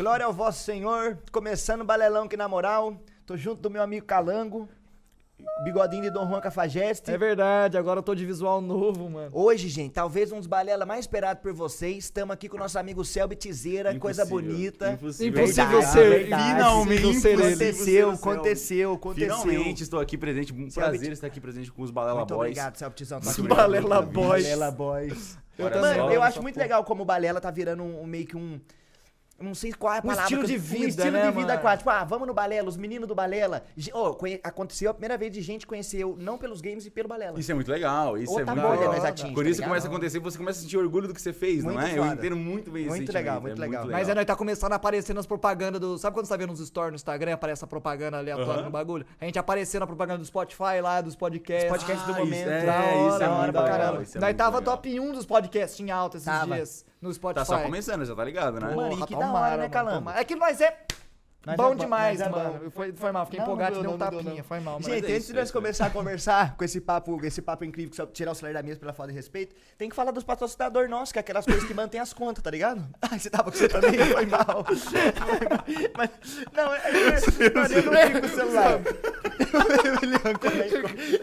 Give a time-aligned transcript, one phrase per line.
[0.00, 1.18] Glória ao vosso Senhor.
[1.30, 2.96] Começando o balelão aqui na moral.
[3.26, 4.66] Tô junto do meu amigo Calango.
[5.62, 7.10] Bigodinho de Dom Juan Cafajeste.
[7.10, 9.30] É verdade, agora eu tô de visual novo, mano.
[9.32, 12.04] Hoje, gente, talvez um dos balela mais esperados por vocês.
[12.04, 14.92] Estamos aqui com o nosso amigo Selby Tizeira, coisa bonita.
[14.92, 15.42] Impossível.
[15.42, 16.52] Impossível Verdade, ser- verdade.
[16.54, 17.44] finalmente Impossível ser.
[17.44, 19.36] Aconteceu, ser aconteceu, aconteceu.
[19.38, 20.52] Finalmente estou aqui presente.
[20.52, 22.40] Um Selby- prazer estar aqui presente com os Balela Muito Boys.
[22.52, 23.20] obrigado, Selby Tizão.
[23.20, 24.02] Tá obrigado Balela.
[24.02, 24.42] Boys.
[24.44, 25.38] Balela Boys.
[25.58, 25.68] Só.
[25.78, 28.58] Mano, eu acho muito legal como o Balela tá virando um, um meio que um.
[29.40, 30.22] Eu Não sei qual é a Um palavra.
[30.24, 31.52] estilo eu- de vida, Um estilo né, de vida mano?
[31.52, 31.78] aquático.
[31.88, 33.64] Tipo, ah, vamos no Balela, os meninos do Balela.
[33.94, 37.40] Oh, conhe- aconteceu a primeira vez de gente conheceu, não pelos games e pelo Balela.
[37.40, 38.18] Isso é muito legal.
[38.18, 38.92] Isso Outra é muito bolha legal.
[38.94, 41.22] nós atinge, Por tá isso começa a acontecer, você começa a sentir orgulho do que
[41.22, 41.98] você fez, não Muito é?
[41.98, 42.14] Eu foda.
[42.14, 43.86] entendo muito bem esse Muito legal, muito é legal.
[43.88, 45.96] Mas é, nós tá começando a aparecer nas propagandas do.
[45.96, 49.06] Sabe quando você tá vendo nos stories no Instagram, aparece essa propaganda aleatória no bagulho?
[49.20, 51.64] A gente apareceu na propaganda do Spotify lá, dos podcasts.
[51.70, 52.40] Os podcasts do Ah, momento.
[52.40, 54.02] isso é- da hora, isso é da hora muito pra caramba.
[54.02, 57.40] isso é nós muito tava top 1 dos podcasts em alta esses dias no Spotify.
[57.40, 58.74] Tá só começando, já tá ligado, né?
[58.74, 59.98] Mano, e que da hora, né, Calango?
[59.98, 60.20] tomara.
[60.20, 60.76] É que nós é
[61.46, 62.60] Nós bom é bom, demais, é mano.
[62.64, 62.70] bom.
[62.70, 64.34] Foi, foi mal, fiquei Não, não empolgado deu, dei um deu, tapinha.
[64.36, 64.44] não.
[64.44, 64.84] Foi mal, mano.
[64.94, 67.64] Gente, é antes de é nós isso começar a conversar com esse papo, esse papo
[67.64, 70.10] incrível, que só tirar o celular da mesa pela falta de respeito, tem que falar
[70.10, 72.86] dos patrocinadores nossos, que é aquelas coisas que mantêm as contas, tá ligado?
[73.02, 73.98] Ah, você tava com você também?
[74.12, 74.66] Foi mal.
[75.96, 76.10] Mas,
[76.52, 78.80] não, é, é, mano, eu não vi com o celular.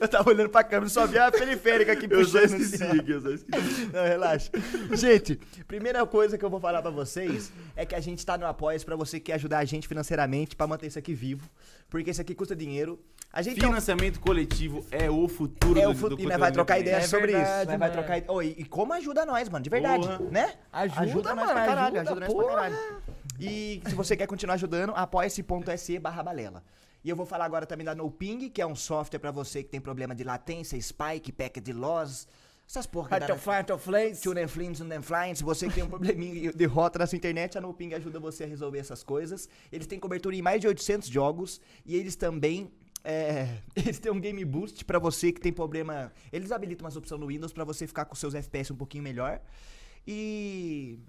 [0.01, 2.43] Eu tava olhando pra câmera e só vi a periférica aqui Eu puxando.
[2.45, 3.01] esqueci assim, ó.
[3.01, 3.85] aqui, eu só esqueci.
[3.93, 4.49] Não, relaxa.
[4.93, 5.35] Gente,
[5.67, 8.79] primeira coisa que eu vou falar pra vocês é que a gente tá no Apoia
[8.81, 10.06] pra você que quer ajudar a gente financeiramente
[10.55, 11.49] pra manter isso aqui vivo,
[11.89, 12.99] porque isso aqui custa dinheiro.
[13.33, 16.25] A gente é um- Financiamento coletivo é o futuro é do, o fu- do e
[16.25, 17.69] nós vai trocar ideia É sobre verdade, isso.
[17.71, 18.23] Nós vai trocar.
[18.33, 20.19] Ô, e, e como ajuda nós, mano, de verdade, Porra.
[20.31, 20.53] né?
[20.71, 22.55] Ajuda, nós mano, pra caralho, ajuda, ajuda nós pra porra.
[22.55, 22.77] caralho.
[23.39, 26.63] E se você quer continuar ajudando, apoia-se.se barra balela.
[27.03, 29.69] E eu vou falar agora também da NoPing, que é um software pra você que
[29.69, 32.27] tem problema de latência, spike, packet loss,
[32.67, 33.27] essas porra que dá.
[34.21, 34.47] Tune and
[34.93, 35.33] and Flying.
[35.33, 38.47] Se você que tem um probleminha de rota nessa internet, a NoPing ajuda você a
[38.47, 39.47] resolver essas coisas.
[39.71, 42.69] Eles têm cobertura em mais de 800 jogos e eles também
[43.05, 46.11] é, eles têm um Game Boost pra você que tem problema.
[46.31, 49.39] Eles habilitam umas opções no Windows pra você ficar com seus FPS um pouquinho melhor.
[50.05, 50.99] E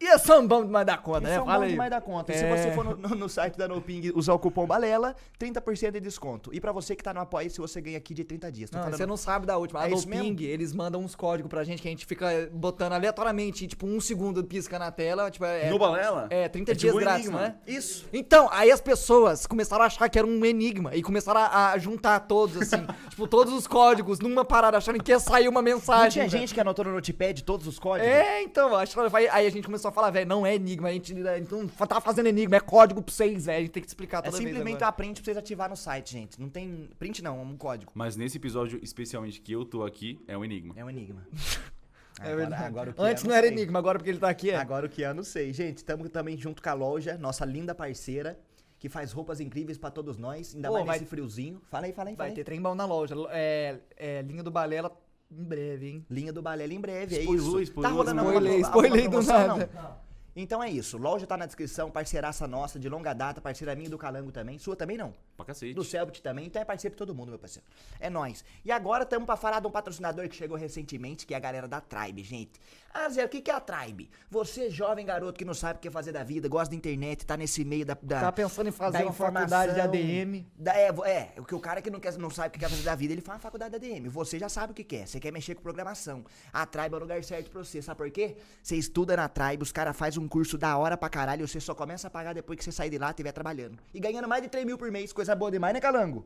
[0.00, 1.36] E é bom demais da conta, e né?
[1.36, 1.70] são Fala aí.
[1.70, 2.32] demais da conta.
[2.32, 2.56] E se É.
[2.56, 6.50] você for no, no- no site da NoPing usar o cupom BALELA, 30% de desconto.
[6.52, 8.70] E pra você que tá no apoio, se você ganha aqui de 30 dias.
[8.70, 9.80] Não, falando- você não sabe da última.
[9.80, 10.24] A É no isso mesmo?
[10.24, 14.00] Ping, eles mandam uns códigos pra gente que a gente fica botando aleatoriamente, tipo, um
[14.00, 15.30] segundo pisca na tela.
[15.30, 16.26] Tipo, é, No Balela?
[16.28, 17.40] É, 30 É dias tipo um grátis, enigma.
[17.40, 17.54] não é?
[17.66, 18.06] Isso.
[18.12, 21.78] Então, aí as pessoas começaram a achar que era um enigma e começaram a, a
[21.78, 26.02] juntar todos, assim, tipo, todos os códigos numa parada, achando que ia sair uma mensagem.
[26.22, 28.10] Não tinha gente que anotou no Notepad todos os códigos?
[28.12, 29.00] É, então, acho que
[29.30, 32.26] aí a gente começou a falar, velho, não é enigma, a gente então, tá fazendo
[32.28, 34.76] enigma, é código pra vocês, velho, a gente tem que explicar É toda vez simplesmente
[34.76, 34.86] agora.
[34.86, 36.40] uma print pra vocês ativar no site, gente.
[36.40, 36.88] Não tem.
[36.98, 37.92] Print não, é um código.
[37.94, 40.74] Mas nesse episódio, especialmente que eu tô aqui, é um enigma.
[40.76, 41.26] É um enigma.
[42.20, 42.62] É verdade.
[42.62, 43.56] agora o que Antes é, não era sei.
[43.56, 44.54] enigma, agora porque ele tá aqui é.
[44.56, 45.52] Agora o que é, eu não sei.
[45.52, 48.38] Gente, estamos também junto com a loja, nossa linda parceira,
[48.78, 51.60] que faz roupas incríveis pra todos nós, ainda Pô, mais vai- nesse friozinho.
[51.68, 52.34] Fala aí, fala aí, fala Vai aí.
[52.36, 53.16] ter trem bom na loja.
[53.30, 54.96] É, é, linha do Balela
[55.38, 56.06] em breve, hein?
[56.10, 57.60] Linha do Balela em breve, é isso.
[57.60, 58.20] spoilou, tá rolando
[58.60, 59.70] spoilei alguma do nada.
[59.74, 60.03] não?
[60.36, 60.98] Então é isso.
[60.98, 64.58] Loja tá na descrição, parceiraça nossa, de longa data, parceira minha do Calango também.
[64.58, 65.14] Sua também não?
[65.36, 65.74] Pra cacete.
[65.74, 67.66] Do Selbit também, então é parceiro de todo mundo, meu parceiro.
[68.00, 68.44] É nóis.
[68.64, 71.68] E agora estamos pra falar de um patrocinador que chegou recentemente, que é a galera
[71.68, 72.60] da Tribe, gente.
[72.92, 74.08] Ah, Zé, o que que é a Tribe?
[74.30, 77.36] Você, jovem garoto que não sabe o que fazer da vida, gosta da internet, tá
[77.36, 77.96] nesse meio da...
[78.00, 80.46] da Tá pensando em fazer uma faculdade de ADM.
[80.56, 82.70] Da, é, é, o que o cara que não, quer, não sabe o que quer
[82.70, 84.08] fazer da vida, ele faz uma faculdade de ADM.
[84.08, 85.08] Você já sabe o que quer.
[85.08, 86.24] Você quer mexer com programação.
[86.52, 87.82] A Tribe é o lugar certo pra você.
[87.82, 88.36] Sabe por quê?
[88.62, 91.74] Você estuda na Tribe, os caras fazem um curso da hora pra caralho você só
[91.74, 93.78] começa a pagar depois que você sair de lá e estiver trabalhando.
[93.92, 95.12] E ganhando mais de 3 mil por mês.
[95.12, 96.24] Coisa boa demais, né, Calango?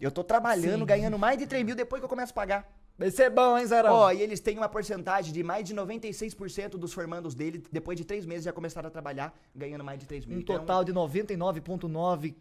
[0.00, 0.86] Eu tô trabalhando, Sim.
[0.86, 2.70] ganhando mais de 3 mil depois que eu começo a pagar.
[2.98, 3.92] Vai ser bom, hein, Zerão?
[3.92, 8.04] Ó, e eles têm uma porcentagem de mais de 96% dos formandos dele, depois de
[8.04, 10.38] 3 meses, já começaram a trabalhar, ganhando mais de 3 mil.
[10.38, 12.34] um Então, total de 99,9%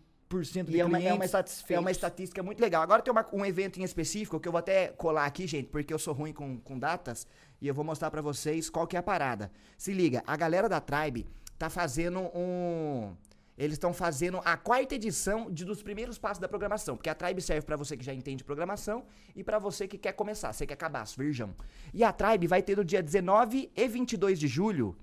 [0.72, 1.26] de E é uma, é, uma,
[1.70, 2.82] é uma estatística muito legal.
[2.82, 5.94] Agora tem uma- um evento em específico que eu vou até colar aqui, gente, porque
[5.94, 7.28] eu sou ruim com, com datas.
[7.62, 9.52] E eu vou mostrar pra vocês qual que é a parada.
[9.78, 11.26] Se liga, a galera da Tribe
[11.58, 13.14] tá fazendo um.
[13.58, 16.98] Eles estão fazendo a quarta edição de, dos primeiros passos da programação.
[16.98, 20.12] Porque a Tribe serve pra você que já entende programação e pra você que quer
[20.12, 21.56] começar, você quer acabar, virgão.
[21.94, 24.94] E a Tribe vai ter no dia 19 e 22 de julho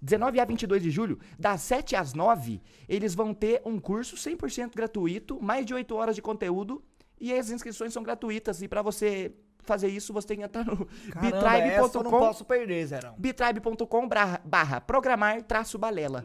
[0.00, 4.74] 19 a 22 de julho, das 7 às 9, eles vão ter um curso 100%
[4.74, 6.82] gratuito, mais de 8 horas de conteúdo,
[7.20, 8.62] e as inscrições são gratuitas.
[8.62, 10.82] E pra você fazer isso, você tem que entrar no eu
[11.14, 13.14] não bitribe.com posso perder, Zerão.
[13.16, 14.08] bitribe.com
[14.44, 16.24] barra, programar traço balela.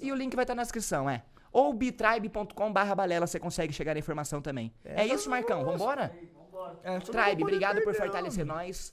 [0.00, 1.22] E o link vai estar na descrição, é.
[1.52, 4.72] Ou bitribe.com barra balela, você consegue chegar na informação também.
[4.84, 6.12] É, isso, Marcão, vambora?
[6.50, 6.78] Vambora.
[6.82, 8.92] É, Tribe, obrigado por fortalecer nós.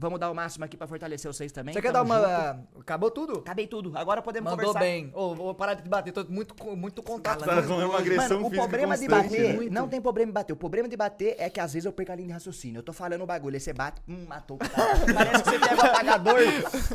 [0.00, 1.74] Vamos dar o máximo aqui pra fortalecer vocês também.
[1.74, 2.52] Você quer dar Tamo uma.
[2.52, 2.80] junto.
[2.80, 3.38] Acabou tudo?
[3.40, 4.78] Acabei tudo, agora podemos Mandou conversar.
[4.86, 5.10] bem.
[5.12, 7.44] Ô, vou parar de bater, tô muito, muito contato.
[7.44, 9.70] Tá com uma agressão Mano, o física problema de constante, bater, né?
[9.70, 10.52] não tem problema de bater.
[10.52, 12.78] O problema de bater é que às vezes eu perco a linha de raciocínio.
[12.78, 14.70] Eu tô falando o bagulho, aí você bate, hum, matou o cara.
[15.12, 16.38] Parece que você pega o apagador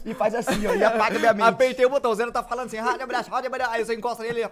[0.06, 1.46] e faz assim, ó, e apaga minha mente.
[1.46, 3.72] Apertei o botão, o Zero tá falando assim, rádio abraço, rádio abraço.
[3.72, 4.50] Aí você encosta nele, ele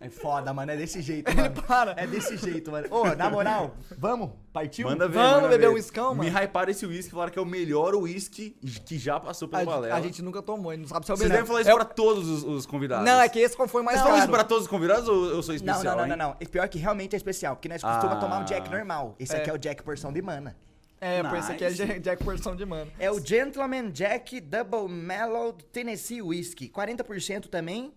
[0.00, 1.60] É foda, mano, é desse jeito, mano.
[1.62, 1.92] para.
[1.96, 2.86] É desse jeito, mano.
[2.88, 4.30] Ô, na moral, vamos?
[4.52, 4.88] Partiu?
[4.88, 6.00] Manda ver, Vamos manda beber ver.
[6.00, 6.38] um Me mano?
[6.44, 8.50] hyparam esse whisky, falaram que é o melhor whisky
[8.84, 9.96] que já passou pelo Balela.
[9.96, 11.42] a gente nunca tomou, não sabe se é o Vocês melhor.
[11.42, 13.04] devem falar isso É o- pra todos os, os convidados.
[13.04, 14.32] Não, é que esse foi mais Vocês falam isso caro.
[14.32, 16.08] pra todos os convidados ou eu sou Não, especial, não, não, hein?
[16.10, 16.36] não, não.
[16.40, 18.20] Esse pior que realmente é especial, porque nós costumamos Ah.
[18.20, 19.16] tomar um Jack normal.
[19.18, 19.38] Esse É.
[19.38, 20.56] aqui é o Jack porção de mana.
[21.00, 21.84] É, pô, esse aqui é Nice.
[21.86, 22.90] Jack, Jack porção de mano.
[22.98, 26.68] É o Gentleman Jack Double Mellow Tennessee Whiskey.
[26.68, 27.92] 40% também.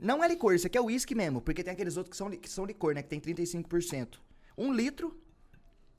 [0.00, 2.48] Não é licor, isso aqui é whisky mesmo, porque tem aqueles outros que são, que
[2.50, 3.02] são licor, né?
[3.02, 4.18] Que tem 35%.
[4.58, 5.18] Um litro.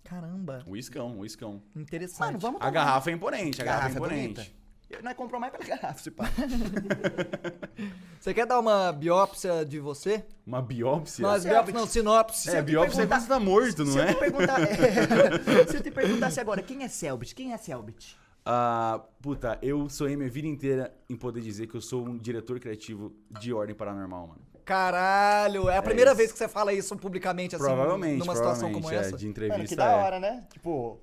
[0.04, 1.64] Caramba, Whiskão, whiskão.
[1.76, 2.20] interessante.
[2.20, 2.72] Mano, vamos A tomar.
[2.72, 4.34] garrafa é imponente, a garrafa, é Garrafa é imponente.
[4.42, 4.66] bonita.
[4.88, 6.26] Eu- Nós compramos mais pela garrafa, se pá.
[8.20, 10.24] Você quer dar uma biópsia de você?
[10.46, 11.24] Uma biópsia?
[11.28, 12.50] Não, biópsia não, sinopse.
[12.50, 14.14] é, eu biópsia é quando você tá morto, não se eu é?
[14.14, 14.60] te perguntar,
[15.70, 17.34] se eu te perguntasse agora, quem é Selbit?
[17.36, 18.18] Quem é Selbit?
[18.46, 22.60] Ah, puta, eu sonhei minha vida inteira em poder dizer que eu sou um diretor
[22.60, 24.42] criativo de ordem paranormal, mano.
[24.64, 26.18] Caralho, é a primeira isso.
[26.18, 29.18] vez que você fala isso publicamente, assim, provavelmente, numa situação provavelmente, como é, essa.
[29.18, 29.68] de Mano, entrevista.
[29.68, 29.96] que da é.
[29.96, 30.44] hora, né?
[30.52, 31.00] Tipo,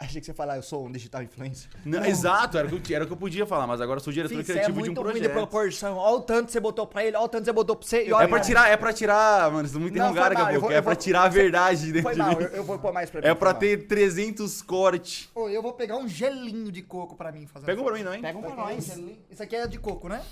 [0.00, 1.70] achei que você ia falar, eu sou um digital influencer.
[1.84, 4.04] Não, exato, era o, que eu, era o que eu podia falar, mas agora eu
[4.04, 5.32] sou diretor você é criativo de um muito ruim de projeto.
[5.36, 5.96] proporção.
[5.96, 7.86] Olha o tanto que você botou pra ele, olha o tanto que você botou pra
[7.86, 8.06] você.
[8.06, 10.44] E olha, É pra tirar, é pra tirar, mano, vocês não me interrogaram daqui a
[10.44, 12.42] mal, eu pouco, vou- é pra vou- tirar a verdade dentro Foi de mal, mim.
[12.42, 13.26] eu, eu vou pôr mais pra mim.
[13.26, 13.60] É pra mal.
[13.60, 15.28] ter 300 cortes.
[15.34, 17.66] Ô, eu vou pegar um gelinho de coco pra mim fazer.
[17.66, 18.22] Pega um pra mim, não, hein?
[18.22, 18.98] Pega um pra nós.
[19.30, 20.22] Isso aqui é de coco, né?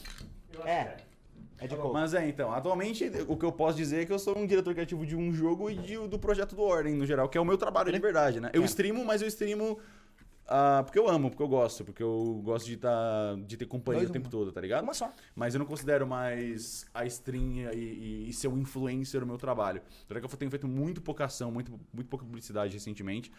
[0.65, 0.97] É.
[1.61, 1.93] É de coco.
[1.93, 4.73] Mas é, então, atualmente o que eu posso dizer é que eu sou um diretor
[4.75, 7.45] criativo de um jogo e de- do projeto do Ordem, no geral, que é o
[7.45, 8.51] meu trabalho de verdade, né?
[8.53, 8.65] Eu É.
[8.67, 9.79] streamo, mas eu streamo
[10.51, 14.01] ah, porque eu amo, porque eu gosto, porque eu gosto de, tá, de ter companhia
[14.01, 14.31] Dois, o tempo uma.
[14.31, 14.83] todo, tá ligado?
[14.83, 15.13] Uma só.
[15.37, 19.37] Mas eu não considero mais a stream e, e, e ser um influencer o meu
[19.37, 19.83] trabalho.
[20.07, 23.31] Tanto é que eu tenho feito muito pouca ação, muito, muito pouca publicidade recentemente.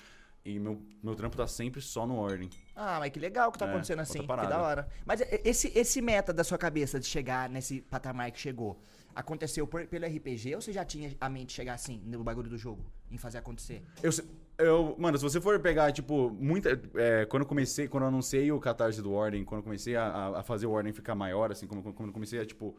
[0.45, 2.49] E meu, meu trampo tá sempre só no Ordem.
[2.75, 4.21] Ah, mas que legal que tá É, acontecendo outra assim.
[4.21, 4.49] Que parada.
[4.49, 4.87] da hora.
[5.05, 8.81] Mas esse, esse meta da sua cabeça de chegar nesse patamar que chegou,
[9.13, 12.49] aconteceu por- pelo RPG ou você já tinha a mente de chegar assim, no bagulho
[12.49, 12.85] do jogo?
[13.11, 13.83] Em fazer acontecer?
[14.01, 14.23] Eu, se-
[14.57, 16.69] eu, mano, se você for pegar, tipo, muita.
[16.95, 20.05] é, quando eu comecei, quando eu anunciei o catarse do Ordem, quando eu comecei a,
[20.05, 22.77] a- a fazer o Ordem ficar maior, assim, como, quando eu comecei a, tipo.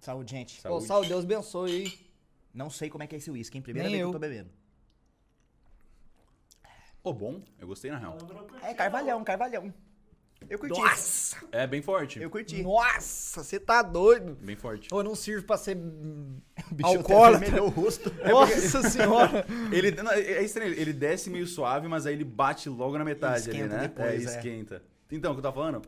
[0.00, 0.66] Saúde, gente.
[0.66, 1.08] Ô, Saúde.
[1.08, 1.92] Deus abençoe aí.
[2.54, 3.62] Não sei como é que é esse uísque, hein?
[3.62, 4.10] Primeira Nem vez eu.
[4.10, 4.50] que eu tô bebendo.
[7.08, 8.18] Pô, bom, eu gostei na real.
[8.62, 9.72] É, carvalhão, carvalhão.
[10.48, 10.78] Eu curti.
[10.78, 11.36] Nossa!
[11.50, 12.20] É bem forte.
[12.20, 12.62] Eu curti.
[12.62, 14.36] Nossa, você tá doido.
[14.42, 14.92] Bem forte.
[14.92, 15.78] Ô, não sirvo pra ser
[16.84, 17.62] alcoólatra.
[17.62, 18.12] o rosto.
[18.28, 19.46] Nossa senhora.
[19.72, 23.04] Ele, não, é é estranho, ele desce meio suave, mas aí ele bate logo na
[23.06, 23.82] metade ali, Esquenta né?
[23.88, 24.36] depois, é, é.
[24.36, 24.82] esquenta.
[25.10, 25.80] Então, o que eu tava falando?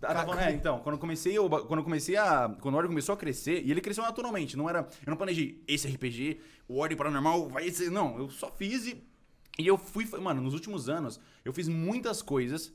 [0.00, 2.52] Tá- tá falando- é, então, quando eu comecei, eu, quando eu comecei a.
[2.60, 4.80] Quando o Ordem começou a crescer, e ele cresceu naturalmente, não era.
[5.06, 7.90] Eu não planejei esse RPG, o Ordem Paranormal vai ser.
[7.92, 9.13] Não, eu só fiz e.
[9.58, 10.04] E eu fui.
[10.20, 12.72] Mano, nos últimos anos, eu fiz muitas coisas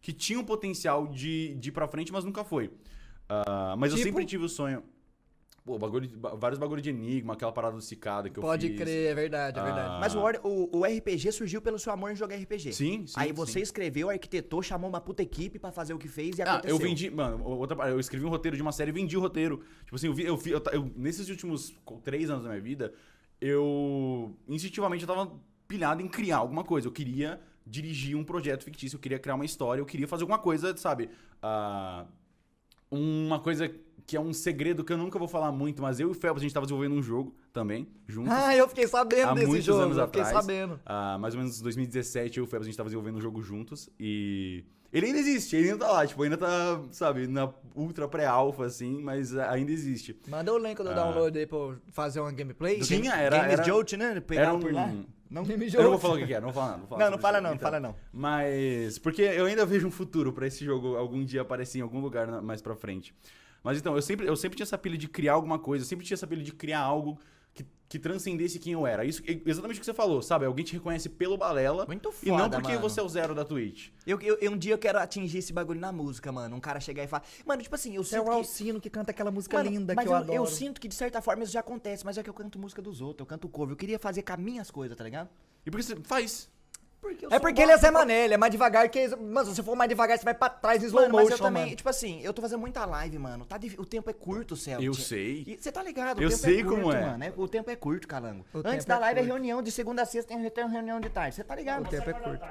[0.00, 2.70] que tinham potencial de, de ir pra frente, mas nunca foi.
[3.28, 4.08] Ah, mas eu Tipo?
[4.10, 4.82] sempre tive o sonho.
[5.64, 8.76] Pô, bagulho, vários bagulho de enigma, aquela parada do cicada que eu Pode fiz.
[8.80, 9.64] crer, é verdade, é Ah.
[9.64, 10.00] verdade.
[10.00, 12.72] Mas o, o, o RPG surgiu pelo seu amor em jogar RPG.
[12.72, 13.14] Sim, sim.
[13.16, 13.32] Aí sim.
[13.32, 16.74] você escreveu, arquitetou, chamou uma puta equipe pra fazer o que fez e Ah, aconteceu.
[16.76, 19.58] eu vendi, mano, outra, eu escrevi um roteiro de uma série e vendi o roteiro.
[19.84, 22.92] Tipo assim, eu vi, eu, eu eu- nesses últimos três anos da minha vida,
[23.40, 25.30] eu instintivamente eu tava
[25.72, 26.86] pilhado em criar alguma coisa.
[26.86, 30.38] Eu queria dirigir um projeto fictício, eu queria criar uma história, eu queria fazer alguma
[30.38, 31.08] coisa, sabe?
[31.42, 32.04] Ah,
[32.90, 33.74] uma coisa
[34.06, 36.42] que é um segredo que eu nunca vou falar muito, mas eu e o Felps,
[36.42, 38.30] a gente tava desenvolvendo um jogo também, juntos.
[38.30, 39.80] Ah, eu fiquei sabendo Há desse muitos jogo.
[39.80, 40.44] anos eu fiquei atrás.
[40.44, 40.78] sabendo.
[40.84, 43.20] Ah, mais ou menos em 2017, eu e o Febs, a gente tava desenvolvendo um
[43.22, 44.62] jogo juntos e...
[44.92, 49.00] Ele ainda existe, ele ainda tá lá, tipo, ainda tá, sabe, na ultra pré-alpha, assim,
[49.02, 50.14] mas ainda existe.
[50.28, 50.92] Manda o link do Ah.
[50.92, 52.80] download aí pra fazer uma gameplay.
[52.80, 53.38] Tinha, era...
[53.38, 54.20] Games era Jolt, né?
[54.20, 54.60] Pegava era um...
[54.60, 54.92] por lá.
[55.30, 56.82] Não, Game Eu não vou falar o que é, não vou falar nada.
[56.86, 57.96] vou não, falar não sobre fala não, não Então, fala não.
[58.12, 58.98] Mas.
[58.98, 62.42] Porque eu ainda vejo um futuro pra esse jogo algum dia aparecer em algum lugar
[62.42, 63.14] mais pra frente.
[63.64, 66.04] Mas então, eu sempre, eu sempre tinha essa pilha de criar alguma coisa, eu sempre
[66.04, 67.18] tinha essa pilha de criar algo
[67.54, 69.04] que, que transcendesse quem eu era.
[69.04, 70.46] Isso, exatamente o que você falou, sabe?
[70.46, 71.84] Alguém te reconhece pelo balela.
[71.86, 72.80] Muito E não foda, porque mano.
[72.88, 73.90] você é o zero da Twitch.
[74.06, 76.56] Eu, eu- eu- um dia eu quero atingir esse bagulho na música, mano.
[76.56, 77.24] Um cara chegar e falar.
[77.44, 78.28] Mano, tipo assim, eu Você é sinto.
[78.28, 78.36] o que...
[78.36, 80.34] Alcino que canta aquela música Mano, linda mas que eu, eu, adoro.
[80.38, 82.80] eu sinto que de certa forma isso já acontece, mas é que eu canto música
[82.80, 83.72] dos outros, eu canto cover.
[83.72, 85.28] Eu queria fazer com as minhas coisas, tá ligado?
[85.66, 86.50] E porque você faz.
[87.02, 89.08] Porque eu É porque ele é Zé Mané, ele é mais devagar que.
[89.16, 91.34] Mano, se você for mais devagar, você vai pra trás em slow Mano, mas motion,
[91.34, 91.76] eu também, mano.
[91.76, 93.44] tipo assim, eu tô fazendo muita live, mano.
[93.44, 94.84] Tá, o tempo é curto, Celso.
[94.84, 95.42] Eu sei.
[95.46, 96.18] E Você tá ligado?
[96.18, 97.00] O Eu tempo sei é curto, como é.
[97.00, 97.24] Mano.
[97.36, 98.44] O tempo é curto, calango.
[98.54, 101.10] O Antes da é live é reunião, de segunda a sexta tem, tem reunião de
[101.10, 101.34] tarde.
[101.34, 101.84] Você tá ligado?
[101.84, 102.46] O tempo é curto.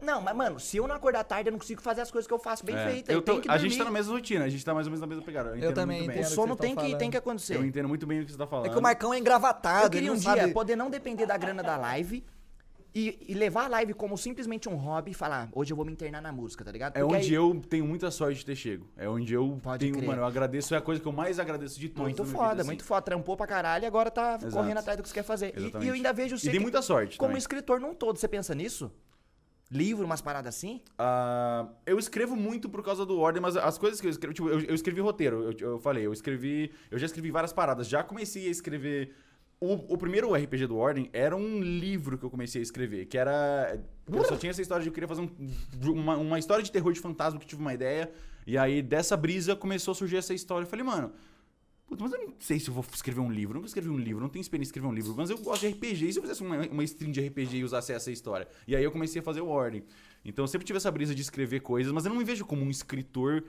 [0.00, 2.32] Não, mas, mano, se eu não acordar tarde, eu não consigo fazer as coisas que
[2.32, 3.10] eu faço bem É, feitas.
[3.10, 4.86] eu Eu tô- tenho que a gente tá na mesma rotina, a gente tá mais
[4.86, 5.50] ou menos na mesma pegada.
[5.50, 6.16] Eu, entendo também muito bem.
[6.16, 6.34] O entendo.
[6.34, 7.56] sono o que vocês tem tão que, tem que acontecer.
[7.56, 8.64] Eu entendo muito bem o que você tá falando.
[8.64, 10.54] É que o Marcão é engravatado, Eu queria um não dia sabe...
[10.54, 12.24] poder não depender da grana da live
[12.94, 15.92] e, e levar a live como simplesmente um hobby e falar, hoje eu vou me
[15.92, 16.96] internar na música, tá ligado?
[16.96, 18.88] É Porque onde aí- eu tenho muita sorte de ter chego.
[18.96, 20.06] É onde eu Pode tenho, crer.
[20.08, 22.02] mano, eu agradeço, é a coisa que eu mais agradeço de todos.
[22.02, 22.68] Muito foda, vida, assim.
[22.70, 23.02] muito foda.
[23.02, 24.52] Trampou pra caralho e agora tá Exato.
[24.54, 25.54] correndo atrás do que você quer fazer.
[25.56, 26.46] E- E, eu ainda vejo E você.
[26.50, 27.38] dei que- muita sorte Como também.
[27.38, 28.90] escritor num todo, você pensa nisso?
[29.72, 30.80] Livro, umas paradas assim?
[30.98, 34.48] Ah, eu escrevo muito por causa do ordem, mas as coisas que eu escrevo, tipo,
[34.48, 38.02] eu, eu escrevi roteiro, eu, eu falei, eu escrevi, eu já escrevi várias paradas, já
[38.02, 39.14] comecei a escrever.
[39.62, 43.18] O, o primeiro RPG do Ordem era um livro que eu comecei a escrever, que
[43.18, 43.78] era.
[44.10, 46.92] Eu só tinha essa história de eu queria fazer um- uma, uma história de terror
[46.94, 48.10] de fantasma que tive uma ideia,
[48.46, 50.64] e aí dessa brisa começou a surgir essa história.
[50.64, 51.12] Eu falei, mano.
[51.86, 53.50] Puta, mas eu não sei se eu vou escrever um livro.
[53.50, 55.12] Eu nunca escrevi um livro, não tenho experiência em escrever um livro.
[55.16, 56.06] Mas eu gosto de RPG.
[56.08, 58.46] E se eu fizesse uma, uma stream de RPG e usasse essa história?
[58.66, 59.82] E aí eu comecei a fazer o Ordem.
[60.24, 62.62] Então eu sempre tive essa brisa de escrever coisas, mas eu não me vejo como
[62.62, 63.42] um escritor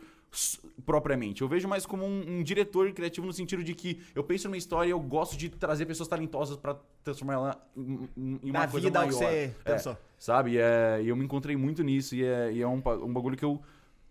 [0.85, 1.41] propriamente.
[1.41, 4.57] Eu vejo mais como um, um diretor criativo no sentido de que eu penso numa
[4.57, 8.67] história e eu gosto de trazer pessoas talentosas pra transformar ela em, em- uma Na
[8.67, 9.09] coisa vida, maior.
[9.09, 9.97] que você É, pensou.
[10.17, 10.51] sabe?
[10.51, 13.35] E, é, e eu me encontrei muito nisso e é, e é um, um bagulho
[13.37, 13.61] que eu...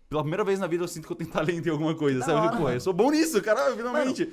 [0.09, 2.25] Pela primeira vez na vida eu sinto que eu tenho talento em alguma coisa, Da
[2.25, 2.47] sabe?
[2.47, 2.75] hora, Pô, mano.
[2.75, 4.31] eu sou bom nisso, cara, finalmente.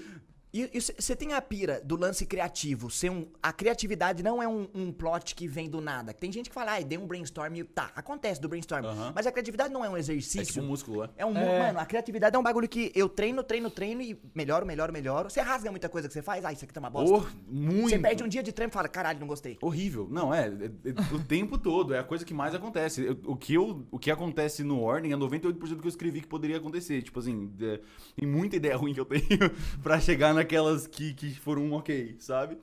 [0.52, 3.26] E você tem a pira do lance criativo, ser um.
[3.42, 6.14] A criatividade não é um, um plot que vem do nada.
[6.14, 8.82] Tem gente que fala, ai, dei um brainstorm e tá, acontece do brainstorm.
[9.14, 10.46] Mas a criatividade não é um É exercício.
[10.54, 11.10] tipo um músculo, é.
[11.18, 11.36] É um.
[11.36, 11.58] É.
[11.66, 15.28] Mano, a criatividade é um bagulho que eu treino, treino, treino e melhoro, melhoro, melhoro.
[15.28, 17.14] Você rasga muita coisa que você faz, ah, isso aqui tá uma bosta.
[17.14, 17.90] Oh, muito.
[17.90, 19.58] Você perde um dia de treino e fala, caralho, não gostei.
[19.60, 20.08] Horrível.
[20.10, 21.92] Não, é, é- é o tempo todo.
[21.92, 23.04] É a coisa que mais acontece.
[23.04, 26.22] Eu- o, que eu, o que acontece no Ordem é 98% do que eu escrevi
[26.22, 27.02] que poderia acontecer.
[27.02, 27.80] Tipo assim, é,
[28.16, 29.20] tem muita ideia ruim que eu tenho
[29.82, 32.58] pra chegar naquelas que, que foram ok, sabe?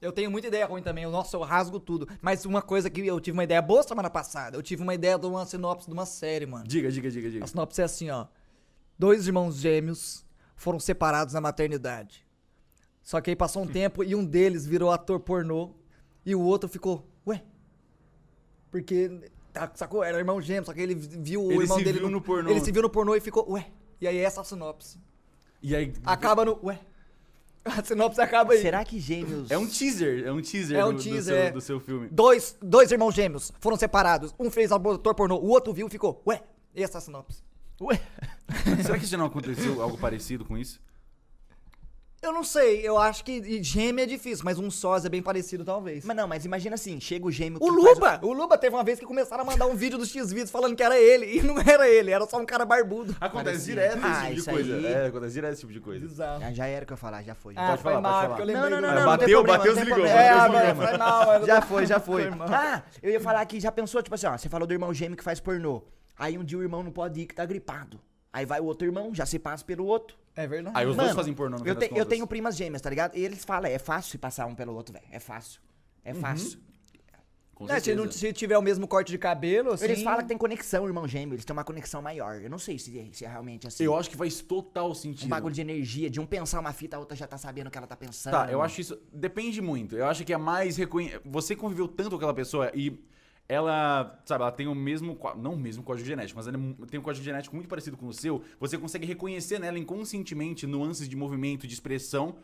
[0.00, 1.06] Eu tenho muita ideia ruim também.
[1.06, 2.08] Nossa, eu rasgo tudo.
[2.22, 4.56] Mas uma coisa que eu tive uma ideia boa semana passada.
[4.56, 6.66] Eu tive uma ideia de uma sinopse de uma série, mano.
[6.66, 7.44] Diga, diga, diga, diga.
[7.44, 8.26] A sinopse é assim, ó.
[8.96, 12.26] Dois irmãos gêmeos foram separados na maternidade.
[13.02, 15.74] Só que aí passou um tempo e um deles virou ator pornô
[16.24, 17.42] e o outro ficou, ué?
[18.70, 20.04] Porque, tá, sacou?
[20.04, 22.50] Era irmão gêmeo, só que ele viu o Ele irmão se dele viu no pornô.
[22.50, 23.66] Ele se viu no pornô e ficou, ué?
[24.00, 25.00] E aí essa é a sinopse.
[25.62, 25.92] E aí.
[26.04, 26.78] Acaba no, ué?
[27.76, 28.62] A sinopse acaba aí.
[28.62, 29.50] Será que gêmeos.
[29.50, 31.50] É um teaser, é um teaser, É um do, do teaser, seu, é.
[31.50, 32.08] do seu filme.
[32.10, 34.34] Dois, dois irmãos gêmeos foram separados.
[34.38, 36.42] Um fez ator pornô, o outro viu e ficou, ué?
[36.74, 37.42] Essa é a sinopse.
[37.80, 38.00] Ué?
[38.82, 40.80] Será que já não aconteceu algo parecido com isso?
[42.20, 45.22] Eu não sei, eu acho que e gêmeo é difícil, mas um sós é bem
[45.22, 46.04] parecido, talvez.
[46.04, 48.18] Mas não, mas imagina assim, chega o gêmeo O Luba!
[48.24, 50.82] O Luba teve uma vez que começaram a mandar um vídeo dos X-Vídeos falando que
[50.82, 53.14] era ele, e não era ele, era só um cara barbudo.
[53.20, 53.74] Acontece Parecia.
[53.74, 54.76] direto esse Ah, tipo de coisa.
[54.76, 54.86] aí.
[54.86, 56.06] É, acontece direto esse tipo de coisa.
[56.06, 56.40] Bizarro.
[56.40, 57.54] Já, já era o que eu ia falar, já foi.
[57.56, 58.52] Ah, Pode foi falar, mal, pode falar.
[58.52, 59.94] Não, não, não, É, não, bateu, problema, bateu, desligou.
[60.04, 60.20] problema.
[60.20, 60.88] É, Bateu, mano, desligou.
[60.88, 61.32] foi mal.
[61.34, 62.30] eu- Já foi, já foi.
[62.32, 64.92] Foi ah, eu ia falar que já pensou, tipo assim, ó, você falou do irmão
[64.92, 65.82] gêmeo que faz pornô.
[66.18, 68.00] Aí um dia o irmão não pode ir que tá gripado.
[68.32, 70.16] Aí vai o outro irmão, já se passa pelo outro.
[70.40, 70.76] É verdade.
[70.78, 73.16] Aí os Mano, dois fazem pornô no eu, te- eu tenho primas gêmeas, tá ligado?
[73.16, 75.06] E eles falam, é fácil se passar um pelo outro, velho.
[75.10, 75.60] É fácil.
[76.04, 76.20] É Uhum.
[76.20, 76.60] fácil.
[77.68, 79.84] É, se, não, se tiver o mesmo corte de cabelo, assim...
[79.86, 81.34] Eles falam que tem conexão, irmão gêmeo.
[81.34, 82.40] Eles têm uma conexão maior.
[82.40, 83.82] Eu não sei se, se é realmente assim.
[83.82, 85.26] Eu acho que faz total sentido.
[85.26, 87.70] Um bagulho de energia, de um pensar uma fita, a outra já tá sabendo o
[87.72, 88.30] que ela tá pensando.
[88.32, 88.96] Tá, eu acho isso.
[89.12, 89.96] Depende muito.
[89.96, 91.18] Eu acho que é mais reconhe...
[91.24, 92.96] Você conviveu tanto com aquela pessoa e
[93.48, 95.18] ela, sabe, ela tem o mesmo.
[95.36, 98.06] Não o mesmo código genético, mas ela é tem um código genético muito parecido com
[98.06, 98.42] o seu.
[98.60, 102.36] Você consegue reconhecer nela inconscientemente nuances de movimento, de expressão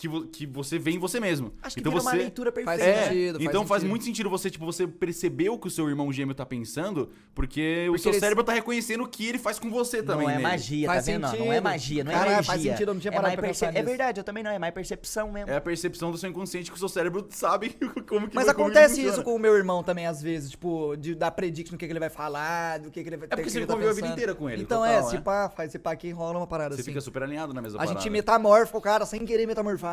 [0.00, 1.52] que, vo- que você vê em você mesmo.
[1.62, 2.06] Acho que então você.
[2.06, 2.82] uma leitura perfeita.
[2.82, 3.90] Faz É, sentido, faz então faz sentido.
[3.90, 7.84] muito sentido você, tipo, você perceber o que o seu irmão gêmeo tá pensando, porque,
[7.88, 10.22] o Porque seu eles- cérebro tá reconhecendo o que ele faz com você também.
[10.26, 10.42] Não é nele.
[10.48, 11.20] magia, Faz tá vendo?
[11.22, 11.62] Não, Não é sentido.
[11.62, 12.46] magia, não é Caralho, energia.
[12.52, 14.42] faz sentido, eu não tinha é parado mais pra pensar perce- É verdade, eu também
[14.42, 15.50] não, é mais percepção mesmo.
[15.50, 17.76] É a percepção do seu inconsciente que o seu cérebro sabe
[18.08, 21.14] como que Mas que acontece isso com o meu irmão também, às vezes, tipo, de
[21.14, 23.42] dar predict no que, que ele vai falar, do que, que ele vai É porque
[23.42, 25.02] que você que ele tá conviveu a vida inteira com ele, Então total, é, é.
[25.02, 26.90] se pá, faz se pá aqui rola uma parada Você assim.
[26.90, 28.00] fica super alinhado na mesma A parada.
[28.00, 29.89] gente metamorfa o cara sem querer metamorfar.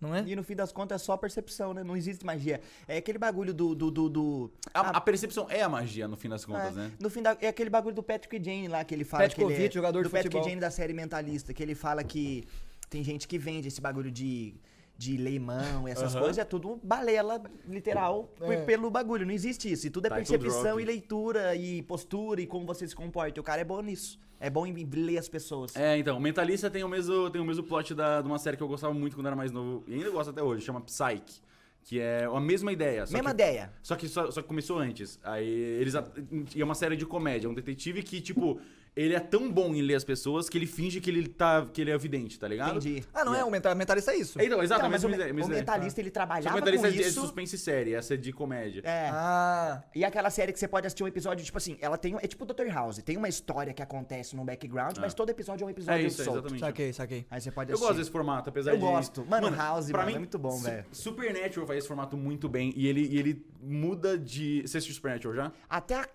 [0.00, 0.22] Não é?
[0.26, 1.84] E no fim das contas é só percepção, né?
[1.84, 2.60] Não existe magia.
[2.88, 3.74] É aquele bagulho do.
[3.74, 6.90] do, do, do- A, a percepção é a magia, no fim das é, contas, né?
[6.98, 9.66] No fim da, é aquele bagulho do Patrick Jane lá que ele fala que ele
[9.66, 10.48] é, jogador do de Patrick futebol.
[10.48, 12.44] Jane da série Mentalista, que ele fala que
[12.88, 14.54] tem gente que vende esse bagulho de
[15.00, 16.24] de leimão e essas Aham.
[16.24, 18.56] coisas, é tudo balela, literal, É.
[18.66, 19.24] pelo bagulho.
[19.24, 19.86] Não existe isso.
[19.86, 23.40] E tudo é Title percepção e leitura e postura e como você se comporta.
[23.40, 24.20] O cara é bom nisso.
[24.38, 25.74] É bom em ler as pessoas.
[25.74, 28.58] É, então, o Mentalista tem o mesmo, tem o mesmo plot da, de uma série
[28.58, 31.40] que eu gostava muito quando era mais novo, e ainda gosto até hoje, chama Psyche.
[31.82, 33.06] Que é a mesma ideia.
[33.06, 33.72] Só Mesma que, ideia.
[33.82, 35.18] Só que, só, só que começou antes.
[35.24, 35.94] Aí eles.
[36.54, 37.48] E é uma série de comédia.
[37.48, 38.60] Um detetive que, tipo,
[39.02, 41.80] ele é tão bom em ler as pessoas que ele finge que ele, tá, que
[41.80, 42.78] ele é evidente, tá ligado?
[42.78, 43.04] Entendi.
[43.14, 43.44] Ah, não é?
[43.44, 44.40] O mental- mentalista é isso.
[44.40, 46.56] É, Então, exato, Então, mas mesma o, me- o mentalista, ele Só que o trabalhava
[46.56, 47.20] mentalista com é de- é isso.
[47.20, 48.82] suspense série, essa é de comédia.
[48.84, 49.08] É.
[49.12, 49.82] Ah.
[49.94, 52.16] E aquela série que você pode assistir um episódio, tipo assim, ela tem.
[52.20, 52.66] É tipo Dr.
[52.72, 52.98] House.
[53.02, 56.20] Tem uma história que acontece no background, mas todo episódio é um episódio É isso,
[56.20, 56.38] é solto.
[56.40, 56.60] exatamente.
[56.60, 57.26] Saquei, saquei.
[57.30, 57.88] Aí você pode Eu assistir.
[57.88, 58.82] gosto desse formato, apesar Eu de...
[58.82, 59.24] gosto.
[59.26, 60.84] Mano, House, pra mano, mim, é muito bom, Su- velho.
[60.92, 64.62] Supernatural faz esse formato muito bem e ele, e ele muda de...
[64.62, 65.52] Você assistiu Supernatural já?
[65.68, 66.08] Até a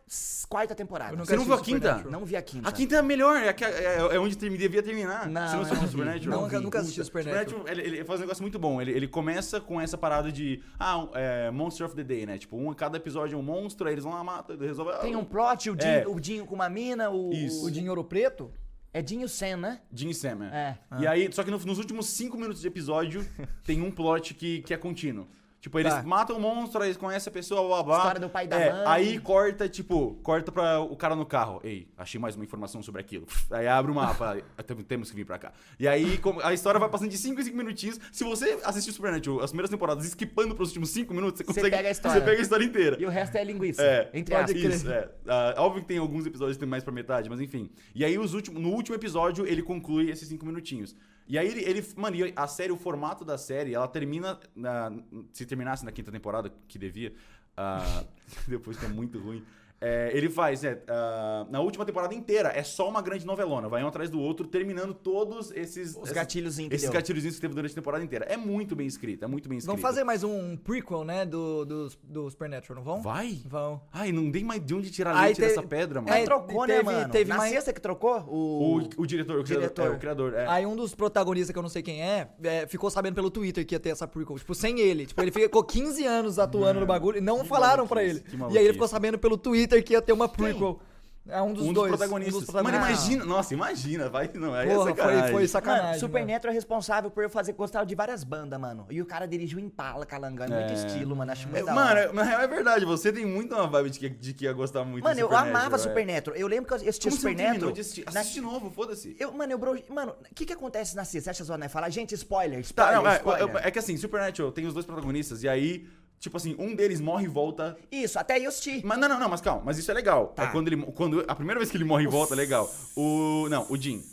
[0.50, 1.14] quarta temporada.
[1.14, 2.04] Eu Você não viu a quinta?
[2.10, 2.68] Não vi a quinta.
[2.76, 5.28] A quinta é a melhor, é, a que- é, é onde termi- devia terminar.
[5.30, 5.88] Não, Você não assistiu.
[5.90, 6.42] Supernatural?
[6.42, 7.66] Nunca, nunca assisti o Supernatural.
[7.68, 8.82] Ele, ele faz um negócio muito bom.
[8.82, 10.62] Ele, ele começa com essa parada de.
[10.80, 12.38] Ah, é, Monster of the Day, né?
[12.38, 15.00] Tipo, um, cada episódio é um monstro, aí eles vão lá, matam, resolvem.
[15.00, 16.08] Tem um plot, o Dinho, É.
[16.08, 17.32] o Dinho com uma mina, o.
[17.34, 17.66] Isso.
[17.66, 18.52] O de Ouro Preto?
[18.94, 19.82] É Dinho Sen, né?
[19.94, 20.78] Jim Sam, é.
[20.92, 21.02] É.
[21.02, 23.26] E aí, só que no- nos últimos cinco minutos de episódio,
[23.66, 25.28] tem um plot que, que é contínuo.
[25.66, 26.04] Tipo, eles Tá.
[26.04, 27.98] matam o monstro, aí eles conhecem a pessoa, blá blá.
[27.98, 28.84] História do pai e da é, mãe.
[28.86, 31.60] Aí corta, tipo, corta pra o cara no carro.
[31.64, 33.26] Ei, achei mais uma informação sobre aquilo.
[33.50, 35.54] Aí abre o mapa, "Ah, tem- temos que vir pra cá.
[35.80, 38.00] E aí como- a história vai passando de 5 em 5 minutinos.
[38.12, 41.76] Se você assistir Supernatural, as primeiras temporadas, esquipando pros últimos 5 minutos, você Você consegue.
[41.76, 42.20] pega a história.
[42.20, 42.98] Você pega a história inteira.
[43.02, 43.82] E o resto é linguiça.
[43.82, 44.76] É, entre pode aspas.
[44.76, 45.10] isso, é.
[45.28, 47.72] Ah, óbvio que tem alguns episódios que tem mais pra metade, mas enfim.
[47.96, 50.96] E aí, os últimos, no último episódio, ele conclui esses cinco minutinhos.
[51.28, 54.92] E aí, ele, ele mano, a série, o formato da série, ela termina, na-
[55.34, 57.14] se terminasse na quinta temporada, que devia,
[57.58, 58.04] ah,
[58.48, 59.44] depois é muito ruim,
[59.88, 63.84] é, ele faz, é, ah, na última temporada inteira, é só uma grande novelona, vai
[63.84, 65.96] um atrás do outro, terminando todos esses...
[65.96, 68.26] Os gatilhos, Esses gatilhozinhos que teve durante a temporada inteira.
[68.28, 69.76] É muito bem escrito, é muito bem escrito.
[69.76, 71.24] Vão fazer mais um prequel, né?
[71.26, 73.02] Do, do, do Supernatural, não vão?
[73.04, 73.40] Vai?
[73.46, 73.82] Vão.
[73.94, 76.12] Ai, não tem mais de onde tirar Aí leite teve- dessa pedra, mano.
[76.14, 77.10] Aí Mas trocou, né, teve- mano?
[77.12, 78.20] teve Na mais- sexta que trocou?
[78.28, 78.90] O, O.
[78.98, 79.86] o diretor, o criador, Diretor.
[79.86, 80.48] é, o criador, é.
[80.48, 83.66] Aí um dos protagonistas, que eu não sei quem é, é, ficou sabendo pelo Twitter
[83.66, 84.38] que ia ter essa prequel.
[84.38, 85.06] Tipo, sem ele.
[85.06, 88.24] Tipo, ele ficou 15 anos atuando no bagulho e não que falaram pra ele.
[88.52, 90.80] E aí ele ficou sabendo pelo Twitter que ia ter uma prequel.
[91.28, 91.90] É um dos um dos dois.
[91.90, 92.36] protagonistas.
[92.36, 93.06] Um dos Mano, protagonistas.
[93.08, 93.26] imagina.
[93.26, 94.10] Nossa, imagina.
[94.10, 95.22] Vai, não, é Porra, sacanagem.
[95.24, 95.86] foi, foi sacanagem.
[95.88, 98.86] Mano, Supernatural é responsável por eu fazer gostar de várias bandas, mano.
[98.92, 101.32] E o cara dirigiu Impala, calangando, muito estilo, mano.
[101.32, 102.86] Acho muito É, mano, é- na real é verdade.
[102.86, 105.78] Você tem muito uma vibe de que, de que ia gostar muito Mano, eu amava
[105.78, 105.80] é.
[105.80, 106.38] Supernatural.
[106.40, 107.72] Eu lembro que eu assisti Supernatural.
[107.72, 108.06] de assistir?
[108.06, 109.16] na- Assiste de novo, foda-se.
[109.20, 109.82] Eu, mano, eu bro...
[109.90, 111.34] Mano, o que que acontece na sexta?
[111.34, 111.90] Você acha que vai falar?
[111.90, 112.62] Gente, spoiler, Tá,
[112.94, 113.56] spoiler, não, é, spoiler.
[113.64, 115.88] é- é que assim, Supernatural tem os dois protagonistas, e aí,
[116.20, 117.78] tipo assim, um deles morre e volta.
[117.92, 118.82] Isso, até assisti.
[118.84, 120.28] Mas não, não, não, mas calma, mas isso é legal.
[120.28, 120.44] Tá.
[120.44, 120.82] É quando ele.
[120.94, 122.72] Quando, a primeira vez que ele morre e volta é legal.
[122.96, 123.48] O.
[123.50, 124.04] Não, o Jim.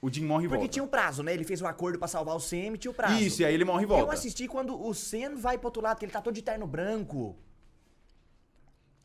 [0.00, 0.72] O Jim morre e Porque volta.
[0.72, 1.32] tinha um prazo, né?
[1.32, 3.22] Ele fez um acordo pra salvar o Sam e tinha o prazo.
[3.22, 4.04] Isso, e aí ele morre e volta.
[4.04, 6.66] Eu assisti quando o Sam vai pro outro lado, que ele tá todo de terno
[6.66, 7.36] branco.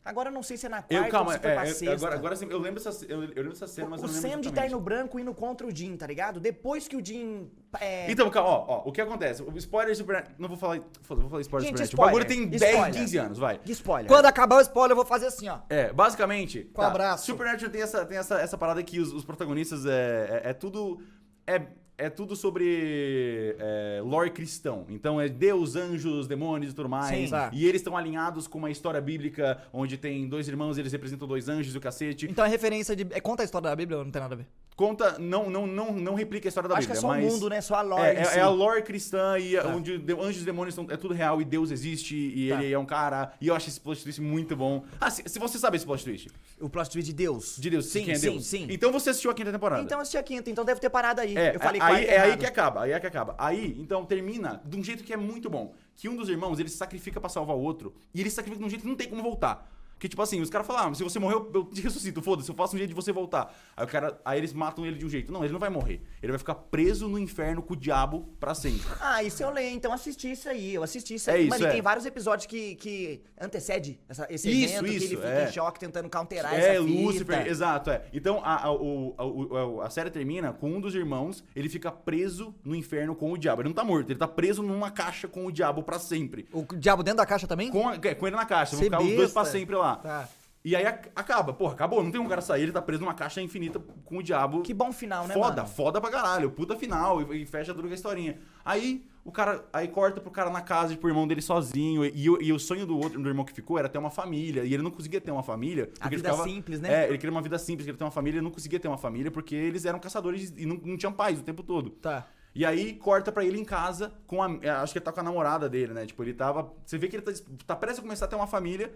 [0.08, 1.62] Agora eu não sei se é na quarta Eu, calma, ou se foi é, pra
[1.64, 1.92] é, sexta.
[1.92, 4.14] agora, agora sim, eu lembro essa, eu, eu lembro essa cena, mas o eu não
[4.14, 4.70] lembro Sam de exatamente.
[4.70, 6.40] terno branco indo contra o Jim, tá ligado?
[6.40, 7.50] Depois que o Jim.
[7.78, 8.10] É...
[8.10, 9.42] Então, calma, ó, ó, o que acontece?
[9.42, 10.36] O spoiler de Supernatural.
[10.38, 10.80] Não vou falar.
[11.02, 12.24] Foda, vou falar spoiler de Gente, Supernatural.
[12.24, 13.00] O bagulho spoiler, tem 10, spoiler.
[13.02, 13.60] 15 anos, vai.
[13.66, 14.08] Spoiler.
[14.08, 15.58] Quando acabar o spoiler, eu vou fazer assim, ó.
[15.68, 16.64] É, basicamente.
[16.72, 17.26] Com abraço.
[17.26, 21.02] Supernatural tem essa, tem essa, essa parada que os, os protagonistas é, é, é tudo.
[21.46, 21.66] É,
[21.98, 24.86] é tudo sobre é, lore cristão.
[24.88, 27.08] Então é Deus, anjos, demônios e tudo mais.
[27.08, 27.28] Sim.
[27.28, 27.50] Tá.
[27.52, 31.48] E eles estão alinhados com uma história bíblica onde tem dois irmãos, eles representam dois
[31.48, 32.26] anjos e o cacete.
[32.30, 33.06] Então é referência de.
[33.10, 34.46] É, conta a história da Bíblia ou não tem nada a ver?
[34.76, 37.32] Conta, não, não, não, não replica a história da Acho que é Bíblia, só o
[37.32, 37.60] mundo, né?
[37.60, 38.02] Só a lore.
[38.16, 41.12] É, é, é a lore cristã e onde de- anjos e demônios são, é tudo
[41.12, 42.62] real e Deus existe e Tá.
[42.62, 43.32] ele é um cara.
[43.40, 44.84] E eu acho esse plot twist muito bom.
[45.00, 46.28] Ah, se, se você sabe esse plot twist
[46.60, 47.56] O plot twist de Deus.
[47.58, 48.46] de Deus, Sim, quem é sim, Deus.
[48.46, 48.66] sim.
[48.70, 49.82] Então você assistiu a quinta temporada.
[49.82, 51.36] Então eu assisti a quinta, então deve ter parado aí.
[51.36, 53.34] é, eu falei aí, é aí que acaba, aí é que acaba.
[53.38, 55.74] Aí, então, termina de um jeito que é muito bom.
[55.96, 57.94] Que um dos irmãos, ele se sacrifica pra salvar o outro.
[58.14, 59.68] E ele se sacrifica de um jeito que não tem como voltar.
[59.98, 62.54] Que tipo assim, os caras falam, ah, se você morreu, eu te ressuscito, foda-se, eu
[62.54, 63.52] faço um jeito de você voltar.
[63.76, 65.32] Aí o cara, aí eles matam ele de um jeito.
[65.32, 66.00] Não, ele não vai morrer.
[66.22, 68.86] Ele vai ficar preso no inferno com o diabo pra sempre.
[69.00, 70.74] Ah, isso eu leio, então assisti isso aí.
[70.74, 71.42] Eu assisti isso É aí.
[71.42, 71.70] isso, Mano, e é.
[71.72, 75.48] tem vários episódios que, que antecede essa- esse Isso, evento, que ele isso, fica é.
[75.48, 77.00] em choque tentando counterar É, essa fita.
[77.02, 78.04] Lúcifer, exato, é.
[78.12, 82.74] Então a, a, a, a série termina com um dos irmãos, ele fica preso no
[82.74, 83.62] inferno com o diabo.
[83.62, 86.46] Ele não tá morto, ele tá preso numa caixa com o diabo pra sempre.
[86.52, 87.70] O diabo dentro da caixa também?
[87.70, 89.87] Com, é, com ele na caixa, vão ficar os dois pra sempre lá.
[89.96, 90.28] Tá.
[90.64, 93.14] E aí ac- acaba, porra, acabou, não tem um cara sair, ele tá preso numa
[93.14, 94.62] caixa infinita com o diabo.
[94.62, 95.68] Que bom final, né, Foda, mano?
[95.74, 98.38] foda pra caralho, puta final, e, e fecha tudo com a historinha.
[98.64, 102.28] Aí o cara, aí corta pro cara na casa, pro irmão dele sozinho, e, e
[102.28, 104.74] o- e o sonho do outro, do irmão que ficou, era ter uma família, e
[104.74, 105.84] ele não conseguia ter uma família.
[106.04, 107.04] ele vida ficava- simples, né?
[107.04, 108.98] É, ele queria uma vida simples, queria ter uma família, ele não conseguia ter uma
[108.98, 111.90] família, porque eles eram caçadores e não, não tinham paz o tempo todo.
[111.90, 112.26] Tá.
[112.54, 114.46] E aí corta pra ele em casa com a.
[114.82, 116.04] Acho que ele tá com a namorada dele, né?
[116.04, 116.72] Tipo, ele tava.
[116.84, 117.32] Você vê que ele tá,
[117.66, 118.92] tá prestes a começar a ter uma família.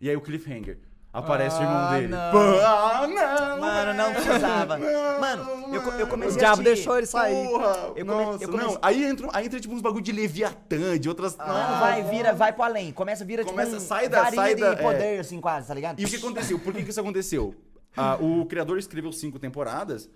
[0.00, 0.78] E aí o cliffhanger.
[1.10, 2.08] Aparece o Ah, irmão dele.
[2.08, 2.30] não.
[2.30, 3.60] Pô, ah, não!
[3.60, 4.76] Mano, não precisava.
[4.78, 7.46] Não, Mano, eu, eu O comecei a diabo deixou ele sair.
[7.48, 8.78] Porra, Eu come- nossa, eu comecei- não.
[8.82, 11.34] Aí entra, aí entra tipo uns bagulho de Leviatã, de outras.
[11.36, 12.92] Não, Ah, vai, vira, vai pro além.
[12.92, 14.76] Começa, vira Começa, tipo um sai da- sai de da- é.
[14.76, 15.98] poder, assim, quase, tá ligado?
[15.98, 16.58] E o que aconteceu?
[16.58, 17.54] Por que, que isso aconteceu?
[17.96, 20.08] Ah, o criador escreveu cinco temporadas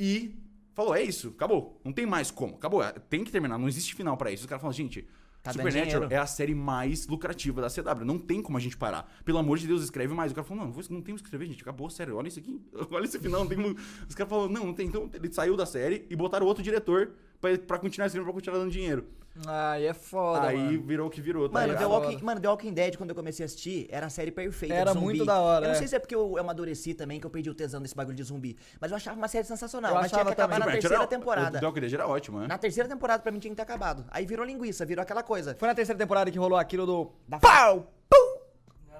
[0.00, 0.34] e
[0.74, 1.78] falou: é isso, acabou.
[1.84, 2.54] Não tem mais como.
[2.56, 2.82] Acabou.
[2.82, 4.42] é, Tem que terminar, não existe final pra isso.
[4.44, 5.06] Os caras falam, gente.
[5.46, 6.14] Tá Supernatural dinheiro.
[6.14, 8.04] é a série mais lucrativa da CW.
[8.04, 9.10] Não tem como a gente parar.
[9.24, 10.32] Pelo amor de Deus, escreve mais.
[10.32, 11.62] O cara falou: não, não, temos que escrever, gente.
[11.62, 12.16] Acabou, sério.
[12.16, 12.60] Olha isso aqui.
[12.90, 13.40] Olha esse final.
[13.40, 13.76] Não tem como...
[14.08, 14.86] Os caras falaram: não, não tem.
[14.88, 18.58] Então ele saiu da série e botaram outro diretor pra, pra continuar escrevendo, pra continuar
[18.58, 19.06] dando dinheiro.
[19.46, 20.82] Aí é foda, Aí mano.
[20.82, 21.46] virou o que virou.
[21.46, 21.90] Tá Mano, The ligado?
[21.90, 22.24] Walking, Foda.
[22.24, 24.74] mano, The Walking Dead, quando eu comecei a assistir, era a série perfeita.
[24.74, 25.78] Era muito da hora, Eu não é.
[25.78, 28.16] sei se é porque eu, eu amadureci também, que eu perdi o tesão desse bagulho
[28.16, 28.56] de zumbi.
[28.80, 29.90] Mas eu achava uma série sensacional.
[29.90, 30.66] Eu mas tinha que acabar também.
[30.66, 31.58] na terceira era- temporada.
[31.58, 32.46] O The Walking Dead era ótimo, né?
[32.46, 34.06] Na terceira temporada, pra mim, tinha que ter acabado.
[34.10, 35.54] Aí virou linguiça, virou aquela coisa.
[35.58, 38.40] Foi na terceira temporada que rolou aquilo do Da pau, pum.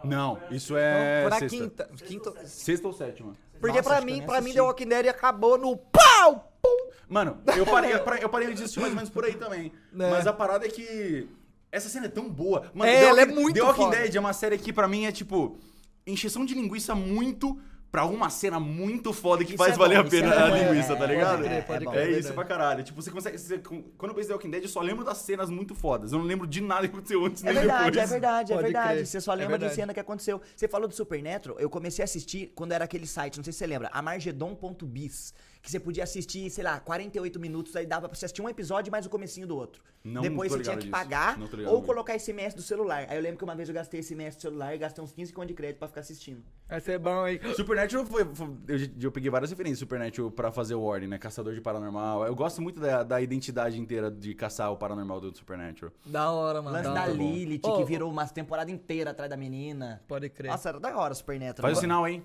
[0.05, 1.23] Não, isso é.
[1.23, 1.57] Foi na sexta.
[1.57, 1.91] quinta.
[2.05, 2.47] quinta.
[2.47, 3.33] Sexta ou sétima?
[3.59, 4.53] Porque Nossa, pra mim, pra mim.
[4.53, 6.91] The Walking Dead acabou no pau, pum.
[7.09, 9.73] Mano, eu parei, eu parei, de assistir mais ou menos por aí também.
[9.99, 10.11] É.
[10.11, 11.29] Mas a parada é que.
[11.71, 12.71] Essa cena é tão boa.
[12.75, 13.97] Mano, É, The ela é Walking- muito The Walking foda.
[13.97, 15.59] Dead é uma série que pra mim é tipo.
[16.07, 17.59] Encheção de linguiça muito.
[17.89, 20.49] Pra uma cena muito foda que Isso faz é valer bom, a pena é a
[20.49, 21.39] linguiça, é, tá pode ligado?
[21.39, 22.35] crer, É, pode crer, é isso verdade.
[22.35, 22.85] pra caralho.
[22.85, 23.39] Tipo, você consegue.
[23.39, 26.13] você- quando eu penso em The Walking Dead, eu só lembro das cenas muito fodas.
[26.13, 28.11] Eu não lembro de nada que aconteceu antes É nem verdade, depois.
[28.11, 28.93] é verdade, é Pode verdade.
[28.95, 29.07] crer.
[29.07, 30.43] Você só É lembra de cena que aconteceu.
[30.55, 33.61] Você falou do Supernatural, eu comecei a assistir quando era aquele site, não sei se
[33.61, 35.33] você lembra, amargedon.biz,
[35.67, 38.91] que você podia assistir, sei lá, 48 minutos, aí dava pra você assistir um episódio
[38.91, 39.83] mais o comecinho do outro.
[40.05, 40.93] Não Depois você tinha que disso.
[40.93, 41.83] pagar ou mesmo.
[41.83, 43.05] colocar SMS do celular.
[43.09, 45.33] Aí eu lembro que uma vez eu gastei SMS do celular e gastei uns 15
[45.33, 46.41] conto de crédito pra ficar assistindo.
[46.69, 47.41] Vai ser bom, hein?
[47.57, 51.19] Supernatural foi, foi- eu, eu peguei várias referências Supernatural pra fazer o Warning, né?
[51.19, 52.25] Caçador de paranormal.
[52.25, 55.93] Eu gosto muito da, da identidade inteira de caçar o paranormal do Supernatural.
[56.07, 56.77] Da hora, mano.
[56.77, 57.13] Lance da da.
[57.13, 60.01] Lilith, Ô, que virou uma temporada inteira atrás da menina.
[60.07, 60.53] Pode crer.
[60.53, 61.69] Nossa, era da hora o Supernatural.
[61.69, 62.23] Faz o sinal, hein?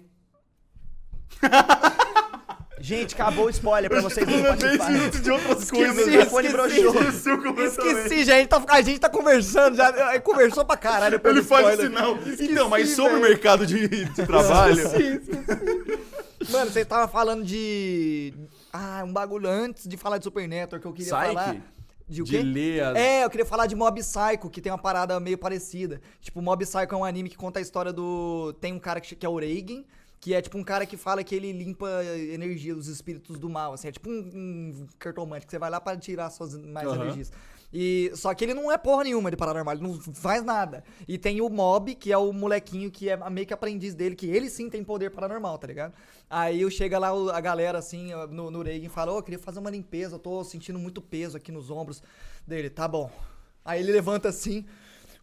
[2.81, 5.21] Gente, acabou o spoiler pra vocês do Spotify.
[5.21, 7.65] de outras Esqueci, o broxou.
[7.65, 8.35] Esqueci, já.
[8.35, 10.07] A gente, tá, a gente tá conversando já.
[10.09, 11.21] aí Conversou pra caralho.
[11.23, 12.15] Ele faz o sinal.
[12.17, 13.29] Esqueci, então, mas sobre o velho.
[13.29, 14.83] mercado de, de trabalho.
[16.49, 18.33] Mano, você tava falando de.
[18.73, 21.27] Ah, um bagulho antes de falar de Supernatural que eu queria Psyche?
[21.33, 21.55] falar.
[22.07, 22.41] De o De quê?
[22.43, 26.01] ler as- É, eu queria falar de Mob Psycho, que tem uma parada meio parecida.
[26.19, 28.53] Tipo, Mob Psycho é um anime que conta a história do.
[28.59, 29.85] Tem um cara que, que é o Reigen,
[30.21, 31.89] que é tipo um cara que fala que ele limpa
[32.31, 33.73] energia dos espíritos do mal.
[33.73, 37.01] Assim, é tipo um, um cartomante que você vai lá pra tirar suas mais Aham.
[37.01, 37.31] energias.
[37.73, 40.83] E, só que ele não é porra nenhuma de paranormal, ele não faz nada.
[41.07, 44.27] E tem o Mob, que é o molequinho que é meio que aprendiz dele, que
[44.27, 45.93] ele sim tem poder paranormal, tá ligado?
[46.29, 49.59] Aí chega lá a galera assim, no, no Reagan e fala: Ô, eu queria fazer
[49.59, 52.03] uma limpeza, eu tô sentindo muito peso aqui nos ombros
[52.45, 52.69] dele.
[52.69, 53.09] Tá bom.
[53.65, 54.65] Aí ele levanta assim.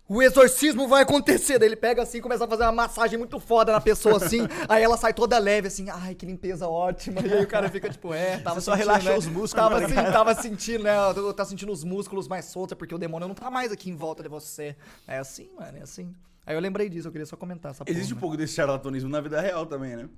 [0.08, 1.58] O exorcismo vai acontecer.
[1.58, 4.48] Daí ele pega assim e começa a fazer uma massagem muito foda na pessoa assim.
[4.66, 5.90] aí ela sai toda leve assim.
[5.90, 7.20] Ai, que limpeza ótima.
[7.20, 9.18] E aí o cara fica tipo, é, tava Você só sentindo, relaxou né?
[9.18, 10.92] os músculos, Tava, assim, tava sentindo, né?
[11.36, 14.22] Tá sentindo os músculos mais soltos porque o demônio não tá mais aqui em volta
[14.22, 14.74] de você.
[15.06, 16.14] É assim, mano, é assim.
[16.46, 18.20] Aí eu lembrei disso, eu queria só comentar essa Existe um porra.
[18.22, 20.08] pouco desse charlatanismo na vida real também, né?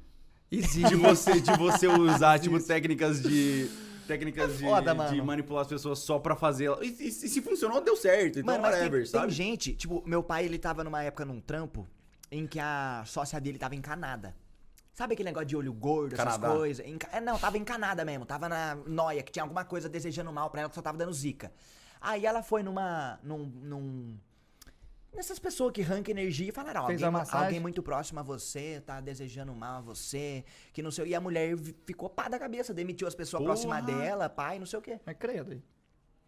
[0.53, 0.89] Existe.
[0.89, 3.69] De você, de você usar, tipo, técnicas de.
[4.15, 6.71] Técnicas de, foda, de manipular as pessoas só pra fazer.
[6.83, 8.39] E, e- e se funcionou, deu certo.
[8.41, 9.33] Então, Mano, mas tem, whatever, tem sabe?
[9.33, 11.87] gente, tipo, meu pai, ele tava numa época num trampo
[12.31, 14.35] em que a sócia dele tava encanada.
[14.93, 16.49] Sabe aquele negócio de olho gordo, essas Canadá.
[16.55, 16.87] coisas?
[16.87, 18.27] Enca- É, não, tava encanada mesmo.
[18.27, 21.13] Tava na noia, que tinha alguma coisa desejando mal pra ela que só tava dando
[21.13, 21.51] zica.
[22.01, 23.19] Aí ela foi numa.
[23.23, 23.45] num.
[23.63, 24.19] num
[25.13, 29.01] Nessas pessoas que arrancam energia e falaram, Fez alguém, alguém muito próximo a você, tá
[29.01, 31.09] desejando mal a você, que não sei.
[31.09, 33.55] E a mulher ficou pá da cabeça, demitiu as pessoas Porra.
[33.55, 35.01] próximas dela, pai, não sei o quê.
[35.05, 35.63] É credo aí.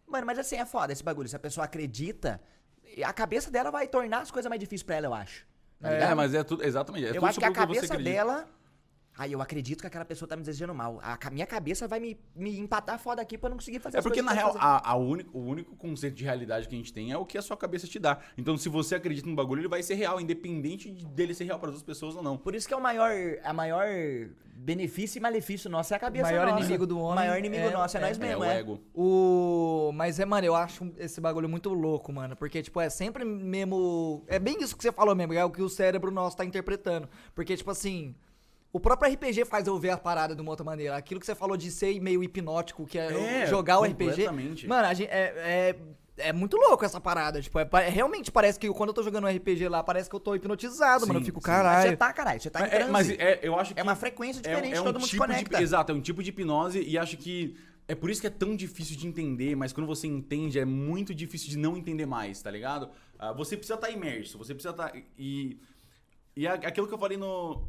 [0.06, 1.28] Mano, mas assim, é foda esse bagulho.
[1.28, 2.40] Se a pessoa acredita,
[3.04, 5.46] a cabeça dela vai tornar as coisas mais difíceis pra ela, eu acho.
[5.80, 6.64] Tá É, mas é tudo.
[6.64, 7.06] Exatamente.
[7.06, 8.10] É eu tudo acho que a cabeça acredita.
[8.10, 8.48] dela.
[9.16, 10.98] Aí eu acredito que aquela pessoa tá me desejando mal.
[11.02, 13.98] A ca- minha cabeça vai me, me empatar foda aqui pra eu não conseguir fazer
[13.98, 14.86] É as porque, coisas na que eu real, quero fazer.
[14.88, 17.36] a, a único, o único conceito de realidade que a gente tem é o que
[17.36, 18.18] a sua cabeça te dá.
[18.38, 21.58] Então, se você acredita num bagulho, ele vai ser real, independente de- dele ser real
[21.58, 22.38] para outras pessoas ou não.
[22.38, 23.10] Por isso que é o maior,
[23.44, 23.86] a maior
[24.54, 26.60] benefício e malefício nosso é a cabeça maior nossa.
[26.60, 28.58] inimigo do O homem maior inimigo é- nosso é, é- nós É, mesmo, o é.
[28.58, 28.80] ego.
[28.94, 29.92] O.
[29.94, 32.34] Mas é, mano, eu acho esse bagulho muito louco, mano.
[32.34, 34.24] Porque, tipo, é sempre mesmo.
[34.26, 37.08] É bem isso que você falou mesmo, é o que o cérebro nosso tá interpretando.
[37.34, 38.14] Porque, tipo assim.
[38.72, 40.96] O próprio RPG faz eu ver a parada de uma outra maneira.
[40.96, 44.08] Aquilo que você falou de ser meio hipnótico, que é, É, jogar o RPG.
[44.08, 44.66] completamente.
[44.66, 45.76] Mano, a gente, é,
[46.16, 47.42] é, é muito louco essa parada.
[47.42, 50.16] Tipo, é, pa- realmente parece que quando eu tô jogando um RPG lá, parece que
[50.16, 51.18] eu tô hipnotizado, mano.
[51.18, 51.46] Eu Sim, fico, sim.
[51.50, 51.90] Mas caralho.
[51.90, 53.80] você tá, caralho, você tá em É, mas é, eu acho que.
[53.80, 55.58] É uma frequência diferente, é, é todo mundo se tipo conecta.
[55.58, 57.54] De, exato, é um tipo de hipnose e acho que.
[57.86, 61.14] É por isso que é tão difícil de entender, mas quando você entende, é muito
[61.14, 62.88] difícil de não entender mais, tá ligado?
[63.18, 64.92] Ah, você precisa estar imerso, você precisa estar.
[65.18, 65.60] E.
[66.34, 67.68] E a- aquilo que eu falei no.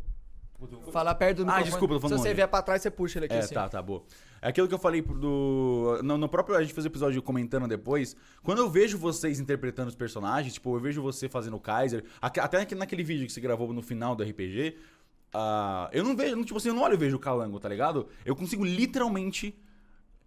[0.91, 1.63] Falar perto do Ah, microfone.
[1.71, 2.35] desculpa, tô falando Se você longe.
[2.35, 3.53] vier pra trás, você puxa ele aqui É, assim.
[3.53, 4.03] tá, tá, boa.
[4.41, 5.99] É aquilo que eu falei pro- do.
[6.03, 6.55] No, no próprio.
[6.55, 8.15] A gente fez o episódio comentando depois.
[8.43, 12.03] Quando eu vejo vocês interpretando os personagens, tipo, eu vejo você fazendo o Kaiser.
[12.21, 14.77] aque- Até naque- naquele vídeo que você gravou no final do RPG.
[15.33, 18.07] ah, eu não vejo, tipo assim, eu não olho e vejo o Calango, tá ligado?
[18.23, 19.57] Eu consigo literalmente.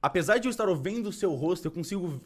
[0.02, 2.20] Apesar de eu estar vendo o seu rosto, eu consigo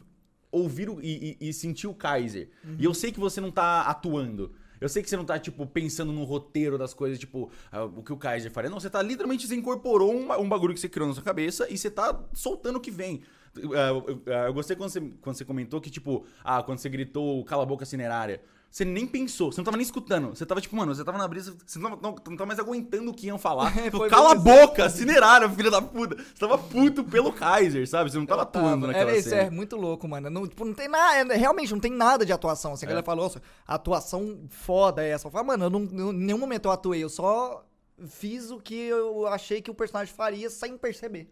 [0.51, 2.49] ouvir o- e, e- e sentir o Kaiser.
[2.79, 4.51] E eu sei que você não tá atuando.
[4.81, 8.01] Eu sei que você não tá, tipo, pensando no roteiro das coisas, tipo, ah, o
[8.03, 8.69] que o Kaiser faria.
[8.69, 11.67] Não, você tá literalmente, você incorporou um, um bagulho que você criou na sua cabeça
[11.69, 13.21] e você tá soltando o que vem.
[13.55, 16.89] Ah, eu, eu- eu gostei quando você, quando você comentou que, tipo, ah, quando você
[16.89, 18.41] gritou cala a boca cinerária.
[18.71, 20.29] Você nem pensou, você não tava nem escutando.
[20.29, 23.11] Você tava, tipo, mano, você tava na brisa, você não, não, não tava mais aguentando
[23.11, 23.69] o que iam falar.
[23.91, 26.15] Foi cala a bem boca, cinerária, filha da puta.
[26.15, 28.09] Você tava puto pelo Kaiser, sabe?
[28.09, 29.41] Você não tava atuando naquela É, isso cena.
[29.41, 30.29] é muito louco, mano.
[30.29, 32.71] Não, tipo, não tem nada, realmente não tem nada de atuação.
[32.71, 32.89] Assim, a É.
[32.91, 35.27] galera falou, nossa, atuação foda é essa.
[35.27, 37.65] Eu falo, mano, eu não, não- em nenhum momento eu atuei, eu só
[38.07, 41.29] fiz o que eu achei que o personagem faria sem perceber.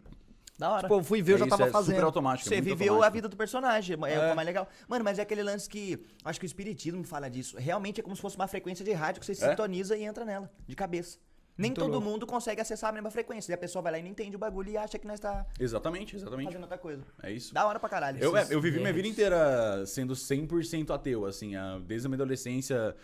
[0.59, 0.81] Da hora.
[0.83, 2.03] Tipo, eu fui ver, eu É já isso, tava é super fazendo.
[2.05, 2.47] automático.
[2.47, 3.13] é Você muito viveu a automático.
[3.15, 4.33] vida do personagem, é, É.
[4.33, 4.67] o mais legal.
[4.89, 6.05] Mano, mas é aquele lance que.
[6.25, 7.55] Acho que o espiritismo fala disso.
[7.57, 9.49] Realmente é como se fosse uma frequência de rádio que você É?
[9.49, 11.17] sintoniza e entra nela, de cabeça.
[11.57, 12.07] Nem Muito todo louco.
[12.07, 13.51] mundo consegue acessar a mesma frequência.
[13.51, 15.45] E a pessoa vai lá e não entende o bagulho e acha que nós tá
[15.59, 16.45] Exatamente, exatamente.
[16.47, 17.03] fazendo outra coisa.
[17.21, 17.53] É isso.
[17.53, 18.17] Da hora pra caralho.
[18.23, 22.15] Eu, é, eu vivi minha vida inteira sendo 100% ateu, assim, ah, desde a minha
[22.15, 22.95] adolescência.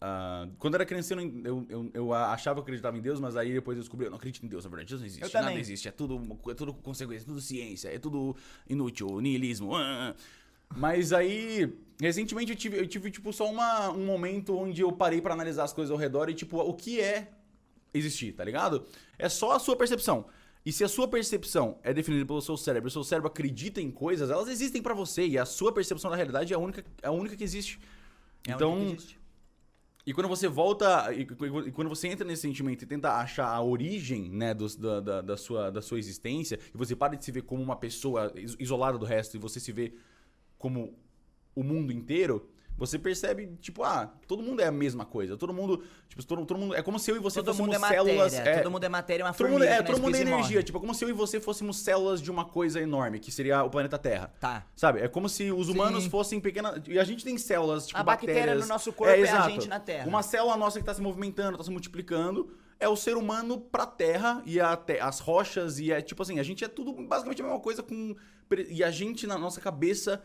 [0.00, 3.18] Ah, quando eu era criança, eu, eu, eu, eu achava que eu acreditava em Deus,
[3.18, 5.24] mas aí depois eu descobri, eu não acredito em Deus, na verdade, Deus não existe,
[5.24, 5.60] Eu nada também.
[5.60, 8.36] existe, é tudo, é tudo consequência, é tudo ciência, é tudo
[8.68, 9.74] inútil, niilismo.
[9.74, 10.14] ah.
[10.76, 15.20] Mas aí, recentemente eu tive, eu tive tipo, só uma, um momento onde eu parei
[15.20, 17.30] pra analisar as coisas ao redor e, tipo, o que é
[17.92, 18.84] existir, tá ligado?
[19.18, 20.26] É só a sua percepção.
[20.64, 23.90] E se a sua percepção é definida pelo seu cérebro, o seu cérebro acredita em
[23.90, 27.08] coisas, elas existem pra você e a sua percepção da realidade é a única, é
[27.08, 27.80] a única que existe.
[28.46, 29.17] É então, única que existe.
[30.06, 31.26] E quando você volta, e,
[31.72, 35.36] quando você entra nesse sentimento e tenta achar a origem, né, dos- da, da, da
[35.36, 38.96] sua, da sua existência, e você para de se ver como uma pessoa is- isolada
[38.96, 39.92] do resto e você se vê
[40.56, 40.94] como
[41.54, 45.36] o mundo inteiro, você percebe, tipo, ah, todo mundo é a mesma coisa.
[45.36, 47.76] Todo mundo, tipo, todo, todo mundo, é como se eu e você Todo mundo fôssemos
[47.76, 48.04] é matéria.
[48.04, 48.34] células...
[48.34, 50.38] é, Todo mundo é matéria, uma Todo mundo, é, que todo nós mundo é energia.
[50.56, 50.62] morre.
[50.62, 53.62] Tipo, é como se eu e você fôssemos células de uma coisa enorme, que seria
[53.64, 54.32] o planeta Terra.
[54.40, 54.64] Tá.
[54.76, 55.00] Sabe?
[55.00, 56.10] É como se os humanos Sim.
[56.10, 56.80] fossem pequenas.
[56.86, 58.62] E a gente tem células, tipo, A bactéria bactérias.
[58.62, 59.50] no nosso corpo é a exato.
[59.50, 60.06] gente na Terra.
[60.06, 62.50] Uma célula nossa que tá se movimentando, tá se multiplicando.
[62.80, 65.80] É o ser humano pra Terra e a te- as rochas.
[65.80, 68.14] E é tipo assim, a gente é tudo basicamente a mesma coisa com.
[68.68, 70.22] E a gente, na nossa cabeça,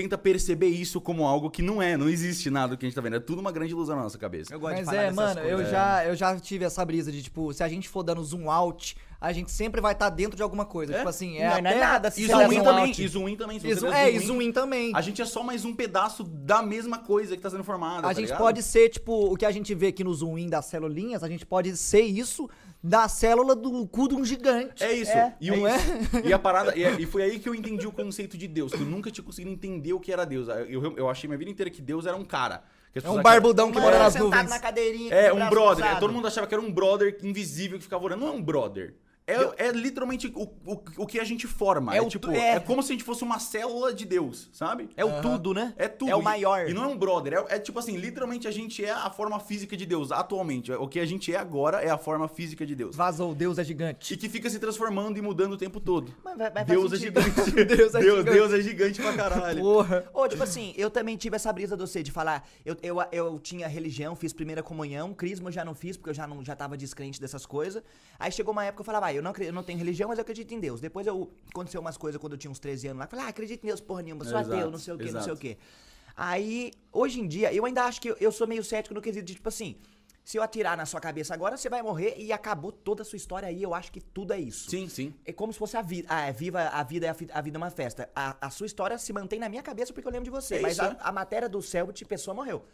[0.00, 2.94] tenta perceber isso como algo que não é, não existe nada do que a gente
[2.96, 3.16] tá vendo.
[3.16, 4.52] É tudo uma grande ilusão na nossa cabeça.
[4.54, 5.70] Eu gosto de Mas falar é, mano, eu coisas.
[5.70, 8.96] já, eu já tive essa brisa de, tipo, se a gente for dando zoom out,
[9.20, 10.94] a gente sempre vai estar dentro de alguma coisa.
[10.94, 10.96] É?
[10.98, 12.84] Tipo assim, é Não, a não é nada, se E zoom der in zoom também.
[12.86, 13.04] out.
[13.04, 13.60] E zoom in também.
[13.60, 14.92] se zoom- é, e in, zoom in também.
[14.94, 17.98] A gente é só mais um pedaço da mesma coisa que tá sendo formada.
[17.98, 18.38] A tá gente ligado?
[18.38, 21.28] pode ser, tipo, o que a gente vê aqui no zoom in das celulinhas, a
[21.28, 22.48] gente pode ser isso
[22.82, 24.82] da célula do cu de um gigante.
[24.82, 25.12] É isso.
[25.12, 25.76] É, e, o- é?
[26.24, 26.76] e a parada.
[26.76, 28.72] E, é- e foi aí que eu entendi o conceito de Deus.
[28.72, 30.48] Que eu nunca tinha conseguido entender o que era Deus.
[30.68, 32.62] Eu, eu achei minha vida inteira que Deus era um cara.
[32.94, 34.50] É um barbudão que mora nas sentado nuvens.
[34.50, 35.14] na cadeirinha.
[35.14, 35.76] É, um brother.
[35.84, 36.00] cruzado.
[36.00, 38.24] Todo mundo achava que era um brother invisível que ficava orando.
[38.24, 38.94] Não é um brother.
[39.26, 41.94] É, é literalmente o, o, o que a gente forma.
[41.94, 42.56] É É, o tipo, tu- é.
[42.56, 42.60] é.
[42.60, 44.88] como se a gente fosse uma célula de Deus, sabe?
[44.96, 45.72] É o tudo, né?
[45.76, 46.10] É tudo.
[46.10, 46.68] É o E- maior.
[46.68, 47.34] E, não é um brother.
[47.48, 50.72] É, é tipo assim, literalmente a gente é a forma física de Deus, atualmente.
[50.72, 52.96] O que a gente é agora é a forma física de Deus.
[52.96, 54.14] Vazou, Deus é gigante.
[54.14, 56.12] E que fica se transformando e mudando o tempo todo.
[56.24, 57.30] Mas vai- vai- faz Deus é gigante.
[57.64, 58.30] Deus é Deus, gigante.
[58.36, 59.60] Deus é gigante pra caralho.
[59.62, 60.10] Porra.
[60.12, 63.38] Ô, tipo assim, eu também tive essa brisa do você de falar, eu, eu, eu
[63.38, 66.56] tinha religião, fiz primeira comunhão, crisma eu já não fiz, porque eu já, não, já
[66.56, 67.82] tava descrente dessas coisas.
[68.18, 70.08] Aí chegou uma época que eu falava, ah, eu não, acre- eu não tenho religião,
[70.08, 70.80] mas eu acredito em Deus.
[70.80, 73.28] Depois eu, aconteceu umas coisas quando eu tinha uns 13 anos lá, eu falei, ah,
[73.28, 75.36] acredito em Deus, porra nenhuma, sou Exato, ateu, não sei o quê, não sei o
[75.36, 75.58] quê.
[76.16, 79.24] Aí, hoje em dia, eu ainda acho que eu, eu sou meio cético no quesito
[79.24, 79.76] de, tipo assim,
[80.22, 83.16] se eu atirar na sua cabeça agora, você vai morrer e acabou toda a sua
[83.16, 84.70] história aí, eu acho que tudo é isso.
[84.70, 85.14] Sim, sim.
[85.24, 86.06] É como se fosse a vida.
[86.10, 88.08] Ah, é viva a vida, é a, vida é uma festa.
[88.14, 90.56] A, a sua história se mantém na minha cabeça porque eu lembro de você.
[90.56, 92.64] É mas isso, a, a matéria do céu de pessoa morreu.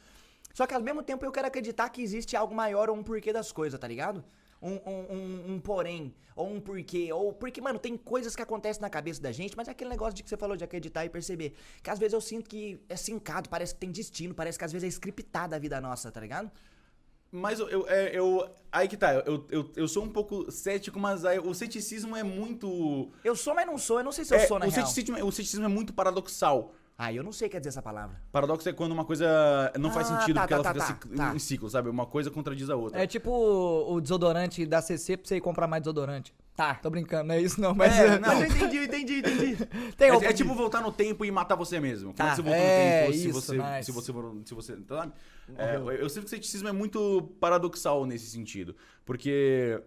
[0.53, 3.33] Só que ao mesmo tempo eu quero acreditar que existe algo maior ou um porquê
[3.33, 4.25] das coisas, tá ligado?
[4.63, 7.33] Um, um, um, um porém, ou um porquê, ou.
[7.33, 10.23] Porque, mano, tem coisas que acontecem na cabeça da gente, mas é aquele negócio de
[10.23, 11.55] que você falou de acreditar e perceber.
[11.83, 14.73] Que às vezes eu sinto que é sincado, parece que tem destino, parece que às
[14.73, 16.51] vezes é scriptada a vida nossa, tá ligado?
[17.31, 20.99] Mas eu, eu, é, eu- Aí que tá, eu, eu, eu sou um pouco cético,
[20.99, 23.11] mas aí, o ceticismo é muito.
[23.25, 24.87] Eu sou, mas não sou, eu não sei se eu é, sou na o, real.
[24.87, 26.73] ceticismo, o ceticismo é muito paradoxal.
[26.99, 28.19] Ah, eu não sei o que quer dizer essa palavra.
[28.33, 31.29] Paradoxo é quando uma coisa não faz Ah, sentido tá, porque ela tá, fica tá,
[31.29, 31.35] tá.
[31.37, 31.91] em ciclo, sabe?
[31.91, 33.03] Uma coisa contradiz a outra.
[33.03, 36.35] É tipo o desodorante da CC pra você ir comprar mais desodorante.
[36.55, 36.75] Tá.
[36.77, 37.93] Tô brincando, não é isso não, mas...
[37.95, 39.57] É, é, não, eu entendi, eu entendi, entendi.
[39.99, 42.15] Tem É, é tipo voltar no tempo e matar você mesmo.
[42.15, 42.35] Como Tá.
[42.35, 43.85] você voltou É, no tempo, se isso, você, nice.
[43.85, 44.13] se você,
[44.47, 45.13] se você, sabe?
[45.59, 49.79] É, eu eu sinto que o ceticismo é muito paradoxal nesse sentido, porque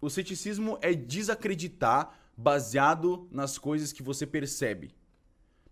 [0.00, 4.95] o ceticismo é desacreditar baseado nas coisas que você percebe.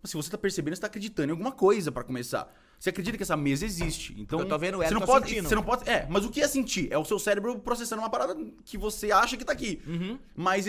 [0.04, 2.52] Se você tá percebendo, você tá acreditando em alguma coisa pra começar.
[2.78, 4.14] Você acredita que essa mesa existe.
[4.18, 5.48] Então, Eu tô vendo você ela, não tô pode, sentindo.
[5.48, 6.88] você não pode, é, mas o que é sentir?
[6.92, 9.80] É o seu cérebro processando uma parada que você acha que tá aqui.
[9.86, 10.18] Uhum.
[10.36, 10.66] Mas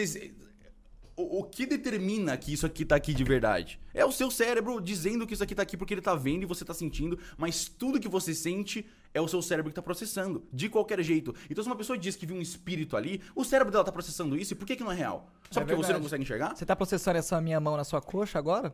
[1.18, 3.80] o, o que determina que isso aqui tá aqui de verdade?
[3.94, 6.46] É o seu cérebro dizendo que isso aqui tá aqui porque ele tá vendo e
[6.46, 10.44] você tá sentindo, mas tudo que você sente é o seu cérebro que tá processando,
[10.52, 11.34] de qualquer jeito.
[11.50, 14.38] Então se uma pessoa diz que viu um espírito ali, o cérebro dela tá processando
[14.38, 15.32] isso, e por que que não é real?
[15.50, 15.94] Só É porque você verdade.
[15.94, 16.56] não consegue enxergar?
[16.56, 18.74] Você tá processando essa minha mão na sua coxa agora?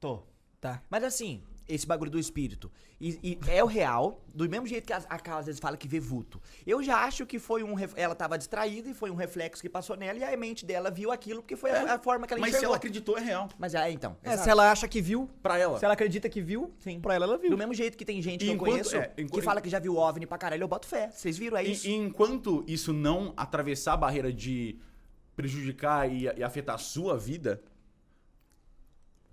[0.00, 0.22] Tô.
[0.60, 0.82] Tá.
[0.90, 2.70] Mas assim, esse bagulho do espírito.
[3.00, 5.76] E, e é o real, do mesmo jeito que a, a Carla às vezes fala
[5.76, 6.40] que vê vulto.
[6.66, 7.74] Eu já acho que foi um.
[7.74, 10.90] ref- Ela tava distraída e foi um reflexo que passou nela e a mente dela
[10.90, 12.70] viu aquilo porque foi a, a forma que ela Mas se enxergou.
[12.70, 13.48] ela acreditou, é real.
[13.56, 14.16] Mas é, então.
[14.22, 15.78] É, se ela acha que viu, Pra ela.
[15.78, 17.00] se ela acredita que viu, Sim.
[17.00, 17.50] pra ela ela viu.
[17.50, 19.78] Do mesmo jeito que tem gente que Enquanto- eu conheço é, que fala que já
[19.78, 21.08] viu OVNI pra caralho, eu boto fé.
[21.12, 21.56] Vocês viram?
[21.56, 21.86] É E, isso.
[21.86, 24.76] e enquanto isso não atravessar a barreira de
[25.36, 27.62] prejudicar e, e afetar a sua vida,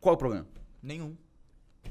[0.05, 0.47] qual o problema?
[0.81, 1.17] Nenhum.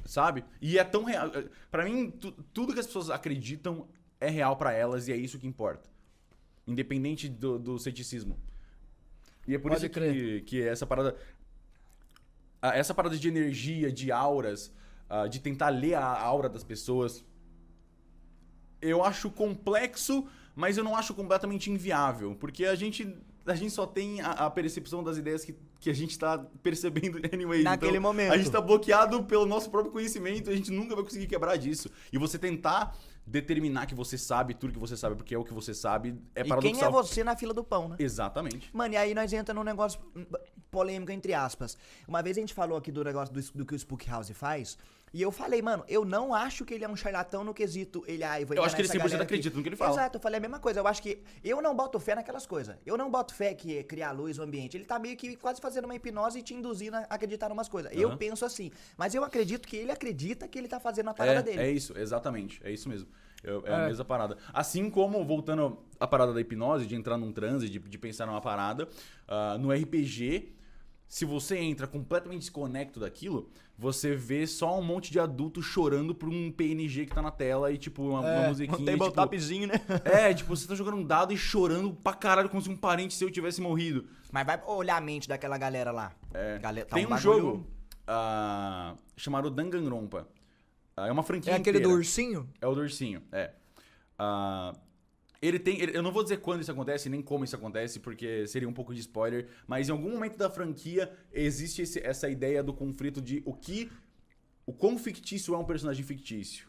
[0.04, 0.44] Sabe?
[0.60, 1.30] E é tão real.
[1.70, 3.86] Pra mim, tu- tudo que as pessoas acreditam
[4.20, 5.88] é real pra elas e é isso que importa.
[6.66, 8.38] Independente do, do ceticismo.
[9.46, 11.16] E é por Pode isso que, que essa parada.
[12.62, 14.72] Essa parada de energia, de auras,
[15.30, 17.24] de tentar ler a aura das pessoas.
[18.80, 22.34] Eu acho complexo, mas eu não acho completamente inviável.
[22.36, 23.16] Porque a gente.
[23.46, 27.20] A gente só tem a, a percepção das ideias que, que a gente tá percebendo
[27.30, 27.62] anyway.
[27.62, 28.32] Naquele então, momento.
[28.32, 31.90] A gente tá bloqueado pelo nosso próprio conhecimento, a gente nunca vai conseguir quebrar disso.
[32.10, 35.52] E você tentar determinar que você sabe tudo que você sabe, porque é o que
[35.52, 37.96] você sabe, é e quem é você na fila do pão, né?
[37.98, 38.70] Exatamente.
[38.72, 40.00] Mano, e aí nós entra num negócio
[40.70, 41.76] polêmico, entre aspas.
[42.08, 44.78] Uma vez a gente falou aqui do negócio do, do que o Spook House faz,
[45.14, 48.02] e eu falei, mano, eu não acho que ele é um charlatão no quesito.
[48.06, 49.34] Ele, ah, eu vou Eu acho que ele enganar essa 100% galera aqui.
[49.34, 49.92] acredita no que ele fala.
[49.92, 50.80] Exato, eu falei a mesma coisa.
[50.80, 52.76] Eu acho que eu não boto fé naquelas coisas.
[52.84, 54.76] Eu não boto fé que é criar luz, o ambiente.
[54.76, 57.68] Ele tá meio que quase fazendo uma hipnose e te induzindo a acreditar em umas
[57.68, 57.92] coisas.
[57.94, 58.16] Eu Aham.
[58.18, 58.72] penso assim.
[58.98, 61.60] Mas eu acredito que ele acredita que ele tá fazendo a parada É, dele.
[61.60, 62.60] é isso, exatamente.
[62.64, 63.06] É isso mesmo.
[63.44, 63.74] Eu- é, É.
[63.74, 64.36] a mesma parada.
[64.52, 68.40] Assim como, voltando à parada da hipnose, de entrar num transe, de, de pensar numa
[68.40, 68.88] parada,
[69.28, 70.54] ah, no RPG,
[71.06, 76.28] se você entra completamente desconecto daquilo, você vê só um monte de adulto chorando por
[76.28, 78.78] um PNG que tá na tela e, tipo, uma, uma É, musiquinha.
[78.78, 79.74] Um tipo, tabletopzinho, né?
[80.04, 83.14] É, tipo, você tá jogando um dado e chorando pra caralho como se um parente
[83.14, 84.06] seu tivesse morrido.
[84.32, 86.12] Mas vai olhar a mente daquela galera lá.
[86.32, 86.58] É.
[86.58, 87.66] Galera, tá Tem um, bagulho- jogo
[88.06, 90.28] ah, chamado Danganronpa.
[90.96, 91.98] Ah, é uma franquia É aquele do inteira.
[91.98, 92.48] ursinho?
[92.60, 93.50] É o do ursinho, é.
[94.18, 94.72] Ah,
[95.46, 95.80] ele tem.
[95.80, 98.72] ele- eu não vou dizer quando isso acontece, nem como isso acontece, porque seria um
[98.72, 99.48] pouco de spoiler.
[99.66, 103.90] Mas em algum momento da franquia existe esse- essa ideia do conflito de o que.
[104.66, 106.68] O quão fictício é um personagem fictício.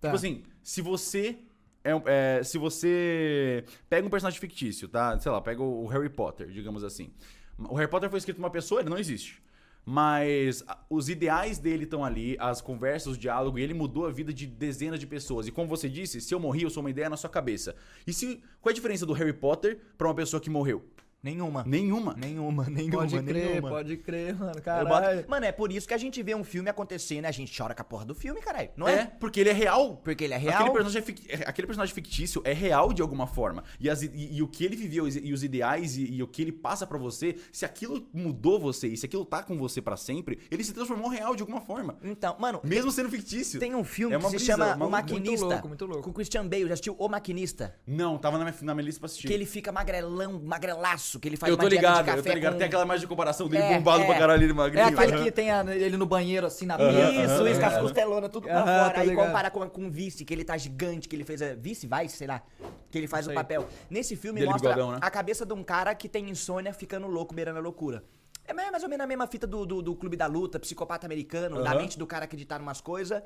[0.00, 0.08] Tá.
[0.08, 1.38] Tipo assim, se você.
[1.84, 5.16] É, é, se você pega um personagem fictício, tá?
[5.20, 7.12] Sei lá, pega o Harry Potter, digamos assim.
[7.58, 9.40] O Harry Potter foi escrito por uma pessoa, ele não existe.
[9.88, 14.32] Mas os ideais dele estão ali, as conversas, o diálogo, e ele mudou a vida
[14.32, 15.46] de dezenas de pessoas.
[15.46, 17.76] E como você disse, se eu morri, eu sou uma ideia na sua cabeça.
[18.04, 18.42] E se.
[18.60, 20.84] Qual é a diferença do Harry Potter pra uma pessoa que morreu?
[21.26, 21.64] Nenhuma.
[21.66, 22.14] Nenhuma.
[22.16, 23.68] Nenhuma, nenhuma, Pode crer, nenhuma.
[23.68, 24.62] pode crer, mano.
[24.62, 25.16] Caralho.
[25.16, 27.56] boto- Mano, é por isso que a gente vê um filme acontecendo e a gente
[27.56, 28.70] chora com a porra do filme, caralho.
[28.76, 29.04] Não é, é?
[29.06, 29.96] porque ele é real.
[29.96, 30.72] Porque ele é Aquele real.
[30.72, 33.64] personagem, é fic- é- aquele personagem fictício é real de alguma forma.
[33.80, 36.42] E, as e- e o que ele viveu e os ideais e, e o que
[36.42, 39.96] ele passa pra você, se aquilo mudou você e se aquilo tá com você pra
[39.96, 41.96] sempre, ele se transformou real de alguma forma.
[42.04, 43.58] Então, mano, Mesmo sendo fictício.
[43.58, 45.28] tem um filme É que uma se brisa, chama uma- O Maquinista.
[45.30, 46.02] muito louco, muito louco.
[46.02, 46.66] Com Christian Bale.
[46.68, 47.74] Já assistiu O Maquinista?
[47.86, 49.26] Não, tava na minha, na minha lista pra assistir.
[49.26, 52.52] Que ele fica magrelão, magrelaço, que ele faz eu tô ligado, eu tô ligado.
[52.54, 52.58] com...
[52.58, 54.06] Tem aquela imagem de comparação dele É, bombado é.
[54.06, 54.86] pra caralho, ele É magrinho.
[54.86, 55.24] aquele aham.
[55.24, 57.10] que tem a- ele no banheiro, assim, na mesa.
[57.10, 59.00] Isso, aham, isso, com as costelonas tudo pra fora.
[59.00, 59.26] Aí ligado.
[59.26, 61.54] compara com, com o Vice, que ele tá gigante, que ele fez a...
[61.54, 62.42] Vice, vai, sei lá.
[62.90, 63.68] Que ele faz Isso o papel.
[63.90, 64.98] Nesse filme Dele mostra bigodão, né?
[65.02, 68.04] a cabeça de um cara que tem insônia ficando louco, beirando a loucura.
[68.48, 71.62] É mais ou menos a mesma fita do, do, do Clube da Luta, psicopata americano,
[71.64, 71.80] da Aham.
[71.80, 73.20] mente do cara acreditar em umas coisas.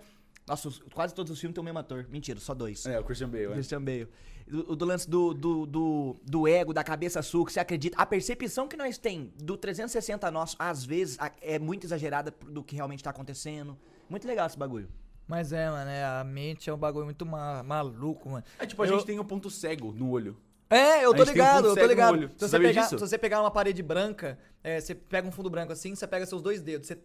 [0.49, 2.07] Nossa, os- quase todos os filmes têm o mesmo ator.
[2.09, 2.87] Mentira, só dois.
[2.87, 3.53] É, o Christian Bale, é.
[3.53, 4.09] Christian Bale.
[4.51, 7.97] Do, do lance do, do, do, do ego, da cabeça sua, que você acredita.
[7.97, 12.75] A percepção que nós tem do 360 nosso, às vezes, é muito exagerada do que
[12.75, 13.79] realmente tá acontecendo.
[14.09, 14.89] Muito legal esse bagulho.
[15.29, 18.45] Mas é, mano, é, a mente é um bagulho muito ma- maluco, mano.
[18.59, 20.37] É tipo, a Eu- gente tem o ponto cego no olho.
[20.69, 22.31] É, eu tô um ligado, ponto eu tô ligado.
[22.37, 25.73] Se Você pegar, se você pegar uma parede branca, é, você pega um fundo branco
[25.73, 26.99] assim, você pega seus dois dedos, você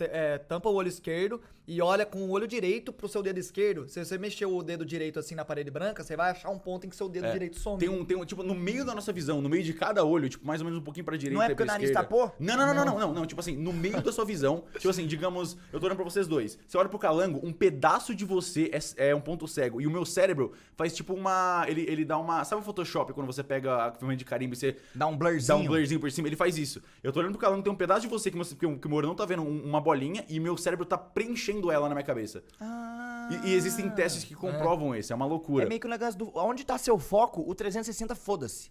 [0.00, 3.88] é, tampa o olho esquerdo e olha com o olho direito pro seu dedo esquerdo.
[3.88, 6.86] Se você mexer o dedo direito assim na parede branca, você vai achar um ponto
[6.86, 7.78] em que seu dedo É, direito some.
[7.78, 10.28] Tem um, tem um, tipo, no meio da nossa visão, no meio de cada olho,
[10.28, 12.08] tipo, mais ou menos um pouquinho pra direita Não é porque o nariz esquerda.
[12.08, 12.34] tapou?
[12.38, 14.88] Não, não, não, não, não, não, não, tipo assim, no meio da sua visão, tipo
[14.88, 16.58] assim, digamos, eu tô olhando pra vocês dois.
[16.66, 19.80] Você olha pro calango, um pedaço de você é, é um ponto cego.
[19.80, 21.64] E o meu cérebro faz tipo uma.
[21.68, 22.44] Ele, ele dá uma.
[22.44, 25.46] Sabe o Photoshop quando você pega a ferramenta de carimbo e você Dá um blurzinho.
[25.46, 26.26] dá um blurzinho por cima?
[26.28, 26.82] Ele faz isso.
[27.02, 29.06] Eu tô olhando pro calango, tem um pedaço de você que, você, que, o- Moro
[29.06, 32.42] não tá vendo, um- uma bolinha, e meu cérebro tá preenchendo ela na minha cabeça.
[32.60, 33.28] Ah.
[33.44, 35.64] E, e existem testes que comprovam isso, é uma loucura.
[35.64, 36.30] É meio que o negócio do.
[36.36, 38.70] Onde tá seu foco, o 360 foda-se.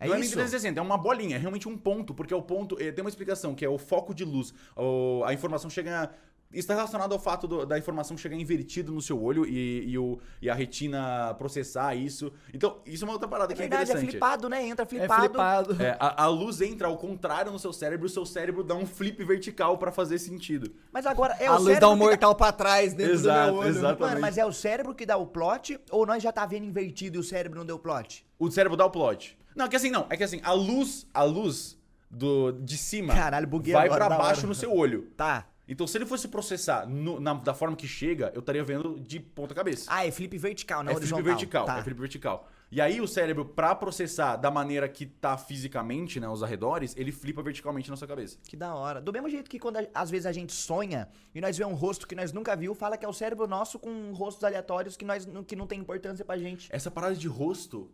[0.00, 0.34] É não é nem isso?
[0.34, 2.76] 360, é uma bolinha, é realmente um ponto, porque é o ponto.
[2.80, 4.52] eh, Tem uma explicação, que é o foco de luz.
[4.76, 6.10] O- a informação chega.
[6.54, 9.98] Isso está relacionado ao fato do- da informação chegar invertido no seu olho e, e
[9.98, 12.32] o, e a retina processar isso.
[12.52, 14.10] Então, isso é uma outra parada É que é verdade, é interessante.
[14.12, 14.66] flipado, né?
[14.66, 15.22] Entra é flipado.
[15.22, 15.82] flipado.
[15.82, 18.86] É, a, a luz entra ao contrário no seu cérebro, o seu cérebro dá um
[18.86, 20.70] flip vertical pra fazer sentido.
[20.92, 21.80] Mas agora é a o luz cérebro.
[21.80, 23.68] dá um que dá- mortal pra trás dentro Exato, do meu olho.
[23.68, 24.00] exato.
[24.00, 27.16] Mano, mas é o cérebro que dá o plot ou nós já tá vendo invertido
[27.18, 28.24] e o cérebro não deu plot?
[28.38, 29.36] O cérebro dá o plot.
[29.56, 30.06] Não, é que assim, não.
[30.10, 31.76] É que assim, a luz, a luz
[32.10, 34.46] do, de cima Caralho, buguei vai da baixo hora.
[34.48, 35.08] no seu olho.
[35.16, 35.46] Tá.
[35.66, 39.18] Então, se ele fosse processar no- na- da forma que chega, eu estaria vendo de
[39.18, 39.86] ponta cabeça.
[39.88, 41.22] Ah, é flip vertical, não é horizontal.
[41.22, 41.78] flip vertical, Tá.
[41.78, 42.48] é flip vertical.
[42.70, 47.12] E aí o cérebro, pra processar da maneira que tá fisicamente, né, os arredores, ele
[47.12, 48.36] flipa verticalmente na sua cabeça.
[48.46, 49.00] Que da hora.
[49.00, 51.76] Do mesmo jeito que quando a- às vezes a gente sonha e nós vemos um
[51.76, 55.04] rosto que nós nunca viu, fala que é o cérebro nosso com rostos aleatórios que,
[55.04, 56.68] nós, que não tem importância pra gente.
[56.70, 57.90] Essa parada de rosto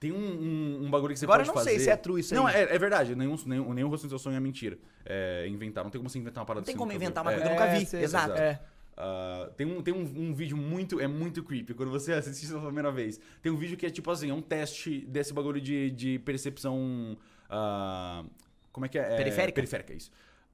[0.00, 1.70] tem um, um- um bagulho que você Agora pode eu não fazer.
[1.76, 2.54] sei se é true isso Não, aí.
[2.54, 3.14] é, é verdade.
[3.16, 4.78] Nenhum, nenhum, nenhum rosto do seu sonho é mentira.
[5.04, 5.82] É inventar.
[5.84, 7.34] Não tem como você inventar uma parada Não tem assim, como inventar uma É.
[7.34, 7.86] coisa que eu nunca vi.
[7.86, 8.32] sei, Exato.
[8.34, 8.60] É.
[8.96, 11.00] Ah, tem um, tem um, um vídeo muito.
[11.00, 11.74] É muito creepy.
[11.74, 13.18] Quando você assiste pela primeira vez.
[13.42, 17.16] Tem um vídeo que é tipo assim, é um teste desse bagulho de, de percepção.
[17.50, 18.24] ah,
[18.72, 19.14] como é que é?
[19.14, 19.54] É, Periférica?
[19.54, 20.10] Periférica, isso.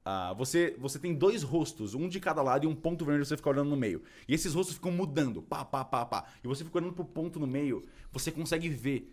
[0.07, 3.37] Ah, você, você tem dois rostos, um de cada lado e um ponto vermelho você
[3.39, 4.03] fica olhando no meio.
[4.29, 6.25] E esses rostos ficam mudando, pá, pá, pá, pá.
[6.43, 7.83] E você fica olhando pro ponto no meio,
[8.13, 9.11] você consegue ver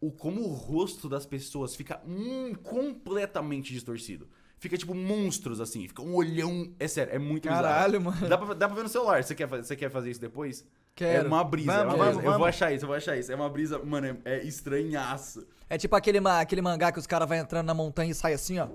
[0.00, 4.28] o como o rosto das pessoas fica hum, completamente distorcido.
[4.58, 6.70] Fica tipo monstros assim, fica um olhão.
[6.78, 8.16] É sério, é muito Caralho, bizarro.
[8.16, 8.28] mano.
[8.28, 9.22] Dá pra, dá pra ver no celular.
[9.24, 10.66] Você quer, você quer fazer isso depois?
[10.94, 11.24] Quero.
[11.24, 12.04] É uma brisa, é Vamos, uma brisa.
[12.12, 12.48] vamos, Eu vou vamos.
[12.48, 13.32] achar isso, eu vou achar isso.
[13.32, 15.46] É uma brisa, mano, é, é estranhaço.
[15.68, 18.58] É tipo aquele, aquele mangá que os caras vão entrando na montanha e sai assim,
[18.58, 18.68] ó.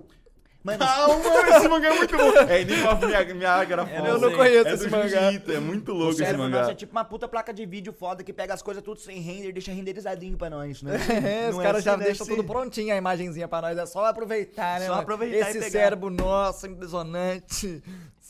[0.66, 2.32] Mano, Calma, esse mangá é muito bom.
[2.50, 4.08] É Enigma Mia- Niagara Falls.
[4.10, 5.32] eu não conheço é esse mangá.
[5.54, 6.58] É muito louco esse cérebro mangá.
[6.58, 9.20] nosso é tipo uma puta placa de vídeo foda que pega as coisas tudo sem
[9.20, 10.94] render e deixa renderizadinho pra nós, né?
[11.46, 12.06] É, os caras assim, já né?
[12.06, 13.78] deixam tudo prontinho, a imagenzinha pra nós.
[13.78, 14.88] É só aproveitar, né?
[14.88, 15.04] Só mano?
[15.04, 17.84] aproveitar e Esse cérebro nosso, impressionante.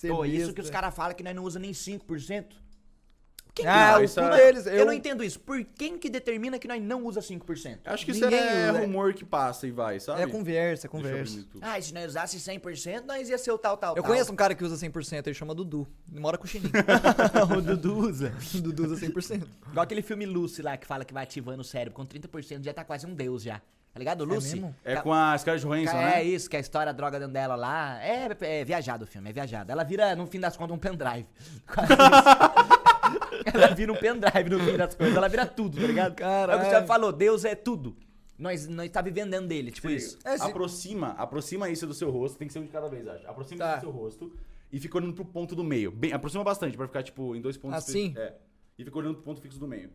[0.06, 2.48] Pô, isso que os caras falam que nós não usa nem 5%.
[3.56, 4.66] Quem Ah, Não, o cu é- deles.
[4.66, 4.74] Eu...
[4.74, 5.40] Eu, não entendo isso.
[5.40, 7.80] Por quem que determina que nós não usa 5%?
[7.86, 8.82] Acho que isso Ninguém é usa.
[8.82, 10.22] rumor que passa e vai, sabe?
[10.22, 11.46] É conversa, é conversa.
[11.62, 14.12] Ah, se nós usasse 100%, nós ia ser o tal, tal, Eu tal.
[14.12, 15.88] conheço um cara que usa 100%, ele chama Dudu.
[16.12, 16.70] Ele mora com o Chininho.
[17.58, 18.34] o Dudu usa.
[18.56, 19.48] o Dudu usa 100%.
[19.72, 21.94] Igual aquele filme Lucy lá, que fala que vai ativando o cérebro.
[21.94, 23.62] Com 30% já tá quase um deus já.
[23.94, 24.26] Tá ligado?
[24.26, 24.56] Lucy?
[24.56, 24.76] mesmo?
[24.84, 26.24] É Ca- com a Scarlett Johansson, É né?
[26.26, 27.98] isso, que a história, a droga dentro dela lá.
[28.04, 29.72] É, é viajado o filme, é viajado.
[29.72, 31.26] Ela vira, no fim das contas, um pendrive.
[33.54, 35.16] Ela vira um pendrive no fim das contas.
[35.16, 36.16] Ela vira tudo, tá ligado?
[36.16, 36.60] Caralho.
[36.60, 37.96] É o que você falou, Deus é tudo.
[38.38, 40.20] Nós, nós tá vivendo dentro dele, tipo Se isso.
[40.26, 43.08] É, se- Aproxima, aproxima isso do seu rosto, tem que ser um de cada vez,
[43.08, 43.26] acho.
[43.28, 43.72] Aproxima Tá.
[43.78, 44.34] isso do seu rosto
[44.72, 45.90] e fica olhando pro ponto do meio.
[45.92, 47.78] Bem, aproxima bastante pra ficar, tipo, em dois pontos.
[47.78, 48.12] Assim?
[48.14, 48.36] fi- É.
[48.78, 49.90] E fica olhando pro ponto fixo do meio.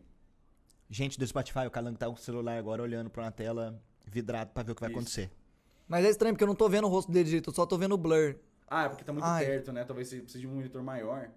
[0.89, 4.49] Gente do Spotify, o Calango tá com o celular agora olhando pra uma tela vidrado
[4.53, 4.97] pra ver o que vai Isso.
[4.99, 5.31] acontecer.
[5.87, 7.77] Mas é estranho, porque eu não tô vendo o rosto dele direito, eu só tô
[7.77, 8.35] vendo o blur.
[8.67, 9.45] Ah, é porque tá muito Ai.
[9.45, 9.83] perto, né?
[9.83, 11.29] Talvez você precise de um monitor maior.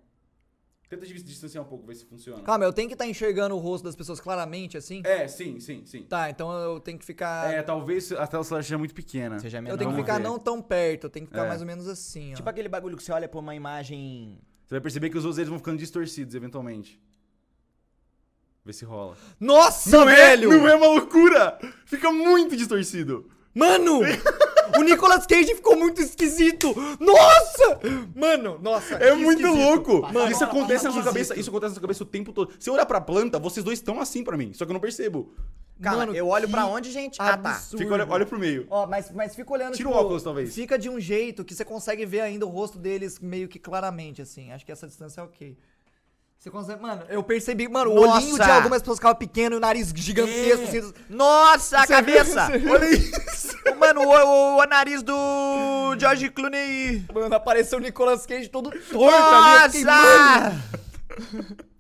[0.97, 2.43] Tenta dis- distanciar um pouco, ver se funciona.
[2.43, 5.03] Calma, eu tenho que estar enxergando o rosto das pessoas claramente, assim?
[5.05, 6.03] É, sim, sim, sim.
[6.05, 7.53] Tá, então eu tenho que ficar.
[7.53, 9.39] É, talvez a tela celular seja muito pequena.
[9.39, 9.77] Seja eu menor.
[9.79, 11.49] tenho que ficar não tão perto, eu tenho que ficar É.
[11.49, 12.37] mais ou menos assim, ó.
[12.37, 14.39] Tipo aquele bagulho que você olha pra uma imagem.
[14.67, 17.01] Você vai perceber que os outros eles vão ficando distorcidos, eventualmente.
[18.65, 19.17] Vê se rola.
[19.39, 20.49] Nossa, velho!
[20.49, 21.59] Não é uma loucura!
[21.85, 23.29] Fica muito distorcido.
[23.55, 24.01] Mano!
[24.79, 26.75] o Nicolas Cage ficou muito esquisito!
[27.01, 27.81] Nossa!
[28.15, 28.95] Mano, nossa.
[28.95, 29.63] É muito esquisito.
[29.63, 30.03] louco!
[30.13, 31.39] Mano, isso acontece na sua cabeça.
[31.39, 32.53] Isso acontece na sua cabeça o tempo todo.
[32.59, 34.53] Se eu olhar pra planta, vocês dois estão assim pra mim.
[34.53, 35.35] Só que eu não percebo.
[35.81, 37.17] Calma, Mano, eu olho pra onde, gente?
[37.21, 37.55] Ah, tá.
[37.55, 38.67] Fica, olha, olha pro meio.
[38.71, 40.55] Ó, mas, mas fica olhando, Tira tipo, o óculos, talvez.
[40.55, 44.23] Fica de um jeito que você consegue ver ainda o rosto deles meio que claramente,
[44.23, 44.53] assim.
[44.53, 45.57] Acho que essa distância é ok.
[46.45, 46.83] Você consegue...
[46.83, 47.67] Mano, eu percebi...
[47.67, 48.19] Mano, o Nossa!
[48.19, 50.79] olhinho de algumas pessoas ficava pequeno e o nariz gigantesco, É.
[50.79, 50.93] assim.
[51.09, 52.51] Nossa, a cabeça!
[52.59, 52.71] Viu?
[52.71, 53.57] Olha isso!
[53.79, 57.03] Mano, o, o, o nariz do George Clooney.
[57.15, 59.65] Mano, apareceu o Nicolas Cage todo torto ali.
[59.65, 60.63] eu fiquei, mano,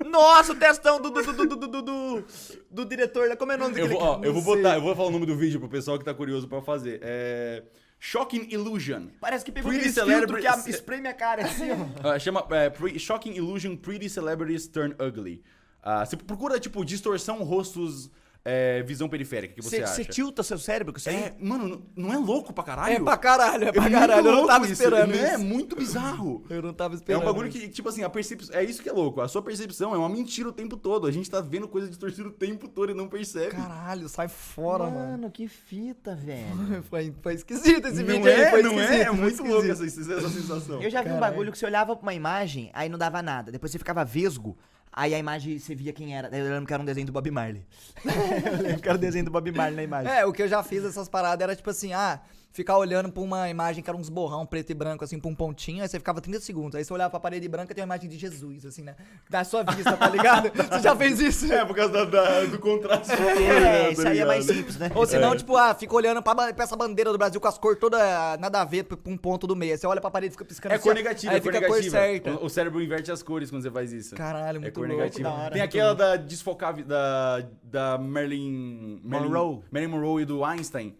[0.00, 0.10] Nossa!
[0.10, 2.24] Nossa, o testão do, do, do, do, do, do, do,
[2.70, 3.28] do diretor.
[3.28, 3.36] lá.
[3.36, 5.12] Como é o nome Eu daquele vou, ó, eu vou botar, eu vou falar o
[5.12, 7.00] nome do vídeo pro pessoal que tá curioso pra fazer.
[7.02, 7.62] É.
[8.06, 9.06] Shocking Illusion.
[9.18, 11.70] Parece que pegou Pretty aquele filtro que a- espreme a cara assim.
[12.04, 15.42] Ah, chama é, Pre- Shocking Illusion Pretty Celebrities Turn Ugly.
[15.82, 18.10] Ah, você procura, tipo, distorção rostos,
[18.44, 19.94] é, visão periférica, que você acha?
[19.94, 21.16] Você tilta seu cérebro com isso aí?
[21.16, 22.94] É, mano, não- é louco pra caralho?
[22.96, 24.26] É pra caralho, é pra muito caralho.
[24.26, 25.30] Eu não tava isso, esperando né?
[25.30, 25.44] É isso.
[25.44, 26.44] muito bizarro.
[26.50, 27.22] Eu não tava É esperando.
[27.22, 27.58] um bagulho isso.
[27.58, 28.54] que, tipo assim, a percepção.
[28.54, 29.20] É isso que é louco.
[29.22, 31.06] A sua percepção é uma mentira o tempo todo.
[31.06, 33.52] A gente tá vendo coisa distorcida o tempo todo e não percebe.
[33.52, 35.12] Caralho, sai fora, mano.
[35.12, 36.82] Mano, que fita, velho.
[36.90, 39.02] Foi, foi esquisito esse não vídeo aí, é, foi não é?
[39.02, 40.82] É muito louco essa, essa sensação.
[40.82, 41.20] Eu já vi um Caralho.
[41.32, 43.50] bagulho que você olhava pra uma imagem, aí não dava nada.
[43.50, 44.56] Depois você ficava vesgo,
[44.94, 46.28] aí a imagem você via quem era.
[46.28, 47.66] Eu lembro que era um desenho do Bob Marley.
[48.04, 50.12] eu lembro que era um desenho do Bob Marley na imagem.
[50.12, 52.20] É, o que eu já fiz dessas paradas era tipo assim, ah,
[52.54, 55.34] ficar olhando pra uma imagem que era uns borrão preto e branco, assim, pra um
[55.34, 56.76] pontinho, aí você ficava 30 segundos.
[56.76, 58.94] Aí você olhava pra parede branca e tem uma imagem de Jesus, assim, né?
[59.28, 60.52] Da sua vista, tá ligado?
[60.70, 61.52] você já fez isso?
[61.52, 63.08] É, por causa da- da- do contraste.
[63.16, 64.56] cor, É, né, isso tá aí é mais ligado?
[64.56, 64.92] simples, né?
[64.94, 65.36] Ou senão, É.
[65.36, 68.00] tipo, ah, fica olhando pra, pra essa bandeira do Brasil com as cores todas
[68.38, 69.72] nada a ver pra um ponto do meio.
[69.72, 71.52] Aí você olha pra parede e fica piscando É assim, cor negativa, aí é cor
[71.52, 71.96] fica a cor negativa.
[71.98, 72.30] certa.
[72.40, 74.14] O, o cérebro inverte as cores quando você faz isso.
[74.14, 75.28] Caralho, é muito cor louco, negativa.
[75.28, 79.60] da hora, Tem aquela da desfocar da, da Marilyn, Marilyn Monroe.
[79.72, 80.96] Marilyn Monroe e do Einstein.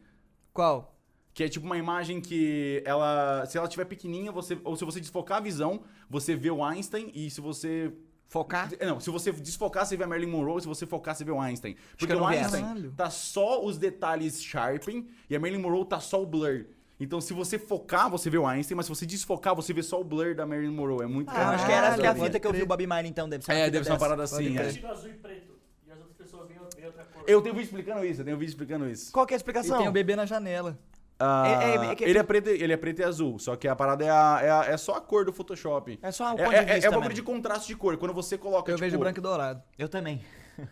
[0.53, 0.91] Qual?
[1.35, 3.45] Que é tipo uma imagem que ela.
[3.47, 4.57] Se ela tiver pequenininha, você.
[4.65, 7.11] Ou se você desfocar a visão, você vê o Einstein.
[7.15, 7.93] E se você.
[8.27, 8.71] Focar.
[8.81, 10.61] Não, se você desfocar, você vê a Marilyn Monroe.
[10.61, 11.77] Se você focar, você vê o Einstein.
[11.99, 16.27] Porque o Einstein tá só os detalhes sharpen e a Marilyn Monroe tá só o
[16.27, 16.65] blur.
[16.99, 20.01] Então, se você focar, você vê o Einstein, mas se você desfocar, você vê só
[20.01, 21.03] o blur da Marilyn Monroe.
[21.05, 22.87] É muito Ah, eu acho que era que a fita que eu vi o Bob
[22.87, 23.29] Marley, então.
[23.29, 24.05] Deve ser uma É, deve ser uma dessa.
[24.09, 24.57] parada assim.
[24.57, 24.63] é.
[24.89, 25.53] azul e preto.
[25.87, 27.25] E as outras pessoas veem, outra cor.
[27.27, 29.13] Eu tenho um vídeo explicando isso, eu tenho um vídeo explicando isso.
[29.13, 29.79] Qual que é a E explicação?
[29.79, 30.79] tem o bebê na janela.
[31.27, 31.53] Ah, É-
[31.87, 33.75] é- é que- ele, é preto, e- ele é preto e azul, só que a
[33.75, 35.99] parada é, a- é, a- é só a cor do Photoshop.
[36.03, 37.97] É só o É, ponto é, de é, vista é um de contraste de cor.
[37.97, 38.71] Quando você coloca.
[38.71, 39.63] Eu tipo, vejo branco e dourado.
[39.79, 40.21] Eu também.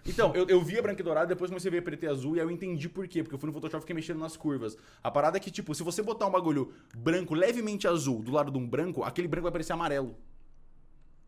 [0.07, 2.41] Então, eu, eu via branco e dourado, depois comecei a ver preto e azul, e
[2.41, 3.23] aí eu entendi por quê.
[3.23, 4.77] Porque eu fui no Photoshop e fiquei mexendo nas curvas.
[5.03, 8.51] A parada é que, tipo, se você botar um bagulho branco, levemente azul, do lado
[8.53, 10.17] de um branco, aquele branco vai parecer amarelo.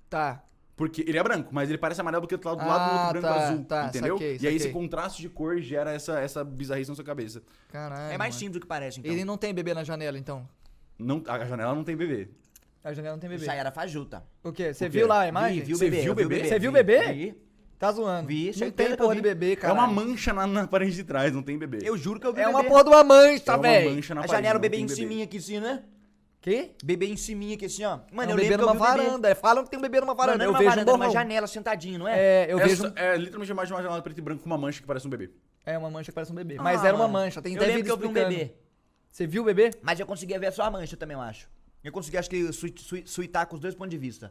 [0.09, 0.45] Tá.
[0.77, 3.21] Porque ele é branco, mas ele parece amarelo porque tá do lado do Ah, outro
[3.21, 3.65] branco tá, azul.
[3.65, 4.15] tá, entendeu?
[4.17, 4.57] saquei, e aí saquei.
[4.57, 7.43] esse contraste de cor gera essa, essa bizarrice na sua cabeça.
[7.71, 8.13] Caralho.
[8.13, 9.13] É mais simples do que parece, então.
[9.13, 10.49] Ele não tem bebê na janela, então.
[10.99, 12.29] Não, a janela não tem bebê.
[12.83, 13.43] A janela não tem bebê.
[13.43, 14.25] Isso aí era fajuta.
[14.43, 14.75] O quê?
[14.75, 14.99] Você O quê?
[14.99, 15.61] viu lá a imagem?
[15.61, 16.03] Vi, vi o Você bebê.
[16.03, 16.45] viu o bebê?
[16.45, 17.13] Você viu o vi, bebê?
[17.13, 17.45] vi.
[17.79, 18.29] Tá zoando.
[18.29, 19.17] Vi, não tem porra vi.
[19.17, 19.73] de bebê, cara.
[19.73, 21.79] É uma mancha na, na parede de trás, não tem bebê.
[21.83, 22.69] Eu juro que eu vi É o uma bebê.
[22.71, 23.91] porra de uma mancha, é uma velho.
[23.95, 24.43] mancha na A parede.
[24.43, 25.83] janela, o bebê em cima aqui assim, né?
[26.45, 26.73] Quê?
[26.85, 28.01] Bebê em cima aqui assim, ó.
[28.13, 29.07] Mano, é eu um bebê lembro que eu numa vi o bebê.
[29.09, 29.35] varanda.
[29.35, 30.37] Falam que tem um bebê numa varanda.
[30.37, 32.19] não é eu numa vejo varanda, um numa janela sentadinho, não é?
[32.19, 32.93] É, eu é, vejo...
[32.95, 35.31] é literalmente uma uma janela preta e branco com uma mancha que parece um bebê.
[35.65, 36.57] É uma mancha que parece um bebê.
[36.59, 37.41] Ah, Mas era uma mancha.
[37.41, 38.53] Tem eu até lembro vídeo que eu vi um bebê.
[39.11, 39.71] Você viu o bebê?
[39.81, 41.49] Mas eu conseguia ver só a mancha também, eu acho.
[41.83, 44.31] Eu consegui, acho que, sui- sui- suitar com os dois pontos de vista.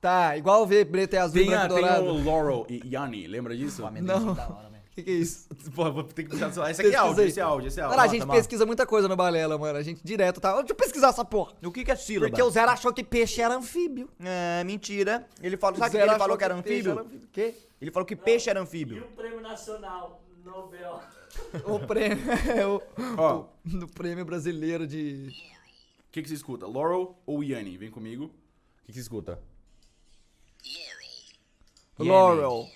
[0.00, 2.04] Tá, igual ver preto e azul, Tem, branco a, e tem dourado.
[2.14, 3.82] o Laurel e Yanni, lembra disso?
[4.00, 4.34] Não.
[4.98, 5.46] Que, que é isso?
[5.76, 6.70] Pô, vou ter que puxar do celular.
[6.72, 7.96] Esse aqui é áudio, esse é áudio, esse é áudio.
[7.96, 9.78] Cara, a gente pesquisa muita coisa no Balela, mano.
[9.78, 10.56] A gente direto tá.
[10.56, 11.52] Deixa eu pesquisar essa porra.
[11.64, 12.28] O que que é sílaba?
[12.30, 14.10] Porque o Zero achou que peixe era anfíbio.
[14.18, 15.24] É, mentira.
[15.40, 17.00] Ele falou, O sabe o que Zero ele falou que era anfíbio?
[17.00, 17.54] O quê?
[17.80, 19.04] Ele falou que peixe era E anfíbio.
[19.04, 21.00] o Prêmio Nacional Nobel.
[21.64, 22.24] O prêmio.
[22.56, 22.82] é o,
[23.16, 25.28] Ó, o- do prêmio brasileiro de.
[26.08, 26.66] o que, que você escuta?
[26.66, 27.76] Laurel ou Yanni?
[27.76, 28.24] Vem comigo.
[28.24, 28.30] O
[28.86, 29.38] que, que você escuta?
[31.98, 32.68] Laurel.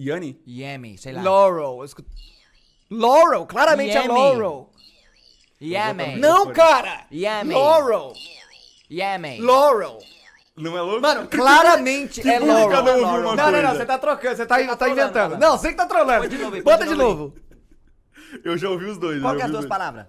[0.00, 0.40] Yanni?
[0.46, 1.22] Yemi, sei lá.
[1.22, 1.78] Laurel.
[1.78, 2.10] eu escuto-
[2.90, 4.08] Laurel, claramente é Yemi.
[4.08, 4.70] Laurel.
[5.60, 6.16] Yemi.
[6.16, 7.06] Não, cara!
[7.12, 7.54] Yemi.
[7.54, 8.14] Laurel.
[8.90, 9.40] Yemi.
[9.40, 9.98] Laurel.
[10.56, 11.00] Não é louco?
[11.00, 12.68] Mano, claramente é Laurel.
[12.70, 15.38] cada um Não, não, não, você tá trocando, você tá, tá, trolando, inventando.
[15.38, 16.28] Não, você que tá trolando.
[16.28, 17.34] De novo Bota de novo.
[18.44, 19.20] Eu já ouvi os dois.
[19.20, 20.06] Qual que é as duas palavras?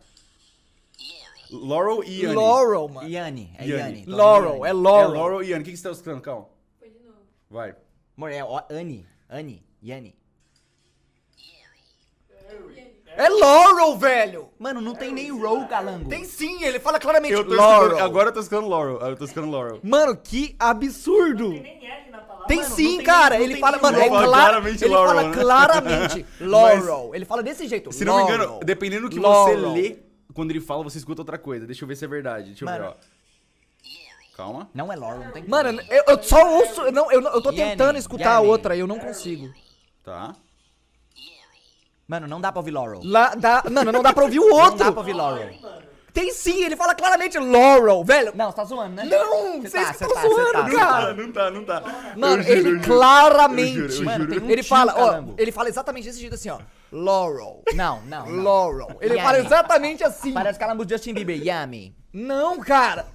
[1.51, 2.35] Laurel e Yanni.
[2.35, 3.09] Laurel, mano.
[3.09, 3.53] Yanni.
[3.57, 3.81] É Yanni.
[3.81, 4.01] Yanni.
[4.03, 5.11] Então, Laurel, é É Laurel.
[5.11, 5.61] Laurel e Yanni.
[5.61, 6.57] O que, que você tá escutando, Cal?
[6.79, 7.17] Foi de novo.
[7.49, 7.75] Vai.
[8.17, 8.39] Amor, é
[8.69, 9.05] Annie.
[9.29, 9.63] Annie.
[9.83, 10.15] Yanni.
[13.17, 14.49] É Laurel, velho.
[14.57, 16.07] Mano, não tem nem roll, calango.
[16.09, 17.87] Tem sim, ele fala claramente Eu tô Laurel.
[17.89, 18.99] escutando, agora eu tô escutando Laurel.
[19.01, 19.79] Eu tô escutando Laurel.
[19.83, 21.51] Mano, que absurdo.
[21.51, 22.47] Tem nem L na palavra.
[22.47, 23.35] Tem Mano, não sim, tem cara.
[23.35, 24.29] nem- ele não fala, mano, é Laurel.
[24.29, 25.41] claro, Claramente ele Laurel, fala né?
[25.41, 27.11] claramente Laurel.
[27.13, 27.91] Ele fala desse jeito.
[27.91, 28.59] Se não me engano, Laurel.
[28.65, 29.59] dependendo do que Laurel.
[29.59, 29.99] você lê,
[30.33, 31.65] quando ele fala, você escuta outra coisa.
[31.65, 32.47] Deixa eu ver se é verdade.
[32.47, 32.93] Deixa eu ver, ó.
[34.37, 34.69] Calma.
[34.73, 37.41] Não é Laurel, não tem Mano, eu, eu só ouço, eu não, eu, não- eu
[37.41, 39.51] tô tentando escutar a outra e eu não consigo.
[40.03, 40.33] Tá.
[42.07, 43.01] Mano, não dá pra ouvir Laurel.
[43.03, 44.91] Lá, dá, mano, não dá pra ouvir o Não dá outro.
[44.91, 45.53] pra ouvir Laurel.
[46.13, 48.33] Tem sim, ele fala claramente Laurel, velho.
[48.35, 49.05] Não, você tá zoando, né?
[49.05, 51.07] Não, Cê vocês tá, estão tá, zoando, tá, cara.
[51.09, 51.81] Ah, não tá, não tá.
[52.17, 52.83] Mano, juro, ele eu juro.
[52.85, 53.77] claramente.
[53.79, 54.45] Eu juro, eu Mano, juro.
[54.45, 56.59] um ele fala, ó, ele fala exatamente desse jeito assim, ó.
[56.91, 57.63] Laurel.
[57.73, 58.25] Não, não.
[58.29, 58.43] não.
[58.43, 58.97] Laurel.
[58.99, 60.33] Ele fala exatamente assim.
[60.33, 61.41] Parece calango do Justin Bieber.
[61.41, 61.95] Yummy.
[62.11, 63.05] Não, cara.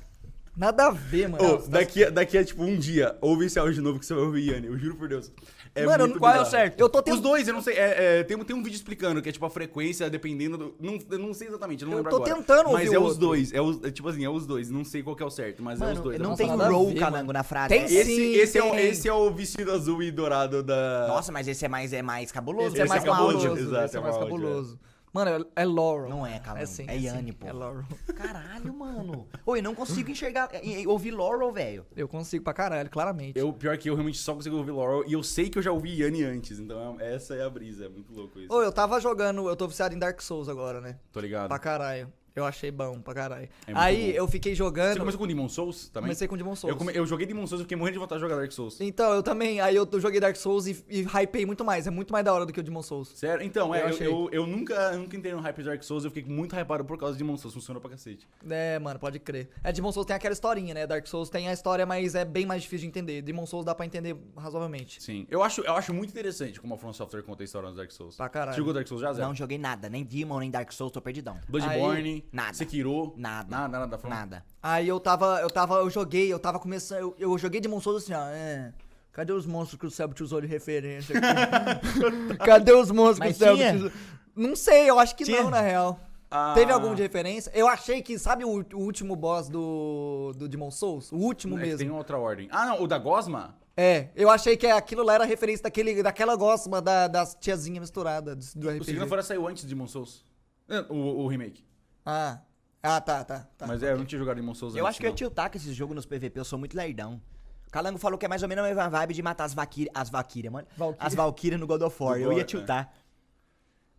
[0.57, 1.47] Nada a ver, mano.
[1.47, 4.15] Nossa, daqui, a- daqui a tipo um dia, ouve esse áudio de novo que você
[4.15, 4.69] vai ouvir, Yanni.
[4.69, 5.31] Eu juro por Deus.
[5.77, 6.51] É Mano, muito qual é o bizarro.
[6.51, 6.81] certo?
[6.81, 7.23] Eu tô Os tentando.
[7.23, 7.75] dois, eu não sei.
[7.77, 10.75] é, é, tem, tem um vídeo explicando que é tipo a frequência dependendo do.
[10.81, 12.35] Não, eu não sei exatamente, eu não Eu lembro tô agora.
[12.35, 13.21] tentando Mas ouvir é o os outro.
[13.27, 13.53] dois.
[13.53, 14.71] É, os, é tipo assim, é os dois.
[14.71, 16.19] Não sei qual que é o certo, mas é os Mano, dois.
[16.19, 17.33] não tem roll calango mano.
[17.35, 17.69] na frase.
[17.69, 17.85] Tem é?
[17.85, 18.87] Esse, Sim, esse, é o, tem.
[18.89, 21.07] esse é o vestido azul e dourado da.
[21.09, 22.69] Nossa, mas esse é mais, é mais cabuloso.
[22.69, 23.63] Esse é esse mais é cabuloso, cabuloso.
[23.69, 24.79] exato, Esse é é mais áudio, cabuloso.
[25.17, 26.11] Mano, é, é Laurel.
[26.11, 26.67] Não é, calango.
[26.67, 27.47] sim, É sim, Yanni, pô.
[27.47, 27.85] É Laurel.
[28.15, 29.27] Caralho, mano.
[29.47, 31.87] Oi, eu não consigo enxergar, e- e ouvir Laurel, velho.
[31.97, 33.39] Eu consigo pra caralho, claramente.
[33.39, 35.73] Eu, pior que eu realmente só consigo ouvir Laurel e eu sei que eu já
[35.73, 38.53] ouvi Yanni antes, então é- essa é a brisa, é muito louco isso.
[38.53, 40.99] Ô, eu tava jogando, eu tô viciado em Dark Souls agora, né?
[41.13, 41.49] Tô ligado.
[41.49, 42.13] Pra caralho.
[42.37, 43.49] Eu achei bom pra caralho.
[43.67, 44.19] É Aí bom.
[44.19, 44.93] eu fiquei jogando.
[44.93, 46.09] Você começou com Demon Souls também?
[46.09, 46.71] Comecei com Demon Souls.
[46.73, 48.79] Eu, come- eu joguei Demon Souls e fiquei morrendo de vontade de jogar Dark Souls.
[48.81, 49.59] Então, eu também.
[49.61, 51.87] Aí eu joguei Dark Souls e, e hypei muito mais.
[51.87, 53.09] É muito mais da hora do que o Demon Souls.
[53.15, 53.43] Sério?
[53.45, 54.07] Então, é, Eu eu, achei.
[54.07, 56.85] eu, eu nunca, eu nunca entrei no hype de Dark Souls, eu fiquei muito hypado
[56.85, 58.29] por causa de Demon Souls, funcionou pra cacete.
[58.49, 59.49] É, mano, pode crer.
[59.65, 60.87] É, Demon Souls tem aquela historinha, né?
[60.87, 63.23] Dark Souls tem a história, mas é bem mais difícil de entender.
[63.23, 65.03] Demon Souls dá pra entender razoavelmente.
[65.03, 65.27] Sim.
[65.31, 67.91] Eu acho, eu acho muito interessante como a From Software conta a história do Dark
[67.91, 68.15] Souls.
[68.17, 68.53] Pra caralho.
[68.55, 69.23] Você jogou Dark Souls já, Zé?
[69.23, 71.39] Não joguei nada, nem Demon, nem Dark Souls, tô perdidão.
[71.49, 72.55] Bloodborne, Nada.
[72.55, 73.49] Sekiro, Nada.
[73.51, 74.11] nada, nada da From.
[74.11, 74.45] Nada.
[74.63, 78.03] Aí eu tava, eu tava, eu joguei, eu tava começando, eu, eu joguei Demon Souls
[78.03, 78.73] assim, ó, é...
[79.13, 82.37] Cadê os monstros que o Sebo te usou de referência aqui?
[82.45, 83.93] Cadê os monstros Mas que o Sebo te usou?
[84.37, 85.43] Não sei, eu acho que Tinha?
[85.43, 85.99] não, na real.
[86.31, 86.53] Ah.
[86.55, 87.51] Teve algum de referência?
[87.55, 91.11] Eu achei que, sabe o, o último boss do, do Demon Souls?
[91.13, 91.79] O último É mesmo.
[91.79, 92.49] tem outra ordem.
[92.51, 93.57] Ah, não, o da Gosma?
[93.75, 98.55] É, eu achei que aquilo lá era referência daquele, daquela gosma da, das tiazinhas misturadas
[98.55, 98.85] do O RPG.
[98.85, 100.25] Sekiro fora saiu antes de Demon Souls.
[100.69, 101.65] É, O, o remake.
[102.07, 102.39] Ah,
[102.83, 103.47] ah, tá, tá.
[103.59, 103.67] tá.
[103.67, 105.51] Mas é, eu não tinha jogado Demon Souls Eu antes, acho que eu ia tiltar
[105.51, 107.21] com esses jogos nos PVP, eu sou muito lerdão.
[107.67, 109.93] O Calango falou que é mais ou menos a mesma vibe de matar as Valkyrias,
[109.93, 110.69] as Valkyrias, mano.
[110.77, 111.07] Valkyria.
[111.07, 112.15] As Valkyrias no God of War.
[112.15, 112.93] Do Eu ia God, tiltar.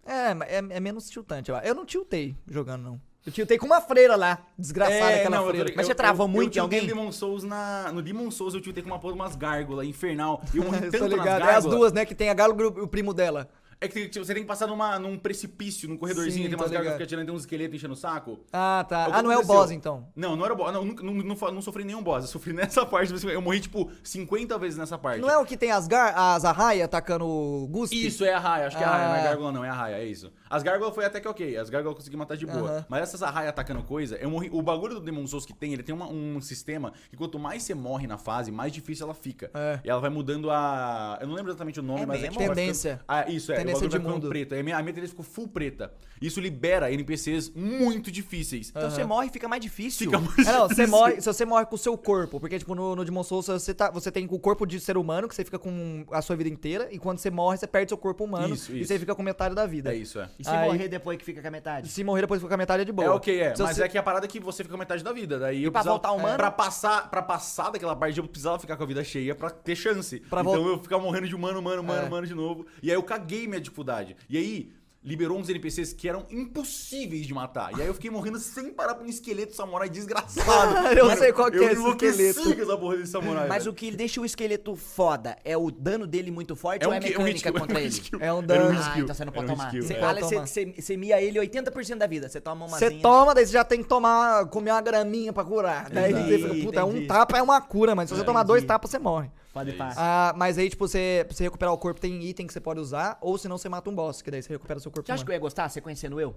[0.06, 1.52] É, mas é, é menos tiltante.
[1.52, 3.02] Eu, eu não tiltei jogando, não.
[3.26, 4.38] Eu tiltei com uma freira lá.
[4.58, 5.66] Desgraçada É, aquela não, eu freira.
[5.66, 5.76] ligado.
[5.78, 6.80] Mas você Eu- travou eu- muito em eu alguém?
[6.80, 9.86] tiltei Demon Souls na, no Demon Souls eu tiltei com uma porra de umas gárgulas
[9.86, 10.42] infernal.
[10.54, 11.44] E eu morri Eu tanto ligado.
[11.44, 12.06] É as duas, né?
[12.06, 13.50] Que tem a Galo e o primo dela.
[13.80, 16.70] É que tipo, você tem que passar numa, num precipício, num corredorzinho, Sim, tem umas
[16.72, 16.84] ligado.
[16.86, 18.40] que ficam atirando, tem uns esqueletos enchendo o saco.
[18.52, 19.02] Ah, tá.
[19.08, 19.56] É ah, não é o aconteceu.
[19.62, 20.08] boss, então.
[20.16, 20.74] Não, não era o boss.
[20.74, 22.24] Não, não, não, não sofri nenhum boss.
[22.24, 23.14] Eu sofri nessa parte.
[23.28, 25.22] Eu morri, tipo, 50 vezes nessa parte.
[25.22, 27.94] Não é o que tem as, gar as arraia atacando o Gusp?
[27.94, 28.66] Isso, é a raia.
[28.68, 29.08] Acho que é a raia.
[29.10, 29.24] Não é Ah.
[29.24, 29.64] gárgula, não.
[29.64, 30.32] É a raia, é isso.
[30.50, 31.58] As gárgulas foi até que ok.
[31.58, 32.70] As gárgulas eu consegui matar de boa.
[32.70, 32.86] Aham.
[32.90, 34.50] Mas essas arraia atacando coisa, eu morri.
[34.52, 37.64] O bagulho do Demon Souls que tem, ele tem uma- um sistema que quanto mais
[37.64, 39.50] você morre na fase, mais difícil ela fica.
[39.54, 39.80] É.
[39.84, 41.18] E ela vai mudando a.
[41.22, 42.34] Eu não lembro exatamente o nome, É mas é mesmo?
[42.34, 43.02] que vai ficando- Tendência.
[43.08, 43.56] Ah, isso, é.
[43.58, 44.30] Tendência o bagulho de vai ficando mundo.
[44.30, 44.54] preto.
[44.54, 45.92] Aí a minha, a minha tendência ficou full preta.
[46.22, 48.70] Isso libera NPCs muito difíceis.
[48.70, 50.08] Então você morre e fica mais difícil.
[50.08, 50.92] Fica muito É, não, você difícil.
[50.92, 53.74] morre, se você morre com o seu corpo, porque, tipo, no, no Demon Souls você,
[53.74, 56.50] tá, você tem o corpo de ser humano, que você fica com a sua vida
[56.50, 58.88] inteira, e quando você morre, você perde seu corpo humano, Isso, e isso.
[58.88, 59.94] você fica com metade da vida.
[59.94, 60.30] É isso, é.
[60.40, 61.88] E se Aí- morrer depois que fica com a metade?
[61.90, 63.08] Se morrer depois fica com a metade é de boa.
[63.08, 63.56] É ok, é.
[63.56, 65.12] Se Mas você- é que a parada é que você fica com a metade da
[65.12, 65.40] vida.
[65.40, 66.38] Daí eu pra precisava- voltar humano?
[66.38, 69.76] Pra passar, pra passar daquela parte, eu precisava ficar com a vida cheia pra ter
[69.76, 70.20] chance.
[70.22, 72.06] Pra então vol- eu ficava morrendo de humano, humano, humano, É.
[72.08, 72.68] humano de novo.
[72.84, 74.16] E aí eu caguei minha dificuldade.
[74.30, 74.72] E aí
[75.08, 77.72] liberou uns NPCs que eram impossíveis de matar.
[77.78, 80.88] E aí eu fiquei morrendo sem parar pra um esqueleto samurai desgraçado.
[80.98, 82.56] Eu sei qual que é eu esse enlouqueci esqueleto.
[82.58, 83.48] com essa porra desse samurai.
[83.48, 83.72] Mas velho.
[83.72, 87.10] o que deixa o esqueleto foda é o dano dele muito forte ou é ki-
[87.10, 88.02] mecânica hit kill, contra um ele?
[88.20, 88.70] É um dano.
[88.72, 89.82] hit Ah, então você não pode um hit tomar.
[89.82, 90.00] Você, é.
[90.00, 90.48] Pode você, tomar.
[90.48, 92.28] você, você mia ele 80% da vida.
[92.28, 95.46] Você toma uma Você toma, daí você já tem que tomar, comer uma graminha pra
[95.46, 95.90] curar.
[95.90, 97.04] Daí Entendi, você fica, puta, entendi.
[97.06, 99.30] um tapa é uma cura, mas se você tomar dois tapas, você morre.
[99.54, 99.78] Pode É.
[99.98, 102.80] Ah, mas aí, tipo, você, pra você recuperar o corpo, tem item que você pode
[102.80, 105.26] usar, ou senão você mata um boss, que daí você recupera seu corpo Você acha
[105.26, 106.36] que eu ia gostar, você conhecendo eu?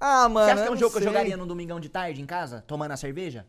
[0.00, 2.20] Ah, mano, Você acha que é um jogo que eu jogaria num domingão de tarde
[2.20, 3.46] em casa, tomando a cerveja?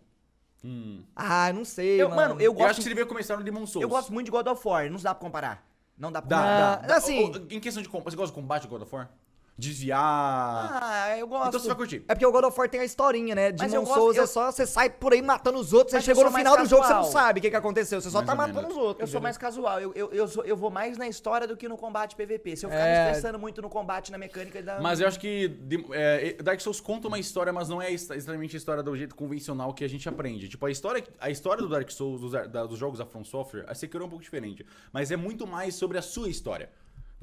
[0.63, 1.03] Hum.
[1.15, 2.21] Ah, não sei, Eu- mano.
[2.21, 3.81] mano, eu Eu gosto- acho que você devia começar no Demon Souls.
[3.83, 5.67] Eu gosto muito de God of War, não dá pra comparar.
[5.97, 6.75] Não dá pra Dá, comparar.
[6.81, 6.95] dá, dá.
[6.97, 9.09] assim- Em questão de combate, você gosta de combate de God of War?
[9.57, 10.79] Desviar.
[10.83, 11.47] Ah, eu gosto.
[11.47, 12.03] então você vai curtir.
[12.07, 13.51] É porque o God of War tem a historinha, né?
[13.57, 15.93] Mas Demon eu gosto- Souls eu- é só você sai por aí matando os outros,
[15.93, 17.11] Mas você chegou no final do jogo, você não casual.
[17.11, 18.71] sabe o que, que aconteceu, você só Mais tá matando menos.
[18.75, 19.01] os outros.
[19.09, 21.67] Eu sou mais casual, eu, eu, eu, sou- eu vou mais na história do que
[21.69, 22.55] no combate PVP.
[22.57, 23.05] Se eu ficar É.
[23.05, 24.79] me estressando muito no combate, na mecânica, dá...
[24.81, 28.09] Mas eu acho que de- é, Dark Souls conta uma história, mas não é ex-
[28.09, 30.49] exatamente a história do jeito convencional que a gente aprende.
[30.49, 33.63] Tipo, a história, a história do Dark Souls, dos, da- dos jogos da From Software,
[33.67, 34.65] a Sekiro é um pouco diferente.
[34.91, 36.69] Mas é muito mais sobre a sua história.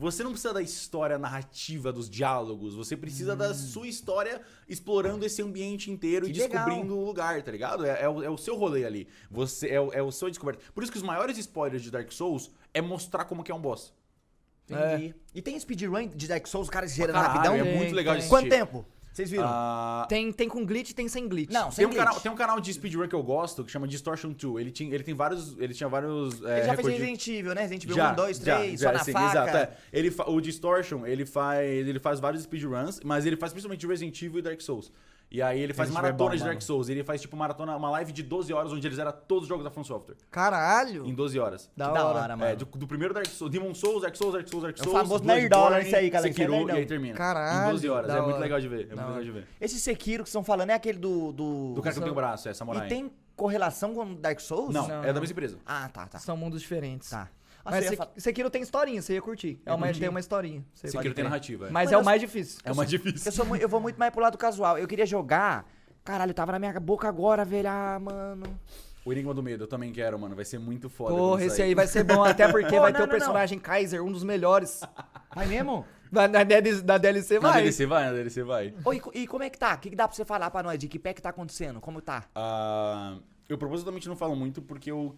[0.02, 2.74] Você não precisa da história narrativa, dos diálogos.
[2.74, 6.64] Você precisa da sua história explorando esse ambiente inteiro e Que legal.
[6.66, 7.86] descobrindo o lugar, tá ligado?
[7.86, 9.06] É, é o, é o seu rolê ali.
[9.30, 10.60] Você, é, o- é o seu descoberta.
[10.74, 13.60] Por isso que os maiores spoilers de Dark Souls é mostrar como que é um
[13.60, 13.92] boss.
[14.68, 15.14] Entendi.
[15.34, 17.54] E tem speedrun de Dark Souls, os caras gerando rapidão?
[17.54, 18.84] é muito legal de Quanto tempo?
[19.12, 19.44] Vocês viram?
[19.46, 21.50] Ah, Tem, tem com glitch e tem sem glitch.
[21.52, 22.22] Não, sem Tem um, canal, glitch.
[22.22, 24.60] tem um canal de speedrun que eu gosto que chama Distortion 2.
[24.62, 25.54] Ele, tinha, ele tem vários.
[25.58, 26.42] Ele tinha vários.
[26.42, 27.60] É, Ele já fez recordes- Resident Evil, né?
[27.60, 29.30] Resident Evil Já, 1, 2, já, 3, já, só na sim, faca.
[29.30, 29.76] Exato, é.
[29.92, 34.22] ele fa- o Distortion, ele faz, ele faz vários speedruns, mas ele faz principalmente Resident
[34.22, 34.90] Evil e Dark Souls.
[35.34, 36.44] E aí ele faz maratona de.
[36.44, 36.90] Dark Souls.
[36.90, 39.64] Ele faz tipo maratona, uma live de 12 horas onde ele zera todos os jogos
[39.64, 40.16] da From Software.
[40.30, 41.06] Caralho.
[41.06, 41.70] Em 12 horas.
[41.74, 42.18] Da, Que da hora.
[42.18, 42.50] hora, mano.
[42.50, 44.84] É, do, do primeiro Dark Souls, Demon Souls, Dark Souls, Dark Souls, Dark É o
[44.84, 44.98] Souls.
[45.00, 46.76] famoso nerdola isso aí, galera, é Sekiro, nerdão.
[46.76, 47.14] e aí termina.
[47.16, 48.10] Caralho, Em 12 horas.
[48.10, 48.38] É muito hora.
[48.38, 48.80] legal de ver.
[48.80, 49.08] É Da muito hora.
[49.20, 49.46] legal de ver.
[49.60, 51.32] Esse Sekiro que vocês estão falando é aquele do.
[51.32, 52.86] Do, Do cara que não tem o braço, é Samurai.
[52.86, 54.74] E tem correlação com Dark Souls?
[54.74, 55.56] Não, Não, é da mesma empresa.
[55.64, 56.18] Ah, tá, tá.
[56.18, 57.08] São mundos diferentes.
[57.08, 57.28] Tá.
[57.64, 59.60] Ah, Mas você ia Sek- fa- Sekiro tem historinha, você ia curtir.
[59.64, 60.64] É uma, tem uma historinha.
[60.74, 61.66] Você Sekiro tem narrativa.
[61.66, 61.70] é.
[61.70, 62.60] Mas Mas é o mais difícil.
[62.64, 63.26] É uma difícil.
[63.26, 64.76] Eu, sou eu vou muito mais pro lado casual.
[64.78, 65.64] Eu queria jogar.
[66.04, 67.68] Caralho, tava na minha boca agora, velho.
[67.68, 68.44] Ah, mano.
[69.04, 70.34] O Enigma do Medo, eu também quero, mano.
[70.34, 71.14] Vai ser muito foda.
[71.14, 73.18] Porra, esse aí vai ser bom, até porque Pô, vai não, ter o não, não.
[73.18, 74.80] personagem Kaiser, um dos melhores.
[75.34, 75.84] Vai mesmo?
[76.12, 77.62] Na, na, DLC, na DLC Na vai.
[77.62, 78.74] DLC vai, na DLC vai.
[78.84, 79.74] Ô, e, e como é que tá?
[79.74, 80.78] O que, que dá pra você falar pra nós?
[80.78, 81.80] De que pé que tá acontecendo?
[81.80, 82.24] Como tá?
[82.34, 83.16] Ah,
[83.48, 85.16] eu propositalmente não falo muito porque eu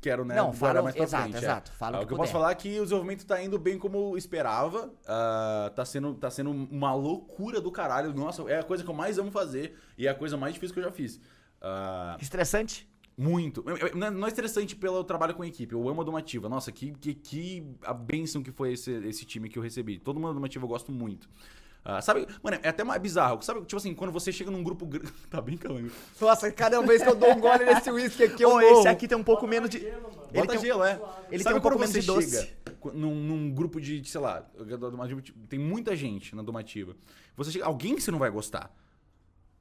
[0.00, 1.34] quero, né, Não, fala- mais pra exato, frente.
[1.36, 1.38] é.
[1.38, 3.78] exato, fala o que que eu posso falar é que o desenvolvimento tá indo bem
[3.78, 4.92] como eu esperava.
[5.06, 8.12] Ah, tá, sendo, tá sendo uma loucura do caralho.
[8.14, 10.74] Nossa, é a coisa que eu mais amo fazer e é a coisa mais difícil
[10.74, 11.20] que eu já fiz.
[11.60, 12.88] Ah, Estressante?
[13.16, 13.62] muito.
[13.94, 15.74] Não é- não é estressante pelo trabalho com a equipe.
[15.74, 16.48] Eu amo a Domativa.
[16.48, 19.98] Nossa, que, que, que a bênção que foi esse, esse time que eu recebi.
[19.98, 21.28] Todo mundo da Domativa eu gosto muito.
[21.84, 23.40] Ah, sabe, mano, é até mais bizarro.
[23.42, 25.10] Sabe, tipo assim, quando você chega num grupo grande.
[25.30, 25.90] tá bem calando.
[26.20, 28.80] Nossa, cada vez que eu dou um gole nesse whisky aqui, eu Ô, morro.
[28.80, 29.80] esse aqui tem um pouco menos de.
[29.80, 30.22] Gelo, mano.
[30.30, 31.00] Ele Bota tem um- gelo, é.
[31.30, 32.30] ele Sabe tem um pouco quando menos você de doce.
[32.46, 32.60] chega
[32.94, 36.94] num, num grupo de, sei lá, da Domativa, tipo, tem muita gente na Domativa.
[37.36, 38.70] Você chega, alguém que você não vai gostar.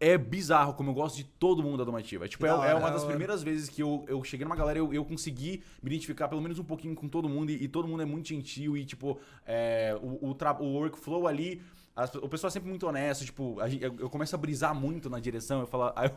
[0.02, 2.26] É bizarro como eu gosto de todo mundo da Domativa.
[2.28, 3.10] Tipo, é, da hora, é uma da das hora.
[3.10, 6.58] primeiras vezes que eu, eu cheguei numa galera, eu, eu consegui me identificar pelo menos
[6.58, 9.98] um pouquinho com todo mundo e, e todo mundo é muito gentil e, tipo, é,
[10.02, 11.62] o, o, o workflow ali.
[12.04, 14.74] As- o pessoal é sempre muito honesto, tipo, a gente- eu, eu começo a brisar
[14.76, 16.10] muito na direção, eu falo, aí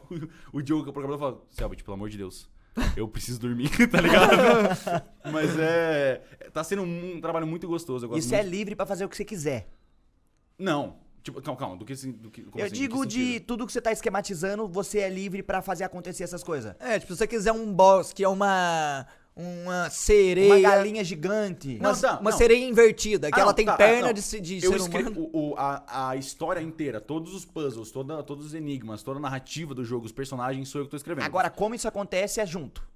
[0.52, 2.48] o, o Diogo, que é o programador, fala, Selbit, pelo amor de Deus,
[2.96, 4.32] eu preciso dormir, tá ligado?
[5.32, 6.22] Mas é.
[6.52, 8.04] Tá sendo um, trabalho muito gostoso.
[8.06, 8.50] Eu gosto Isso é muito.
[8.50, 9.68] livre pra fazer o que você quiser.
[10.58, 10.96] Não.
[11.22, 11.76] Tipo, calma, calma.
[11.76, 12.74] Do que, do que como eu assim?
[12.74, 16.42] digo que de tudo que você tá esquematizando, você é livre pra fazer acontecer essas
[16.42, 16.74] coisas.
[16.80, 19.06] É, tipo, se você quiser um boss que é uma.
[19.34, 20.52] Uma sereia.
[20.54, 21.76] Uma galinha gigante.
[21.80, 22.36] Uma, Não, tá, uma não.
[22.36, 24.12] sereia invertida, que Ah, ela não, tem tá, perna não.
[24.12, 25.30] de, se- de Eu ser escrevo humano.
[25.32, 29.22] o, o- a, a história inteira, todos os puzzles, toda, todos os enigmas, toda a
[29.22, 31.24] narrativa do jogo, os personagens, sou eu que tô escrevendo.
[31.24, 32.86] Agora, como isso acontece é junto.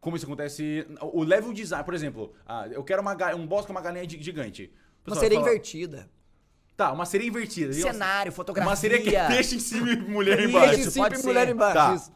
[0.00, 0.86] Como isso acontece.
[1.00, 4.22] O level design, por exemplo, ah, eu quero uma, um boss com uma galinha gi-
[4.22, 4.64] gigante.
[4.64, 6.10] O Uma pessoal sereia fala, invertida.
[6.76, 7.74] Tá, uma sereia invertida.
[7.74, 8.68] E uma- Cenário, fotografia.
[8.70, 10.74] Uma sereia que deixa em cima e mulher embaixo.
[10.80, 11.26] Isso, pode sempre ser.
[11.26, 11.74] mulher embaixo.
[11.74, 11.94] Tá.
[11.96, 12.12] isso.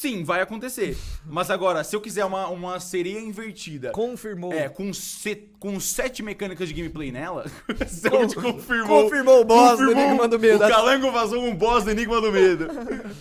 [0.00, 0.96] Sim, vai acontecer.
[1.26, 3.90] Mas agora, se eu quiser uma, uma sereia invertida.
[3.90, 4.50] Confirmou.
[4.50, 7.44] É, com, se- com sete mecânicas de gameplay nela,
[7.86, 9.02] Selbit confirmou.
[9.02, 10.64] confirmou o boss do confirmou Enigma do Medo.
[10.64, 12.68] O Calango vazou um boss do Enigma do Medo.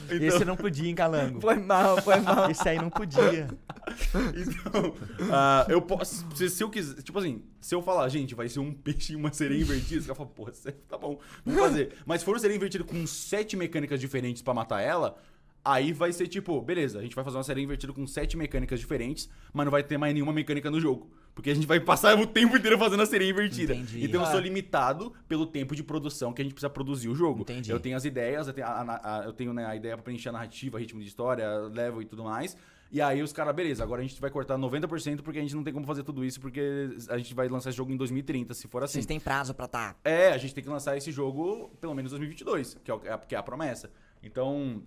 [0.09, 1.41] Então, Esse não podia, hein, Calango?
[1.41, 2.49] Foi mal, foi mal.
[2.49, 3.49] Esse aí não podia.
[4.33, 4.95] então
[5.31, 6.25] ah, eu posso.
[6.33, 7.01] Se, se eu quiser.
[7.01, 10.07] Tipo assim, se eu falar, gente, vai ser um peixe e uma sereia invertida, você
[10.07, 10.53] vai falar, porra,
[10.87, 11.93] tá bom, vamos fazer.
[12.05, 15.17] Mas se for uma sereia invertida com sete mecânicas diferentes pra matar ela.
[15.63, 18.79] Aí vai ser tipo, beleza, a gente vai fazer uma sereia invertida com sete mecânicas
[18.79, 21.11] diferentes, mas não vai ter mais nenhuma mecânica no jogo.
[21.35, 23.73] Porque a gente vai passar o tempo inteiro fazendo a sereia invertida.
[23.75, 24.03] Entendi.
[24.03, 24.41] Então eu sou Ah.
[24.41, 27.41] limitado pelo tempo de produção que a gente precisa produzir o jogo.
[27.41, 27.71] Entendi.
[27.71, 28.81] Eu tenho as ideias, eu tenho a,
[29.21, 32.05] a- eu tenho, né, a ideia pra preencher a narrativa, ritmo de história, level e
[32.05, 32.57] tudo mais.
[32.91, 35.63] E aí os caras, beleza, agora a gente vai cortar 90% porque a gente não
[35.63, 38.67] tem como fazer tudo isso, porque a gente vai lançar esse jogo em 2030, se
[38.67, 38.93] for assim.
[38.93, 39.95] Vocês têm prazo pra tá.
[40.03, 43.11] É, a gente tem que lançar esse jogo pelo menos em 2022, que é, é
[43.13, 43.91] a- que é a promessa.
[44.23, 44.81] Então.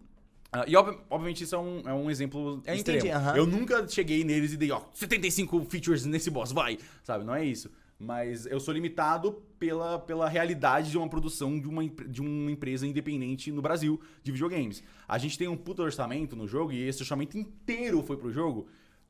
[0.52, 2.98] Ah, e ob- obviamente isso é um, é um exemplo Eu extremo.
[2.98, 3.36] entendi, aham.
[3.36, 6.78] Eu nunca cheguei neles e dei, ó, 75 features nesse boss, vai!
[7.02, 7.70] Sabe, não é isso.
[7.98, 12.84] Mas eu sou limitado pela, pela realidade de uma produção de uma, de uma empresa
[12.86, 14.82] independente no Brasil de videogames.
[15.06, 18.66] A gente tem um puto orçamento no jogo e esse orçamento inteiro foi pro jogo.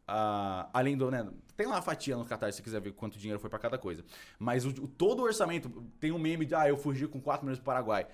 [0.06, 1.26] ah, além do, né?
[1.56, 3.78] Tem lá a fatia no Catar se você quiser ver quanto dinheiro foi pra cada
[3.78, 4.04] coisa.
[4.38, 5.70] Mas o, o- todo o orçamento
[6.00, 8.06] tem um meme de, ah, eu fugi com 4 milhões pro Paraguai.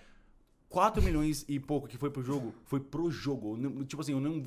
[0.68, 3.56] 4 milhões e pouco que foi pro jogo, foi pro jogo.
[3.56, 4.42] Não- Tipo assim, eu não.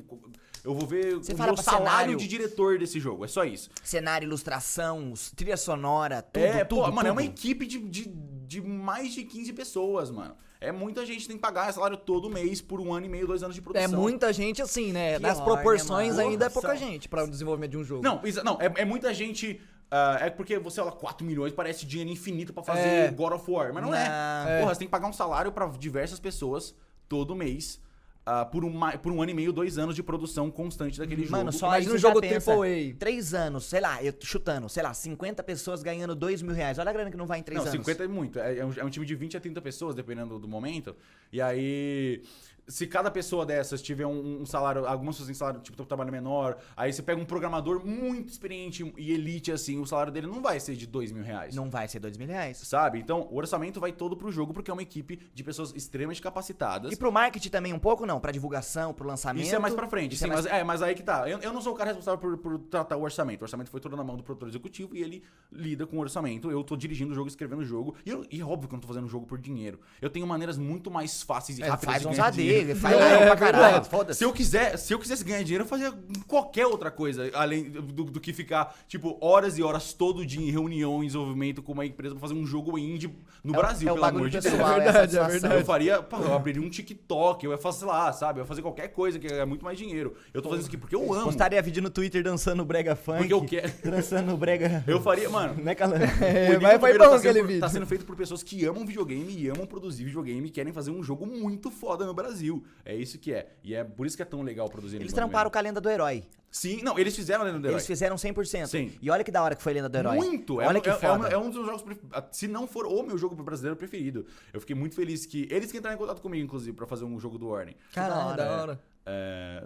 [0.64, 2.16] Eu vou ver Você o fala meu salário cenário?
[2.16, 3.24] de diretor desse jogo.
[3.24, 3.68] É só isso.
[3.82, 7.12] Cenário, ilustração, trilha sonora, tudo, é, tudo, pô, mano, é tudo.
[7.12, 8.08] uma equipe de, de,
[8.46, 10.36] de mais de 15 pessoas, mano.
[10.60, 13.26] É muita gente que tem que pagar salário todo mês por um ano e meio,
[13.26, 14.00] dois anos de É produção.
[14.00, 15.16] muita gente assim, né?
[15.16, 16.28] Que né, proporções mano?
[16.28, 18.04] ainda é pouca gente pra o desenvolvimento de um jogo.
[18.04, 19.60] Não, não é, é muita gente.
[19.92, 23.10] Ah, é porque você olha 4 milhões, parece dinheiro infinito pra fazer É.
[23.10, 23.72] God of War.
[23.74, 24.08] Mas não, é.
[24.08, 24.60] Não.
[24.62, 26.74] Porra, você tem que pagar um salário pra diversas pessoas
[27.08, 27.78] todo mês.
[28.24, 31.50] ah, por, uma, por um ano e meio, dois anos de produção constante daquele Mano,
[31.50, 31.58] jogo.
[31.58, 32.94] só Imagina aí um jogo AAA.
[32.96, 36.78] Três anos, sei lá, eu tô chutando, sei lá, 50 pessoas ganhando 2 mil reais.
[36.78, 37.84] Olha a grana que não vai em três Não, anos.
[37.84, 38.38] 50 é muito.
[38.38, 40.94] É, é um, é um time de 20 a 30 pessoas, dependendo do momento.
[41.32, 42.22] E aí.
[42.66, 46.56] Se cada pessoa dessas tiver um, um salário, algumas pessoas têm salário, tipo, trabalho menor,
[46.76, 50.58] aí você pega um programador muito experiente e elite, assim, o salário dele não vai
[50.60, 51.54] ser de dois mil reais.
[51.54, 52.58] Não vai ser dois mil reais.
[52.58, 52.98] Sabe?
[52.98, 56.92] Então, o orçamento vai todo pro jogo porque é uma equipe de pessoas extremamente capacitadas.
[56.92, 58.20] E pro marketing também um pouco, não?
[58.20, 59.44] Pra divulgação, pro lançamento.
[59.44, 61.28] Isso é mais pra frente, Isso sim, é mais- mas, é, mas aí que tá.
[61.28, 63.42] Eu, eu não sou o cara responsável por, por tratar o orçamento.
[63.42, 66.50] O orçamento foi todo na mão do produtor executivo e ele lida com o orçamento.
[66.50, 67.94] Eu tô dirigindo o jogo, escrevendo o jogo.
[68.06, 69.80] E, eu, e é óbvio que eu não tô fazendo o jogo por dinheiro.
[70.00, 72.96] Eu tenho maneiras muito mais fáceis e É, rápidas faz de uns ganhar AD, faz
[72.96, 73.84] É, pra é caralho.
[73.84, 74.18] Foda-se.
[74.18, 75.92] Se eu, quiser, se eu quisesse ganhar dinheiro, eu fazia
[76.26, 80.50] qualquer outra coisa, além do, do que ficar, tipo, horas e horas todo dia em
[80.50, 83.10] reunião, em desenvolvimento com uma empresa pra fazer um jogo indie
[83.42, 84.46] no É Brasil, é pelo amor de Deus.
[84.46, 85.54] É é verdade, é verdade.
[85.54, 88.40] Eu faria, pá, eu abriria um TikTok, eu ia fazer, lá, sabe?
[88.40, 90.14] Eu ia fazer qualquer coisa que é muito mais dinheiro.
[90.32, 91.24] Eu tô fazendo isso aqui porque eu amo.
[91.24, 93.18] Postaria vídeo no Twitter dançando brega funk.
[93.18, 93.72] Porque eu quero.
[93.92, 94.84] Dançando brega...
[94.86, 95.54] Eu faria, mano.
[95.74, 95.96] Calan?
[95.96, 97.60] É, o Enigma mas foi bom tá aquele sendo, vídeo.
[97.60, 100.90] Tá sendo feito por pessoas que amam videogame e amam produzir videogame e querem fazer
[100.90, 102.41] um jogo muito foda no Brasil.
[102.84, 103.52] É isso que é.
[103.62, 105.50] E é por isso que é tão legal produzir Eles tramparam Primeiro.
[105.52, 106.24] com a lenda do herói.
[106.50, 107.76] Sim, não, eles fizeram a Lenda do Herói.
[107.76, 108.66] Eles fizeram 100%.
[108.66, 108.92] Sim.
[109.00, 110.16] E olha que da hora que foi a lenda do herói.
[110.16, 110.60] Muito!
[110.60, 111.28] É, Olha um- que é, foda.
[111.28, 111.82] é um, é um dos meus jogos.
[111.82, 114.26] pref- Se não for o meu jogo brasileiro preferido.
[114.52, 115.48] Eu fiquei muito feliz que.
[115.50, 117.74] Eles que entraram em contato comigo, inclusive, pra fazer um jogo do Warning.
[117.94, 118.80] Caralho, da hora.
[119.06, 119.64] É.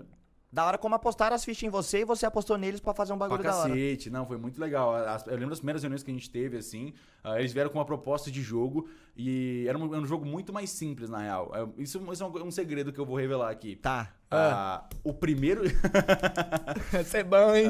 [0.52, 3.18] Da hora como apostaram as fichas em você e você apostou neles pra fazer um
[3.18, 3.68] Pra bagulho da hora.
[3.68, 4.94] cacete, não, foi muito legal.
[4.94, 6.94] As- eu lembro das primeiras reuniões que a gente teve, assim.
[7.22, 10.52] ah, eles vieram com uma proposta de jogo e era um, era um jogo muito
[10.52, 11.52] mais simples, na real.
[11.76, 13.76] Isso, isso é um, um segredo que eu vou revelar aqui.
[13.76, 14.12] Tá.
[14.30, 15.62] Ah, o primeiro.
[17.00, 17.68] Isso é bom, hein?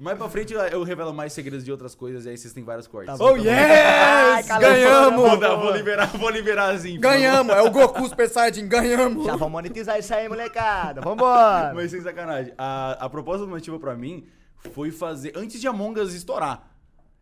[0.00, 2.86] Mais pra frente eu revelo mais segredos de outras coisas e aí vocês têm vários
[2.86, 3.12] cortes.
[3.12, 3.32] Tá bom.
[3.32, 4.46] Oh, yes!
[4.46, 5.40] Calma, Vou, Ganhamos!
[5.40, 6.98] dar- vou liberar, vou liberar assim.
[6.98, 7.54] Ganhamos!
[7.54, 9.24] É o Goku Super Saiyajin, ganhamos!
[9.26, 11.00] Já vamos monetizar isso aí, molecada.
[11.00, 11.72] Vambora.
[11.74, 12.52] Mas sem sacanagem.
[12.56, 14.26] A, a proposta do motivo pra mim
[14.72, 15.32] foi fazer.
[15.36, 16.70] Antes de Among Us estourar,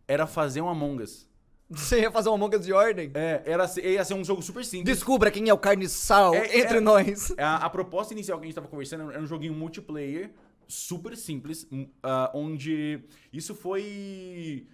[0.07, 1.27] era fazer um Among Us.
[1.71, 3.11] Você ia fazer uma Among Us de ordem?
[3.13, 4.85] É, era, ser- ia ser um jogo super simples.
[4.97, 7.33] Descubra quem é o carniçal É, entre é- nós.
[7.37, 10.31] A, a proposta inicial que a gente tava conversando era um joguinho multiplayer,
[10.69, 11.67] super simples,
[12.03, 13.03] ah, onde
[13.33, 14.67] isso foi.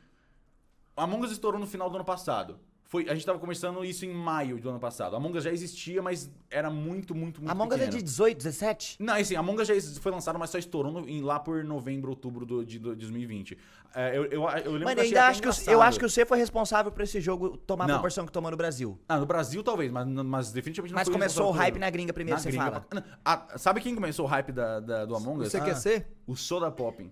[0.96, 2.60] Among Us estourou no final do ano passado.
[2.88, 5.16] Foi, a gente tava conversando isso em maio do ano passado.
[5.16, 7.98] Among Us já existia, mas era muito, muito, muito Among Us é pequeno.
[7.98, 8.98] de 18, 17?
[9.00, 12.12] Não, assim, Among Us já foi lançado, mas só estourou no- em- lá por novembro,
[12.12, 13.58] outubro do- de, do- de 2020.
[13.94, 15.54] É, eu, eu, eu lembro Mano, que eu achei ainda até acho que, o- eu
[15.54, 15.82] engraçado.
[15.82, 17.94] acho que você foi responsável por esse jogo tomar a Não.
[17.96, 19.00] proporção que tomou no Brasil.
[19.10, 21.80] Ah, no Brasil talvez, mas, mas definitivamente não Mas foi começou o responsável hype por-
[21.80, 22.86] na gringa primeiro, Na você gringa fala.
[23.26, 25.50] Ah, sabe quem começou o hype da, da- do Among Us?
[25.52, 26.08] Você Ah, quer ser?
[26.28, 27.12] O Soda Popping.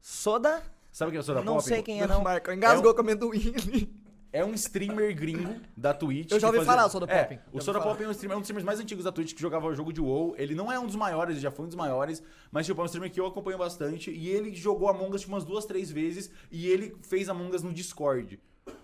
[0.00, 0.62] Soda?
[0.92, 1.68] Sabe quem é o Soda Não Popping?
[1.68, 2.22] sei quem é, não.
[2.22, 3.97] Marco, engasgou É um- com amendoim ali.
[4.32, 6.30] É um streamer gringo da Twitch.
[6.30, 7.36] Eu já ouvi falar do Soda É, Popping.
[7.36, 7.92] Já o Soda falar.
[7.92, 9.74] Popping é um, streamer, é um dos streamers mais antigos da Twitch que jogava o
[9.74, 10.34] jogo de WoW.
[10.36, 12.82] Ele não é um dos maiores, ele já foi um dos maiores, mas tipo, é
[12.82, 14.10] um streamer que eu acompanho bastante.
[14.10, 17.62] E ele jogou Among Us tipo, umas duas, três vezes e ele fez Among Us
[17.62, 18.38] no Discord.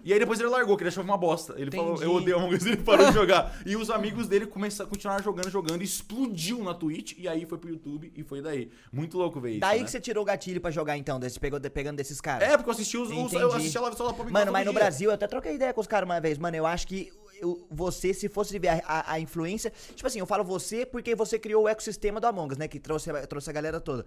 [0.05, 1.55] E aí depois ele largou, que ele achava uma bosta.
[1.57, 2.05] Ele falou, Entendi.
[2.05, 3.57] eu odeio Among Us, ele parou de jogar.
[3.65, 7.71] E os amigos dele começaram, continuaram jogando, jogando, explodiu na Twitch, e aí foi pro
[7.71, 8.71] YouTube, e foi daí.
[8.93, 9.85] Muito louco ver isso, Daí né?
[9.85, 12.49] que você tirou o gatilho pra jogar então, desse, pegou, pegando desses caras.
[12.49, 14.73] É, porque eu assisti os, os eu assisti a live Soda Popping Mano, mas no
[14.73, 14.81] dia.
[14.81, 16.39] Brasil, eu até troquei ideia com os caras uma vez.
[16.39, 19.73] Mano, eu acho que eu- você, se fosse ver a, a- a influência.
[19.95, 22.69] Tipo assim, eu falo você porque você criou o ecossistema do Among Us, né?
[22.69, 24.07] Que trouxe, a- trouxe a galera toda.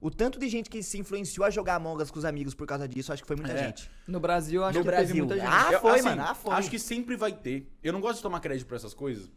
[0.00, 2.66] O tanto de gente que se influenciou a jogar Among Us com os amigos por
[2.66, 3.66] causa disso, acho que foi muita É.
[3.66, 3.90] gente.
[4.06, 5.26] No Brasil, acho No que teve Brasil.
[5.26, 5.52] muita gente.
[5.52, 6.22] Ah, Eu- foi, assim, mano.
[6.22, 6.54] Ah, foi.
[6.54, 7.68] Acho que sempre vai ter.
[7.82, 9.30] Eu não gosto de tomar crédito pra essas coisas.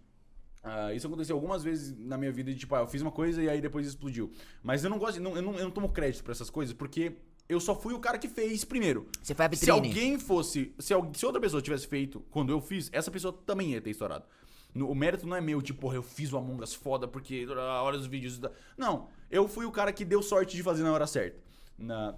[0.63, 3.41] Ah, isso aconteceu algumas vezes na minha vida de tipo, ah, eu fiz uma coisa
[3.41, 4.31] e aí depois explodiu.
[4.61, 7.13] Mas eu não gosto, não, eu, não, eu não tomo crédito pra essas coisas porque
[7.51, 9.07] eu só fui o cara que fez primeiro.
[9.21, 9.71] Você foi a Se vitrine.
[9.87, 13.81] alguém fosse, se, se outra pessoa tivesse feito quando eu fiz, essa pessoa também ia
[13.81, 14.25] ter estourado.
[14.73, 17.45] No- o mérito não é meu, tipo, porra, eu fiz o Among Us foda porque
[17.49, 18.39] a hora dos vídeos.
[18.39, 21.37] da- Não, eu fui o cara que deu sorte de fazer na hora certa.
[21.77, 22.15] Na-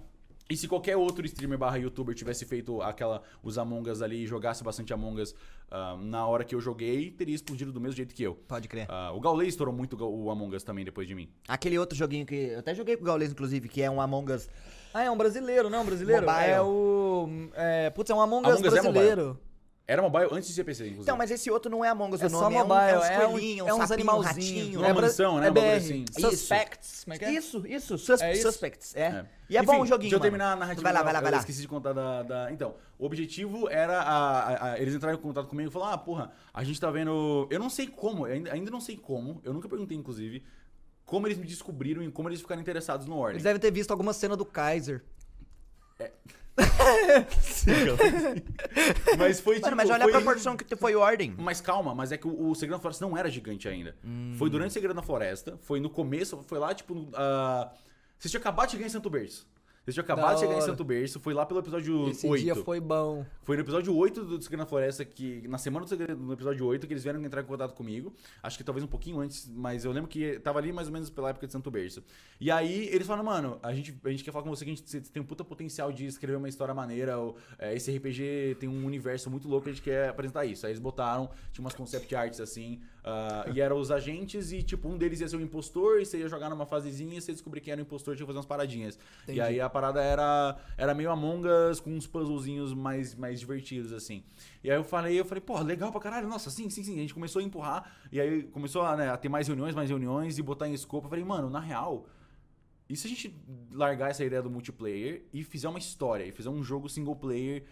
[0.48, 4.26] E se qualquer outro streamer barra youtuber tivesse feito aquela, os Among Us ali e
[4.26, 5.34] jogasse bastante Among Us
[5.70, 8.34] ah, na hora que eu joguei, teria explodido do mesmo jeito que eu.
[8.46, 8.86] Pode crer.
[8.90, 11.28] Ah, o Gaulei estourou muito o Among Us também depois de mim.
[11.48, 12.34] Aquele outro joguinho que.
[12.34, 14.46] Eu até joguei com o Gaules, inclusive, que é um Among Us.
[14.94, 15.82] Ah, é um brasileiro, não?
[15.82, 16.24] Um brasileiro?
[16.24, 16.50] Mobile.
[16.50, 17.28] É o.
[17.54, 19.40] É, putz, é um Among Us Among Us é brasileiro.
[19.86, 21.02] Era mobile antes de ser PC, inclusive.
[21.02, 23.02] Então, mas esse outro não é Among Us, É o só nome mobile, é um,
[23.02, 23.88] é uns é, um, é um uns
[24.26, 24.82] sapinho, um.
[24.82, 25.48] Uma é bra- mansão, né?
[25.48, 25.60] É Um BR.
[25.76, 26.04] assim.
[26.10, 27.04] Suspects.
[27.04, 27.32] Como é que é?
[27.32, 28.42] Isso, isso, sus É isso?
[28.50, 29.00] Suspects, é.
[29.00, 29.26] É.
[29.50, 30.22] E é Enfim, bom o joguinho, Deixa eu mano.
[30.22, 30.82] terminar a narrativa.
[30.84, 31.38] Vai lá, vai lá, eu vai lá.
[31.38, 34.00] esqueci de contar da, da- Então, o objetivo era.
[34.00, 36.90] a- a- a- eles entraram em contato comigo e falaram: ah, porra, a gente tá
[36.90, 37.46] vendo.
[37.50, 40.42] Eu não sei como, eu ainda, ainda não sei como, eu nunca perguntei, inclusive,
[41.04, 43.34] como eles me descobriram e como eles ficaram interessados no Ordem.
[43.34, 45.04] Eles devem ter visto alguma cena do Kaiser.
[49.18, 49.66] Mas foi tipo.
[49.66, 50.12] Mano, mas olha foi...
[50.12, 51.34] a proporção que foi o Ordem.
[51.36, 53.96] Mas calma, mas é que o, o Segredo na Floresta não era gigante ainda.
[54.04, 54.34] Hum.
[54.38, 56.94] Foi durante o Segredo na Floresta, foi no começo, foi lá, tipo.
[56.94, 57.72] no- ah,
[58.18, 59.46] vocês tinham acabado de ganhar em Santo Berço.
[59.84, 60.62] Vocês tinham acabado de chegar em.
[60.62, 62.42] Santo Berço, foi lá pelo episódio Esse 8.
[62.42, 63.26] dia foi bom.
[63.42, 66.64] Foi no episódio 8 do Segredo na Floresta, que na semana do Segredo, no episódio
[66.64, 68.10] 8, que eles vieram entrar em contato comigo.
[68.42, 71.10] Acho que talvez um pouquinho antes, mas eu lembro que tava ali mais ou menos
[71.10, 72.02] pela época de Santo Berço.
[72.40, 74.74] E aí eles falaram, mano, a gente, a gente quer falar com você que a
[74.74, 77.18] gente tem um puta potencial de escrever uma história maneira.
[77.18, 80.64] Ou, é, esse RPG tem um universo muito louco, a gente quer apresentar isso.
[80.64, 84.88] Aí eles botaram, tinha umas concept arts assim, ah, e eram os agentes, e tipo,
[84.88, 87.60] um deles ia ser o impostor, e você ia jogar numa fasezinha, e você descobrir
[87.60, 88.98] quem era o impostor, tinha que fazer umas paradinhas.
[89.24, 89.38] Entendi.
[89.38, 93.92] E aí a parada era, era meio Among Us com uns puzzlezinhos mais, mais divertidos,
[93.92, 94.24] assim.
[94.62, 96.94] E aí eu falei, eu falei, pô, legal pra caralho, nossa, sim, sim, sim.
[96.96, 99.90] A gente começou a empurrar, e aí começou a, né, a ter mais reuniões, mais
[99.90, 101.06] reuniões, e botar em escopo.
[101.06, 102.06] Eu falei, mano, na real,
[102.88, 103.34] e se a gente
[103.70, 107.64] largar essa ideia do multiplayer e fizer uma história, e fizer um jogo single player,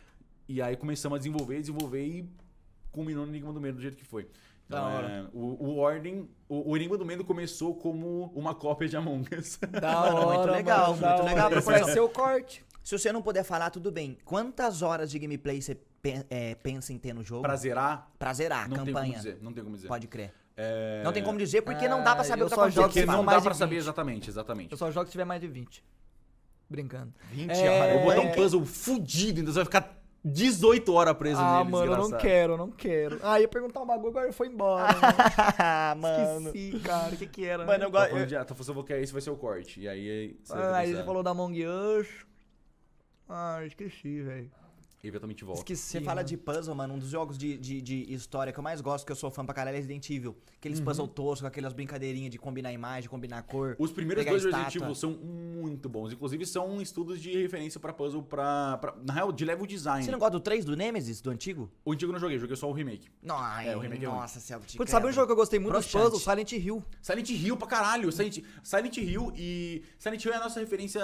[0.46, 2.28] e aí começamos a desenvolver, desenvolver e
[2.90, 4.28] culminou no Enigma do Medo do jeito que foi.
[4.68, 5.08] Da Então, hora.
[5.08, 9.28] é, o, o Ordem, o, o Enigma do Medo começou como uma cópia de Among
[9.36, 9.58] Us.
[9.58, 12.64] Da hora, muito legal, mano, muito legal vai ser o corte.
[12.82, 14.18] Se você não puder falar, tudo bem.
[14.24, 17.42] Quantas horas de gameplay você pe- é, pensa em ter no jogo?
[17.42, 19.16] pra zerar, Pra zerar, não tem como campanha.
[19.16, 19.38] dizer.
[19.40, 19.88] Não tem como dizer.
[19.88, 20.32] Pode crer.
[20.56, 22.62] É, Não tem como dizer porque não dá pra Ah, saber eu o que tá
[22.62, 23.06] só jogo acontecendo.
[23.06, 23.82] Porque não dá pra saber 20.
[23.82, 24.72] exatamente, exatamente.
[24.72, 25.82] Eu só jogo se tiver mais de 20.
[26.68, 27.12] Brincando.
[27.30, 27.94] 20 É, horas.
[27.94, 28.34] Eu vou botar um É.
[28.34, 32.22] puzzle fudido, então você vai ficar 18 horas preso ah, nele, mano, eu não desgraçado.
[32.22, 33.18] quero, eu não quero.
[33.22, 34.86] Ah, ia perguntar um bagulho, agora foi embora.
[35.58, 36.48] Ah, mano.
[36.48, 37.14] Esqueci, cara.
[37.14, 37.66] O que que era?
[37.66, 37.84] Mano, né?
[37.86, 38.10] eu Tá gosto.
[38.10, 39.80] falando de, tá falando que esse vai ser o corte.
[39.80, 40.36] E aí.
[40.44, 42.06] Você Ah, aí você falou da Among Us.
[43.28, 44.50] Ah, esqueci, velho.
[45.04, 45.60] Eventualmente volta.
[45.62, 45.82] Esqueci.
[45.82, 46.28] Você fala mano.
[46.28, 49.10] de puzzle, mano, um dos jogos de, de, de história que eu mais gosto, que
[49.10, 50.36] eu sou fã pra caralho, é Resident Evil.
[50.56, 50.84] Aqueles Uhum.
[50.84, 53.74] puzzle toscos, aquelas brincadeirinhas de combinar imagem, combinar cor.
[53.80, 54.76] Os primeiros dois Resident.
[54.76, 56.12] Evil são muito bons.
[56.12, 60.04] Inclusive, são estudos de referência pra puzzle pra, pra- Na real, de level design.
[60.04, 61.68] Você não gosta do 3 do Nemesis, do antigo?
[61.84, 63.08] O antigo eu não joguei, joguei só o remake.
[63.20, 65.58] Não, É, o remake é nossa, céu de Putz, sabe um jogo que eu gostei
[65.58, 66.04] muito dos Broxante.
[66.12, 66.22] puzzles?
[66.22, 66.84] Silent Hill.
[67.02, 68.12] Silent Hill pra caralho.
[68.12, 69.82] Silent, Silent Hill e.
[69.98, 71.00] Silent Hill é a nossa referência.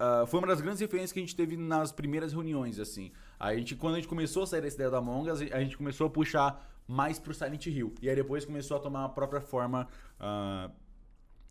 [0.00, 3.12] Ah, foi uma das grandes referências que a gente teve nas primeiras reuniões, assim.
[3.38, 5.76] A gente, quando a gente começou a sair dessa ideia da Among Us, a gente
[5.76, 7.94] começou a puxar mais pro Silent Hill.
[8.02, 9.86] E aí depois começou a tomar a própria forma
[10.18, 10.70] ah,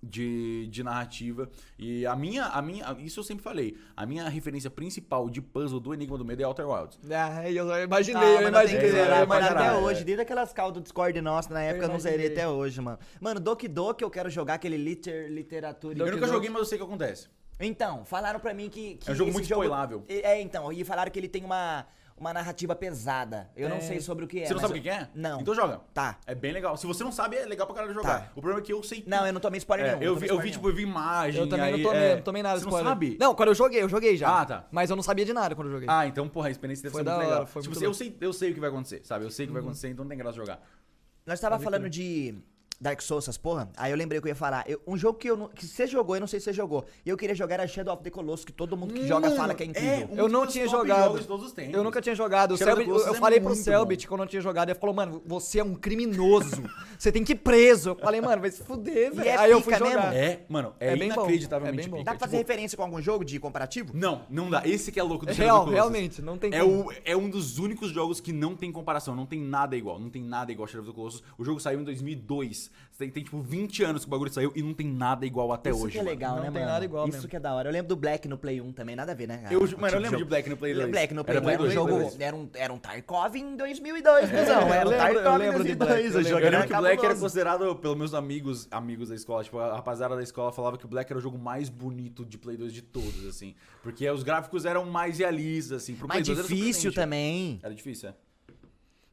[0.01, 1.49] de, de narrativa.
[1.77, 2.95] E a minha, a minha.
[2.99, 3.77] Isso eu sempre falei.
[3.95, 6.99] A minha referência principal de puzzle do Enigma do Medo é Outer Wilds.
[7.11, 8.79] Ah, eu eu imaginei, Ah, eu mas não tem imaginei.
[8.81, 9.63] que eu zerar, eu mano, imaginei.
[9.67, 9.79] até É.
[9.79, 10.03] hoje.
[10.03, 12.97] Desde aquelas calls do Discord nossa, na época eu, não zerei até hoje, mano.
[13.19, 15.97] Mano, Doki Doki eu quero jogar aquele liter, literatura.
[15.99, 17.27] Eu nunca joguei, mas eu sei o que acontece.
[17.60, 18.95] Então, falaram pra mim que.
[18.95, 20.03] que É um jogo muito spoilável.
[20.07, 21.86] É, então, e falaram que ele tem uma,
[22.18, 23.49] uma narrativa pesada.
[23.55, 23.88] Eu não Tem.
[23.88, 24.45] sei sobre o que é.
[24.45, 25.10] Você não sabe o que eu- que é?
[25.14, 25.41] Não.
[25.41, 25.82] Então joga.
[25.93, 26.18] Tá.
[26.26, 26.78] É bem legal.
[26.78, 28.22] Se você não sabe, é legal pra caralho jogar.
[28.22, 28.28] Tá.
[28.36, 30.03] O problema é que eu sei Não, eu não tomei spoiler É, nenhum.
[30.03, 31.41] eu, não vi, eu vi, tipo, eu vi imagem.
[31.41, 32.84] Eu também aí, não tomei, é, não tomei nada Você spoiler.
[32.86, 33.18] não sabe?
[33.20, 34.39] Não, quando eu joguei, eu joguei já.
[34.41, 34.66] Ah, tá.
[34.72, 35.88] Mas eu não sabia de nada quando eu joguei.
[35.91, 37.47] Ah, então, porra, a experiência deve Foi ser da muito hora, legal.
[37.47, 39.26] foi tipo, muito eu sei, eu sei o que vai acontecer, sabe?
[39.26, 40.62] Eu sei o que vai acontecer, então não tem graça jogar.
[41.26, 42.36] Nós tava falando de
[42.82, 43.69] Dark Souls, essas porra.
[43.75, 44.63] Aí eu lembrei que eu ia falar.
[44.67, 46.86] Eu- um jogo que, eu não, que você jogou, eu não sei se você jogou.
[47.05, 49.53] E eu queria jogar era Shadow of the Colossus, que todo mundo que joga fala
[49.53, 50.07] que é incrível.
[50.11, 51.03] um Eu não tinha jogado.
[51.05, 51.73] jogos de todos os tempos.
[51.73, 52.55] Eu nunca tinha jogado.
[52.57, 54.69] Selbit, eu, eu é falei pro Selbit quando eu não tinha jogado.
[54.69, 56.63] Ele falou, mano, você é um criminoso.
[56.97, 57.89] você tem que ir preso.
[57.89, 59.27] Eu falei, mano, vai se fuder, velho.
[59.27, 60.11] é Aí eu fui pica jogar.
[60.11, 60.17] mesmo?
[60.25, 62.03] É, mano, é, É bem bom, inacreditavelmente é bem bom.
[62.03, 63.91] Dá pra fazer Tipo, referência com algum jogo de comparativo?
[63.93, 64.61] Não, não dá.
[64.65, 65.91] Esse que é louco do É Shadow real, of the Colossus.
[65.93, 66.88] realmente, não tem É, como.
[66.89, 70.09] o, é um dos únicos jogos que não tem comparação, não tem nada igual, não
[70.09, 71.23] tem nada igual ao Shadow of the Colossus.
[71.38, 74.61] O jogo saiu em 2002, Tem, tem tipo 20 anos que o bagulho saiu e
[74.61, 75.93] não tem nada igual até Isso hoje.
[75.93, 76.09] que é mano.
[76.11, 76.65] legal, Não né, tem mano?
[76.74, 77.30] nada igual Isso mesmo.
[77.30, 77.70] que é da hora.
[77.70, 79.36] Eu lembro do Black no Play 1 também, nada a ver, né?
[79.36, 80.89] Eu, Ah, mano, o eu tipo lembro de Black no Play 2.
[80.91, 81.99] Black no Play Era 2 era um jogo.
[82.01, 82.20] 2.
[82.20, 84.41] Era um, era um Tarkov em 2002, cuzão.
[84.41, 85.78] Era eu um lembro- eu Tarkov em lembro de 2002.
[85.78, 89.15] Black, eu Eu era lembro que o Black era considerado, pelos meus amigos, amigos da
[89.15, 92.26] escola, tipo, a rapaziada da escola falava que o Black era o jogo mais bonito
[92.26, 93.55] de Play 2 de todos, assim.
[93.82, 95.95] Porque os gráficos eram mais realistas, assim.
[95.95, 96.95] Pro Mais Play 2 era difícil surpreendente.
[96.95, 97.59] também.
[97.63, 98.13] Era difícil, é.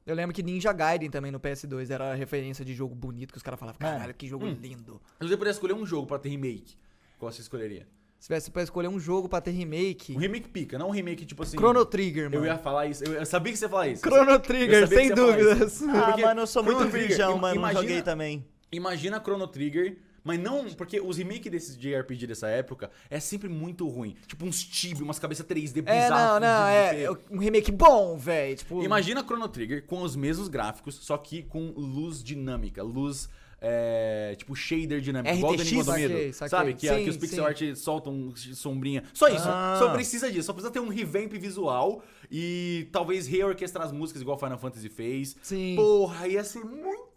[0.07, 3.43] Eu lembro que Ninja Gaiden também no PS2 era referência de jogo bonito que os
[3.43, 5.01] caras falavam, Mano, caralho, que jogo lindo.
[5.21, 6.77] Se você pudesse escolher um jogo pra ter remake,
[7.19, 7.89] qual você escolheria?
[8.19, 11.27] Se tivesse pra escolher um jogo pra ter remake, Um remake pica, não um remake
[11.27, 11.59] tipo assim...
[11.59, 12.37] Chrono Trigger, mano.
[12.37, 14.03] Eu ia falar isso, eu, sabia que você ia falar isso.
[14.03, 15.73] Chrono Trigger, sem dúvidas.
[15.73, 15.91] isso.
[15.91, 17.57] Ah, Porque mano, eu sou muito virgão, mano.
[17.57, 18.47] Imagina- joguei também.
[18.73, 23.49] Imagina Chrono Trigger, mas não, porque os remakes desses de RPG dessa época é sempre
[23.49, 24.17] muito ruim.
[24.27, 26.11] Tipo uns tibia, umas cabeças 3D É, bizarras.
[26.11, 28.57] não, não, fudidas, é um remake bom, velho.
[28.57, 33.29] Tipo, Imagina Chrono Trigger com os mesmos gráficos, só que com luz dinâmica, luz.
[33.59, 35.73] é, tipo shader dinâmico, igual do RTX?
[35.73, 36.33] Enigma do Medo.
[36.35, 36.75] Sabe?
[36.75, 37.49] Que, a- Sim, que os pixel sim.
[37.49, 39.03] art soltam sombrinha.
[39.15, 39.47] Só isso.
[39.49, 39.77] Ah.
[39.79, 40.45] Só precisa disso.
[40.45, 45.37] Só precisa ter um revamp visual e talvez reorquestrar as músicas igual Final Fantasy fez.
[45.41, 45.75] Sim.
[45.75, 47.17] Porra, ia ser muito.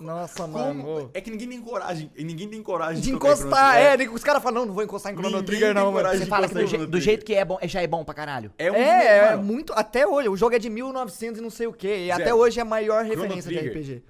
[0.00, 1.10] Nossa, Como- mano.
[1.12, 2.10] É que ninguém tem coragem.
[2.16, 5.16] Ninguém tem coragem De Chrono encostar, é, os caras falam, não, não vou encostar em
[5.16, 5.96] Chrono Ninguém Trigger, não, mano.
[5.96, 8.04] coragem Você de fala que do, je- do jeito que é bom, já é bom
[8.04, 8.52] pra caralho.
[8.56, 9.72] É, um É, é muito.
[9.72, 10.28] Até hoje.
[10.28, 11.88] O jogo é de 1900 e não sei o que.
[11.88, 13.72] E Zé, até hoje é a maior Chrono referência de Trigger.
[13.98, 14.02] RPG.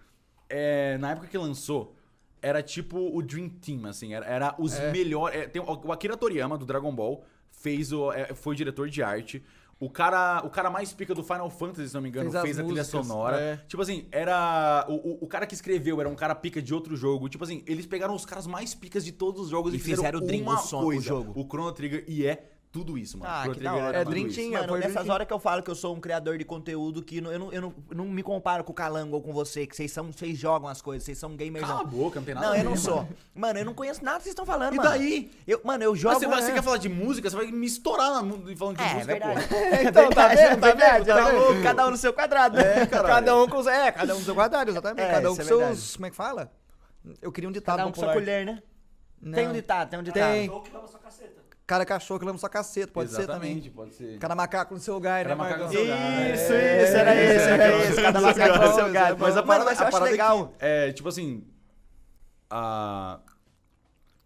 [0.51, 1.95] é, na época que lançou,
[2.43, 4.13] era tipo o Dream Team, assim.
[4.15, 5.51] Era, era os melhores.
[5.53, 9.43] tem, o o Akira Toriyama, do Dragon Ball, fez o, é, foi diretor de arte.
[9.81, 12.59] O cara, o cara mais pica do Final Fantasy, se não me engano, Fez fez,
[12.59, 13.41] a trilha músicas, sonora.
[13.41, 13.57] é.
[13.69, 14.85] Tipo assim, era.
[14.89, 17.29] O, o, cara que escreveu era um cara pica de outro jogo.
[17.29, 19.99] Tipo assim, eles pegaram os caras mais picas de todos os jogos e, E fizeram,
[20.03, 21.03] fizeram o Dream, uma o som- o coisa.
[21.07, 21.41] jogo.
[21.41, 22.45] O Chrono Trigger, e é
[22.79, 23.33] tudo isso, mano.
[23.35, 25.97] Ah, que da hora, É Mano, foi nessas horas que eu falo que eu sou
[25.97, 28.75] um criador de conteúdo que não- eu não, eu não, não me comparo com o
[28.75, 31.67] Calango ou com você, que vocês são, vocês jogam as coisas, vocês são gamers.
[31.67, 32.97] Cala a boca, não tem nada Não, a eu não sou.
[32.99, 33.09] mano.
[33.35, 34.89] Mano, eu não conheço nada que vocês estão falando, E mano.
[34.91, 35.31] daí?
[35.47, 36.15] Eu, mano, eu jogo.
[36.15, 36.55] Mas você, vai- você né?
[36.55, 38.21] quer falar de música, você vai me estourar na,
[38.57, 39.49] falando de É, música, verdade.
[39.49, 39.55] pô.
[39.89, 40.61] Então, tá vendo?
[40.61, 41.07] Tá vendo?
[41.07, 42.57] Tá louco, Cada um no seu quadrado.
[42.57, 42.87] né?
[42.87, 45.01] Cada um com é, cada um com seu quadrado, exatamente.
[45.05, 45.97] É, cada um isso com é seus.
[45.97, 46.53] Como é que fala?
[47.21, 48.63] Eu queria um ditado Cada um com sua colher, né?
[49.21, 49.33] Não.
[49.35, 50.33] Tem um ditado, tem um ditado.
[50.33, 50.49] Tem.
[51.69, 51.85] Caceta.
[51.85, 54.05] Cada cachorro que lama sua caceta, pode Exatamente, ser pode ser.
[54.05, 54.19] também.
[54.19, 56.33] Cada macaco no seu gai, né, macaco no seu gai.
[56.35, 58.01] Isso, É, isso, era é, esse, é, era é, esse.
[58.01, 59.17] é, Cada é, macaco é, no seu é, galho.
[59.19, 60.55] Mas a Mano, parada, mas a legal.
[60.59, 61.45] É, que, é, tipo assim.
[62.51, 63.21] A.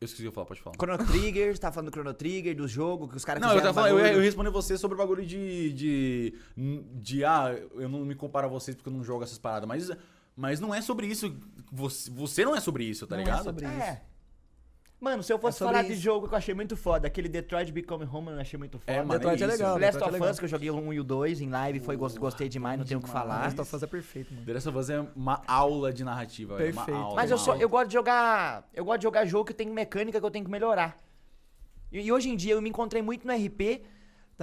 [0.00, 0.74] Eu esqueci o que eu falar, pode falar.
[0.76, 3.60] Chrono Trigger, você tá falando do Chrono Trigger, do jogo, que os caras Não, eu,
[3.60, 6.34] tava falando, eu, eu ia responder você sobre o bagulho de, de.
[6.56, 7.24] de.
[7.24, 9.68] Ah, eu não me comparo a vocês porque eu não jogo essas paradas.
[9.68, 9.90] Mas,
[10.36, 11.36] mas não é sobre isso.
[11.70, 13.44] Você, você não é sobre isso, tá Não é ligado?
[13.44, 14.11] sobre isso.
[15.02, 15.04] É.
[15.04, 16.00] Mano, se eu fosse É falar de isso.
[16.02, 18.92] jogo que eu achei muito foda, aquele Detroit Become Human eu achei muito foda.
[18.92, 19.52] É, mano, Detroit é isso.
[19.56, 19.76] legal.
[19.76, 20.30] o Last Detroit é of legal.
[20.30, 22.78] Us, que eu joguei o 1 e o 2 em live, foi, gos- gostei demais,
[22.78, 23.40] não tenho o que falar.
[23.42, 24.46] Last of Us é perfeito, mano.
[24.46, 26.56] The Last of Us é uma aula de narrativa.
[26.56, 26.96] velho, Perfeito.
[26.96, 27.62] Uma aula, Mas eu, sou, aula.
[27.64, 28.68] eu gosto de jogar.
[28.72, 30.96] Eu gosto de jogar jogo que tem mecânica que eu tenho que melhorar.
[31.90, 33.82] E, e hoje em dia eu me encontrei muito no RP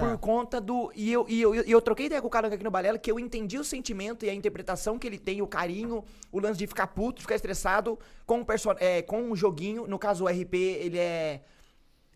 [0.00, 0.06] Tá.
[0.06, 0.90] por conta do.
[0.94, 3.10] E eu, e eu, e eu troquei ideia com o cara aqui no Balela que
[3.10, 6.66] eu entendi o sentimento e a interpretação que ele tem, o carinho, o lance de
[6.66, 9.86] ficar puto, ficar estressado com um, perso é, com um joguinho.
[9.86, 11.42] No caso, o RP, ele é.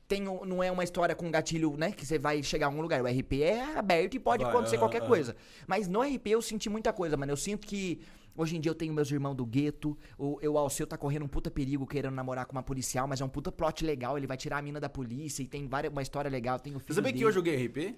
[0.06, 1.90] Tem, não é uma história com gatilho, né?
[1.90, 3.00] Que você vai chegar a um lugar.
[3.02, 5.08] O RP é aberto e pode Vai, acontecer aham, qualquer aham.
[5.08, 5.36] coisa.
[5.66, 7.32] Mas no RP eu senti muita coisa, mano.
[7.32, 8.00] Eu sinto que
[8.36, 9.96] hoje em dia eu tenho meus irmãos do gueto.
[10.18, 13.24] O, o Alceu tá correndo um puta perigo querendo namorar com uma policial, mas é
[13.24, 14.18] um puta plot legal.
[14.18, 16.58] Ele vai tirar a mina da polícia e tem várias, uma história legal.
[16.60, 17.28] Tem o filho Você sabia que dele.
[17.28, 17.96] eu joguei RP?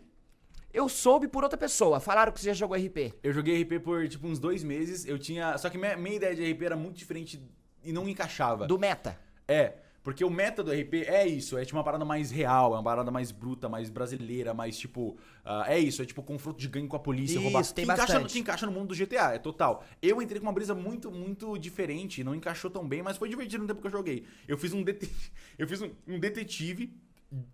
[0.73, 1.99] Eu soube por outra pessoa.
[1.99, 3.15] Falaram que você já jogou RP.
[3.23, 5.05] Eu joguei RP por tipo uns dois meses.
[5.07, 5.59] Eu tinha.
[5.59, 7.41] Só que minha, minha ideia de RP era muito diferente
[7.83, 8.67] e não encaixava.
[8.67, 9.19] Do meta.
[9.49, 9.75] É,
[10.07, 12.83] porque o meta do RP é isso, é tipo uma parada mais real, é uma
[12.85, 15.19] parada mais bruta, mais brasileira, mais tipo.
[15.45, 17.67] ah, é isso, é tipo confronto de gangue com a polícia, Isso, roubar.
[17.73, 19.85] tem que, encaixa no, que encaixa no mundo do GTA, é total.
[20.01, 23.63] Eu entrei com uma brisa muito, muito diferente, não encaixou tão bem, mas foi divertido
[23.63, 24.25] no tempo que eu joguei.
[24.47, 24.85] Eu fiz um,
[25.59, 26.97] eu fiz um, um detetive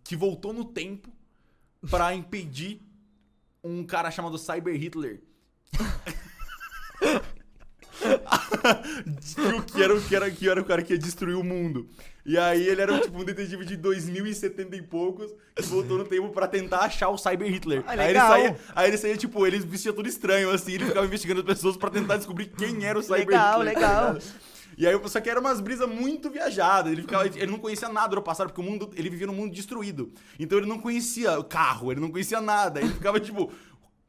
[0.05, 1.11] que voltou no tempo
[1.90, 2.82] pra impedir
[3.64, 5.22] um cara chamado Cyber Hitler.
[9.74, 11.86] que, era, o- que, era, que era o cara que ia destruir o mundo.
[12.24, 16.28] E aí ele era tipo um detetive de 2070 e poucos que voltou no tempo
[16.28, 17.82] pra tentar achar o Cyber Hitler.
[17.86, 18.28] Ah, aí, ele legal.
[18.28, 21.76] saía, aí ele saía, tipo, ele vestia tudo estranho, assim, ele ficava investigando as pessoas
[21.76, 23.74] pra tentar descobrir quem era o Cyber Legal, Hitler.
[23.74, 24.18] legal.
[24.74, 26.90] E aí, só que era umas brisas muito viajadas.
[26.90, 29.53] Ele, ficava, ele não conhecia nada do passado, porque o mundo, ele vivia num mundo
[29.55, 30.11] destruído.
[30.38, 32.80] Então ele não conhecia o carro, ele não conhecia nada.
[32.80, 33.53] Ele ficava tipo,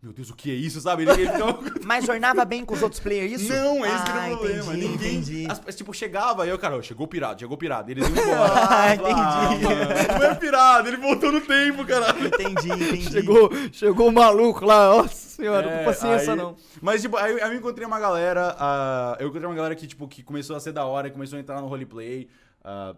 [0.04, 1.04] meu Deus, o que é isso, sabe?
[1.04, 1.60] Ele, ele ficava.
[1.86, 3.54] Mas ornava bem com os outros players, isso?
[3.54, 4.74] Não, esse que era ah, o problema.
[4.76, 5.16] entendi, Ninguém.
[5.16, 5.48] entendi.
[5.68, 7.90] as- tipo, chegava, aí o cara, chegou o pirata, chegou o pirata.
[7.90, 8.54] Eles iam embora.
[8.70, 10.08] Ah, Eu entendi.
[10.20, 12.28] não é pirata, ele voltou no tempo, caralho.
[12.28, 13.12] Entendi, entendi.
[13.12, 16.56] Chegou, chegou o maluco lá, nossa senhora, É, com paciência aí- não.
[16.82, 18.56] Mas, tipo, aí, aí eu encontrei uma galera.
[18.60, 21.40] ah, eu encontrei uma galera que, tipo, que começou a ser da hora, começou a
[21.40, 22.28] entrar no roleplay.
[22.64, 22.94] ah,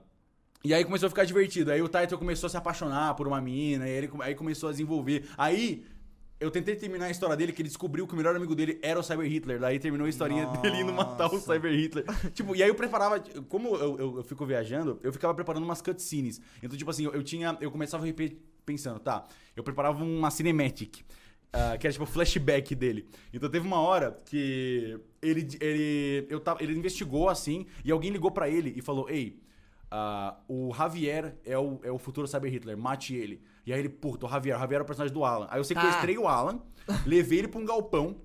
[0.64, 1.72] e aí começou a ficar divertido.
[1.72, 4.72] Aí o Title começou a se apaixonar por uma mina, e ele, aí começou a
[4.72, 5.30] desenvolver.
[5.38, 5.86] Aí.
[6.38, 9.00] Eu tentei terminar a história dele, que ele descobriu que o melhor amigo dele era
[9.00, 9.60] o Cyber Hitler.
[9.60, 12.06] Daí terminou a historinha dele indo matar o Cyber Hitler.
[12.34, 13.20] tipo, e aí eu preparava.
[13.48, 16.42] Como eu, eu, eu fico viajando, eu ficava preparando umas cutscenes.
[16.62, 17.58] Então, tipo assim, eu, eu tinha.
[17.62, 18.06] Eu começava
[18.66, 19.26] pensando, tá?
[19.56, 21.06] Eu preparava uma cinematic.
[21.54, 23.08] ah, que era tipo o flashback dele.
[23.34, 28.30] Então teve uma hora que ele, ele, eu tava, ele investigou assim, e alguém ligou
[28.30, 29.40] pra ele e falou: Ei,
[29.90, 33.42] ah, o Javier é o, é o futuro Cyber Hitler, mate ele.
[33.66, 35.48] E aí ele, puta, o Javier, o Javier é o personagem do Alan.
[35.50, 36.60] Aí eu sequestrei o Alan,
[37.06, 38.18] levei ele pra um galpão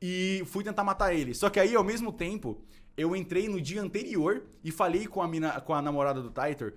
[0.00, 1.34] e fui tentar matar ele.
[1.34, 2.62] Só que aí, ao mesmo tempo,
[2.96, 6.72] eu entrei no dia anterior e falei com a, mina, com a namorada do Titor.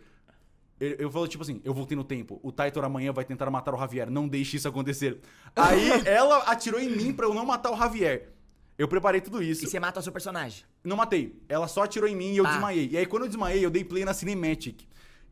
[0.79, 2.39] Eu, eu falo, tipo assim, eu voltei no tempo.
[2.43, 4.09] O Titor amanhã vai tentar matar o Javier.
[4.09, 5.19] Não deixe isso acontecer.
[5.55, 8.33] Aí ela atirou em mim pra eu não matar o Javier.
[8.77, 9.63] Eu preparei tudo isso.
[9.63, 10.65] E você mata o seu personagem.
[10.83, 11.39] Não matei.
[11.47, 12.51] Ela só atirou em mim e eu Tá.
[12.51, 12.89] desmaiei.
[12.91, 14.81] E aí, quando eu desmaiei, eu dei play na Cinematic.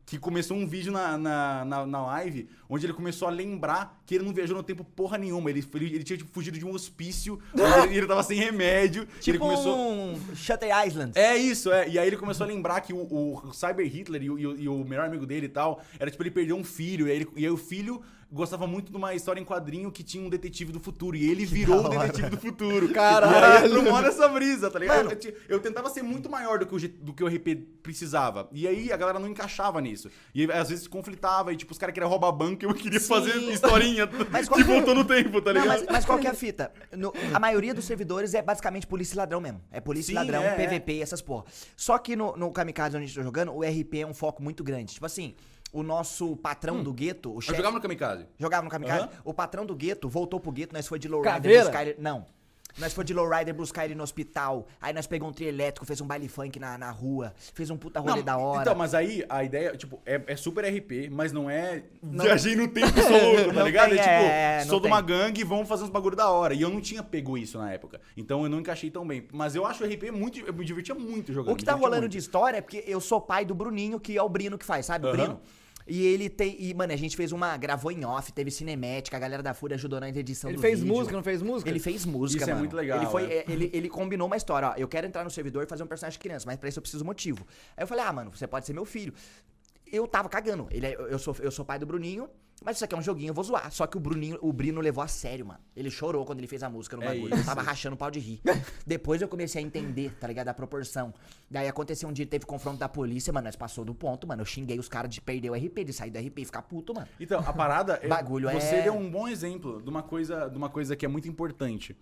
[0.04, 4.14] Que começou um vídeo na, na, na, na live onde ele começou a lembrar que
[4.14, 5.48] ele não viajou no tempo porra nenhuma.
[5.48, 9.06] Ele, ele, ele tinha tipo, fugido de um hospício onde ele, tava sem remédio.
[9.20, 9.76] Tipo ele começou.
[9.78, 11.12] um Shutter Island.
[11.14, 11.88] É isso, é.
[11.88, 14.56] E aí ele começou a lembrar que o, o Cyber Hitler e o, e o-
[14.60, 17.16] e o melhor amigo dele e tal, era tipo, ele perdeu um filho, e aí,
[17.18, 18.02] ele- e aí o filho
[18.32, 21.16] gostava muito de uma história em quadrinho que tinha um detetive do futuro.
[21.16, 22.88] E ele virou o detetive do futuro.
[22.88, 23.66] Caralho.
[23.66, 25.10] E aí entrou nessa brisa, tá ligado?
[25.10, 28.48] Eu, ti- eu tentava ser muito maior do que, o, do que o RP precisava.
[28.52, 30.08] E aí a galera não encaixava nisso.
[30.34, 31.52] E às vezes conflitava.
[31.52, 34.64] E tipo, os caras queriam roubar banco e eu queria fazer historinha Mas de qual-
[34.64, 35.78] voltou no tempo, tá Não, ligado?
[35.80, 36.72] mas, mas qual que é a fita?
[36.96, 39.60] No- a maioria dos servidores é basicamente polícia e ladrão mesmo.
[39.70, 41.44] É polícia e Sim, ladrão, é, PVP e essas porra.
[41.76, 44.42] Só que no, no Kamikaze onde a gente tá jogando, o RP é um foco
[44.42, 44.94] muito grande.
[44.94, 45.34] Tipo assim,
[45.72, 47.56] o nosso patrão do gueto, o Eu chefe...
[47.56, 48.26] jogava no Kamikaze.
[48.38, 49.04] Jogava no Kamikaze.
[49.04, 49.10] Aham.
[49.24, 51.62] O patrão do gueto voltou pro gueto, nós foi de lowrider Caveira?
[51.64, 51.96] buscar ele...
[51.98, 52.26] Não.
[52.78, 54.66] Nós foi de lowrider buscar ele no hospital.
[54.80, 57.34] Aí nós pegamos um trio elétrico, fez um baile funk na, na rua.
[57.52, 58.62] Fez um puta rolê Não, da hora.
[58.62, 62.66] Então, mas aí a ideia, tipo, é, é super RP, mas não é viajei no
[62.68, 63.90] tempo e sou louco, tá Não ligado?
[63.90, 64.90] tem, é tipo, é, não sou de tem.
[64.92, 66.54] uma gangue, vamos fazer uns bagulho da hora.
[66.54, 68.00] E eu não tinha pego isso na época.
[68.16, 69.28] Então eu não encaixei tão bem.
[69.34, 70.40] Mas eu acho o RP muito.
[70.40, 71.52] Eu me divertia muito jogando.
[71.52, 72.12] O que tá divertia rolando muito.
[72.12, 74.86] de história é porque eu sou pai do Bruninho, que é o Brino que faz,
[74.86, 75.04] sabe?
[75.04, 75.16] O Aham.
[75.18, 75.40] Brino.
[75.86, 76.56] E ele tem.
[76.58, 77.56] E, mano, a gente fez uma.
[77.56, 80.80] Gravou em off, teve cinemática, a galera da Fúria ajudou na edição Ele do fez
[80.80, 80.94] vídeo.
[80.94, 81.70] música, não fez música?
[81.70, 82.60] Ele fez música, Isso é mano.
[82.64, 83.34] muito legal, Ele, foi, é.
[83.38, 84.74] é, ele, ele combinou uma história, ó.
[84.76, 86.82] Eu quero entrar no servidor e fazer um personagem de criança, mas pra isso eu
[86.82, 87.46] preciso motivo.
[87.76, 89.12] Aí eu falei, ah, mano, você pode ser meu filho.
[89.90, 90.68] Eu tava cagando.
[90.70, 92.28] Ele é- eu, sou, eu sou pai do Bruninho,
[92.64, 93.70] mas isso aqui é um joguinho, eu vou zoar.
[93.70, 95.60] Só que o Bruninho, o Brino levou a sério, mano.
[95.76, 97.34] Ele chorou quando ele fez a música no É bagulho.
[97.36, 98.40] Eu tava rachando o pau de rir.
[98.86, 100.48] Depois eu comecei a entender, tá ligado?
[100.48, 101.12] A proporção.
[101.50, 103.44] Daí aconteceu um dia, teve confronto da polícia, mano.
[103.46, 104.42] Nós passou do ponto, mano.
[104.42, 106.94] Eu xinguei os caras de perder o RP, de sair do RP e ficar puto,
[106.94, 107.08] mano.
[107.20, 108.08] Então, a parada é.
[108.08, 111.08] Bagulho você é- deu um bom exemplo de uma coisa, de uma coisa que é
[111.08, 111.96] muito importante.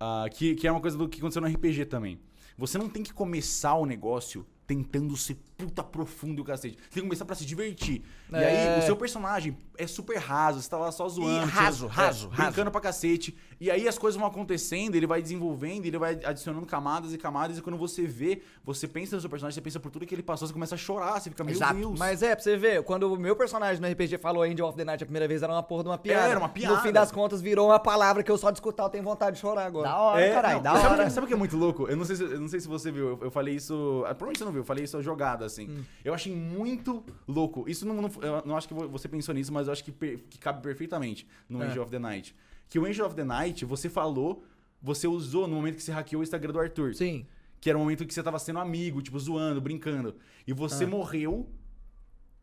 [0.00, 2.20] ah, que, que é uma coisa do que aconteceu no RPG também.
[2.56, 6.76] Você não tem que começar o negócio tentando ser puta profundo e o cacete.
[6.76, 8.02] Você tem que começar pra se divertir.
[8.30, 8.74] E É.
[8.74, 11.48] aí, o seu personagem é super raso, você tá lá só zoando.
[11.48, 12.50] E raso, raso, é, raso.
[12.50, 13.34] Brincando pra cacete.
[13.60, 17.58] E aí as coisas vão acontecendo, ele vai desenvolvendo, ele vai adicionando camadas e camadas.
[17.58, 20.22] E quando você vê, você pensa no seu personagem, você pensa por tudo que ele
[20.22, 21.74] passou, você começa a chorar, você fica, meu Exato.
[21.74, 21.98] Deus.
[21.98, 24.84] Mas é, pra você ver, quando o meu personagem no RPG falou Angel of the
[24.84, 26.28] Night a primeira vez, era uma porra de uma piada.
[26.28, 26.76] Era uma piada.
[26.76, 29.36] No fim das contas, virou uma palavra que eu só de escutar eu tenho vontade
[29.36, 29.88] de chorar agora.
[29.88, 31.10] Da hora, caralho, não, da sabe, hora.
[31.10, 31.88] Sabe o que é muito louco?
[31.88, 33.08] Eu não sei se, eu não sei se você viu.
[33.08, 34.04] Eu, eu falei isso.
[34.06, 34.57] ah, Provavelmente você não viu.
[34.58, 35.68] Eu falei isso jogada, assim.
[35.70, 35.84] Hum.
[36.04, 37.64] Eu achei muito louco.
[37.68, 39.92] Isso não, não- Eu não acho que vo- você pensou nisso, mas eu acho que,
[39.92, 41.66] per- que cabe perfeitamente no É.
[41.66, 42.34] Angel of the Night.
[42.68, 44.44] Que o Angel of the Night, você falou,
[44.82, 46.94] você usou no momento que você hackeou o Instagram do Arthur.
[46.94, 47.26] Sim.
[47.60, 50.14] Que era o momento que você tava sendo amigo, tipo, zoando, brincando.
[50.46, 50.88] E você Ah.
[50.88, 51.48] morreu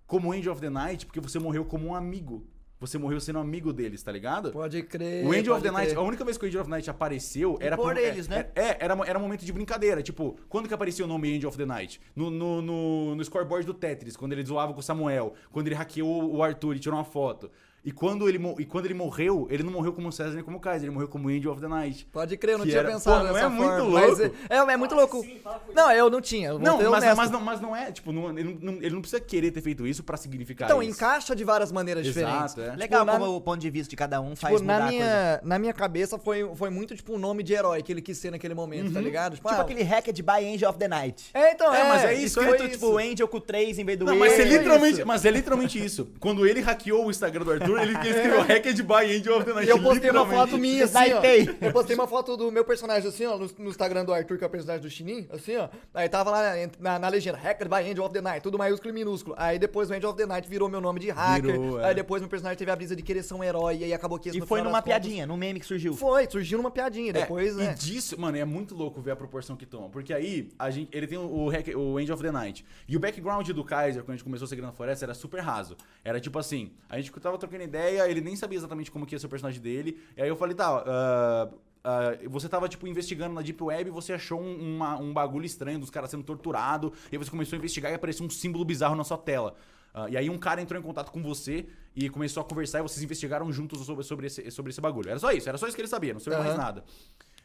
[0.08, 2.46] como Angel of the Night porque você morreu como um amigo.
[2.80, 4.52] Você morreu sendo amigo deles, tá ligado?
[4.52, 5.26] Pode crer.
[5.26, 5.98] O Angel of the Night, crer.
[5.98, 8.48] a única vez que o Angel of the Night apareceu era por é- eles, né?
[8.54, 10.04] É, era, era um momento de brincadeira.
[10.04, 12.02] Tipo, quando que apareceu o nome Angel of the Night?
[12.14, 15.76] No, no, no, no scoreboard do Tetris, quando ele zoava com o Samuel, quando ele
[15.76, 17.50] hackeou o Arthur e tirou uma foto.
[17.86, 20.88] E quando ele, e quando ele morreu, ele não morreu como César nem como Kaiser,
[20.88, 22.08] ele morreu como Angel of the Night.
[22.12, 24.08] Pode crer, eu não tinha era- pensado Pô, não nessa é muito forma, louco?
[24.08, 25.22] mas é, é, é muito louco.
[25.22, 25.40] Sim,
[25.74, 26.50] Não, eu não tinha.
[26.50, 29.22] eu Não mas, mas não, mas não é, tipo, não- ele, não, ele não precisa
[29.22, 30.92] querer ter feito isso pra significar Então, isso.
[30.92, 32.58] encaixa de várias maneiras diferentes.
[32.58, 32.76] Exato, é.
[32.76, 34.86] Legal Tipo, na- como o ponto de vista de cada um faz Tipo, mudar na
[34.86, 35.04] a coisa.
[35.06, 38.18] minha, na minha cabeça foi, foi muito tipo um nome de herói que ele quis
[38.18, 39.36] ser naquele momento, tá ligado?
[39.36, 41.30] Tipo ah, aquele hacked by Angel of the Night.
[41.36, 43.86] É, então, É, é, mas é isso, foi é, Tipo, o Angel com 3 em
[43.86, 44.58] vez do Não, mas é, isso.
[44.58, 46.10] literalmente, mas é literalmente isso.
[46.20, 49.54] Quando ele hackeou o Instagram do Arthur, ele ele escreveu Hacked by Angel of the
[49.54, 49.68] Night.
[49.68, 51.22] E eu postei uma foto minha, assim, ó.
[51.66, 54.44] Eu postei uma foto do meu personagem, assim, ó, no, no Instagram do Arthur, que
[54.44, 55.70] é o personagem do Chinin, assim, ó.
[55.94, 58.94] Aí tava lá na, na legenda, Hacked by Angel of the Night, tudo maiúsculo e
[58.94, 59.36] minúsculo.
[59.38, 61.52] Aí depois o Angel of the Night virou meu nome de hacker.
[61.60, 61.86] Virou, é.
[61.88, 64.18] Aí depois meu personagem teve a brisa de querer ser um herói, e aí acabou
[64.20, 65.94] que esse E no foi numa contas- piadinha, num meme que surgiu.
[65.94, 67.10] Foi, surgiu numa piadinha.
[67.12, 67.72] É, Depois, né?
[67.72, 69.90] E disso, mano, é muito louco ver a proporção que toma.
[69.90, 72.66] Porque aí, a gente, ele tem o, o, hack- o Angel of the Night.
[72.88, 75.40] E o background do Kaiser, quando a gente começou a seguir na floresta, era super
[75.42, 75.76] raso.
[76.04, 79.20] Era tipo assim, a gente tava trocando ideia, ele nem sabia exatamente como que ia
[79.20, 80.00] ser o personagem dele.
[80.16, 81.50] E aí eu falei, tá, ah,
[81.84, 85.46] ah, você tava, tipo, investigando na Deep Web e você achou um, uma- um bagulho
[85.46, 86.94] estranho dos caras sendo torturado.
[87.12, 89.56] E aí você começou a investigar e apareceu um símbolo bizarro na sua tela.
[89.94, 91.66] Ah, e aí um cara entrou em contato com você
[91.96, 95.10] e começou a conversar e vocês investigaram juntos sobre, sobre, esse, sobre esse bagulho.
[95.10, 96.58] Era só isso, era só isso que ele sabia, não sabia mais Aham.
[96.62, 96.84] nada.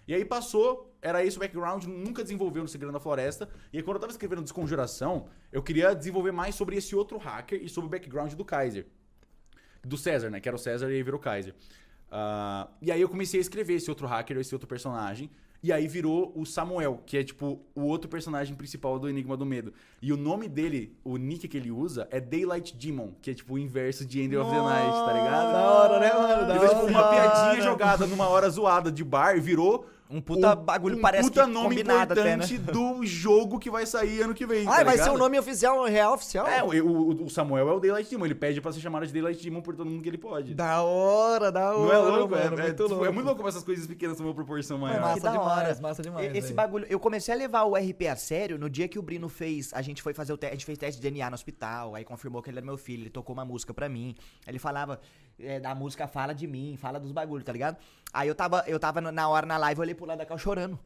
[0.09, 3.49] E aí passou, era esse o background, nunca desenvolveu no Segredo da Floresta.
[3.73, 7.63] E aí quando eu tava escrevendo Desconjuração, eu queria desenvolver mais sobre esse outro hacker
[7.63, 8.87] e sobre o background do Kaiser.
[9.85, 10.41] Do César, né?
[10.41, 11.55] Que era o César e aí virou Kaiser.
[12.11, 15.31] Ah, e aí eu comecei a escrever esse outro hacker, esse outro personagem.
[15.63, 19.45] E aí virou o Samuel, que é tipo o outro personagem principal do Enigma do
[19.45, 19.75] Medo.
[20.01, 23.55] E o nome dele, o nick que ele usa, é Daylight Demon, que é tipo
[23.55, 25.53] o inverso de End of the Night, tá ligado?
[25.53, 26.47] Da hora, né, mano?
[26.49, 26.91] Da Então, tipo, hora.
[26.91, 31.29] uma piadinha jogada numa hora zoada de bar virou Um puta um- bagulho, um parece
[31.31, 32.45] puta que nome combinado até, né?
[32.45, 34.67] importante do jogo que vai sair ano que vem.
[34.67, 35.15] Ah, tá vai ser ligado?
[35.15, 36.47] o nome oficial, real oficial?
[36.49, 38.25] É, o, o- o Samuel é o Daylight Demon.
[38.25, 40.53] Ele pede pra ser chamado de Daylight Demon por todo mundo que ele pode.
[40.55, 41.79] Da hora, da hora.
[41.79, 42.35] Não é louco?
[42.35, 43.05] É, mano, é, muito tipo, louco.
[43.05, 45.01] é muito louco como essas coisas pequenas tomam uma proporção É maior.
[45.01, 45.79] massa Que da demais, hora.
[45.81, 46.27] massa demais.
[46.35, 46.55] Esse velho.
[46.57, 49.73] bagulho, eu comecei a levar o RP a sério no dia que o Brino fez.
[49.73, 52.05] A gente foi fazer o teste, a gente fez teste de DNA no hospital, aí
[52.05, 54.15] confirmou que ele era meu filho, ele tocou uma música pra mim.
[54.47, 54.99] Ele falava.
[55.43, 57.77] É, da música fala de mim, fala dos bagulhos, tá ligado?
[58.13, 60.39] Aí eu tava, eu tava na hora na live, eu olhei pro lado da Cal
[60.39, 60.79] chorando.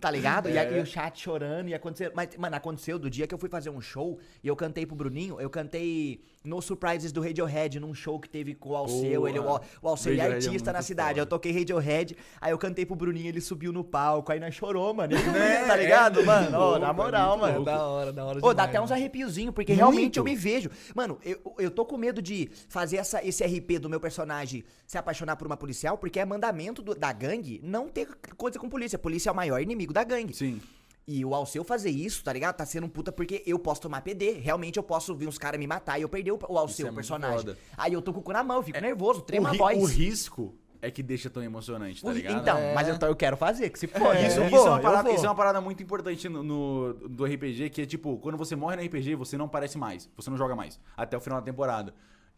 [0.00, 0.48] Tá ligado?
[0.48, 0.82] E, aí É.
[0.82, 2.10] o chat chorando e aconteceu.
[2.14, 4.96] Mas, mano, aconteceu do dia que eu fui fazer um show e eu cantei pro
[4.96, 9.20] Bruninho, eu cantei no Surprises do Radiohead, num show que teve com o Alceu.
[9.20, 9.30] Boa.
[9.30, 11.08] Ele, o, o Alceu é Radiohead é artista na muito cidade.
[11.10, 11.20] foda.
[11.20, 14.92] Eu toquei Radiohead, aí eu cantei pro Bruninho, ele subiu no palco, aí nós chorou,
[14.94, 15.12] mano.
[15.14, 15.64] Ele, Né?
[15.66, 16.58] tá ligado, É, mano?
[16.58, 17.52] louco, na é moral, mano.
[17.52, 17.64] É louco.
[17.70, 19.78] da hora, da hora Ô, dá demais, até uns arrepiozinhos, porque Muito.
[19.80, 20.70] realmente eu me vejo.
[20.94, 24.98] Mano, eu, eu tô com medo de fazer essa, esse RP do meu personagem se
[24.98, 28.98] apaixonar por uma policial, porque é mandamento do- da gangue não ter coisa com polícia.
[28.98, 30.34] Polícia é o maior inimigo da gangue.
[30.34, 30.60] Sim.
[31.06, 32.54] E o Alceu fazer isso, tá ligado?
[32.56, 34.32] Tá sendo um puta porque eu posso tomar PD.
[34.34, 36.90] Realmente eu posso vir uns caras me matar e eu perder o, o Alceu, é
[36.90, 37.38] o personagem.
[37.38, 37.58] foda.
[37.76, 39.78] Aí eu tô com o cu na mão, eu fico nervoso, trema o, a voz.
[39.82, 42.40] o risco é que deixa tão emocionante, tá O- ligado?
[42.40, 42.72] Então, É.
[42.74, 44.14] mas eu, tô- eu quero fazer, que se for.
[44.16, 47.24] Isso, eu isso vou, é parada, isso é uma parada muito importante no, no- do
[47.24, 50.36] RPG, que é tipo, quando você morre no RPG, você não aparece mais, você não
[50.36, 51.92] joga mais, até o final da temporada.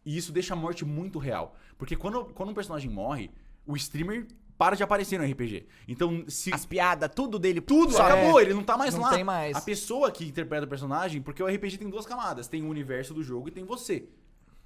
[0.07, 1.55] E isso deixa a morte muito real.
[1.78, 3.31] Porque quando, quando um personagem morre,
[3.66, 5.66] o streamer para de aparecer no RPG.
[5.89, 7.60] Então, se As piadas, tudo dele.
[7.60, 9.10] tudo só- acabou, ele não tá mais Não lá.
[9.10, 9.56] tem mais.
[9.56, 13.12] A pessoa que interpreta o personagem, porque o RPG tem duas camadas, tem o universo
[13.12, 14.05] do jogo e tem você.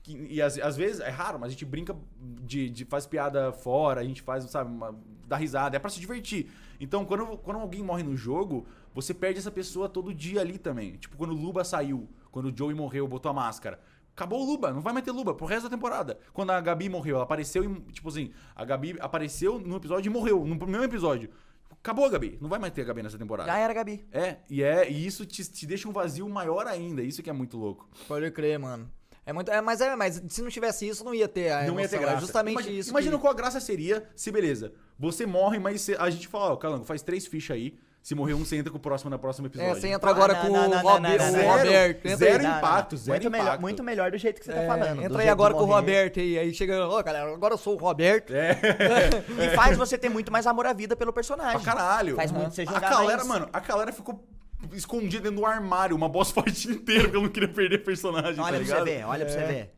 [0.03, 1.97] Que- e às, às vezes, é raro, mas a gente brinca
[2.43, 4.95] de, de faz piada fora, a gente faz, sabe, uma,
[5.27, 6.51] dá risada, é pra se divertir.
[6.81, 10.97] Então, quando, quando alguém morre no jogo, você perde essa pessoa todo dia ali também.
[10.97, 13.81] Tipo, quando o Luba saiu, quando o Joey morreu, botou a máscara.
[14.19, 16.19] Acabou o Luba, não vai mais ter Luba pro resto da temporada.
[16.33, 20.13] Quando a Gabi morreu, ela apareceu e, tipo assim, a Gabi apareceu no episódio e
[20.13, 21.31] morreu, no mesmo episódio.
[21.71, 23.49] Acabou a Gabi, não vai mais ter a Gabi nessa temporada.
[23.49, 24.05] Já era, Gabi.
[24.11, 27.33] É, e é, e isso te, te deixa um vazio maior ainda, isso que é
[27.33, 27.89] muito louco.
[28.09, 28.91] Pode crer, mano.
[29.25, 31.79] É muito, é, mas, é, mas se não tivesse isso, não ia ter a não
[31.79, 32.21] ia ter emoção, é graça.
[32.21, 32.91] justamente imagina, isso.
[32.91, 33.21] Imagina que...
[33.21, 36.85] qual a graça seria se, beleza, você morre, mas você- a gente fala, ó, Calango,
[36.85, 37.79] faz três fichas aí,
[38.09, 39.71] se morrer um, você entra com o próximo na próxima episódio.
[39.71, 40.81] É, você entra Ah, agora não, com não, o não.
[40.81, 42.09] Roberto.
[42.17, 43.61] Zero impacto, zero muito melhor, impacto.
[43.61, 44.97] muito melhor do jeito que você tá É, falando.
[44.97, 45.67] do entra aí agora com o.
[45.67, 48.33] Roberto aí, aí chega, ó, galera, agora eu sou o Roberto.
[48.35, 48.57] É,
[49.45, 51.61] E faz você ter muito mais amor à vida pelo personagem.
[51.61, 52.17] pra caralho.
[52.17, 53.29] Faz muito você A jogar galera, mais.
[53.29, 54.25] mano, a galera ficou
[54.73, 58.43] escondida dentro do armário, uma boss fight inteira, porque eu não queria perder personagem, Olha
[58.43, 58.79] tá pra ligado?
[58.79, 59.47] você ver, olha pra você É.
[59.47, 59.75] ver.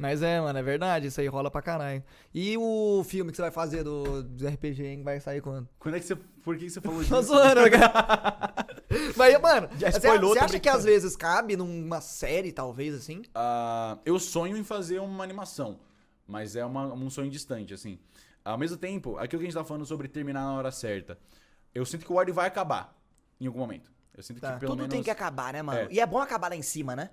[0.00, 2.02] Mas é, mano, é verdade, isso aí rola pra caralho.
[2.32, 5.68] E o filme que você vai fazer do, do RPG, hein, vai sair quando?
[5.78, 7.22] Quando é que você, por que que você falou Tô disso?
[7.34, 8.54] zoando, cara.
[9.16, 10.78] Mas, mano, Já você, spoilou, você tô acha que brincando.
[10.78, 13.22] às vezes cabe numa série, talvez, assim?
[13.34, 15.78] Ah, eu sonho em fazer uma animação,
[16.26, 17.98] mas é uma- um sonho distante, assim.
[18.44, 21.18] Ao mesmo tempo, aquilo que a gente tá falando sobre terminar na hora certa,
[21.74, 22.96] eu sinto que o Ward vai acabar
[23.38, 23.92] em algum momento.
[24.16, 24.54] Eu sinto Tá.
[24.54, 24.94] que pelo Tudo menos...
[24.94, 25.80] tem que acabar, né, mano?
[25.80, 25.88] É.
[25.90, 27.10] E é bom acabar lá em cima, né?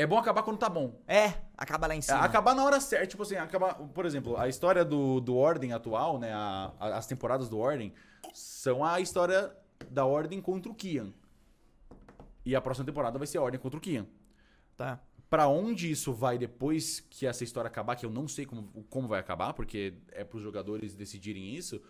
[0.00, 0.98] É bom acabar quando tá bom.
[1.06, 2.20] É, acaba lá em É, cima.
[2.20, 3.74] acabar na hora certa, tipo assim, acabar...
[3.74, 7.92] Por exemplo, a história do, do Ordem atual, né, a- a- as temporadas do Ordem,
[8.32, 9.54] são a história
[9.90, 11.12] da Ordem contra o Kian.
[12.46, 14.06] E a próxima temporada vai ser a Ordem contra o Kian.
[14.76, 14.98] Tá.
[15.28, 19.06] Pra onde isso vai depois que essa história acabar, que eu não sei como, como
[19.06, 21.80] vai acabar, porque é pros jogadores decidirem isso.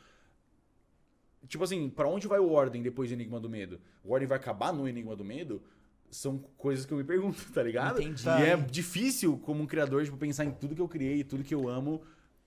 [1.49, 3.81] Tipo assim, pra onde vai o Ordem depois do Enigma do Medo?
[4.05, 5.63] O Ordem vai acabar no Enigma do Medo?
[6.11, 8.01] São coisas que eu me pergunto, tá ligado?
[8.03, 8.27] Entendi.
[8.27, 11.55] E é difícil, como um criador, tipo, pensar em tudo que eu criei, tudo que
[11.55, 12.03] eu amo,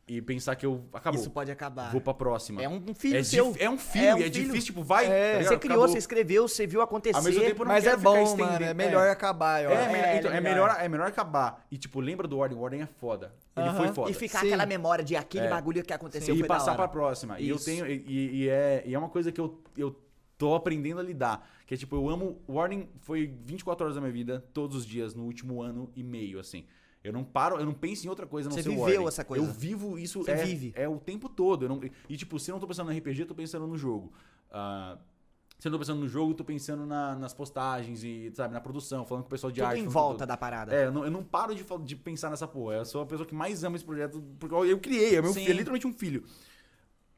[0.06, 1.18] e pensar que eu acabou.
[1.18, 1.90] Isso pode acabar.
[1.90, 2.61] Vou pra próxima.
[2.61, 3.56] É um filho é, seu.
[3.57, 4.30] é um filho, É é, um filho.
[4.31, 5.06] difícil, tipo, vai.
[5.06, 5.44] É, tá?
[5.45, 5.88] Você criou, Acabou.
[5.88, 7.15] você escreveu, você viu acontecer.
[7.15, 9.77] Ao mesmo tempo, Mas quero é ficar bom, estendendo- mano, é melhor acabar, eu É,
[9.77, 9.91] acho.
[9.94, 11.65] melhor- É, então, é, é melhor, é melhor acabar.
[11.72, 12.57] E, tipo, lembra do Ordem.
[12.57, 13.34] O Ordem é foda.
[13.56, 13.77] Ele Aham.
[13.77, 14.11] foi foda.
[14.11, 14.48] E ficar Sim.
[14.48, 15.49] aquela memória de aquele É.
[15.49, 16.80] bagulho que aconteceu e foi da passar hora.
[16.80, 17.40] pra próxima.
[17.40, 17.64] E eu Isso.
[17.65, 17.88] tenho.
[17.88, 19.95] E, e- e é, e é uma coisa que eu, eu
[20.38, 21.49] tô aprendendo a lidar.
[21.65, 22.41] Que é tipo, eu amo.
[22.47, 26.39] Ordem foi 24 horas da minha vida, todos os dias, no último ano e meio,
[26.39, 26.65] assim.
[27.03, 29.07] Eu não paro, eu não penso em outra coisa não Você ser viveu Ordem.
[29.07, 29.45] essa coisa.
[29.45, 30.23] Eu vivo isso.
[30.23, 30.72] Você é, vive.
[30.76, 31.65] É o tempo todo.
[31.65, 33.77] Eu não, e tipo, se eu não tô pensando no RPG, eu tô pensando no
[33.77, 34.14] jogo.
[34.49, 34.97] Ah,
[35.60, 38.53] se eu não tô pensando no jogo, eu tô pensando na- nas postagens e, sabe,
[38.53, 39.81] na produção, falando com o pessoal de Tudo arte.
[39.81, 40.73] em volta da parada.
[40.73, 42.76] É, eu não, eu não paro de, de pensar nessa porra.
[42.76, 45.45] Eu sou a pessoa que mais ama esse projeto, porque eu, criei, é, meu Sim.
[45.45, 46.23] é literalmente um filho.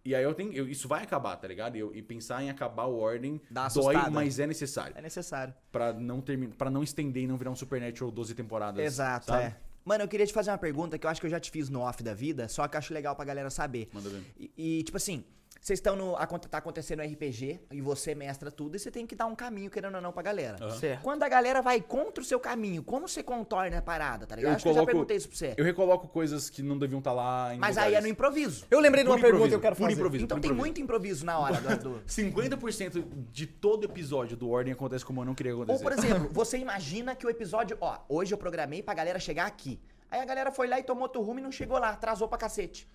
[0.06, 0.54] E aí eu tenho.
[0.54, 1.76] eu- isso vai acabar, tá ligado?
[1.76, 4.12] E, eu- e pensar em acabar o Ordem Dá dói, assustada.
[4.12, 4.94] mas é necessário.
[4.96, 5.54] É necessário.
[5.72, 8.86] Pra não, termi- pra não estender e não virar um Supernatural 12 temporadas.
[8.86, 9.44] Exato, sabe?
[9.46, 9.56] é.
[9.84, 11.70] Mano, eu queria te fazer uma pergunta que eu acho que eu já te fiz
[11.70, 13.90] no off da vida, só que eu acho legal pra galera saber.
[13.94, 14.22] Manda ver.
[14.38, 15.24] E, e, tipo assim,
[15.66, 16.16] vocês estão no.
[16.16, 19.68] aconte- Tá acontecendo RPG e você mestra tudo e você tem que dar um caminho,
[19.72, 20.58] querendo ou não, pra galera.
[20.64, 20.70] Aham.
[20.78, 21.02] Certo.
[21.02, 24.52] Quando a galera vai contra o seu caminho, como você contorna a parada, tá ligado?
[24.52, 25.56] Eu acho que eu já coloco- perguntei isso pra você.
[25.58, 28.12] Eu recoloco coisas que não deviam estar lá em Mas aí é no lugares.
[28.12, 28.66] improviso.
[28.70, 29.94] Eu lembrei de uma pergunta que eu quero por fazer.
[29.96, 30.24] improviso.
[30.26, 30.66] Então por tem improviso.
[30.68, 31.78] muito improviso na hora do.
[31.96, 35.92] do- 50% de todo episódio do Ordem acontece como eu não queria que Ou, por
[35.98, 37.76] exemplo, você imagina que o episódio.
[37.82, 39.80] Ó, hoje eu programei pra galera chegar aqui.
[40.12, 42.38] Aí a galera foi lá e tomou outro rumo e não chegou lá, atrasou pra
[42.38, 42.88] cacete.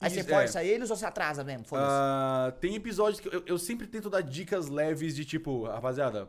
[0.00, 1.64] Aí você força eles ou você atrasa mesmo?
[1.72, 6.28] Ah, tem episódios que eu, eu sempre tento dar dicas leves de tipo, rapaziada,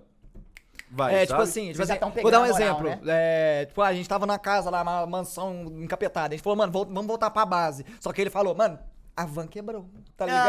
[0.90, 1.28] vai, é, sabe?
[1.28, 3.00] tipo assim, tipo Vocês já assim, vou dar um moral, exemplo.
[3.08, 6.34] É, tipo, a gente tava na casa lá, uma mansão encapetada.
[6.34, 7.86] A gente falou, mano, vamos voltar pra base.
[8.00, 8.80] Só que ele falou, mano,
[9.18, 9.90] a van quebrou.
[10.16, 10.48] Tá ligado?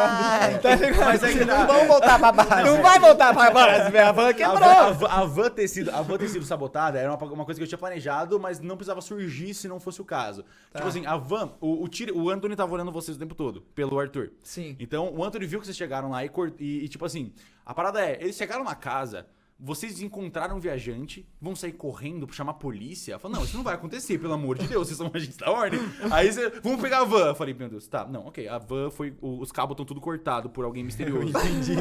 [0.55, 1.05] Ah, tá ligado?
[1.07, 2.63] Mas é que Não vamos voltar pra base.
[2.65, 4.09] Não vai voltar pra base, velho.
[4.09, 4.59] A van quebrou.
[4.69, 7.59] a, van, a van ter sido, a van ter sido sabotada era uma, uma coisa
[7.59, 10.43] que eu tinha planejado, mas não precisava surgir se não fosse o caso.
[10.71, 10.79] Tá.
[10.81, 13.63] Tipo assim, a van, o, o, tiro- o Anthony tava olhando vocês o tempo todo,
[13.75, 14.33] pelo Arthur.
[14.43, 14.77] Sim.
[14.79, 17.33] Então, o Anthony viu que vocês chegaram lá e, e, e, tipo assim,
[17.65, 19.27] a parada é, eles chegaram na casa,
[19.61, 23.19] vocês encontraram um viajante, vão sair correndo pra chamar a polícia?
[23.19, 25.81] Falaram, não, isso não vai acontecer, pelo amor de Deus, vocês são agentes da ordem.
[26.11, 27.27] Aí você, vamos pegar a van.
[27.29, 30.01] Eu falei, meu Deus, tá, não, ok, a van foi, o- os cabos estão tudo
[30.01, 31.29] cortados por alguém misterioso.
[31.39, 31.75] entendi,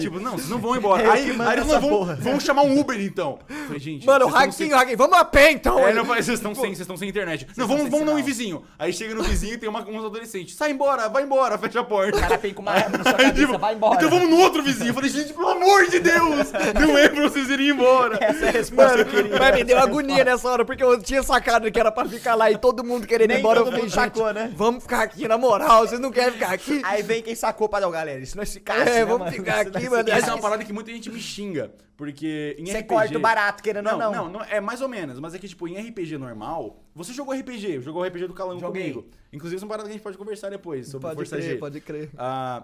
[0.00, 1.04] Tipo, não, vocês não vão embora.
[1.04, 3.38] Eu aí, aí eles não vão, vão chamar um Uber então.
[3.48, 5.78] Eu falei, gente, Mano, o vocês Raquinho, vamos a pé então.
[5.78, 7.44] é, não, vocês estão sem, vocês estão sem internet.
[7.44, 8.64] não, estão vamos, vamos não ir vizinho.
[8.78, 10.54] Aí chega no vizinho e tem uma, uns adolescentes.
[10.56, 12.16] Sai embora, vai embora, fecha a porta.
[12.16, 13.94] O cara vem com uma arma na sua Aí, cabeça, tipo, vai embora.
[13.96, 14.88] Então vamos no outro vizinho.
[14.90, 18.18] Eu falei, gente, pelo amor de Deus, não é pra vocês irem embora.
[18.24, 19.38] Essa é a resposta Mano, que eu queria.
[19.38, 22.50] mas me deu agonia nessa hora, porque eu tinha sacado que era pra ficar lá
[22.50, 23.60] e todo mundo querendo ir embora.
[23.60, 24.52] Eu todo falei, mundo gente, sacou, né?
[24.56, 26.80] vamos ficar aqui na moral, vocês não querem ficar aqui?
[26.84, 28.20] Aí vem quem sacou pra não, galera.
[28.20, 29.32] Isso não é ficasse, É, né, vamos mano?
[29.32, 30.10] ficar aqui, é mano.
[30.10, 31.72] Essa é uma parada que muita gente me xinga.
[31.96, 32.86] Porque em Você RPG...
[32.88, 34.12] corta o barato, querendo Não, ou não.
[34.12, 35.20] não, não, é mais ou menos.
[35.20, 36.82] Mas é que, tipo, em RPG normal...
[36.94, 38.90] Você jogou RPG, jogou RPG do Calango Joguei.
[38.90, 39.06] comigo.
[39.30, 41.50] Inclusive, isso é uma parada que a gente pode conversar depois, sobre Pode Força crer,
[41.50, 41.56] G.
[41.56, 42.08] pode crer.
[42.16, 42.62] Ah,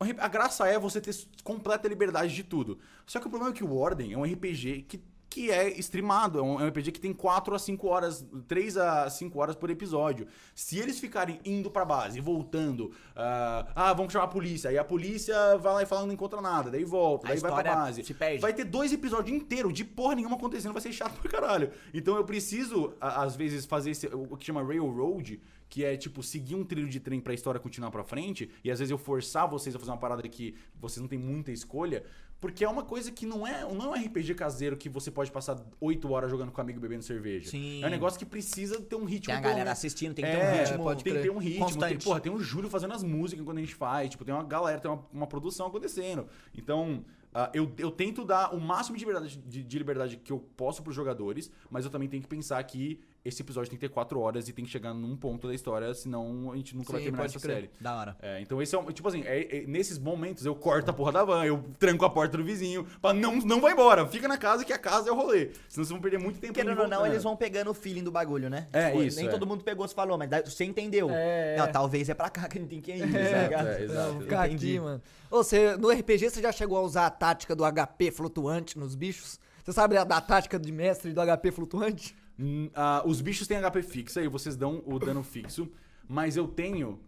[0.00, 2.78] a graça é você ter completa liberdade de tudo.
[3.06, 5.00] Só que o problema é que o Ordem é um RPG que,
[5.30, 6.38] que é streamado.
[6.38, 9.70] É um, é RPG que tem 4 a 5 horas, 3 a 5 horas por
[9.70, 10.26] episódio.
[10.54, 14.70] Se eles ficarem indo pra base, voltando, ah, ah, vamos chamar a polícia.
[14.70, 16.70] Aí a polícia vai lá e fala que não encontra nada.
[16.70, 18.02] Daí volta, A daí vai pra base.
[18.40, 21.70] Vai ter dois episódios inteiros de porra nenhuma acontecendo, vai ser chato pra caralho.
[21.92, 25.40] Então eu preciso, às vezes, fazer esse, o que chama Railroad,
[25.74, 28.78] que é tipo seguir um trilho de trem pra história continuar pra frente, e às
[28.78, 32.04] vezes eu forçar vocês a fazer uma parada que vocês não têm muita escolha,
[32.40, 35.32] porque é uma coisa que não é, não é um RPG caseiro que você pode
[35.32, 37.50] passar 8 horas jogando com um amigo bebendo cerveja.
[37.50, 37.82] Sim.
[37.82, 39.26] É um negócio que precisa ter um ritmo.
[39.26, 40.84] Tem a galera menos- assistindo, tem que ter é, um ritmo.
[40.84, 41.66] pode tem que ter um ritmo.
[41.66, 42.04] Tem, constante.
[42.04, 44.10] porra, tem o Júlio fazendo as músicas quando a gente faz.
[44.10, 46.28] Tipo, tem uma galera, tem uma, uma produção acontecendo.
[46.56, 50.38] Então, ah, eu, eu tento dar o máximo de liberdade, de, de liberdade que eu
[50.38, 53.92] posso pros jogadores, mas eu também tenho que pensar que esse episódio tem que ter
[53.92, 57.00] quatro horas e tem que chegar num ponto da história, senão a gente nunca vai
[57.00, 57.54] Sim, terminar pode essa crer.
[57.56, 57.70] série.
[57.80, 58.16] Da hora.
[58.20, 61.10] É, então esse é um, tipo assim, é- é- nesses momentos eu corto a porra
[61.12, 64.36] da van, eu tranco a porta do vizinho, pra não, não vai embora, fica na
[64.36, 65.46] casa que a casa é o rolê.
[65.68, 67.12] Senão vocês vão perder muito tempo Querendo ou não, voltando.
[67.12, 68.68] eles vão pegando o feeling do bagulho, né?
[68.72, 69.30] É, isso, Nem é.
[69.30, 71.08] todo mundo pegou, você falou, mas você entendeu.
[71.10, 71.56] É.
[71.56, 73.68] Não, talvez é pra cá que a gente tem que ir, tá Exato, ligado?
[73.68, 74.12] é, exato.
[74.14, 74.66] Não, ficar Entendi.
[74.76, 75.02] aqui, mano.
[75.30, 78.94] Ô, você, no RPG você já chegou a usar a tática do HP flutuante nos
[78.94, 79.40] bichos?
[79.64, 82.14] Você sabe a da tática de mestre do HP flutuante?
[82.74, 85.70] Ah, os bichos têm HP fixa e vocês dão o dano fixo,
[86.08, 87.00] mas eu tenho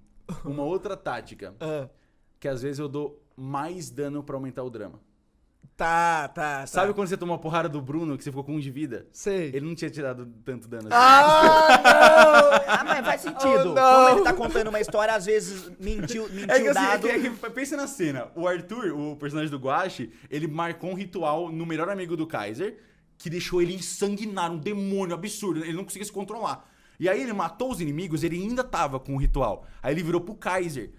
[0.45, 1.89] uma outra tática, Ah,
[2.39, 5.01] que às vezes eu dou mais dano pra aumentar o drama.
[5.77, 6.67] tá, tá, tá.
[6.67, 9.07] Sabe quando você tomou a porrada do Bruno, que você ficou com um de vida?
[9.13, 9.49] Sei.
[9.49, 10.97] Ele não tinha tirado tanto dano assim.
[10.97, 13.71] Ah, Ah, mas faz sentido.
[13.73, 14.05] Oh, não.
[14.07, 17.01] Como ele tá contando uma história, às vezes mentiu, mentiu É que, assim, é dado.
[17.03, 18.29] que, é que pensa na cena.
[18.35, 22.79] O Arthur, o personagem do Guache, ele marcou um ritual no melhor amigo do Kaiser
[23.19, 25.65] que deixou ele ensanguinar, um demônio absurdo.
[25.65, 26.69] Ele não conseguia se controlar.
[26.99, 29.67] E aí ele matou os inimigos, ele ainda tava com o ritual.
[29.83, 30.93] Aí ele virou pro Kaiser.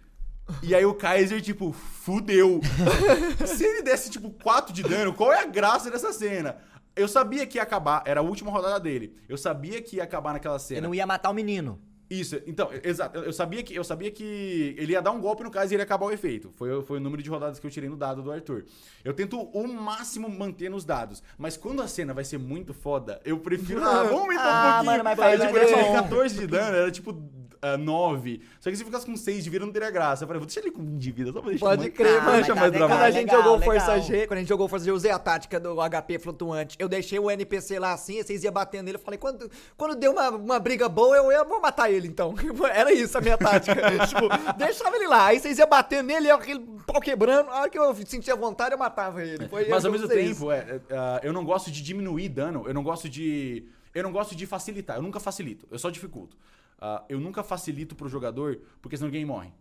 [0.63, 2.61] E aí o Kaiser, tipo, fudeu.
[3.45, 6.57] Se ele desse, tipo, 4 de dano, qual é a graça dessa cena?
[6.95, 9.15] Eu sabia que ia acabar, era a última rodada dele.
[9.27, 10.81] Eu sabia que ia acabar naquela Ele cena.
[10.81, 11.79] não ia matar o menino.
[12.09, 13.17] Isso, então, exato.
[13.17, 15.75] Eu eu sabia que eu sabia que ele ia dar um golpe no caso e
[15.75, 16.51] ele ia acabar o efeito.
[16.55, 18.63] Foi, foi o número de rodadas que eu tirei no dado do Arthur.
[19.03, 23.19] Eu tento o máximo manter nos dados, mas quando a cena vai ser muito foda,
[23.25, 23.81] eu prefiro.
[23.87, 24.85] Ah, vamos aumentar Ah, um pouquinho.
[24.91, 25.93] mano, mas faz- tipo, mas tinha bom.
[25.93, 27.13] 14 de dano, era tipo.
[27.61, 28.41] Ah, 9.
[28.59, 30.23] Só que se ficasse com 6 de vida não teria graça.
[30.23, 32.21] Eu falei, vou deixar ele com 1 de vida, só pra deixar Pode mais- crer,
[32.21, 32.25] mano.
[32.25, 33.75] mas tá Quando legal, a gente legal, jogou legal.
[33.75, 36.75] Força G, quando a gente jogou Força G, eu usei a tática do HP flutuante.
[36.79, 38.97] Eu deixei o NPC lá assim, vocês iam batendo nele.
[38.97, 42.33] Eu falei, quando, quando deu uma, uma briga boa, eu, eu vou matar ele então.
[42.73, 43.75] Era isso a minha tática.
[44.07, 44.27] tipo,
[44.57, 45.25] deixava ele lá.
[45.27, 47.49] Aí vocês iam batendo nele, aquele pau quebrando.
[47.49, 49.47] A hora que eu sentia vontade, eu matava ele.
[49.47, 52.83] Foi Mas ao mesmo tempo, é, ah, eu não gosto de diminuir dano, eu não
[52.83, 53.65] gosto de.
[53.93, 56.37] Eu não gosto de facilitar, eu nunca facilito, eu só dificulto.
[56.79, 59.51] Ah, eu nunca facilito pro jogador, porque senão ninguém morre.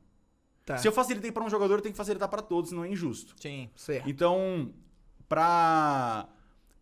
[0.64, 0.76] Tá.
[0.78, 3.34] Se eu facilitei pra um jogador, eu tenho que facilitar pra todos, senão é injusto.
[3.40, 3.70] Sim.
[3.74, 4.08] Certo.
[4.08, 4.72] Então,
[5.28, 6.28] pra.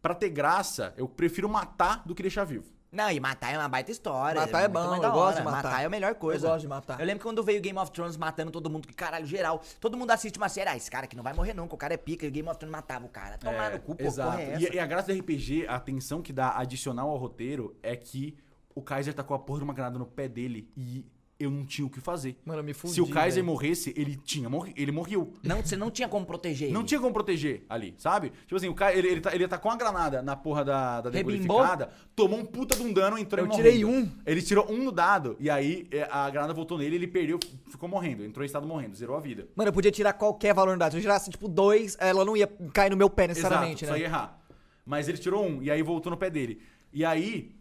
[0.01, 2.75] Pra ter graça, eu prefiro matar do que deixar vivo.
[2.95, 4.41] Não, e matar é uma baita história.
[4.41, 5.83] Matar é muito bom, eu gosto de matar.
[5.83, 6.47] é a melhor coisa.
[6.47, 7.01] Eu gosto de matar.
[7.01, 9.61] Eu lembro que quando veio Game of Thrones matando todo mundo, que caralho, geral.
[9.81, 11.95] Todo mundo assiste uma série, ah, esse cara aqui não vai morrer nunca, o cara
[11.95, 13.37] é pica, e Game of Thrones matava o cara.
[13.37, 14.31] Tomar no cu, pô, exato.
[14.31, 14.73] porra é essa?
[14.73, 18.37] E, e a graça do RPG, a atenção que dá adicional ao roteiro é que
[18.75, 21.05] o Kaiser tacou a porra de uma granada no pé dele e
[21.37, 22.37] eu não tinha o que fazer.
[22.45, 23.47] Mano, eu me fudi, Se o Kaiser velho.
[23.53, 25.33] morresse, ele tinha morri, ele morreu.
[25.43, 26.89] Não, você não tinha como proteger Não ele.
[26.89, 28.31] tinha como proteger ali, sabe?
[28.43, 30.65] Tipo assim, o cara, ele, ele, tá, ele ia tá com a granada na porra
[30.65, 31.59] da, da Rebimbou?
[31.59, 34.07] decodificada, tomou um puta de um dano, entrou Eu e tirei morrendo.
[34.07, 34.23] um.
[34.25, 37.89] Ele tirou um no dado, e aí é, a granada voltou nele, ele perdeu, ficou
[37.89, 39.49] morrendo, entrou em estado morrendo, zerou a vida.
[39.57, 40.93] Mano, eu podia tirar qualquer valor no dado.
[40.93, 44.03] Se eu tirasse, tipo, dois, ela não ia cair no meu pé necessariamente, Exato, só
[44.03, 44.15] ia né?
[44.15, 44.41] errar.
[44.87, 46.61] Mas ele tirou um, e aí voltou no pé dele.
[46.93, 47.57] E aí,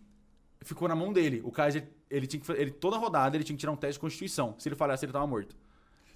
[0.64, 1.42] ficou na mão dele.
[1.44, 4.00] O Kaiser, ele tinha que ele Toda rodada ele tinha que tirar um teste de
[4.00, 4.56] constituição.
[4.58, 5.56] Se ele falhasse, ele tava morto.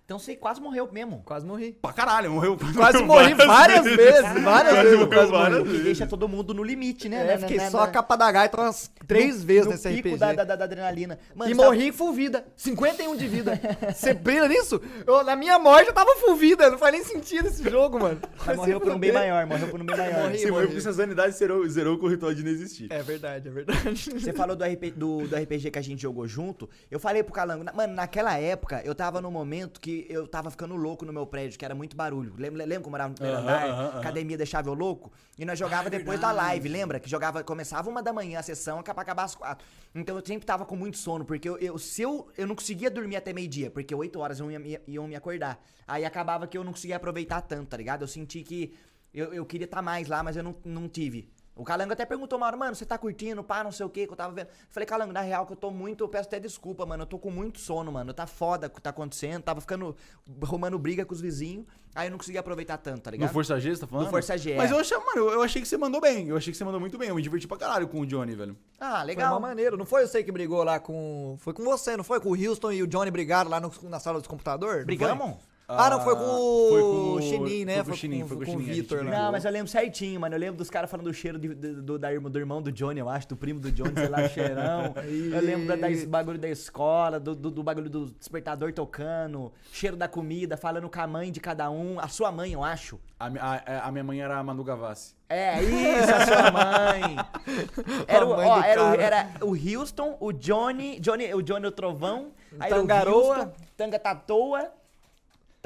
[0.08, 1.22] Então você quase morreu mesmo.
[1.26, 1.74] Quase morri.
[1.82, 2.58] Pra caralho, morreu.
[2.74, 5.08] Quase morri várias vezes, várias Quase vezes.
[5.14, 5.80] Quase várias morri.
[5.80, 7.28] E deixa todo mundo no limite, né?
[7.28, 9.72] É, Na- fiquei na- só na- a capa da gaita umas três no- vezes no
[9.72, 10.18] nesse pico RPG.
[10.18, 11.20] Da, da, da adrenalina.
[11.36, 12.46] Mano, e morri full vida.
[12.56, 13.60] 51 de vida.
[13.94, 14.82] Você pira nisso?
[15.06, 16.72] Eu, na minha morte eu tava full vida.
[16.72, 18.22] Não faz nem sentido esse jogo, mano.
[18.46, 20.22] Mas morreu por um bem maior, morreu por um bem maior.
[20.24, 20.38] Morri.
[20.40, 22.88] Você morreu porque sua sanidade zerou, zerou com o ritual de não existir.
[22.94, 24.10] É verdade, é verdade.
[24.22, 26.70] Você falou do, RP, do, do RPG que a gente jogou junto.
[26.90, 30.76] Eu falei pro Calango, mano, naquela época eu tava num momento que eu tava ficando
[30.76, 32.34] louco no meu prédio, que era muito barulho.
[32.38, 33.68] Lembra, lembra como eu morava no primeiro andar?
[34.00, 35.12] Academia deixava eu louco?
[35.38, 37.00] E nós jogava depois da live, lembra?
[37.00, 39.66] Que jogava, começava uma da manhã a sessão, acaba acabar às quatro.
[39.96, 42.90] Então eu sempre tava com muito sono, porque eu, eu- se eu, eu não conseguia
[42.92, 45.64] dormir até meio-dia, porque oito horas iam, me- iam me acordar.
[45.88, 48.02] Aí acabava que eu não conseguia aproveitar tanto, tá ligado?
[48.04, 48.74] Eu senti que
[49.14, 51.30] eu, eu queria estar mais lá, mas eu não, não tive.
[51.58, 54.06] O Calango até perguntou uma hora, mano, você tá curtindo, pá, não sei o que,
[54.06, 54.48] que eu tava vendo.
[54.48, 57.08] Eu falei, Calango, na real que eu tô muito, eu peço até desculpa, mano, eu
[57.08, 58.14] tô com muito sono, mano.
[58.14, 59.96] Tá foda o que tá acontecendo, tava ficando,
[60.42, 61.66] arrumando briga com os vizinhos,
[61.96, 63.34] aí eu não consegui aproveitar tanto, tá No ligado?
[63.34, 64.06] Força G, você tá falando?
[64.06, 64.58] No Força G, é.
[64.58, 66.28] Mas eu achei, mano, eu, eu achei que você mandou bem.
[66.28, 67.10] Eu achei que você mandou muito bem.
[67.10, 68.56] Eu me diverti pra caralho com o Johnny, velho.
[68.80, 69.34] Ah, Foi legal.
[69.34, 69.76] uma maneira.
[69.76, 71.36] Não foi você que brigou lá com.
[71.40, 72.20] Foi com você, não foi?
[72.20, 74.86] Com o Houston e o Johnny brigaram lá no- na sala dos computadores?
[74.86, 75.38] Brigamos?
[75.70, 77.76] Ah, não, foi com o Foi com o- Chinin, né?
[77.76, 79.12] foi com o Chinin, foi com o Vitor lá.
[79.12, 80.34] Não, mas eu lembro certinho, mano.
[80.34, 82.72] Eu lembro dos caras falando do cheiro de- de- do, da irmã, do irmão do
[82.72, 84.94] Johnny, eu acho, do primo do Johnny, sei lá, cheirão.
[84.96, 89.98] eu lembro da, das bagulho da escola, do, do, do bagulho do despertador tocando, cheiro
[89.98, 92.00] da comida, falando com a mãe de cada um.
[92.00, 92.98] A sua mãe, eu acho.
[93.20, 95.16] A, a- a minha mãe era a Manu Gavassi.
[95.28, 97.18] É, isso, a sua mãe.
[98.08, 99.50] Era o, A mãe ó, do era, o, era o
[99.80, 103.36] Houston, o Johnny, Johnny, o Johnny o Trovão, aí era o Tangaroa.
[103.40, 104.72] Houston, Tanga Tatoa,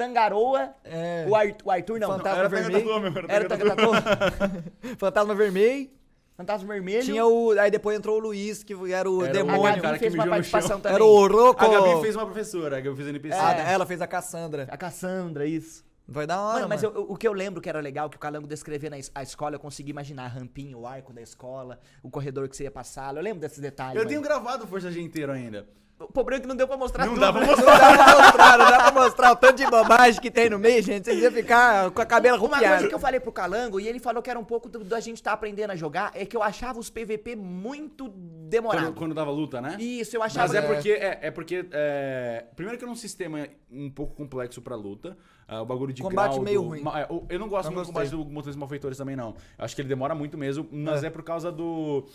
[0.06, 1.24] Tangaroa, É.
[1.28, 2.90] o, Ar- o Arthur não, Fantasma Vermelho.
[3.28, 3.46] Era era
[3.88, 5.90] o Fantasma Vermelho.
[6.36, 7.02] Fantasma Vermelho.
[7.04, 7.52] Tinha o.
[7.58, 9.62] Aí depois entrou o Luiz, que era o Era o- demônio.
[9.62, 10.94] Gabi cara que fez uma mijou no participação também.
[10.96, 11.64] Era o Roco.
[11.64, 13.38] A Gabi fez uma professora, a Gabi fez NPC.
[13.38, 13.72] Ah, É.
[13.72, 14.66] ela fez a Cassandra.
[14.70, 15.84] A Cassandra, isso.
[16.08, 18.16] Vai dar hora, Mano, mas eu- eu- o que eu lembro que era legal, que
[18.16, 21.22] o Calango descrevendo a, es- a escola, eu consegui imaginar a rampinha, o arco da
[21.22, 23.14] escola, o corredor que você ia passar.
[23.14, 23.94] Eu lembro desses detalhes.
[23.94, 24.08] Eu mano.
[24.08, 25.66] tenho gravado o Força G inteiro ainda.
[26.04, 27.20] O problema é que não deu pra mostrar Não tudo.
[27.20, 27.46] dá pra né?
[27.46, 30.58] Não dá pra mostrar, não dá pra mostrar o tanto de bobagem que tem no
[30.58, 31.04] meio, gente.
[31.04, 32.74] Vocês iam ficar com a cabela Uma rupiada.
[32.76, 35.00] coisa que eu falei pro Calango, e ele falou que era um pouco do- da
[35.00, 38.88] gente estar aprendendo a jogar, é que eu achava os PVP muito demorados.
[38.88, 39.76] Quando, quando dava luta, né?
[39.78, 40.46] Isso, eu achava.
[40.48, 40.62] Mas é É.
[40.74, 45.16] porque, é, é porque é, primeiro que é um sistema um pouco complexo pra luta.
[45.48, 46.80] ah, o bagulho de Combate grau meio do- ruim.
[46.82, 49.34] ma- é, eu não gosto Não muito do combate do Motores Malfeitores também, não.
[49.58, 52.06] Eu acho que ele demora muito mesmo, mas é, por causa do...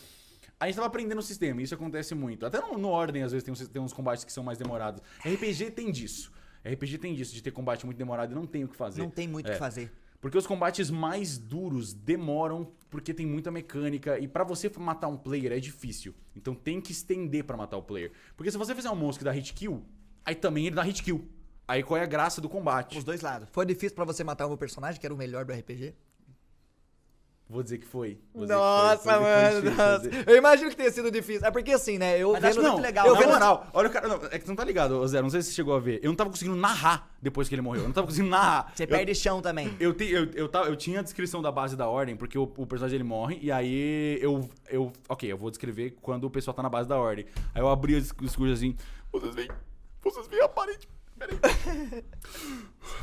[0.60, 2.46] A gente tava aprendendo o sistema, e isso acontece muito.
[2.46, 5.02] Até no, no Ordem, às vezes, tem uns, tem uns combates que são mais demorados.
[5.20, 6.32] RPG tem disso.
[6.66, 9.02] RPG tem disso, de ter combate muito demorado e não tem o que fazer.
[9.02, 9.54] Não tem muito o É.
[9.54, 9.92] que fazer.
[10.20, 15.16] Porque os combates mais duros demoram porque tem muita mecânica e pra você matar um
[15.16, 16.14] player é difícil.
[16.36, 18.12] Então tem que estender pra matar o player.
[18.36, 19.86] Porque se você fizer um monstro que dá hit kill,
[20.26, 21.30] aí também ele dá hit kill.
[21.68, 22.98] Aí qual é a graça do combate?
[22.98, 23.48] Os dois lados.
[23.52, 25.94] Foi difícil pra você matar o meu personagem, que era o melhor do RPG?
[27.50, 28.20] Vou dizer que foi.
[28.36, 28.48] Dizer.
[28.54, 30.10] Nossa, que foi mano, nossa.
[30.30, 31.48] Eu imagino que tenha sido difícil.
[31.48, 32.18] É porque assim, né?
[32.22, 32.72] Eu Mas acho vendo.
[32.72, 34.08] muito legal, Eu na não, vendo moral, olha o cara.
[34.10, 35.22] Não, é que você não tá ligado, Zé.
[35.22, 36.02] Não sei se você chegou a ver.
[36.04, 37.84] Eu não tava conseguindo narrar depois que ele morreu.
[37.84, 38.74] Eu não tava conseguindo narrar.
[38.76, 39.74] Você Eu- perde chão também.
[39.80, 42.44] Eu, te, eu, eu, tava- eu tinha a descrição da base da ordem, porque o,
[42.44, 44.92] o personagem ele morre, e aí eu, eu.
[45.08, 47.26] Ok, eu vou descrever quando o pessoal tá na base da ordem.
[47.56, 48.76] Aí eu abri os discursos assim.
[49.10, 49.50] Vocês veem.
[50.04, 50.86] Vocês veem a parede.
[51.18, 51.38] Peraí.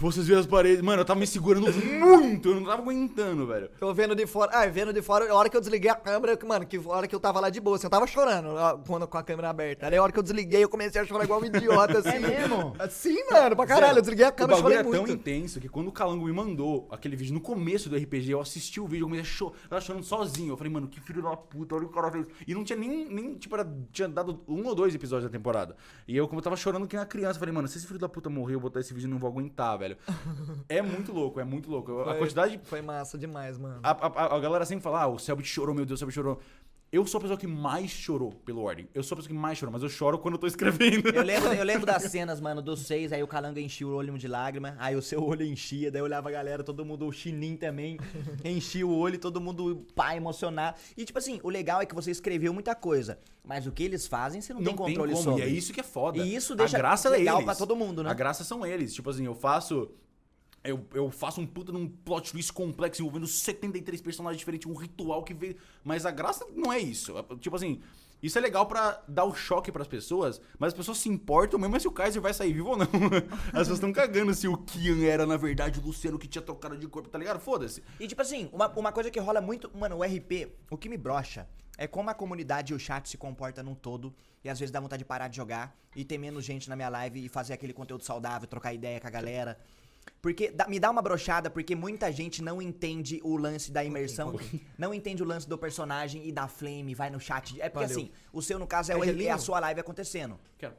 [0.01, 0.83] Vocês veem as paredes.
[0.83, 2.49] Mano, eu tava me segurando muito.
[2.49, 3.71] Eu não tava aguentando, velho.
[3.81, 4.51] Eu vendo de fora.
[4.55, 7.07] Ah, vendo de fora, a hora que eu desliguei a câmera, mano, que a hora
[7.07, 9.51] que eu tava lá de boa, assim, eu tava chorando ó, quando, com a câmera
[9.51, 9.87] aberta.
[9.87, 12.09] Aí a hora que eu desliguei, eu comecei a chorar igual um idiota, assim.
[12.11, 12.75] É mesmo?
[12.91, 13.95] Sim, mano, pra caralho.
[13.95, 15.21] Zé, Eu desliguei a câmera O e bagulho chorei é tão muito.
[15.21, 18.81] intenso que quando o Calango me mandou aquele vídeo no começo do RPG, eu assisti
[18.81, 20.53] o vídeo, eu comecei a chorar, eu tava chorando sozinho.
[20.53, 22.27] Eu falei, mano, que filho da puta, olha o que o cara fez.
[22.47, 25.77] E não tinha nem, nem tipo, era, tinha dado um ou dois episódios da temporada.
[26.07, 27.99] E eu, como eu tava chorando que na criança, eu falei, mano, se esse filho
[27.99, 29.97] da puta morrer, eu botar esse vídeo, não vou aguentar, velho.
[30.69, 32.01] é muito louco, é muito louco.
[32.01, 33.81] A Foi- quantidade Foi massa demais, mano.
[33.83, 36.41] a, a- a galera sempre fala, ah, o Selbit chorou, meu Deus, o Selbit chorou.
[36.93, 38.89] Eu sou a pessoa que mais chorou pelo Ordem.
[38.95, 41.09] Eu sou a pessoa que mais chorou, mas eu choro quando eu tô escrevendo.
[41.09, 44.17] Eu lembro, eu lembro das cenas, mano, dos seis, aí o Calango enchia o olho
[44.17, 47.13] de lágrima, aí o seu olho enchia, daí eu olhava a galera, todo mundo, o
[47.13, 47.99] Chinim também,
[48.45, 50.77] enchia o olho, todo mundo, pá, emocionar.
[50.97, 54.07] E tipo assim, o legal é que você escreveu muita coisa, mas o que eles
[54.07, 55.43] fazem, você não, tem controle como, sobre.
[55.43, 56.19] E é isso que é foda.
[56.19, 57.45] E isso deixa a graça legal é eles.
[57.45, 58.11] pra todo mundo, né?
[58.11, 58.95] A graça são eles.
[58.95, 59.91] Tipo assim, eu faço.
[60.65, 65.23] Eu, eu faço um puta num plot twist complexo envolvendo 73 personagens diferentes, um ritual
[65.23, 65.57] que veio.
[65.85, 67.13] Mas a graça não é isso.
[67.39, 67.83] Tipo assim,
[68.25, 71.79] isso é legal pra dar o choque pras pessoas, mas as pessoas se importam mesmo
[71.79, 72.87] se o Kaiser vai sair vivo ou não.
[73.53, 76.75] As pessoas estão cagando se o Kian era, na verdade, o Luciano que tinha trocado
[76.79, 77.39] de corpo, tá ligado?
[77.39, 77.83] Foda-se.
[78.01, 80.97] E tipo assim, uma, uma coisa que rola muito, mano, o RP, o que me
[80.97, 81.47] brocha
[81.77, 84.15] é como a comunidade e o chat se comporta num todo.
[84.43, 86.89] E às vezes dá vontade de parar de jogar e ter menos gente na minha
[86.89, 89.59] live e fazer aquele conteúdo saudável, trocar ideia com a galera.
[90.21, 94.39] Porque dá- me dá uma brochada, porque muita gente não entende o lance da imersão,
[94.79, 97.61] não entende o lance do personagem e da flame, vai no chat.
[97.61, 98.03] É porque Valeu.
[98.05, 100.39] assim, o seu no caso é, É o é a sua live acontecendo.
[100.57, 100.75] Quero.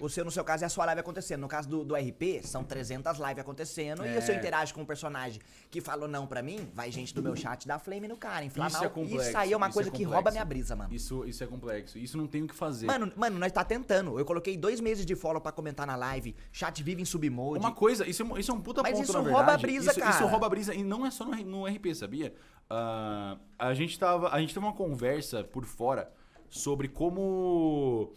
[0.00, 1.40] O seu, no seu caso, é a sua live acontecendo.
[1.42, 4.04] No caso do, do RP, são 300 lives acontecendo.
[4.04, 4.20] E É.
[4.20, 5.40] se eu interajo com um personagem
[5.70, 8.70] que falou não pra mim, vai gente do meu chat dar flame no cara, inflamar.
[8.72, 9.28] Isso é complexo.
[9.28, 10.14] Isso aí é uma coisa que complexo.
[10.14, 10.92] rouba minha brisa, mano.
[10.92, 11.98] Isso, isso é complexo.
[11.98, 12.86] Isso não tem o que fazer.
[12.86, 14.18] Mano, mano, nós tá tentando.
[14.18, 16.34] Eu coloquei dois meses de follow pra comentar na live.
[16.50, 17.60] Chat vive em submode.
[17.60, 19.58] Uma coisa, isso é, um- isso é um puta Mas ponto, isso na rouba verdade.
[19.58, 20.10] a brisa, isso, cara.
[20.16, 22.34] Isso rouba a brisa, e não é só no, no RP, sabia?
[22.68, 26.10] Ah, a gente tava, a gente teve uma conversa por fora
[26.48, 28.12] sobre como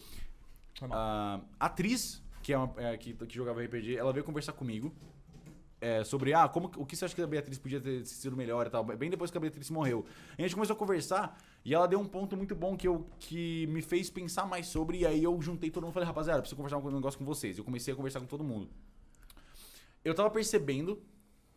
[0.92, 4.94] a atriz, que, é uma, é, que, que jogava RPG, ela veio conversar comigo
[5.86, 8.66] é, sobre ah, como, o que você acha que a Beatriz podia ter sido melhor
[8.66, 10.06] e tal, bem depois que a Beatriz morreu.
[10.38, 13.68] A gente começou a conversar e ela deu um ponto muito bom que, eu, que
[13.68, 16.56] me fez pensar mais sobre, e aí eu juntei todo mundo e falei, rapaziada, preciso
[16.56, 17.58] conversar um negócio com vocês.
[17.58, 18.68] Eu comecei a conversar com todo mundo.
[20.04, 21.02] Eu tava percebendo,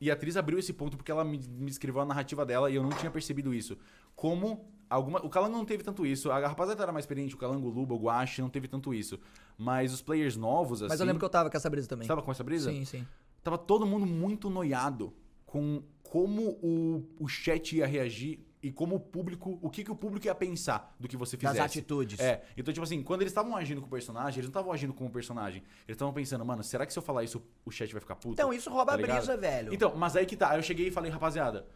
[0.00, 2.74] e a atriz abriu esse ponto porque ela me, me escreveu a narrativa dela e
[2.74, 3.76] eu não tinha percebido isso.
[4.14, 5.24] Como alguma.
[5.24, 6.30] O Calango não teve tanto isso.
[6.30, 9.18] A rapaziada era mais experiente, o Calango, o Luba, o Guache não teve tanto isso.
[9.56, 10.90] Mas os players novos, assim.
[10.90, 12.04] Mas eu lembro que eu tava com essa brisa também.
[12.04, 12.70] Você tava com essa brisa?
[12.70, 13.06] Sim, sim.
[13.42, 15.12] Tava todo mundo muito noiado
[15.44, 19.96] com como o, o chat ia reagir e como o público, o que, que o
[19.96, 21.78] público ia pensar do que você Das fizesse.
[21.78, 22.20] atitudes.
[22.20, 24.92] É, então tipo assim, quando eles estavam agindo com o personagem, eles não estavam agindo
[24.92, 25.62] como personagem.
[25.86, 28.34] Eles estavam pensando, mano, será que se eu falar isso o chat vai ficar puto?
[28.34, 29.72] Então, isso rouba Tá a brisa, velho.
[29.72, 30.50] Então, mas aí que tá.
[30.50, 31.66] Aí eu cheguei e falei, rapaziada,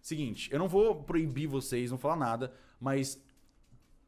[0.00, 3.22] seguinte, eu não vou proibir vocês, não falar nada, mas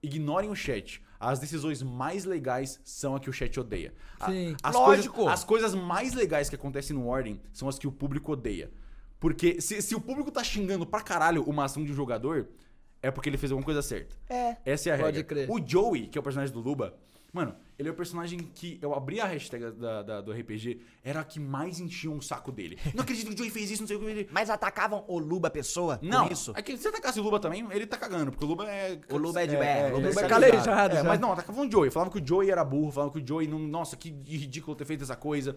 [0.03, 1.03] ignorem o chat.
[1.19, 3.95] As decisões mais legais são a que o chat odeia.
[4.21, 4.57] A- Sim.
[4.63, 5.15] as Lógico.
[5.15, 8.71] Coisas, as coisas mais legais que acontecem no Ordem são as que o público odeia.
[9.25, 12.47] Porque se, se o público tá xingando pra caralho uma ação de um jogador,
[13.03, 14.15] é porque ele fez alguma coisa certa.
[14.29, 14.59] É.
[14.67, 15.47] Essa é a Pode regra.
[15.47, 15.51] crer.
[15.51, 16.95] O Joey, que é o personagem do Luba,
[17.33, 21.21] mano, ele é o personagem que eu abri a hashtag da, da- do RPG, era
[21.21, 22.79] a que mais enchia um saco dele.
[22.95, 24.29] Não acredito que o Joey fez isso, não sei o que ele.
[24.31, 26.53] Mas atacavam o Luba pessoa Não, com isso?
[26.55, 29.01] é que se atacasse o Luba também, ele tá cagando, porque o Luba é.
[29.11, 30.29] O Luba é de- é, o Luba é calejado.
[30.29, 31.91] calejado É, mas não, atacavam o Joey.
[31.91, 33.59] Falavam que o Joey era burro, falavam que o Joey não.
[33.59, 35.57] Nossa, que ridículo ter feito essa coisa.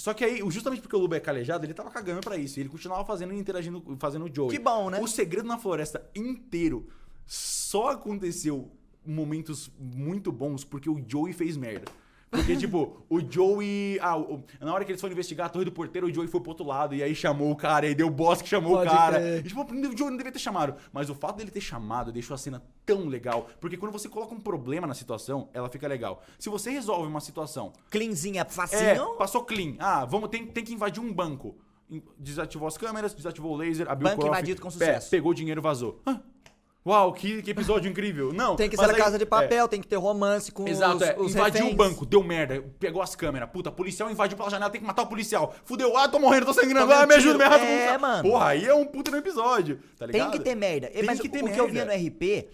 [0.00, 2.58] Só que aí, justamente porque o Luba é calejado, ele tava cagando pra isso.
[2.58, 4.56] E ele continuava fazendo e interagindo, fazendo o Joey.
[4.56, 4.98] Que bom, né?
[4.98, 6.88] O segredo na floresta inteiro
[7.26, 8.72] só aconteceu
[9.04, 11.92] momentos muito bons porque o Joey fez merda.
[12.30, 13.98] Porque, tipo, o Joey.
[14.00, 16.40] Ah, o- na hora que eles foram investigar a torre do porteiro, o Joey foi
[16.40, 16.94] pro outro lado.
[16.94, 19.16] E aí chamou o cara, e deu o boss que chamou Pode o cara.
[19.18, 19.40] crer.
[19.44, 20.76] E, tipo, o Joey não devia ter chamado.
[20.92, 23.48] Mas o fato dele ter chamado deixou a cena tão legal.
[23.60, 26.22] Porque quando você coloca um problema na situação, ela fica legal.
[26.38, 29.16] Se você resolve uma situação Cleanzinha, é, facinho.
[29.16, 29.74] passou clean.
[29.80, 31.56] Ah, vamos, tem, tem que invadir um banco.
[32.16, 35.10] Desativou as câmeras, desativou o laser, abriu Banco o cofre, invadido com sucesso.
[35.10, 36.00] pegou o dinheiro vazou.
[36.86, 38.32] Uau, que, que episódio incrível.
[38.32, 40.96] Não, Tem que ser na casa de é, papel, tem que ter romance com Exato,
[40.96, 41.16] os, é.
[41.18, 41.74] os invadiu reféns.
[41.74, 43.50] o banco, deu merda, pegou as câmeras.
[43.50, 45.54] Puta, policial invadiu pela janela, tem que matar o policial.
[45.66, 47.66] Fudeu, ah, tô morrendo, tô sangrando, ah, me ajuda, me arrasta.
[47.66, 48.30] É, mano.
[48.30, 50.32] Porra, aí é um puta no episódio, tá Tem ligado?
[50.32, 50.88] que ter merda.
[50.88, 51.98] Tem Mas que ter o que eu via merda.
[52.02, 52.48] no RP,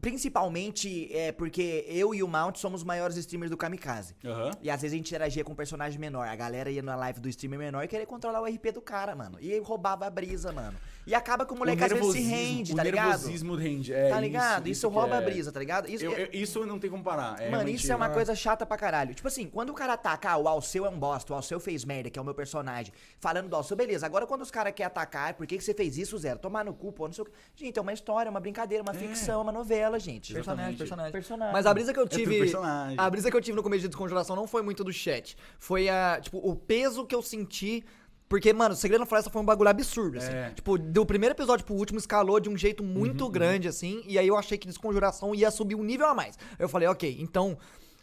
[0.00, 4.16] principalmente é porque eu e o Mount somos os maiores streamers do Kamikaze.
[4.24, 4.50] Aham.
[4.60, 6.26] E às vezes a gente interagia com um personagem menor.
[6.26, 9.14] A galera ia na live do streamer menor e queria controlar o RP do cara,
[9.14, 9.38] mano.
[9.40, 10.76] E roubava a brisa, mano.
[11.06, 13.06] E acaba que o moleque o às vezes se rende, o tá ligado?
[13.08, 14.68] nervosismo rende, é tá ligado?
[14.68, 15.88] Isso, que rouba é- a brisa, tá ligado?
[15.90, 17.40] Isso, Eu- eu- isso não tem como parar.
[17.40, 19.12] É Mano, isso é uma coisa chata pra caralho.
[19.14, 21.84] Tipo assim, quando o cara ataca, ah, o Alceu é um bosta, o Alceu fez
[21.84, 24.06] merda, que é o meu personagem, falando do Alceu, beleza.
[24.06, 26.38] Agora quando os caras querem atacar, por que, que você fez isso, Zero?
[26.38, 27.32] Tomar no cu, pô, não sei o que.
[27.56, 30.32] Gente, é uma história, uma brincadeira, uma ficção, uma novela, gente.
[30.32, 30.78] Personagem, Exatamente.
[30.78, 31.12] personagem.
[31.12, 31.52] Personagem.
[31.52, 32.38] Mas a brisa que eu tudo tive.
[32.38, 32.96] personagem.
[32.98, 35.36] a brisa que eu tive no começo de descongelação não foi muito do chat.
[35.58, 36.20] Foi a.
[36.22, 37.84] Tipo, o peso que eu senti.
[38.32, 40.32] Porque, mano, o Segredo na Floresta foi um bagulho absurdo, assim.
[40.32, 40.52] É.
[40.54, 44.02] Tipo, do primeiro episódio pro último escalou de um jeito Uhum, muito grande, assim.
[44.06, 46.38] E aí eu achei que Desconjuração ia subir um nível a mais.
[46.58, 47.58] Eu falei, ok, então.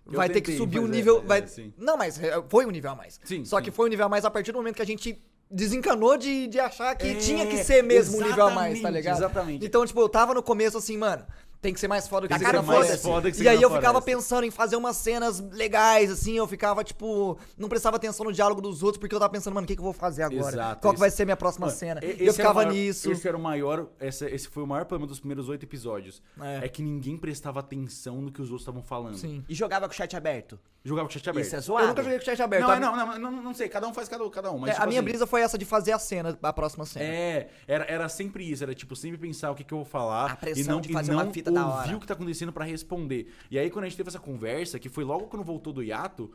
[0.05, 1.17] Eu Vai ter que subir o fazer, nível.
[1.17, 1.47] é, vai...
[1.47, 1.73] sim.
[1.75, 3.19] Não, mas é, foi um nível a mais.
[3.23, 3.63] Sim, Só sim.
[3.63, 5.19] que foi um nível a mais a partir do momento que a gente
[5.49, 8.89] desencanou de, de achar que É, tinha que ser mesmo um nível a mais, tá
[8.91, 9.17] ligado?
[9.17, 9.65] exatamente.
[9.65, 11.25] Então, tipo, eu tava no começo assim, mano,
[11.61, 12.97] tem que ser mais foda que Segredo cara.
[12.97, 14.11] Foda que E aí eu ficava Floresta.
[14.11, 18.61] pensando em fazer umas cenas legais, assim, eu ficava, tipo, não prestava atenção no diálogo
[18.61, 20.55] dos outros, porque eu tava pensando, mano, o que, que eu vou fazer agora?
[20.55, 21.99] Exato, Qual que vai ser minha próxima Mano, cena?
[22.03, 23.11] e- eu ficava maior- nisso.
[23.11, 23.87] Esse era o maior.
[23.99, 26.21] Esse, esse foi o maior problema dos primeiros oito episódios.
[26.41, 26.65] É.
[26.65, 26.69] É.
[26.69, 29.17] que ninguém prestava atenção no que os outros estavam falando.
[29.17, 29.43] Sim.
[29.49, 30.57] E jogava com o chat aberto.
[30.83, 31.45] Jogava com o chat aberto.
[31.45, 31.83] Isso é zoado.
[31.83, 32.63] Eu nunca joguei com o chat aberto.
[32.63, 34.59] Não, a, é, não, não, não, não sei, cada um faz cada, cada um.
[34.59, 36.85] Mas, é, tipo a minha assim, brisa foi essa de fazer a cena, a próxima
[36.85, 37.03] cena.
[37.05, 40.31] É, era, era sempre isso, era tipo, sempre pensar o que, que eu vou falar
[40.31, 41.81] A pressão e não, de e fazer não uma fita da hora.
[41.81, 43.31] ouvir o que tá acontecendo pra responder.
[43.49, 46.31] E aí, quando a gente teve essa conversa, que foi logo quando voltou do hiato,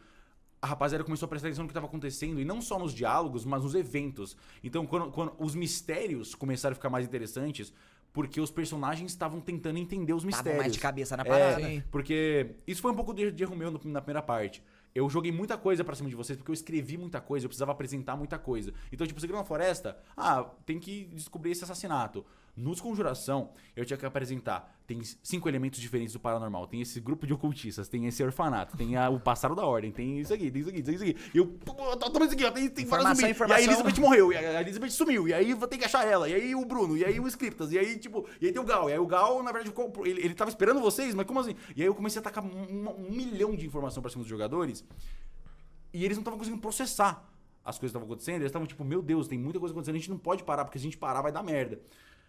[0.60, 3.44] a rapaziada começou a prestar atenção no que tava acontecendo, e não só nos diálogos,
[3.44, 4.36] mas nos eventos.
[4.62, 7.72] Então, quando, quando os mistérios começaram a ficar mais interessantes,
[8.12, 10.58] porque os personagens estavam tentando entender os Tava mistérios.
[10.62, 11.60] mais de cabeça na É, parada.
[11.66, 11.82] Sim.
[11.90, 14.62] porque isso foi um pouco de, erro meu na primeira parte.
[14.94, 17.72] Eu joguei muita coisa pra cima de vocês, porque eu escrevi muita coisa, eu precisava
[17.72, 18.72] apresentar muita coisa.
[18.92, 22.24] Então, tipo, Segredo na Floresta, ah, tem que descobrir esse assassinato.
[22.56, 24.72] Nos Conjuração, eu tinha que apresentar.
[24.86, 26.68] Tem cinco elementos diferentes do paranormal.
[26.68, 30.20] Tem esse grupo de ocultistas, tem esse orfanato, tem a- o passado da ordem, tem
[30.20, 31.16] isso aqui, tem isso aqui, tem isso aqui.
[31.34, 31.46] E eu,
[32.12, 33.18] toma isso aqui, tem, tem zumbis.
[33.50, 36.06] E aí a Elizabeth morreu, e a Elizabeth sumiu, e aí vou ter que achar
[36.06, 38.62] ela, e aí o Bruno, e aí o Scriptas, e aí, tipo, e aí tem
[38.62, 39.74] o Gal, e aí o Gal, na verdade,
[40.04, 41.56] ele, ele tava esperando vocês, mas como assim?
[41.74, 44.84] E aí eu comecei a tacar um, um milhão de informação pra cima dos jogadores,
[45.92, 47.28] e eles não estavam conseguindo processar
[47.64, 49.98] as coisas que estavam acontecendo, eles estavam tipo, meu Deus, tem muita coisa acontecendo, a
[49.98, 51.80] gente não pode parar, porque se a gente parar vai dar merda.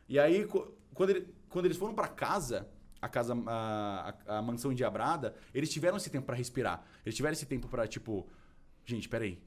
[0.08, 0.46] E aí,
[0.94, 2.68] quando, ele- quando eles foram pra casa,
[3.02, 6.84] a casa, a, a, a mansão endiabrada, eles tiveram esse tempo pra respirar.
[7.06, 8.28] Eles tiveram esse tempo pra, tipo,
[8.86, 9.40] gente, peraí.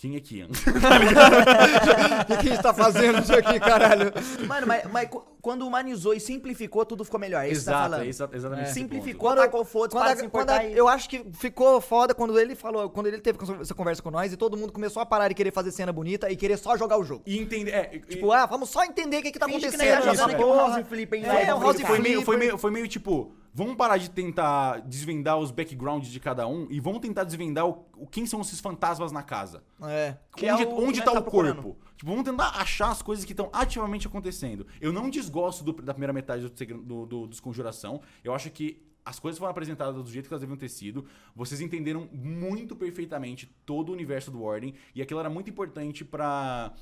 [0.00, 0.46] Quem é Kian?
[0.46, 4.10] O que, que a gente tá fazendo isso aqui, caralho?
[4.46, 7.44] Mano, mas, mas qu- quando humanizou e simplificou, tudo ficou melhor.
[7.44, 8.02] É isso que você tá falando.
[8.04, 8.64] é exa- exatamente.
[8.66, 12.38] esse Simplificou, tacou foda-se, Quando a- quando a- e- eu acho que ficou foda quando
[12.38, 15.28] ele falou, quando ele teve essa conversa com nós e todo mundo começou a parar
[15.28, 17.22] de querer fazer cena bonita e querer só jogar o jogo.
[17.26, 17.70] E entender.
[17.72, 19.88] É, e- Tipo, ah, vamos só entender o que, que tá Finge que acontecendo.
[19.90, 20.76] tá nessa jogando aqui um porra.
[20.76, 21.88] house flip, hein, É, um house brincar.
[21.88, 26.20] foi meio, foi, meio, foi meio tipo, vamos parar de tentar desvendar os backgrounds de
[26.20, 29.62] cada um e vamos tentar desvendar o, o- quem são esses fantasmas na casa.
[29.82, 30.16] É.
[30.42, 31.76] É onde o onde tá nós o tá corpo?
[31.96, 34.66] Tipo, vamos tentar achar as coisas que estão ativamente acontecendo.
[34.80, 38.00] Eu não desgosto do- da primeira metade do, do, do, dos Conjuração.
[38.24, 41.04] Eu acho que as coisas foram apresentadas do jeito que elas deviam ter sido.
[41.34, 44.74] Vocês entenderam muito perfeitamente todo o universo do Ordem.
[44.94, 46.72] E aquilo era muito importante pra,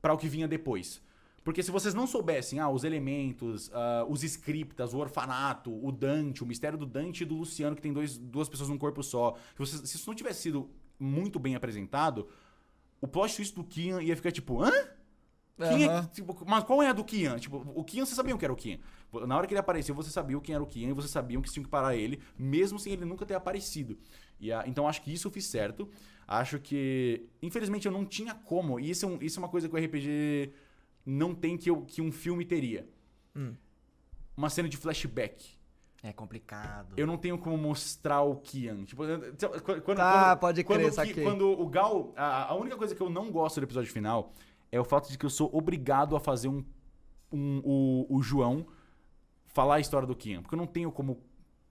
[0.00, 1.00] pra o que vinha depois.
[1.46, 6.42] Porque se vocês não soubessem, ah, os elementos, ah, os scriptas, o orfanato, o Dante,
[6.42, 9.36] o mistério do Dante e do Luciano, que tem dois, duas pessoas num corpo só.
[9.52, 10.68] Se, vocês- se isso não tivesse sido
[10.98, 12.26] muito bem apresentado,
[13.00, 14.72] o plot twist do Kian ia ficar tipo, hã?
[15.68, 17.38] Quem é, tipo, mas qual é a do Kian?
[17.38, 18.78] Tipo, o Kian, vocês sabiam que era o Kian.
[19.26, 21.48] Na hora que ele apareceu, você sabia quem era o Kian e vocês sabiam que
[21.50, 23.96] tinham que parar ele, mesmo sem ele nunca ter aparecido.
[24.40, 25.88] E, a- então acho que isso eu fiz certo.
[26.26, 28.80] Acho que, infelizmente, eu não tinha como.
[28.80, 30.52] E isso é, um- isso é uma coisa que o RPG
[31.06, 32.86] não tem que, eu- que um filme teria.
[34.36, 35.56] Uma cena de flashback.
[36.02, 36.92] É complicado.
[36.96, 38.84] Eu não tenho como mostrar o Kian.
[38.84, 39.02] Tipo,
[39.64, 41.24] quando, quando- Tá, quando- pode quando crer, o Ki- saquei.
[41.24, 42.12] Quando o Gal.
[42.16, 44.32] A, a única coisa que eu não gosto do episódio final
[44.70, 46.62] é o fato de que eu sou obrigado a fazer um.
[47.32, 48.66] um- o, o João
[49.46, 50.42] falar a história do Kian.
[50.42, 51.20] Porque eu não tenho como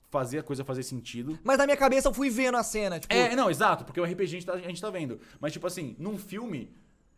[0.10, 1.38] fazer a coisa fazer sentido.
[1.44, 3.14] Mas na minha cabeça eu fui vendo a cena, tipo...
[3.14, 5.20] É, não, exato, porque o RPG a gente, tá, a gente tá vendo.
[5.42, 6.74] Mas, tipo assim, num filme,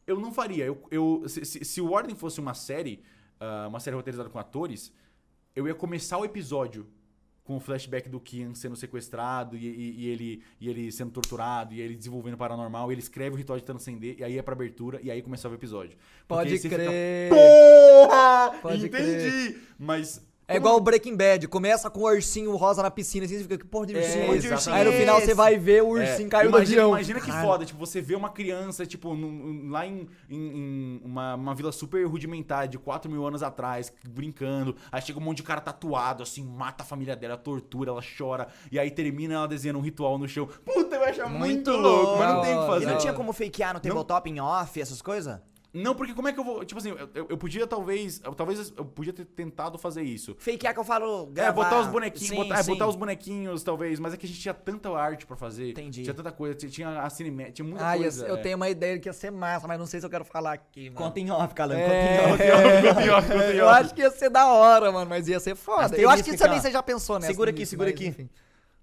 [0.07, 0.65] eu não faria.
[0.65, 3.03] Eu, eu, se, se- se o Ordem fosse uma série,
[3.39, 4.91] ah, uma série roteirizada com atores,
[5.55, 6.87] eu ia começar o episódio
[7.43, 11.73] com o flashback do Kian sendo sequestrado e, e- e ele, e ele sendo torturado
[11.73, 12.91] e ele desenvolvendo o paranormal.
[12.91, 15.53] E ele escreve o ritual de transcender e aí é pra abertura e aí começava
[15.53, 15.97] o episódio.
[16.27, 17.29] Pode aí você fica, crer.
[17.29, 18.51] Porra!
[18.61, 19.57] Pode Entendi!
[19.79, 20.26] Mas.
[20.49, 23.57] É igual o Breaking Bad, começa com o ursinho rosa na piscina, assim, você fica,
[23.57, 24.47] que porra de É, ursinho é esse?
[24.47, 24.79] exatamente.
[24.79, 26.89] Aí no final você vai ver o É, ursinho caiu do imagina, avião.
[26.95, 27.45] Imagina que Caralho.
[27.47, 31.69] foda, tipo, você vê uma criança, tipo, num- lá em, em- em uma, uma vila
[31.73, 34.73] super rudimentar de 4 mil anos atrás, brincando.
[34.89, 38.47] Aí chega um monte de cara tatuado, assim, mata a família dela, tortura, ela chora.
[38.71, 40.47] E aí termina ela desenhando um ritual no chão.
[40.63, 42.85] Puta, eu acho muito, Muito louco, mas não tem o que E fazer.
[42.85, 43.81] não tinha como fakear no Não.
[43.81, 45.41] tabletop em off, essas coisas?
[45.73, 46.63] Não, porque como é que eu vou.
[46.65, 48.21] Tipo assim, eu, eu- eu podia talvez.
[48.23, 50.35] eu- talvez eu podia ter tentado fazer isso.
[50.39, 51.27] Fakear que eu falo.
[51.29, 51.51] É, Gravar.
[51.63, 52.71] botar os bonequinhos, Sim, botar, é, sim.
[52.71, 55.71] botar os bonequinhos, talvez, mas é que a gente tinha tanta arte pra fazer.
[55.71, 56.03] Entendi.
[56.03, 58.25] Tinha tanta coisa, tinha- a cinemática, tinha muita Ah, coisa.
[58.25, 58.41] eu é.
[58.41, 60.89] tenho uma ideia que ia ser massa, mas não sei se eu quero falar aqui,
[60.89, 60.95] mano.
[61.05, 61.81] Conta em off, Calango.
[61.81, 62.87] É, Conta em off.
[62.87, 63.79] Conta em off, conta em eu off.
[63.81, 65.95] acho que ia ser da hora, mano, mas ia ser foda.
[65.97, 67.27] Eu acho que também você já pensou nessa.
[67.27, 68.07] Segura aqui, segura aqui.
[68.07, 68.29] enfim.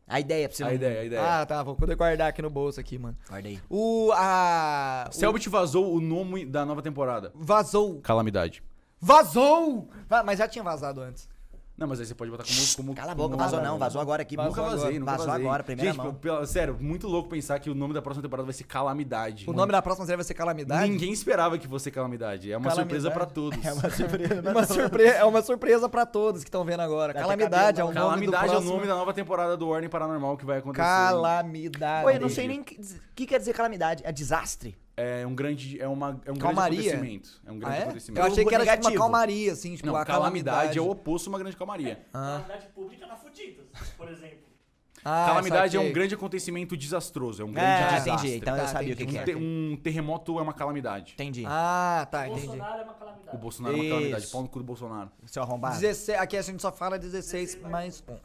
[0.07, 0.75] A ideia pra você A não...
[0.75, 1.23] ideia, a ideia.
[1.41, 3.17] Ah, tá, vou poder guardar aqui no bolso aqui, mano.
[3.29, 3.59] Guarda aí.
[3.71, 5.07] O, a...
[5.09, 7.33] o- Selbit vazou o nome da nova temporada.
[7.35, 8.01] Vazou.
[8.01, 8.63] Calamidade.
[9.01, 9.89] Vazou!
[10.09, 11.29] Va- Mas já tinha vazado antes.
[11.77, 12.77] Não, mas aí você pode botar como.
[12.77, 14.37] como Cala a boca, como- vazou não, vazou agora aqui.
[14.37, 14.99] Nunca Vazou vazei, agora.
[15.01, 15.45] nunca Vazou vazei.
[15.45, 16.15] agora, primeira Gente, mão.
[16.15, 19.51] pela- sério, muito louco pensar que o nome da próxima temporada vai ser Calamidade.
[19.51, 20.89] O nome da próxima série vai ser Calamidade?
[20.89, 22.53] Ninguém esperava que fosse Calamidade.
[22.53, 23.03] É uma Calamidade.
[23.03, 23.59] surpresa pra todos.
[23.67, 24.35] É uma surpresa.
[24.55, 27.13] Uma surpresa, é uma surpresa pra todos que estão vendo agora.
[27.13, 29.89] Vai Calamidade é o nome do Calamidade é o nome da nova temporada do Ordem
[29.91, 30.81] Paranormal que vai acontecer.
[30.85, 32.07] Calamidade.
[32.07, 32.79] Oi, eu não sei nem o que,
[33.17, 34.03] que quer dizer calamidade.
[34.07, 34.77] É desastre?
[34.97, 36.95] É um grande, é uma, é um grande Calmaria?
[36.95, 37.41] acontecível.
[37.45, 37.83] É um Ah, grande é?
[37.83, 38.21] acontecimento.
[38.27, 39.03] Eu achei que era tipo uma Negativo.
[39.03, 40.79] calmaria, assim, tipo Não, a calamidade, calamidade.
[40.79, 42.07] é o oposto de uma grande calmaria.
[42.15, 43.63] Ah, Calamidade pública tá fudida,
[43.97, 44.45] por exemplo.
[45.07, 47.43] Ah, calamidade é um grande acontecimento desastroso.
[47.43, 48.11] É um grande É, desastre.
[48.13, 48.37] entendi.
[48.37, 49.73] Então eu Tá, sabia o que, que Um, é.
[49.75, 51.13] um terremoto é uma calamidade.
[51.13, 51.45] Entendi.
[51.47, 52.47] Ah, tá, O entendi.
[52.47, 53.37] Bolsonaro é uma calamidade.
[53.37, 54.23] O Bolsonaro é uma calamidade.
[54.25, 54.33] Isso.
[54.33, 55.11] Pau no cu do Bolsonaro.
[55.27, 55.75] Seu arrombado.
[55.79, 58.17] 16, aqui a gente só fala 16 mais 1.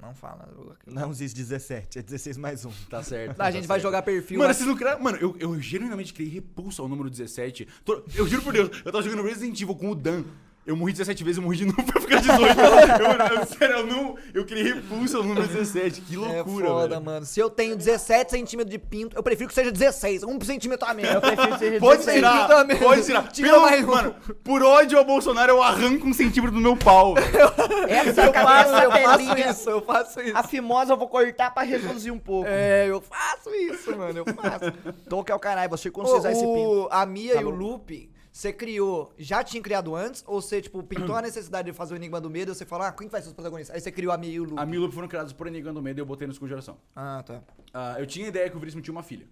[0.00, 0.48] Não fala.
[0.86, 2.72] Não existe 17, é 16 mais um.
[2.90, 3.40] Tá certo.
[3.40, 4.38] A gente vai jogar perfil.
[4.38, 5.02] Mano, lá- vocês não criaram.
[5.02, 7.66] Mano, eu, eu genuinamente criei repulsa ao número 17.
[7.84, 10.24] Tô- eu juro por Deus, eu tava jogando Resident Evil com o Dan.
[10.66, 12.40] Eu morri 17 vezes, eu morri de novo pra ficar 18.
[12.58, 14.16] eu, eu, sério, eu não.
[14.32, 16.00] Eu criei repulsa ao número 17.
[16.00, 17.02] Que loucura, é foda, velho.
[17.04, 17.26] mano.
[17.26, 20.22] Se eu tenho 17 centímetros de pinto, eu prefiro que seja 16.
[20.24, 21.14] 1 centímetro a menos.
[21.14, 22.76] Eu prefiro que seja Pode 16 tirar, também.
[22.78, 23.28] pode tirar.
[23.28, 23.86] Tira Pelo- mais um.
[23.90, 27.14] Mano, por ódio ao Bolsonaro, eu arranco um centímetro do meu pau.
[27.88, 30.36] Essa Eu faço, cabeça eu faço isso, eu faço isso.
[30.36, 32.48] A fimosa eu vou cortar pra reduzir um pouco.
[32.48, 34.72] É, eu faço isso, mano, eu faço.
[35.08, 36.84] Tô que é o caralho, vou circuncisar esse pinto.
[36.84, 37.56] o, a Mia Tá e o bom.
[37.56, 40.24] Lupe, você criou, já tinha criado antes?
[40.26, 42.84] Ou você, tipo, pintou a necessidade de fazer o Enigma do Medo e você falou,
[42.84, 43.72] ah, quem vai ser os protagonistas?
[43.72, 44.60] Aí você criou a Mia e o Lupe.
[44.60, 46.76] A Milo foram criados por Enigando Medo e eu botei nos Conjuração.
[46.96, 47.40] Ah, tá.
[47.72, 49.28] Ah, eu tinha a ideia que o Veríssimo tinha uma filha.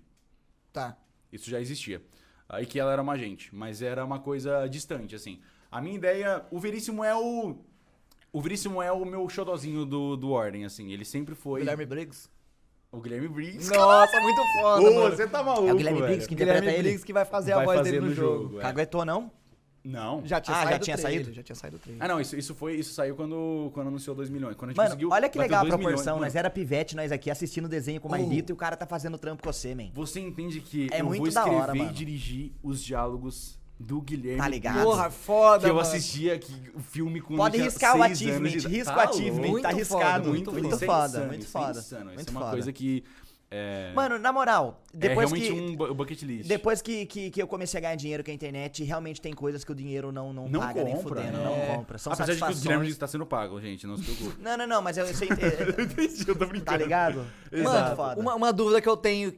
[0.72, 0.96] Tá.
[1.32, 2.00] Isso já existia.
[2.48, 5.40] Aí que ela era uma agente, mas era uma coisa distante, assim.
[5.68, 6.46] A minha ideia.
[6.48, 7.56] O Veríssimo é o.
[8.32, 10.92] O Veríssimo é o meu xodozinho do, do Ordem, assim.
[10.92, 11.62] Ele sempre foi.
[11.62, 12.30] Guilherme Briggs?
[12.92, 13.70] O Guilherme Briggs.
[13.70, 15.16] Nossa, muito foda, Ô, mano.
[15.16, 15.66] você tá maluco.
[15.66, 16.08] É o Guilherme velho.
[16.10, 16.88] Briggs que interpreta Guilherme ele?
[16.90, 18.42] Briggs que vai fazer a Vai voz fazer dele no no jogo.
[18.44, 18.62] jogo, é.
[18.62, 19.30] Caguetou não?
[19.84, 20.22] Não.
[20.24, 21.34] Já tinha Ah, já saído tinha trailer, saído?
[21.34, 22.04] Já tinha saído o trailer.
[22.04, 22.74] Ah, não, isso, isso foi.
[22.74, 24.54] Isso saiu quando, quando anunciou 2 milhões.
[24.56, 25.10] Quando a gente Mano, conseguiu.
[25.10, 25.86] olha que legal a 2 milhões.
[25.94, 26.14] proporção.
[26.16, 28.76] Mano, Nós era pivete, nós aqui assistindo o desenho com o Maidito e o cara
[28.76, 29.88] tá fazendo trampo com você, man.
[29.94, 31.92] Você entende que É eu muito vou da escrever hora, e mano.
[31.92, 34.82] dirigir os diálogos do Guilherme Tá ligado?
[34.84, 35.86] Porra, foda, Que eu mano.
[35.86, 38.68] assistia que, o filme com Pode riscar o achievement, idade.
[38.68, 39.48] risca o Tá achievement.
[39.48, 40.28] Muito tá foda, riscado.
[40.28, 41.78] muito Muito, Isso é foda, insano, muito isso é foda.
[41.80, 42.04] insano.
[42.10, 42.52] Isso Muito é uma foda.
[42.52, 43.04] coisa que.
[43.54, 45.60] É, Mano, na moral, é depois realmente que...
[45.72, 46.48] um bu- bucket list.
[46.48, 49.62] Depois que, que, que eu comecei a ganhar dinheiro com a internet, realmente tem coisas
[49.62, 51.44] que o dinheiro não, não, Não paga nem compra, fudendo, né?
[51.44, 51.76] não É.
[51.76, 51.98] compra.
[51.98, 52.78] São Apesar de que o Guilherme satisfações.
[52.78, 54.40] Briggs tá sendo pago, gente, não se preocupe.
[54.40, 55.28] Não, não, não, mas eu, eu sei...
[55.28, 56.64] é- Entendi, eu tô é- brincando.
[56.64, 57.26] tá ligado?
[57.52, 58.20] Mano, Muito foda.
[58.22, 59.34] uma, uma dúvida que eu tenho,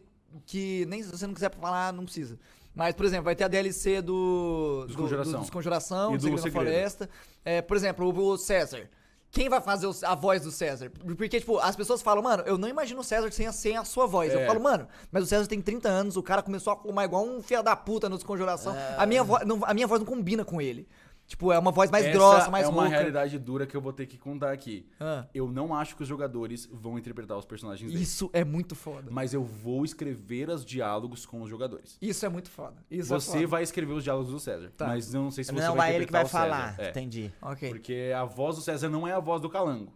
[0.46, 2.38] que nem se você não quiser falar, não precisa.
[2.74, 4.84] Mas, por exemplo, vai ter a DLC do...
[4.86, 6.52] Dos do- do- dos Conjuração, E do do Segredo.
[6.52, 7.08] Floresta.
[7.44, 8.88] É, por exemplo, o, César.
[9.30, 10.90] Quem vai fazer a voz do César?
[11.16, 13.84] Porque, tipo, as pessoas falam, mano, eu não imagino o César sem a, sem a
[13.84, 14.32] sua voz.
[14.32, 14.46] Eu É.
[14.46, 17.42] falo, mano, mas o César tem 30 anos, o cara começou a fumar igual um
[17.42, 18.74] filho da puta nos Conjuração.
[18.96, 20.86] A, minha vo- não, a minha voz não combina com ele.
[21.26, 22.96] Tipo, é uma voz mais Essa grossa, mais é uma rouca.
[22.96, 24.86] realidade dura que eu vou ter que contar aqui.
[25.00, 25.26] Ah.
[25.34, 28.06] Eu não acho que os jogadores vão interpretar os personagens deles.
[28.08, 29.10] Isso é muito foda.
[29.10, 31.96] Mas eu vou escrever os diálogos com os jogadores.
[32.02, 32.76] Isso é muito foda.
[32.90, 33.46] Isso é Você foda.
[33.46, 34.70] vai escrever os diálogos do César.
[34.76, 34.88] Tá.
[34.88, 36.74] Mas eu não sei se você Não, vai é ele que vai falar.
[36.78, 36.90] É.
[36.90, 37.32] Entendi.
[37.40, 37.70] Ok.
[37.70, 39.92] Porque a voz do César não é a voz do Calango.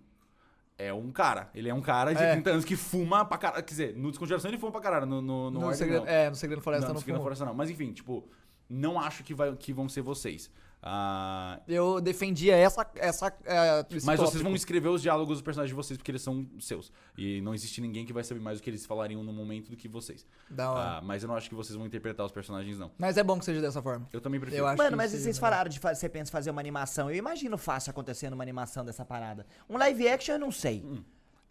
[0.78, 1.50] É um cara.
[1.54, 2.32] Ele é um cara de É.
[2.32, 3.62] 30 anos que fuma pra caralho.
[3.64, 5.04] Quer dizer, no Descongeração ele fuma pra caralho.
[5.06, 6.08] No, no, no, No segredo, não.
[6.10, 7.24] é, no Segredo da Floresta não, não, no Segredo da fumou.
[7.24, 7.52] Floresta não.
[7.54, 8.24] Mas enfim, tipo,
[8.70, 10.50] não acho que, vai, que vão ser vocês.
[10.82, 12.88] Ah, Eu defendia essa.
[12.94, 14.44] essa é, esse mas vocês tópico.
[14.44, 16.92] vão escrever os diálogos dos personagens de vocês porque eles são seus.
[17.16, 19.76] E não existe ninguém que vai saber mais o que eles falariam no momento do
[19.76, 20.24] que vocês.
[20.48, 20.98] Da hora.
[20.98, 22.92] Ah, mas eu não acho que vocês vão interpretar os personagens, não.
[22.96, 24.08] Mas é bom que seja dessa forma.
[24.12, 24.62] Eu também prefiro.
[24.62, 25.40] Eu acho Mano, que mas vocês melhor.
[25.40, 27.10] falaram de você pensa fazer uma animação.
[27.10, 29.44] Eu imagino fácil acontecendo uma animação dessa parada.
[29.68, 30.84] Um live action eu não sei.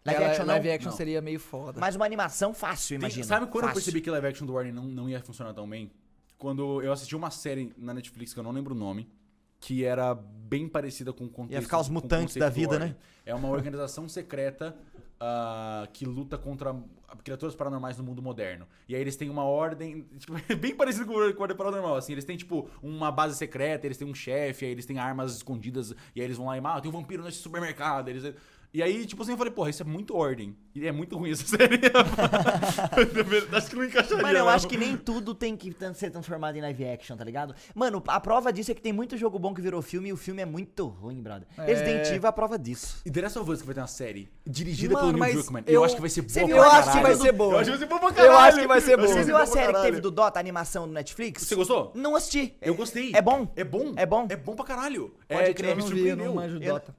[0.06, 0.96] Live É, action não, live action Não.
[0.96, 1.78] seria meio foda.
[1.78, 3.26] mas uma animação fácil, imagina.
[3.26, 3.74] sabe quando eu Fácil.
[3.82, 5.90] percebi que live action do Warner não, não ia funcionar tão bem?
[6.38, 9.10] Quando eu assisti uma série na Netflix que eu não lembro o nome,
[9.60, 11.52] que era bem parecida com o contexto.
[11.54, 12.96] Ia ficar os mutantes da vida, né?
[13.24, 14.76] É uma organização secreta
[15.20, 16.74] ah, que luta contra
[17.24, 18.66] criaturas paranormais no mundo moderno.
[18.88, 21.96] E aí eles têm uma ordem, tipo, é bem parecido com o a ordem paranormal,
[21.96, 22.12] assim.
[22.12, 25.90] Eles têm, tipo, uma base secreta, eles têm um chefe, aí eles têm armas escondidas,
[26.14, 28.08] e aí eles vão lá e, ah, tem um vampiro nesse supermercado.
[28.08, 28.34] Eles...
[28.72, 30.54] E aí, tipo assim, eu falei, porra, isso é muito ordem.
[30.74, 31.80] E é muito ruim essa série.
[33.56, 34.22] acho que não encaixaria.
[34.22, 34.50] Mano, eu não.
[34.50, 37.54] acho que nem tudo tem que ser transformado em live action, tá ligado?
[37.74, 40.16] Mano, a prova disso é que tem muito jogo bom que virou filme e o
[40.16, 41.48] filme é muito ruim, brother.
[41.56, 41.64] É.
[41.64, 43.00] Resident Evil é a prova disso.
[43.04, 45.64] E The Last of Us que vai ter uma série dirigida Mano, pelo Neil Druckmann.
[45.66, 46.56] Eu, eu- acho que vai ser Você boa viu?
[46.56, 47.52] pra Eu acho que vai ser boa.
[47.54, 48.38] Eu acho que vai ser boa pra Eu caralho.
[48.48, 49.08] acho que vai ser Eu boa.
[49.08, 51.42] Você viu a série que teve do Dota, a animação no Netflix?
[51.42, 51.90] Você gostou?
[51.94, 52.54] Não assisti.
[52.60, 53.12] Eu gostei.
[53.14, 53.50] É bom?
[53.56, 53.92] É bom.
[53.96, 54.26] É bom?
[54.28, 55.14] É bom pra caralho.
[55.26, 56.34] Pode é, crer, me eu não vi, eu não surpreendeu.
[56.34, 56.94] manjo Eu- Dota.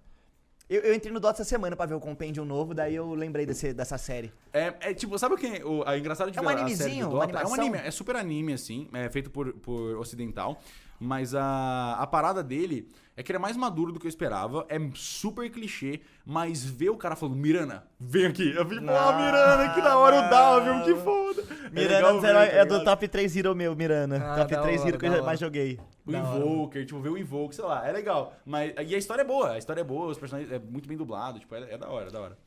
[0.69, 3.43] Eu, eu entrei no Dota essa semana pra ver o compêndio novo, daí eu lembrei
[3.43, 4.31] desse, dessa série.
[4.53, 6.71] É, é tipo, sabe o que o, a engraçado de É um ver a série
[6.71, 7.39] animezinho, do Dota?
[7.39, 10.61] É um anime, é super anime, assim, é feito por, por ocidental.
[10.99, 14.65] Mas a, a parada dele é que ele é mais maduro do que eu esperava.
[14.67, 18.53] É super clichê, mas ver o cara falando, Mirana, vem aqui.
[18.53, 21.41] Eu fico, ah, Mirana, que da hora o Dalvin, que foda.
[21.67, 24.17] É Mirana heróis- tá é do top 3 hero meu, Mirana.
[24.17, 25.23] Ah, top da 3 hora, hero que eu hora.
[25.23, 25.79] mais joguei.
[26.05, 26.37] O Da hora.
[26.45, 28.33] Invoker, tipo, ver o Invoker, sei lá, é legal.
[28.45, 30.97] Mas, e a história é boa, a história é boa, os personagens é muito bem
[30.97, 32.37] dublado, tipo, é, é da hora, é da hora.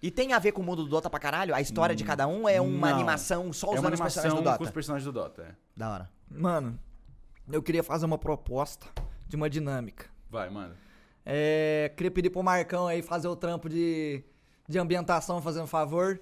[0.00, 1.54] E tem a ver com o mundo do Dota pra caralho?
[1.54, 2.94] A história de cada um é uma Não.
[2.96, 4.58] animação só é usando uma os personagens animação do Dota?
[4.58, 5.54] com os personagens do Dota, é.
[5.76, 6.10] Da hora.
[6.30, 6.78] Mano,
[7.50, 8.86] eu queria fazer uma proposta
[9.26, 10.06] de uma dinâmica.
[10.30, 10.74] Vai, mano.
[11.24, 14.22] É, queria pedir pro Marcão aí fazer o trampo de,
[14.68, 16.20] de ambientação, fazendo um favor.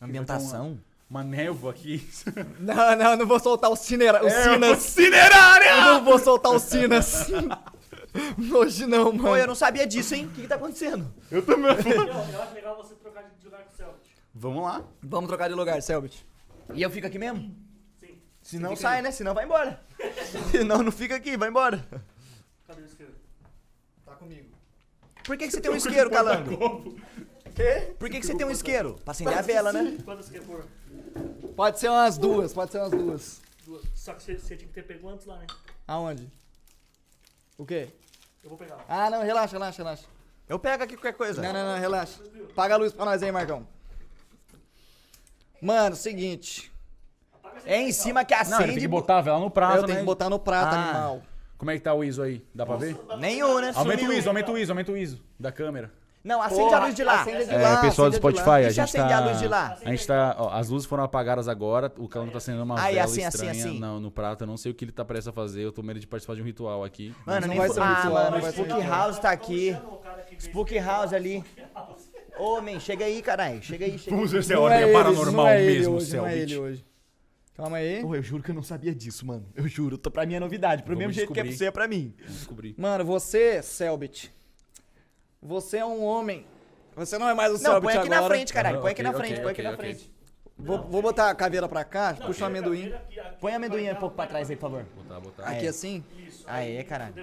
[0.00, 0.80] Ambientação?
[1.08, 2.08] Uma névoa aqui.
[2.58, 4.78] Não, não, não vou soltar os, cinera, os É, sinas.
[4.78, 5.70] Cinerária!
[5.70, 7.28] Eu não vou soltar os sinas.
[8.54, 9.22] Hoje não, mano.
[9.22, 10.26] Pô, eu não sabia disso, hein?
[10.26, 11.12] O que, que tá acontecendo?
[11.30, 11.70] Eu também.
[11.70, 14.10] Eu, eu acho legal você trocar de lugar com o Celtic.
[14.34, 14.82] Vamos lá.
[15.02, 16.26] Vamos trocar de lugar, Selbit.
[16.72, 17.54] E eu fico aqui mesmo?
[18.44, 19.10] Se não sai, né?
[19.10, 19.82] Se não, vai embora.
[20.52, 21.82] Se não, não fica aqui, vai embora.
[22.66, 23.14] Cadê o isqueiro?
[24.04, 24.50] Tá comigo.
[25.24, 26.94] Por que, que você tem um isqueiro, Calango?
[27.54, 27.94] Quê?
[27.98, 29.00] Por que, que você tem um isqueiro?
[29.02, 29.96] Pra acender a vela, né?
[30.04, 30.66] Quantas quer pôr?
[31.56, 33.40] Pode ser umas duas, pode ser umas duas.
[33.64, 33.82] Duas.
[33.94, 35.46] Só que você, você tinha que ter pego antes lá, né?
[35.88, 36.30] Aonde?
[37.56, 37.88] O quê?
[38.42, 38.84] Eu vou pegar.
[38.86, 40.04] Ah, não, relaxa, relaxa, relaxa.
[40.46, 41.40] Eu pego aqui qualquer coisa.
[41.40, 42.20] Não, não, não, relaxa.
[42.54, 43.66] Paga a luz pra nós aí, Marcão.
[45.62, 46.73] Mano, seguinte.
[47.66, 48.50] É em cima que acende.
[48.50, 49.86] Não, ele tem que botar a vela no prato, eu né?
[49.88, 50.82] tenho que botar no prato, Ah.
[50.84, 51.22] animal.
[51.56, 52.44] Como é que tá o ISO aí?
[52.54, 52.96] Dá pra ver?
[53.18, 53.72] Nenhum, né?
[53.74, 54.14] Aumenta Sumiu.
[54.16, 55.90] o ISO, aumenta o ISO, aumenta o ISO da câmera.
[56.22, 57.20] Não, acende Porra, a luz de lá.
[57.20, 58.42] acende de É, lá, pessoal do acende de lá.
[58.42, 59.16] Spotify, a gente acender tá...
[59.16, 59.76] a luz de lá?
[59.84, 60.36] A gente tá...
[60.38, 63.28] Ó, as luzes foram apagadas agora, o Calango tá acendendo uma Aí, vela assim, assim,
[63.28, 63.78] estranha assim.
[63.78, 64.42] Não, no prato.
[64.42, 66.06] Eu não sei o que ele tá prestes a fazer, eu tô com medo de
[66.06, 67.14] participar de um ritual aqui.
[67.26, 68.72] Mano, Não nem vai fu- ser um Ah, ritual, mano, não o vai ser Spook
[68.80, 68.98] ritual.
[68.98, 69.76] House tá aqui.
[70.38, 71.44] Spook House ali.
[72.38, 73.62] Ô, man, chega aí, caralho.
[73.62, 74.16] Chega aí, chega aí.
[74.16, 76.38] Vamos ver se é ordem ele, paranormal não é ele mesmo, hoje, não é ele
[76.48, 76.58] Selbit.
[76.58, 76.84] hoje.
[77.56, 78.00] Calma aí.
[78.02, 79.46] Pô, eu juro que eu não sabia disso, mano.
[79.54, 79.96] Eu juro.
[79.96, 80.82] Tô, pra mim é novidade.
[80.82, 81.58] Pro Vamos mesmo jeito que é pra descobrir.
[81.58, 82.14] você, é pra mim.
[82.18, 82.74] Vamos descobrir.
[82.76, 84.34] Mano, você, Selbit.
[85.40, 86.46] Você é um homem.
[86.96, 88.20] Você não é mais o Não, Selbit põe aqui agora.
[88.20, 88.80] na frente, caralho.
[88.80, 90.14] Põe aqui na frente, ok, põe aqui ok, na frente.
[90.56, 92.92] Vou, vou botar a caveira pra cá, puxa o amendoim.
[92.92, 94.86] Aqui, aqui, Põe a amendoim um pouco pra trás aí, por favor.
[94.96, 95.44] Botar, botar.
[95.48, 96.04] Aqui assim.
[96.26, 96.44] Isso.
[96.46, 97.14] Aê, caralho.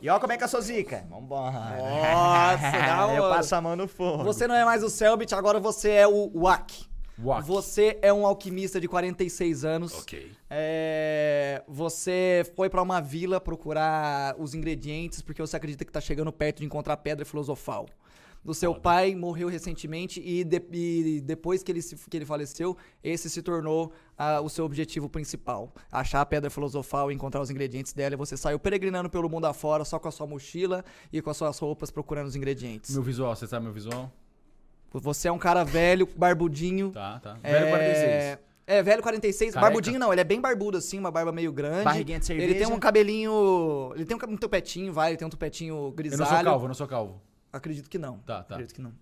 [0.00, 1.04] E ó como é que eu sou zica.
[1.08, 1.52] Vambora.
[1.52, 3.36] Nossa, da Eu hora.
[3.36, 4.24] passo a mão no fogo.
[4.24, 6.86] Você não é mais o Selbit, agora você é o Wak.
[7.18, 7.46] Wak.
[7.46, 9.92] Você é um alquimista de 46 anos.
[9.94, 10.30] Ok.
[10.50, 16.32] É, você foi pra uma vila procurar os ingredientes porque você acredita que tá chegando
[16.32, 17.86] perto de encontrar pedra filosofal.
[18.44, 22.76] Do seu pai morreu recentemente e, de- e depois que ele, se- que ele faleceu,
[23.02, 25.72] esse se tornou ah, o seu objetivo principal.
[25.90, 28.14] Achar a pedra filosofal e encontrar os ingredientes dela.
[28.14, 31.36] E você saiu peregrinando pelo mundo afora só com a sua mochila e com as
[31.36, 32.92] suas roupas procurando os ingredientes.
[32.94, 34.12] Meu visual, você sabe meu visual?
[34.92, 36.90] Você é um cara velho, barbudinho.
[36.90, 37.38] Tá, tá.
[37.42, 38.38] É, Velho 46.
[38.66, 39.54] É, velho 46.
[39.54, 39.60] Careca?
[39.60, 41.84] Barbudinho não, ele é bem barbudo assim, uma barba meio grande.
[41.84, 42.66] Barriguinha de Ele cerveja.
[42.66, 43.92] tem um cabelinho.
[43.94, 46.20] Ele tem um, tupetinho, vai, ele tem um tupetinho Eu grisalho.
[46.24, 47.22] não sou calvo, eu não sou calvo.
[47.52, 48.18] Acredito que não.
[48.18, 48.54] Tá, tá.
[48.54, 48.92] Acredito que não.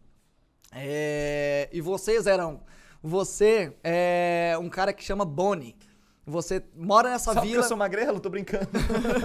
[0.73, 2.61] É, E vocês eram.
[3.03, 5.77] Você é um cara que chama Bonnie.
[6.27, 7.63] Você mora nessa Só porque vila.
[7.63, 8.19] eu sou magrelo?
[8.19, 8.69] Tô brincando.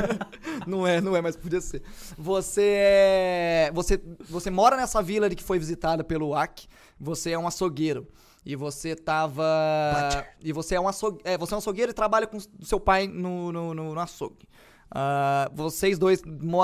[0.67, 1.81] Não é, não é, mas podia ser.
[2.17, 3.71] Você é.
[3.73, 3.99] Você,
[4.30, 6.67] você mora nessa vila de que foi visitada pelo Ak.
[6.99, 8.07] Você é um açougueiro.
[8.45, 9.45] E você tava.
[10.43, 11.23] E você é um açougueiro.
[11.27, 14.47] É, você é um açougueiro e trabalha com seu pai no, no, no, no açougue.
[14.91, 16.21] Ah, vocês dois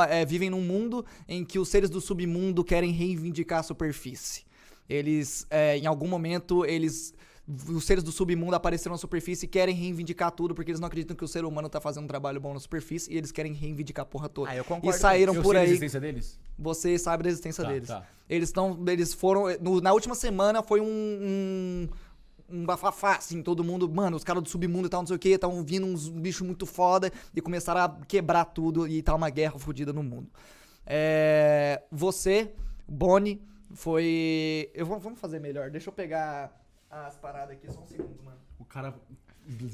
[0.10, 4.44] é, vivem num mundo em que os seres do submundo querem reivindicar a superfície.
[4.88, 7.14] Eles, é, em algum momento, eles.
[7.48, 11.16] Os seres do submundo apareceram na superfície e querem reivindicar tudo, porque eles não acreditam
[11.16, 14.02] que o ser humano tá fazendo um trabalho bom na superfície e eles querem reivindicar
[14.04, 14.50] a porra toda.
[14.50, 15.68] Ah, eu e concordo saíram Eu por sei a aí.
[15.70, 16.40] existência deles?
[16.58, 17.88] Você sabe da existência Tá, deles.
[17.88, 18.04] tá.
[18.28, 18.84] Eles estão.
[18.88, 19.46] Eles foram.
[19.62, 20.86] no- na última semana foi um.
[20.88, 21.88] um
[22.48, 25.20] um bafafá, assim, todo mundo, mano, os caras do submundo e tal, não sei o
[25.20, 29.32] que, estavam vindo uns bichos muito foda e começaram a quebrar tudo e tá uma
[29.32, 30.30] guerra fodida no mundo.
[30.86, 32.52] É, você,
[32.88, 33.42] Bonnie,
[33.74, 34.70] foi.
[34.76, 36.56] Eu vou, vamos fazer melhor, deixa eu pegar
[36.90, 38.40] as paradas aqui, só um segundo, mano.
[38.60, 38.94] O cara.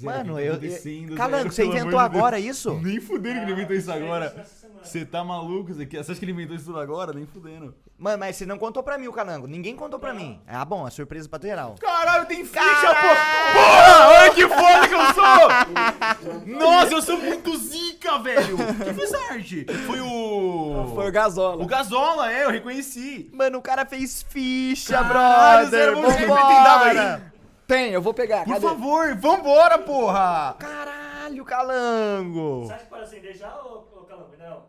[0.02, 0.56] Mano, eu.
[0.56, 1.16] eu...
[1.16, 2.74] Calango, você inventou agora isso?
[2.82, 4.30] Nem fudendo que ele inventou isso agora.
[4.30, 4.84] semana.
[4.84, 5.86] Você tá maluco, Zé?
[5.86, 7.14] Você acha que ele inventou isso tudo agora?
[7.14, 7.74] Nem fudendo.
[7.98, 9.48] Mano, mas você não contou pra mim o Calango.
[9.48, 10.42] Ninguém contou pra mim.
[10.48, 11.76] Ah, bom, é surpresa pra geral.
[11.80, 13.08] Caralho, tem ficha, pô!
[13.54, 14.08] Porra!
[14.10, 16.60] Olha que foda que eu sou!
[16.60, 18.58] Nossa, eu sou muito zica, velho!
[18.84, 19.66] Quem fez a arte?
[19.86, 20.92] Foi o.
[20.96, 21.64] Foi o Gasola.
[21.64, 23.30] O Gasola, é, eu reconheci.
[23.32, 25.96] Mano, o cara fez ficha, Caralho, brother.
[25.96, 27.31] ver, Vambora.
[27.72, 28.44] Tem eu vou pegar.
[28.44, 28.68] Por cadê?
[28.68, 30.56] favor, vambora, porra!
[30.60, 32.66] Caralho, Calango.
[32.66, 34.32] Você acha que pode acender já, ô, ô Calango?
[34.38, 34.64] Não.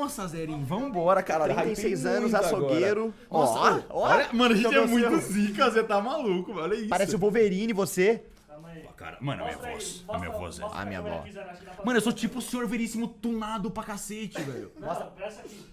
[0.00, 1.46] Nossa, Zerinho, vambora, cara.
[1.54, 3.14] 36 Hypei anos, muito açougueiro.
[3.30, 3.46] agora.
[3.46, 4.08] Nossa, Ó, ó.
[4.10, 5.32] olha, mano, a gente é muito seu.
[5.32, 6.88] zica, você tá maluco, olha isso.
[6.90, 8.22] Parece o Wolverine, você.
[8.46, 8.82] Calma aí.
[8.96, 9.16] cara.
[9.20, 10.04] Mano, a minha Mostra aí, voz.
[10.06, 10.62] A mostra- minha voz é.
[10.62, 11.24] mostra A minha câmera voz.
[11.24, 13.82] aqui, Zé, acho que dá pra Mano, eu sou tipo o senhor veríssimo tunado pra
[13.82, 14.72] cacete, velho.
[14.78, 15.66] Não, essa aqui.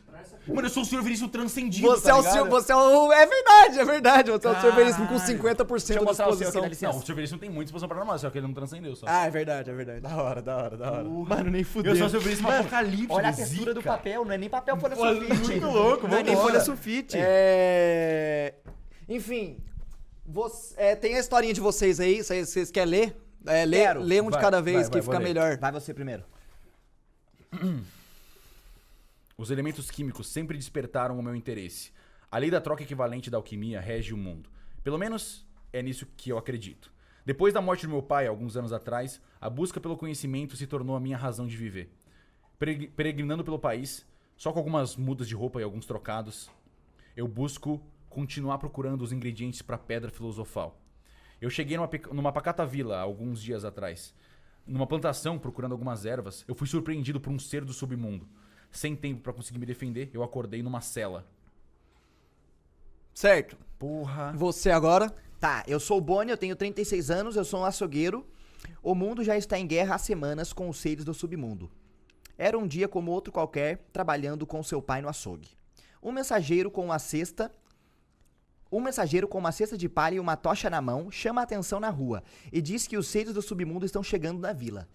[0.47, 1.87] Mano, eu sou o senhor veríssimo transcendido.
[1.87, 2.31] Você tá é o ligado?
[2.33, 3.13] senhor, você é o.
[3.13, 4.31] É verdade, é verdade.
[4.31, 5.39] Você é o senhor Veríssimo com Caralho.
[5.39, 6.65] 50% Deixa eu da o exposição.
[6.65, 6.93] licença.
[6.93, 9.05] Não, o senhor veríssimo tem muita exposição paranormal, só que ele não transcendeu só.
[9.07, 9.99] Ah, é verdade, é verdade.
[10.01, 11.03] Da hora, da hora, da hora.
[11.03, 11.91] Mano, nem fudeu.
[11.93, 13.13] Eu sou o senhor veríssimo apocalíptico.
[13.13, 15.33] Olha a textura do papel, não é nem papel folha sulfite.
[15.51, 17.17] muito louco, Não é nem folha sulfite.
[17.19, 18.53] É...
[19.07, 19.57] Enfim,
[20.25, 23.17] você- é, tem a historinha de vocês aí, vocês, vocês querem ler?
[23.45, 25.23] É, lê, um de Vai, cada vai, vez vai, que vou fica ler.
[25.23, 25.57] melhor.
[25.57, 26.23] Vai você primeiro.
[29.39, 31.93] Os elementos químicos sempre despertaram o meu interesse.
[32.29, 34.49] A lei da troca equivalente da alquimia rege o mundo.
[34.83, 36.91] Pelo menos é nisso que eu acredito.
[37.25, 40.93] Depois da morte do meu pai, alguns anos atrás, a busca pelo conhecimento se tornou
[40.93, 41.89] a minha razão de viver.
[42.59, 44.05] Pereg- Peregrinando pelo país,
[44.35, 46.51] só com algumas mudas de roupa e alguns trocados,
[47.15, 50.81] eu busco continuar procurando os ingredientes para a pedra filosofal.
[51.39, 54.13] Eu cheguei numa, numa pacata vila alguns dias atrás.
[54.67, 58.27] Numa plantação, procurando algumas ervas, eu fui surpreendido por um ser do submundo.
[58.71, 61.25] Sem tempo para conseguir me defender, eu acordei numa cela.
[63.13, 63.57] Certo.
[63.77, 64.33] Porra.
[64.33, 65.13] Você agora?
[65.39, 68.27] Tá, eu sou o Boni, eu tenho 36 anos, eu sou um açougueiro.
[68.83, 71.71] O mundo já está em guerra há semanas com os seres do submundo.
[72.37, 75.49] Era um dia como outro qualquer, trabalhando com seu pai no açougue.
[76.01, 77.53] Um mensageiro com uma cesta.
[78.71, 81.79] Um mensageiro com uma cesta de palha e uma tocha na mão chama a atenção
[81.79, 84.87] na rua e diz que os seres do submundo estão chegando na vila.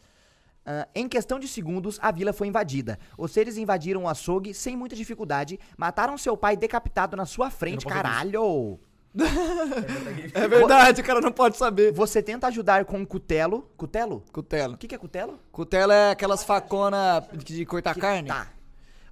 [0.66, 2.98] Ah, em questão de segundos, a vila foi invadida.
[3.18, 7.86] Os seres invadiram o açougue sem muita dificuldade, mataram seu pai decapitado na sua frente,
[7.86, 8.78] caralho!
[10.34, 11.92] É verdade, o cara não pode saber.
[11.92, 13.70] Você tenta ajudar com um cutelo.
[13.76, 14.24] Cutelo?
[14.32, 14.74] Cutelo.
[14.74, 15.38] O que, que é cutelo?
[15.52, 18.26] Cutelo é aquelas faconas de cortar carne?
[18.26, 18.48] Tá.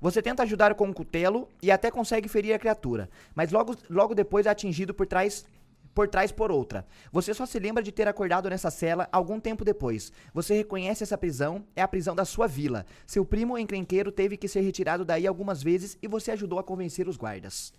[0.00, 4.16] Você tenta ajudar com um cutelo e até consegue ferir a criatura, mas logo, logo
[4.16, 5.44] depois é atingido por trás
[5.94, 6.86] por trás por outra.
[7.12, 10.12] Você só se lembra de ter acordado nessa cela algum tempo depois.
[10.32, 12.86] Você reconhece essa prisão, é a prisão da sua vila.
[13.06, 17.08] Seu primo encrenqueiro teve que ser retirado daí algumas vezes e você ajudou a convencer
[17.08, 17.72] os guardas.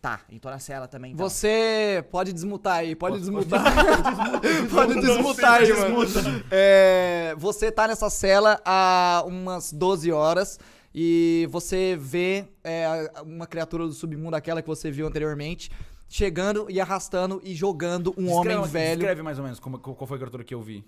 [0.00, 1.12] Tá, então na cela também.
[1.12, 1.28] Então.
[1.28, 3.62] Você pode desmutar aí, pode desmutar.
[4.72, 6.44] pode desmutar aí, mano.
[6.50, 10.58] É, você tá nessa cela há umas 12 horas
[10.94, 15.70] e você vê é, uma criatura do submundo, aquela que você viu anteriormente,
[16.10, 18.98] chegando e arrastando e jogando um homem velho.
[18.98, 20.84] Descreve mais ou menos como, qual foi a criatura que eu vi.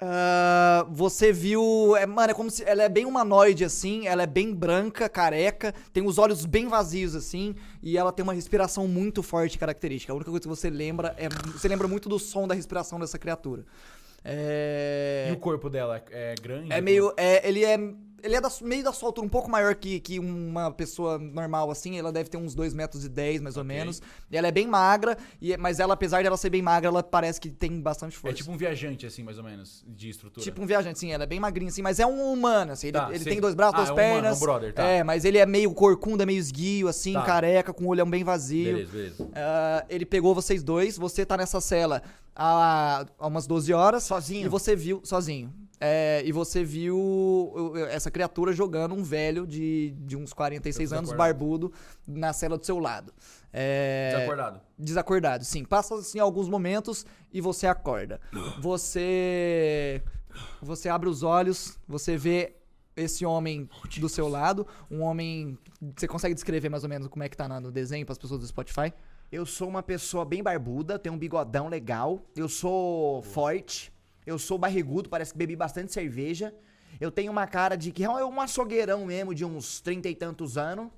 [0.00, 1.94] Ah, você viu.
[1.96, 2.64] É, mano, é como se.
[2.64, 4.08] Ela é bem humanoide, assim.
[4.08, 5.72] Ela é bem branca, careca.
[5.92, 7.54] Tem os olhos bem vazios, assim.
[7.82, 10.12] E ela tem uma respiração muito forte característica.
[10.12, 11.28] A única coisa que você lembra é.
[11.52, 13.64] Você lembra muito do som da respiração dessa criatura.
[14.24, 15.28] É.
[15.30, 16.72] E o corpo dela é, é grande?
[16.72, 17.12] É meio.
[17.16, 17.78] É, ele é.
[18.24, 21.70] Ele é da- meio da sua altura, um pouco maior que, que uma pessoa normal,
[21.70, 21.98] assim.
[21.98, 23.76] Ela deve ter uns 2 metros e 10, mais ou Ok.
[23.76, 24.00] menos.
[24.30, 27.38] E ela é bem magra, e, mas ela, apesar dela ser bem magra, ela parece
[27.38, 28.36] que tem bastante É força.
[28.36, 30.42] tipo um viajante, assim, mais ou menos, de estrutura.
[30.42, 32.86] Tipo um viajante, sim, ela é bem magrinha, assim, mas é um humano, assim.
[32.86, 33.28] Ele, Tá, ele sim.
[33.30, 34.36] tem dois braços, Ah, duas é um humano, pernas.
[34.38, 34.82] um brother, tá.
[34.82, 37.22] É, mas ele é meio corcunda, meio esguio, assim, Tá.
[37.22, 38.72] careca, com o olhão bem vazio.
[38.72, 39.28] Beleza, beleza.
[39.34, 42.02] Ah, ele pegou vocês dois, você tá nessa cela
[42.34, 44.04] há, há umas 12 horas.
[44.04, 44.46] Sozinho?
[44.46, 45.52] E você viu, sozinho.
[45.86, 47.52] É, e você viu
[47.90, 51.72] essa criatura jogando um velho de, de uns 46 Eu anos, barbudo,
[52.06, 53.12] na cela do seu lado.
[53.52, 54.60] É, Desacordado.
[54.78, 55.62] Desacordado, sim.
[55.62, 58.18] Passa assim alguns momentos e você acorda.
[58.60, 60.02] Você
[60.60, 62.56] você abre os olhos, você vê
[62.96, 65.58] esse homem do seu lado, um homem,
[65.96, 68.18] você consegue descrever mais ou menos como é que tá na- no desenho para as
[68.18, 68.92] pessoas do Spotify?
[69.30, 72.22] Eu sou uma pessoa bem barbuda, tenho um bigodão legal.
[72.36, 73.92] Eu sou forte.
[74.26, 76.54] Eu sou barrigudo, parece que bebi bastante cerveja.
[77.00, 80.56] Eu tenho uma cara de que é um açougueirão mesmo, de uns trinta e tantos
[80.56, 80.88] anos.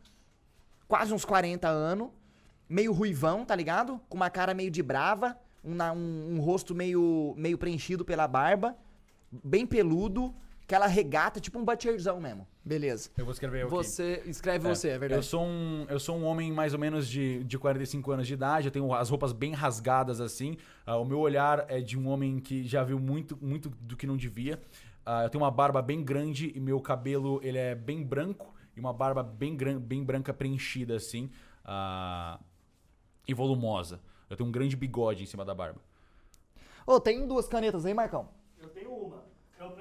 [0.86, 2.10] Quase uns 40 anos.
[2.68, 4.00] Meio ruivão, tá ligado?
[4.08, 5.36] Com uma cara meio de brava.
[5.64, 8.76] Um, um- um rosto meio, meio preenchido pela barba.
[9.42, 10.34] Bem peludo.
[10.66, 12.44] Aquela regata, tipo um butcherzão mesmo.
[12.64, 13.08] Beleza.
[13.16, 13.76] Eu vou escrever eu aqui.
[13.76, 15.24] Você escreve É, você, é Eu verdade.
[15.24, 18.66] sou, um, eu sou um homem mais ou menos de, de 45 anos de idade,
[18.66, 20.56] eu tenho as roupas bem rasgadas assim.
[20.84, 24.08] Ah, o meu olhar é de um homem que já viu muito, muito do que
[24.08, 24.60] não devia.
[25.04, 28.80] Ah, eu tenho uma barba bem grande e meu cabelo ele é bem branco e
[28.80, 31.30] uma barba bem, gran, bem branca preenchida assim
[31.64, 32.40] ah,
[33.28, 34.00] e volumosa.
[34.28, 35.80] Eu tenho um grande bigode em cima da barba.
[36.84, 38.28] Ô, tem duas canetas aí, Marcão?
[38.60, 39.25] Eu tenho uma.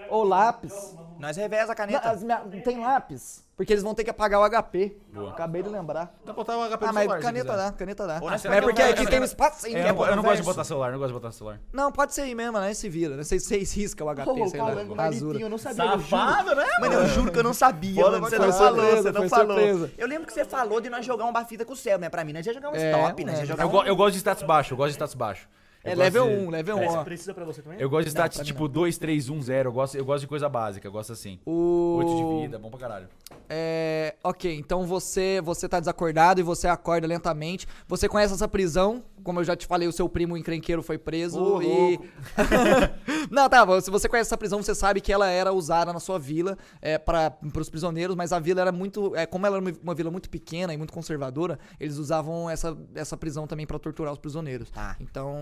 [0.09, 0.95] Ô, lápis.
[1.19, 2.05] Nós reveza a caneta.
[2.07, 3.43] Não, as minha- tem lápis?
[3.57, 4.97] Porque eles vão ter que apagar o HP.
[5.13, 5.29] Boa.
[5.31, 6.13] Acabei de lembrar.
[6.25, 7.57] Dá pra botar o HP Ah, do mas celular, se caneta quiser.
[7.65, 8.19] dá, caneta dá.
[8.21, 9.79] Ou Mas é porque aqui tem um espaço ainda.
[9.79, 11.59] É, eu, não- eu não gosto de botar celular, não gosto de botar celular.
[11.71, 12.73] Não, pode ser aí mesmo, né?
[12.73, 13.15] Se vira.
[13.15, 13.23] Né?
[13.23, 14.67] Vocês, vocês riscam o HP, Ô, sei lá.
[14.67, 15.03] calango rasura.
[15.25, 15.83] marmitinho, eu não sabia.
[15.85, 16.09] eu juro.
[16.09, 16.65] Safado, né?
[16.81, 18.19] Mano, eu juro que eu não sabia, mano.
[18.19, 19.45] Você não falou, surpresa, você não foi falou.
[19.57, 19.91] surpresa.
[19.97, 22.09] Eu lembro que você falou de nós jogar uma fita com o céu, né?
[22.09, 23.33] Pra mim, nós ia jogar um É, stop, né?
[23.35, 23.39] é.
[23.39, 23.71] Ia jogar Eu, um...
[23.71, 25.47] go- eu gosto de status baixo, eu gosto de status baixo.
[25.85, 27.03] É Eu level gosto de- 1, level É, 1, ó.
[27.03, 27.79] precisa pra você também?
[27.79, 29.69] Eu gosto de Não, stats pra mim tipo 2, 3, 1, 0.
[29.69, 31.39] Eu gosto, eu gosto de coisa básica, eu gosto assim.
[31.45, 31.97] O...
[31.99, 33.07] 8 de vida, bom pra caralho.
[33.47, 37.67] É, ok, então você você tá desacordado e você acorda lentamente.
[37.87, 41.39] Você conhece essa prisão, como eu já te falei, o seu primo encrenqueiro foi preso
[41.39, 41.65] Ô, e
[41.97, 42.05] louco.
[43.29, 46.17] Não, tá, se você conhece essa prisão, você sabe que ela era usada na sua
[46.19, 49.93] vila é, para os prisioneiros, mas a vila era muito, é, como ela era uma,
[49.95, 54.19] vila muito pequena e muito conservadora, eles usavam essa, essa prisão também pra torturar os
[54.19, 54.69] prisioneiros.
[54.69, 54.95] Tá.
[54.99, 55.35] Então,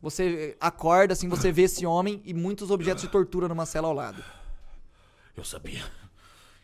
[0.00, 3.94] você acorda assim, você vê esse homem e muitos objetos de tortura numa cela ao
[3.94, 4.22] lado.
[5.36, 5.82] Eu sabia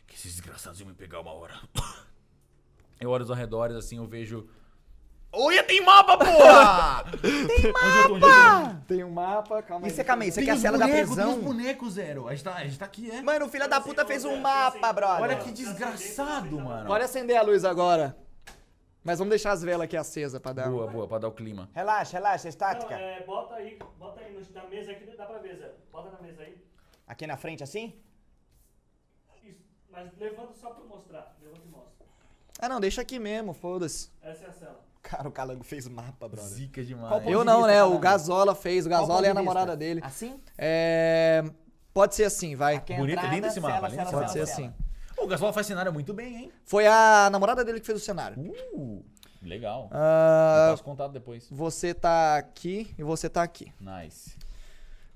[0.07, 1.55] que esses desgraçados iam me pegar uma hora.
[3.01, 4.49] Eu olho aos arredores assim, eu vejo.
[5.33, 7.05] Olha, tem mapa, porra!
[7.21, 8.83] tem mapa!
[8.87, 11.41] Tem um mapa, calma Isso é, calma aí, isso aqui é a cela da prisão.
[11.41, 12.29] bonecos, Zero.
[12.29, 13.23] A gente, tá, a gente tá aqui, é?
[13.23, 15.23] Mano, o filho da puta fez um mapa, brother.
[15.23, 16.87] Olha que desgraçado, mano.
[16.87, 18.17] Pode acender a luz agora.
[19.05, 20.69] Mas vamos deixar as velas aqui acesas pra dar.
[20.69, 21.69] um- Boa, boa, pra dar o clima.
[21.75, 22.95] Relaxa, relaxa, Não, estática.
[22.95, 25.73] é, bota aí, bota aí na mesa aqui, dá pra ver, Zé.
[25.91, 26.57] Bota na mesa aí.
[27.07, 27.95] Aqui na frente, assim?
[29.45, 29.61] Isso,
[29.91, 31.37] mas levanta só pra eu mostrar.
[31.43, 32.07] Levanta e mostra.
[32.61, 34.11] Ah, não, deixa aqui mesmo, foda-se.
[34.23, 34.81] Essa é a cela.
[35.03, 36.49] Cara, o Calango fez mapa, brother.
[36.49, 37.27] Zica demais.
[37.27, 37.83] Eu não, né?
[37.83, 37.99] O?
[37.99, 38.87] Gazola fez.
[38.87, 40.01] O ponto é a namorada dele.
[40.05, 40.41] Assim?
[40.57, 41.43] É.
[41.93, 42.77] Pode ser assim, vai.
[42.77, 44.73] Aqui é Bonito, entrada, lindo esse mapa, cela, cela, Pode cela, ser assim.
[45.23, 46.53] O Gasol faz cenário muito bem, hein?
[46.65, 48.39] Foi a namorada dele que fez o cenário.
[48.73, 49.05] Uh,
[49.41, 49.89] legal.
[49.93, 51.47] Ah, Eu passo contato depois.
[51.51, 53.73] você tá aqui e você tá aqui.
[53.81, 54.37] Nice.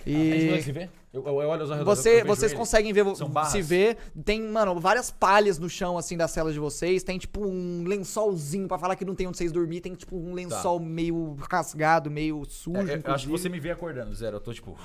[0.07, 0.89] E se ver?
[1.13, 1.99] Eu, eu, eu olho os arredores.
[1.99, 2.59] você, vocês ele.
[2.59, 3.05] conseguem ver,
[3.51, 3.97] se ver.
[4.25, 7.03] Tem, mano, várias palhas no chão, assim, das celas de vocês.
[7.03, 9.81] Tem, tipo, um lençolzinho pra falar que não tem onde vocês dormir.
[9.81, 13.59] Tem, tipo, um lençol meio rasgado, meio sujo, É, é, eu acho que você me
[13.59, 14.37] vê acordando, Zero.
[14.37, 14.79] Eu tô tipo.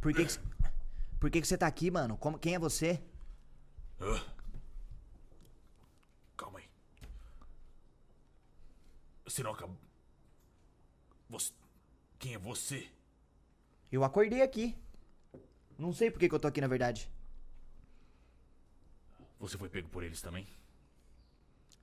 [0.00, 0.38] Por que que,
[1.22, 2.16] por que que você tá aqui, mano?
[2.16, 3.00] Como, quem é você?
[6.36, 6.64] Calma aí.
[9.24, 9.78] Você não acabou.
[11.30, 11.52] Você.
[12.18, 12.88] Quem é você?
[13.92, 14.76] Eu acordei aqui.
[15.78, 17.08] Não sei por que que eu tô aqui, na verdade.
[19.38, 20.48] Você foi pego por eles também?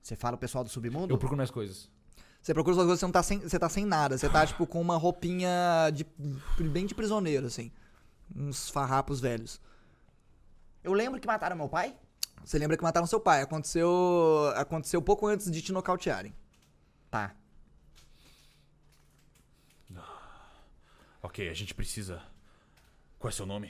[0.03, 1.13] Você fala o pessoal do submundo?
[1.13, 1.89] Eu procuro minhas coisas.
[2.41, 4.17] Você procura suas coisas, você não tá sem, você tá sem nada.
[4.17, 6.05] Você tá, tipo, com uma roupinha de,
[6.61, 7.71] bem de prisioneiro, assim.
[8.35, 9.59] Uns farrapos velhos.
[10.83, 11.97] Eu lembro que mataram meu pai?
[12.43, 13.41] Você lembra que mataram seu pai.
[13.41, 16.33] Aconteceu, aconteceu pouco antes de te nocautearem.
[17.11, 17.35] Tá.
[21.21, 22.23] Ok, a gente precisa.
[23.17, 23.69] Qual é seu nome?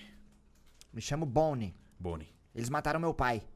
[0.94, 1.76] Me chamo Bonnie.
[2.00, 2.32] Bonnie.
[2.54, 3.48] Eles mataram meu pai.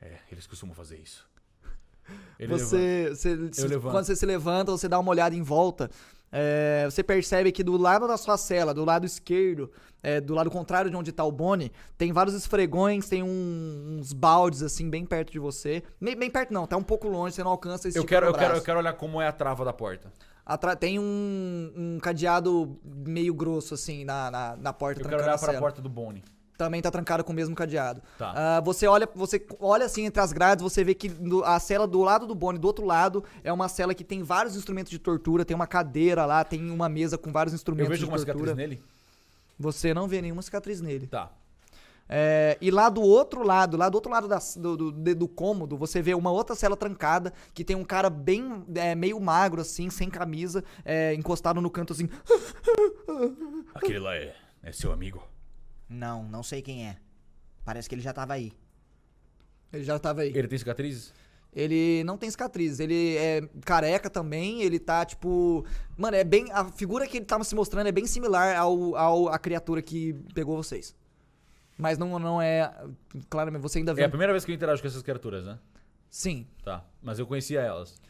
[0.00, 1.30] É, eles costumam fazer isso.
[2.48, 5.90] Você, você- se- quando você se levanta, você dá uma olhada em volta.
[6.34, 9.70] é, você percebe que do lado da sua cela, do lado esquerdo,
[10.02, 14.14] é, do lado contrário de onde tá o Bonnie, tem vários esfregões, tem um- uns
[14.14, 15.82] baldes assim bem perto de você.
[16.00, 18.24] Bem, bem perto não, tá um pouco longe, você não alcança esse Eu tipo quero,
[18.28, 20.10] eu, quero, eu quero olhar como é a trava da porta.
[20.46, 25.38] Atra- tem um, um cadeado meio grosso assim na, na, na porta Eu quero olhar
[25.38, 26.24] para a porta do Bonnie.
[26.64, 28.00] Também tá trancado com o mesmo cadeado.
[28.16, 28.32] Tá.
[28.36, 31.10] Ah, você olha, você olha assim entre as grades, você vê que
[31.44, 34.54] a cela do lado do Bonnie, do outro lado, é uma cela que tem vários
[34.54, 37.98] instrumentos de tortura, tem uma cadeira lá, tem uma mesa com vários Eu instrumentos vejo
[37.98, 38.50] de alguma tortura.
[38.52, 38.82] cicatriz nele?
[39.58, 41.08] Você não vê nenhuma cicatriz nele.
[41.08, 41.30] Tá.
[42.08, 45.76] É, e lá do outro lado, lá do outro lado da- do, do, do cômodo,
[45.76, 49.88] você vê uma outra cela trancada que tem um cara bem é, meio magro, assim,
[49.90, 52.08] sem camisa, é, encostado no canto assim.
[53.74, 55.22] Aquele lá é, é seu amigo?
[55.92, 56.96] Não, não sei quem é.
[57.64, 58.52] Parece que ele já tava aí.
[59.72, 60.32] Ele já tava aí.
[60.34, 61.12] Ele tem cicatrizes?
[61.54, 65.66] Ele não tem cicatriz, ele é careca também, ele tá tipo.
[65.98, 66.50] Mano, é bem.
[66.50, 70.14] A figura que ele tava se mostrando é bem similar ao, ao a criatura que
[70.34, 70.96] pegou vocês.
[71.76, 72.72] Mas não, não é.
[73.28, 74.00] Claramente, você ainda vê.
[74.00, 75.58] É a primeira vez que eu interajo com essas criaturas, né?
[76.08, 76.46] Sim.
[76.64, 76.84] Tá.
[77.02, 78.00] Mas eu conhecia elas.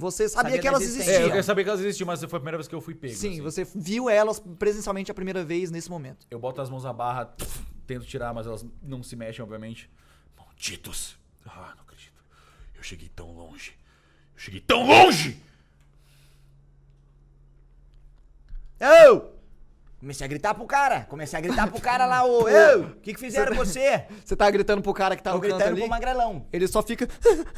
[0.00, 1.02] Você sabia, Sabia que elas existência.
[1.02, 1.28] É, eu existiam.
[1.28, 3.14] queria saber que elas existiam, mas foi a primeira vez que eu fui pego.
[3.14, 3.42] Sim, assim.
[3.42, 6.26] você viu elas presencialmente a primeira vez nesse momento.
[6.30, 7.34] Eu boto as mãos na barra,
[7.86, 9.90] tento tirar, mas elas não se mexem, obviamente.
[10.38, 11.16] Malditos!
[11.44, 12.22] Ah, não acredito.
[12.74, 13.72] Eu cheguei tão longe.
[14.34, 15.38] Eu cheguei tão longe!
[18.80, 19.39] Ô!
[20.00, 21.02] Comecei a gritar pro cara.
[21.04, 22.44] Comecei a gritar pro cara lá, ô.
[22.44, 22.80] Ô!
[22.80, 24.06] O que que fizeram com você?
[24.24, 25.80] Você tá gritando pro cara que tá Tô no canto gritando ali.
[25.82, 26.46] pro magrelão.
[26.50, 27.06] Ele só fica.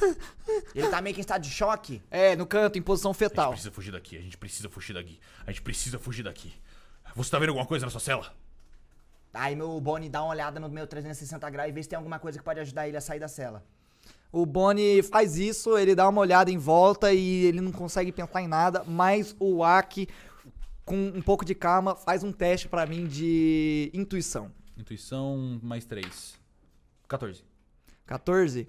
[0.75, 2.03] Ele tá meio que em estado de choque.
[2.11, 3.51] É, no canto, em posição A gente fetal.
[3.53, 5.21] precisa fugir daqui, a gente precisa fugir daqui.
[5.47, 6.53] A gente precisa fugir daqui.
[7.15, 8.33] Você tá vendo alguma coisa na sua cela?
[9.33, 12.19] Aí meu Bonnie dá uma olhada no meu 360 graus e vê se tem alguma
[12.19, 13.65] coisa que pode ajudar ele a sair da cela.
[14.31, 18.41] O Bonnie faz isso, ele dá uma olhada em volta e ele não consegue pensar
[18.43, 20.09] em nada, mas o Aki,
[20.85, 24.51] com um pouco de calma, faz um teste pra mim de intuição.
[24.77, 26.35] Intuição mais 3.
[27.09, 27.45] 14.
[28.07, 28.69] 14.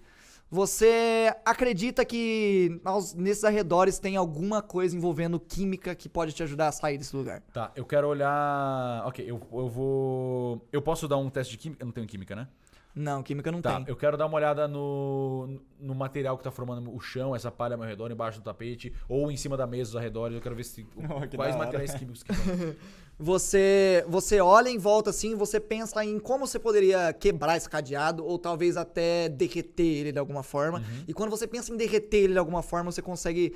[0.49, 6.67] Você acredita que aos- nesses arredores tem alguma coisa envolvendo química que pode te ajudar
[6.67, 7.41] a sair desse lugar?
[7.51, 9.03] Tá, eu quero olhar.
[9.07, 10.67] Ok, eu, eu vou.
[10.71, 11.81] Eu posso dar um teste de química?
[11.81, 12.47] Eu não tenho química, né?
[12.95, 13.85] Não, química não Tá, tem.
[13.87, 17.73] eu quero dar uma olhada no, no material que tá formando o chão, essa palha
[17.73, 20.35] ao meu redor, embaixo do tapete, ou em cima da mesa, os arredores.
[20.35, 20.83] Eu quero ver se,
[21.29, 22.75] que quais materiais químicos que estão.
[23.19, 28.25] Você, você olha em volta assim, você pensa em como você poderia quebrar esse cadeado
[28.25, 30.79] ou talvez até derreter ele de alguma forma.
[30.79, 31.03] Uhum.
[31.07, 33.53] E quando você pensa em derreter ele de alguma forma, você consegue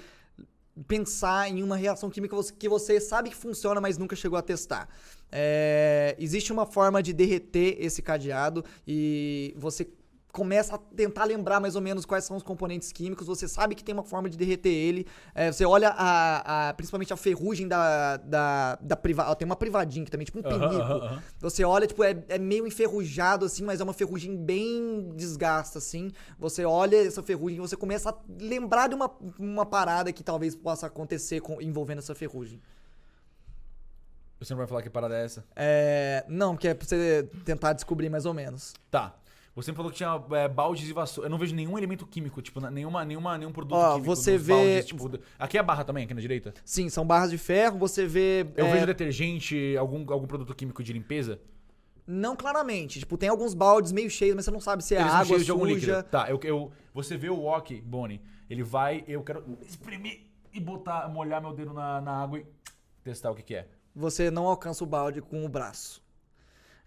[0.87, 4.87] pensar em uma reação química que você sabe que funciona, mas nunca chegou a testar.
[5.31, 9.87] É, existe uma forma de derreter esse cadeado e você
[10.31, 13.25] começa a tentar lembrar mais ou menos quais são os componentes químicos.
[13.25, 15.07] Você sabe que tem uma forma de derreter ele.
[15.33, 19.35] É, você olha a, a- principalmente a ferrugem da, da, da privada.
[19.35, 20.75] Tem uma privadinha que também, tipo um pinico.
[21.39, 26.11] Você olha, tipo, é, é meio enferrujado, assim, mas é uma ferrugem bem desgasta, assim.
[26.37, 29.09] Você olha essa ferrugem e você começa a lembrar de uma,
[29.39, 32.61] uma parada que talvez possa acontecer com- envolvendo essa ferrugem.
[34.39, 35.45] Você não vai falar que parada é essa?
[35.55, 36.25] É.
[36.27, 38.73] Não, que é pra você tentar descobrir mais ou menos.
[38.91, 39.15] Tá.
[39.55, 41.25] Você me falou que tinha é, baldes e vassoura.
[41.25, 44.15] Eu não vejo nenhum elemento químico, tipo, nenhuma, nenhuma, nenhum produto Ó, químico.
[44.15, 46.53] você vê- baldes, tipo, aqui é a barra também, aqui na direita?
[46.63, 48.45] Sim, são barras de ferro, você vê.
[48.55, 51.39] Eu é, vejo detergente, algum, algum produto químico de limpeza.
[52.05, 52.99] Não claramente.
[52.99, 55.45] Tipo, tem alguns baldes meio cheios, mas você não sabe se é Eles água cheios
[55.45, 55.75] de algum suja.
[55.75, 56.03] líquido.
[56.03, 60.21] Tá, eu, eu, você vê o wok, Bonnie, ele vai, eu quero espremer
[60.53, 62.45] e botar, molhar meu dedo na, na água e
[63.03, 63.67] testar o que que é.
[63.97, 66.05] Você não alcança o balde com o braço.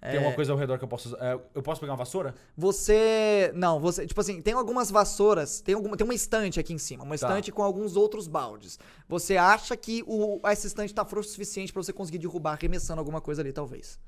[0.00, 1.18] Tem alguma coisa ao redor que eu posso usar?
[1.20, 2.34] É, eu posso pegar uma vassoura?
[2.56, 3.52] Você.
[3.54, 4.06] Não, você.
[4.06, 7.26] Tipo assim, tem algumas vassouras, tem, alguma, tem uma estante aqui em cima, uma Tá.
[7.26, 8.78] estante com alguns outros baldes.
[9.08, 12.98] Você acha que o, essa estante tá frouxa o suficiente pra você conseguir derrubar, arremessando
[12.98, 13.98] alguma coisa ali, talvez.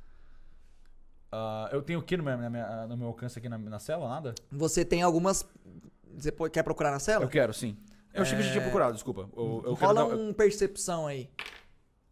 [1.30, 4.08] Ah, eu tenho o que no meu, minha- no meu alcance aqui na, na cela?
[4.08, 4.34] Nada?
[4.50, 5.44] Você tem algumas.
[6.16, 7.24] Você quer procurar na cela?
[7.24, 7.76] Eu quero, sim.
[8.14, 9.28] Eu achei que a gente tinha procurado, desculpa.
[9.36, 11.28] Eu, eu quero Rola dar- um percepção aí.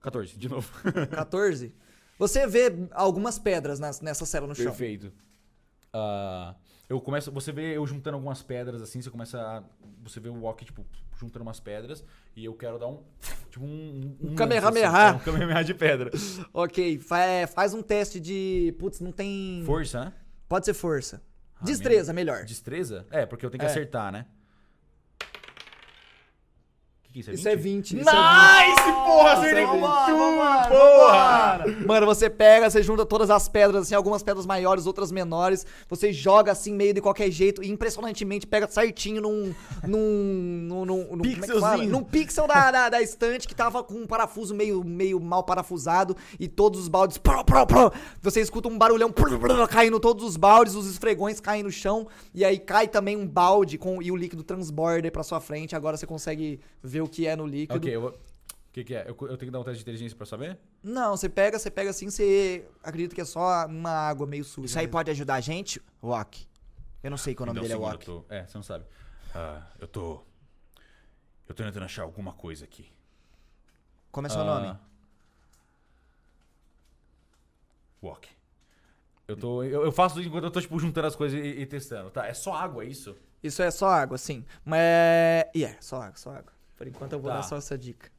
[0.01, 0.70] 14, de novo.
[1.10, 1.74] 14.
[2.18, 4.64] Você vê algumas pedras nas- nessa cela no chão.
[4.66, 5.12] Perfeito.
[5.93, 6.55] Ah,
[6.89, 9.62] eu começo, você vê eu juntando algumas pedras assim, você começa a,
[10.02, 10.85] você vê o Walk tipo
[11.18, 12.02] juntando umas pedras
[12.36, 13.02] e eu quero dar um
[13.51, 14.89] tipo um um, Um Kamehameha.
[14.89, 16.10] assim, um Kamehameha de pedra.
[16.55, 18.74] Ok, fa- faz um teste de.
[18.78, 19.62] Putz, não tem.
[19.66, 20.12] Força, né?
[20.48, 21.22] Pode ser força.
[21.56, 22.44] Ah, Destreza, melhor.
[22.44, 23.06] Destreza?
[23.10, 23.70] É, porque eu tenho que É.
[23.70, 24.27] acertar, né?
[27.12, 27.41] Que, que é isso?
[27.41, 27.97] Isso é 20.
[27.97, 28.95] Nice, isso é 20.
[29.05, 31.65] porra, acertei com tudo, porra!
[31.85, 35.66] Mano, você pega, você junta todas as pedras, assim, algumas pedras maiores, outras menores.
[35.89, 39.53] Você joga assim, meio de qualquer jeito, e impressionantemente pega certinho num.
[39.82, 40.69] num.
[40.69, 40.85] num.
[40.85, 41.35] num, num é?
[41.35, 41.91] Pixelzinho.
[41.91, 46.16] Num pixel da, da, da estante que tava com um parafuso meio, meio mal parafusado
[46.39, 47.19] e todos os baldes.
[47.19, 47.91] pró, pró, pró.
[48.23, 52.07] Você escuta um barulhão pró, pró, caindo todos os baldes, os esfregões caem no chão.
[52.32, 55.74] E aí cai também um balde com, e o líquido transborda pra sua frente.
[55.74, 57.77] Agora você consegue ver o que é no líquido.
[57.78, 58.10] Ok, eu vou...
[58.10, 59.02] O que, que é?
[59.02, 60.56] Eu, eu tenho que dar um teste de inteligência pra saber?
[60.82, 64.66] Não, você pega, você pega assim, você acredita que é só uma água meio suja.
[64.66, 64.93] Isso aí mesmo.
[64.93, 65.82] pode ajudar a gente?
[66.02, 66.47] Wok.
[67.02, 68.06] Eu não sei que o nome Me dá dele é um Wok.
[68.06, 68.85] tô- É, você não sabe.
[69.35, 70.20] Ah, eu tô...
[71.48, 72.86] Eu tô tentando achar alguma coisa aqui.
[74.12, 74.78] Como é seu Ah, nome?
[78.02, 78.28] Walk.
[79.28, 79.62] Eu tô.
[79.62, 82.10] Eu, eu faço isso enquanto eu tô, tipo, juntando as coisas e, e testando.
[82.10, 83.16] Tá, é só água, é isso?
[83.43, 84.44] Isso é só água, sim.
[84.64, 84.81] Mas.
[85.55, 86.52] E é, só água, só água.
[86.81, 87.36] Por enquanto eu vou Tá.
[87.36, 88.11] dar só essa dica.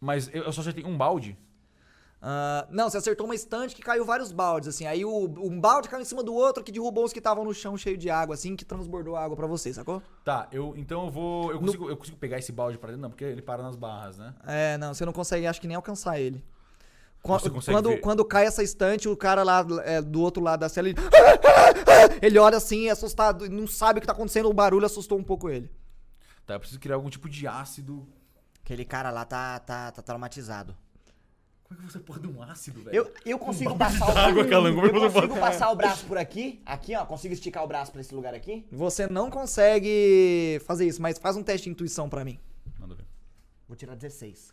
[0.00, 1.36] Mas eu, só acertei um balde.
[2.22, 4.86] Ah, não, você acertou uma estante que caiu vários baldes, assim.
[4.86, 7.52] Aí o, um balde caiu em cima do outro que derrubou os que estavam no
[7.52, 10.02] chão cheio de água, assim, que transbordou água pra você, sacou?
[10.24, 10.72] Tá, eu.
[10.74, 11.52] Então eu vou.
[11.52, 13.02] Eu consigo, eu consigo pegar esse balde pra dentro?
[13.02, 14.34] Não, porque ele para nas barras, né?
[14.46, 16.42] É, não, você não consegue, acho que nem alcançar ele.
[17.22, 18.00] Você Quando, ver?
[18.00, 20.96] quando cai essa estante, o cara lá é, do outro lado da cela, ele,
[22.22, 25.50] ele olha assim, assustado, não sabe o que tá acontecendo, o barulho assustou um pouco
[25.50, 25.70] ele.
[26.48, 28.08] Tá, eu preciso criar algum tipo de ácido.
[28.64, 30.74] Aquele cara lá tá, tá, tá traumatizado.
[31.62, 32.96] Como é que você pode um ácido, velho?
[32.96, 34.14] Eu, eu consigo passar o
[34.74, 36.62] como é Eu que você consigo pode- passar o braço por aqui.
[36.64, 37.04] Aqui, ó.
[37.04, 38.64] Consigo esticar o braço pra esse lugar aqui.
[38.72, 42.40] Você não consegue fazer isso, mas faz um teste de intuição pra mim.
[42.78, 43.04] Manda ver.
[43.68, 44.48] Vou tirar 16.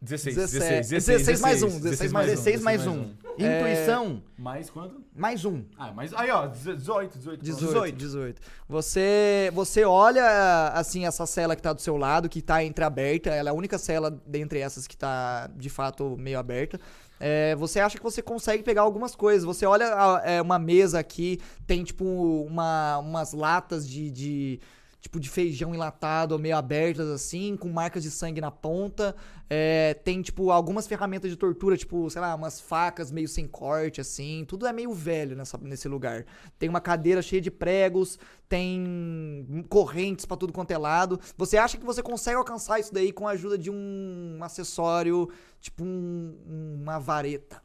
[0.00, 0.88] 16, 17.
[0.90, 3.14] 16, 16 mais um, 16 mais 16 mais um.
[3.38, 5.00] Intuição, Mais quanto?
[5.14, 5.62] mais um.
[5.78, 6.12] Ah, mas.
[6.14, 7.42] Aí, ó, 18, 18.
[7.42, 8.40] 18, 18.
[8.68, 13.48] Você, você olha, assim, essa cela que tá do seu lado, que tá entreaberta, ela
[13.48, 16.78] é a única cela dentre essas que tá, de fato, meio aberta.
[17.18, 19.44] É, você acha que você consegue pegar algumas coisas.
[19.44, 24.10] Você olha a- é, uma mesa aqui, tem, tipo, uma, umas latas de...
[24.10, 24.60] de
[25.06, 29.14] tipo de feijão enlatado, meio abertas assim, com marcas de sangue na ponta.
[29.48, 34.00] É, tem, tipo, algumas ferramentas de tortura, tipo, sei lá, umas facas meio sem corte,
[34.00, 34.44] assim.
[34.46, 36.26] Tudo é meio velho nessa, nesse lugar.
[36.58, 38.18] Tem uma cadeira cheia de pregos,
[38.48, 41.20] tem correntes pra tudo quanto é lado.
[41.36, 45.28] Você acha que você consegue alcançar isso daí com a ajuda de um acessório,
[45.60, 47.62] tipo um- uma vareta.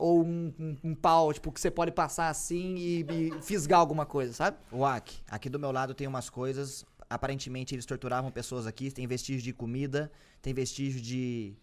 [0.00, 4.06] Ou um, um- um pau, tipo, que você pode passar assim e, e fisgar alguma
[4.06, 4.56] coisa, sabe?
[4.72, 6.84] Wack, aqui do meu lado tem umas coisas.
[7.08, 8.90] Aparentemente eles torturavam pessoas aqui.
[8.90, 10.10] Tem vestígio de comida,
[10.40, 11.54] tem vestígio de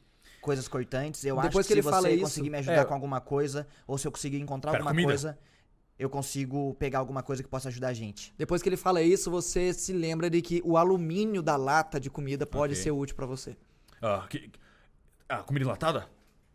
[0.42, 1.24] coisas cortantes.
[1.24, 2.86] Eu Depois acho que que, ele se fala você isso- conseguir me ajudar É.
[2.86, 5.08] com alguma coisa, ou se eu conseguir encontrar Pera, alguma comida?
[5.10, 5.40] coisa,
[5.98, 8.34] eu consigo pegar alguma coisa que possa ajudar a gente.
[8.38, 12.10] Depois que ele fala isso, você se lembra de que o alumínio da lata de
[12.12, 12.84] comida pode Ok.
[12.84, 13.58] ser útil pra você.
[14.00, 14.52] Ah, que...
[15.28, 16.08] ah, comida enlatada?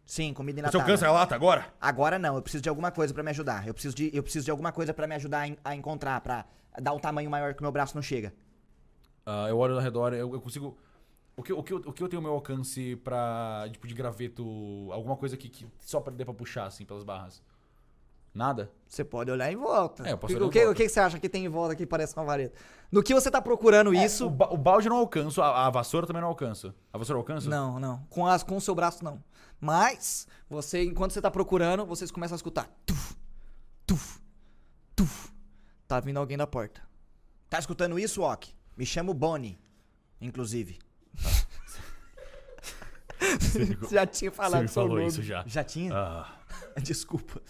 [0.04, 0.82] Sim, comida Você enlatada.
[0.84, 1.66] alcança a lata agora?
[1.80, 3.66] Agora não, eu preciso de alguma coisa pra me ajudar.
[3.66, 6.44] Eu preciso de, eu preciso de alguma coisa pra me ajudar a, a encontrar, pra
[6.80, 8.32] dar um tamanho maior que o meu braço não chega.
[9.24, 10.76] Ah, eu olho ao redor, eu, eu consigo.
[11.36, 13.66] O que, o, que, eu- o que eu tenho ao meu alcance pra.
[13.72, 14.42] Tipo, de graveto.
[14.92, 17.40] Alguma coisa que, que só pra, dê pra puxar, assim, pelas barras?
[18.34, 18.70] Nada?
[18.88, 20.08] Você pode olhar em volta.
[20.08, 20.72] É, eu posso o, olhar em que, volta.
[20.72, 22.58] o que você acha que tem em volta que parece uma vareta?
[22.90, 24.26] No que você tá procurando É, isso.
[24.26, 26.74] O, ba- o balde eu não alcanço, a, a vassoura também não alcanço.
[26.92, 27.48] A vassoura alcança?
[27.48, 28.02] Não, não.
[28.10, 29.22] Com, as, com o seu braço, não.
[29.64, 32.68] Mas, você, enquanto você tá procurando, vocês começam a escutar.
[32.84, 33.14] Tuf,
[33.86, 34.18] tuf,
[34.96, 35.30] tuf.
[35.86, 36.82] Tá vindo alguém da porta.
[37.48, 38.52] Tá escutando isso, Ok?
[38.76, 39.56] Me chamo Bonnie,
[40.20, 40.80] inclusive.
[43.20, 45.06] Você já tinha falado Você me falou nome.
[45.06, 45.44] isso já.
[45.46, 45.94] Já tinha?
[45.94, 46.38] Ah,
[46.82, 47.40] Desculpa.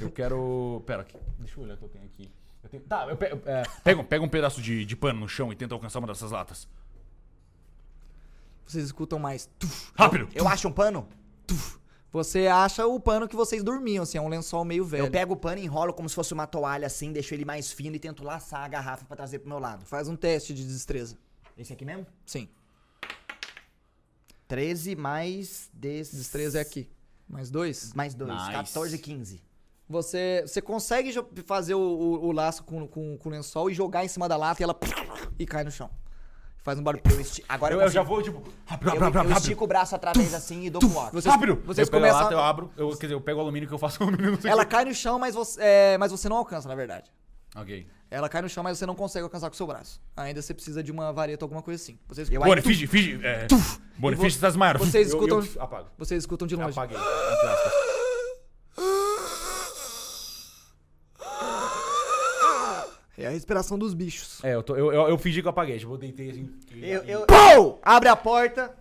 [0.00, 0.82] eu quero.
[0.86, 1.18] Pera, aqui.
[1.38, 2.30] deixa eu olhar o que eu tenho aqui.
[2.64, 5.52] Eu tenho- Tá, eu pego, é, pega, pega um pedaço de, de pano no chão
[5.52, 6.66] e tenta alcançar uma dessas latas.
[8.66, 9.50] Vocês escutam mais.
[9.94, 10.28] Rápido!
[10.34, 11.06] Eu acho um pano.
[12.16, 15.04] Você acha o pano que vocês dormiam, assim, é um lençol meio velho.
[15.04, 17.70] eu pego o pano e enrolo como se fosse uma toalha assim, deixo ele mais
[17.70, 19.84] fino e tento laçar a garrafa pra trazer pro meu lado.
[19.84, 21.18] Faz um teste de destreza.
[21.58, 22.06] Esse aqui mesmo?
[22.24, 22.48] Sim.
[24.48, 26.10] 13 mais des...
[26.10, 26.88] Destreza é aqui.
[27.28, 27.92] Mais dois.
[27.92, 28.50] Mais 2, Nice.
[28.52, 29.42] 14 15.
[29.88, 31.12] Você, você consegue
[31.44, 34.36] fazer o, o- o laço com, com, com o lençol e jogar em cima da
[34.38, 34.74] lata e ela
[35.38, 35.90] e cai no chão.
[36.66, 37.00] Faz um barulho.
[37.08, 37.44] Eu esti...
[37.48, 38.42] Agora Eu, eu, eu já vou, tipo.
[38.66, 39.38] Rápido, Eu, rápido, rápido, eu rápido.
[39.38, 40.88] estico o braço através assim e dou pro.
[40.88, 41.62] Vocês, Rápido!
[41.64, 42.22] Vocês eu pego a começam.
[42.24, 44.32] lata, eu abro, eu, quer dizer, eu pego o alumínio que eu faço o alumínio
[44.32, 47.08] no Ela cai no chão, mas você, é, mas você não alcança, na verdade.
[47.54, 47.86] Ok.
[48.10, 50.00] Ela cai no chão, mas você não consegue alcançar com o seu braço.
[50.16, 52.00] Ainda você precisa de uma vareta ou alguma coisa assim.
[52.08, 53.20] Vocês, Eu Boni, ainda- finge, finge.
[53.24, 53.46] É,
[54.16, 54.80] finge tá desmaiado.
[54.80, 55.88] vocês Eu- escutam- Eu, apago.
[55.96, 56.70] vocês escutam de longe.
[56.76, 56.96] Apaguei.
[56.98, 57.72] entre aspas.
[63.18, 64.44] É a respiração dos bichos.
[64.44, 65.78] É, eu, tô, eu, eu, eu fingi que eu apaguei.
[65.78, 66.52] Tipo, eu deitei assim.
[66.70, 67.78] e- Eu, eu, Pou!
[67.82, 68.76] Abre a porta.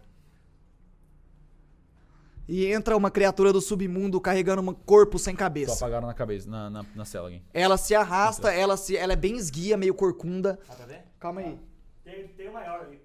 [2.48, 5.74] E entra uma criatura do submundo carregando um corpo sem cabeça.
[5.74, 7.42] apagado na cabeça, na, na, na cela aqui.
[7.54, 10.60] Ela se arrasta, ela, se, ela é bem esguia, meio corcunda.
[10.68, 11.02] Dá pra ver?
[11.20, 11.58] Calma aí.
[12.04, 13.02] Tem, tem o maior ali.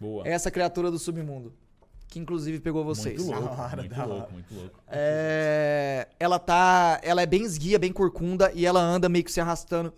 [0.00, 0.26] Boa.
[0.26, 1.52] Essa criatura do submundo.
[2.12, 3.24] Que inclusive pegou vocês.
[3.24, 4.78] Muito louco, hora, muito louco, muito louco.
[4.86, 7.00] É, ela tá.
[7.02, 9.94] Ela é bem esguia, bem corcunda, e ela anda meio que se arrastando.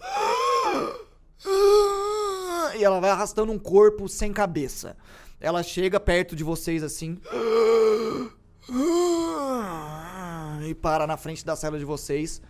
[2.79, 4.97] E ela vai arrastando um corpo sem cabeça.
[5.41, 7.19] Ela chega perto de vocês assim.
[10.69, 12.41] E para na frente da cela de vocês.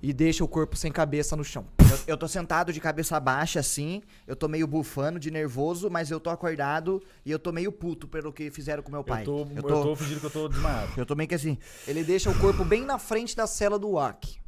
[0.00, 1.66] E deixa o corpo sem cabeça no chão.
[1.80, 4.00] Eu, eu tô sentado de cabeça baixa, assim.
[4.26, 8.06] Eu tô meio bufando de nervoso, mas eu tô acordado e eu tô meio puto
[8.06, 9.22] pelo que fizeram com meu pai.
[9.22, 10.92] Eu tô, eu eu tô, tô fingindo que eu tô desmaiado.
[10.96, 11.58] eu tô meio que assim.
[11.86, 14.38] Ele deixa o corpo bem na frente da cela do Wak.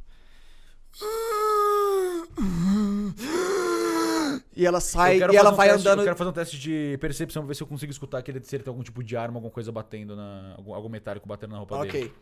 [4.55, 5.99] E ela sai Eu quero e ela fazer um vai teste- andando.
[5.99, 8.41] Eu quero fazer um teste de percepção pra ver se eu consigo escutar que ele,
[8.43, 10.53] se ele tem algum tipo de arma, alguma coisa batendo na.
[10.57, 11.89] Algum, algo metálico batendo na roupa dele.
[12.05, 12.13] Ok.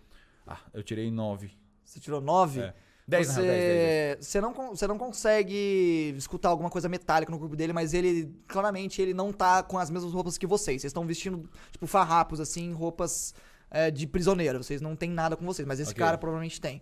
[0.47, 1.51] Ah, eu tirei 9.
[1.84, 2.61] Você tirou 9?
[2.61, 2.73] É.
[3.10, 4.26] 10 você, real, 10, 10, 10.
[4.27, 9.02] Você, não, você não consegue escutar alguma coisa metálica no corpo dele, mas ele, claramente,
[9.02, 10.81] ele não tá com as mesmas roupas que vocês.
[10.81, 13.34] Vocês estão vestindo, tipo, farrapos, assim, roupas
[13.72, 14.64] é, de prisioneiro.
[14.64, 15.99] Vocês não tem nada com vocês, mas esse Ok.
[16.03, 16.81] cara provavelmente tem.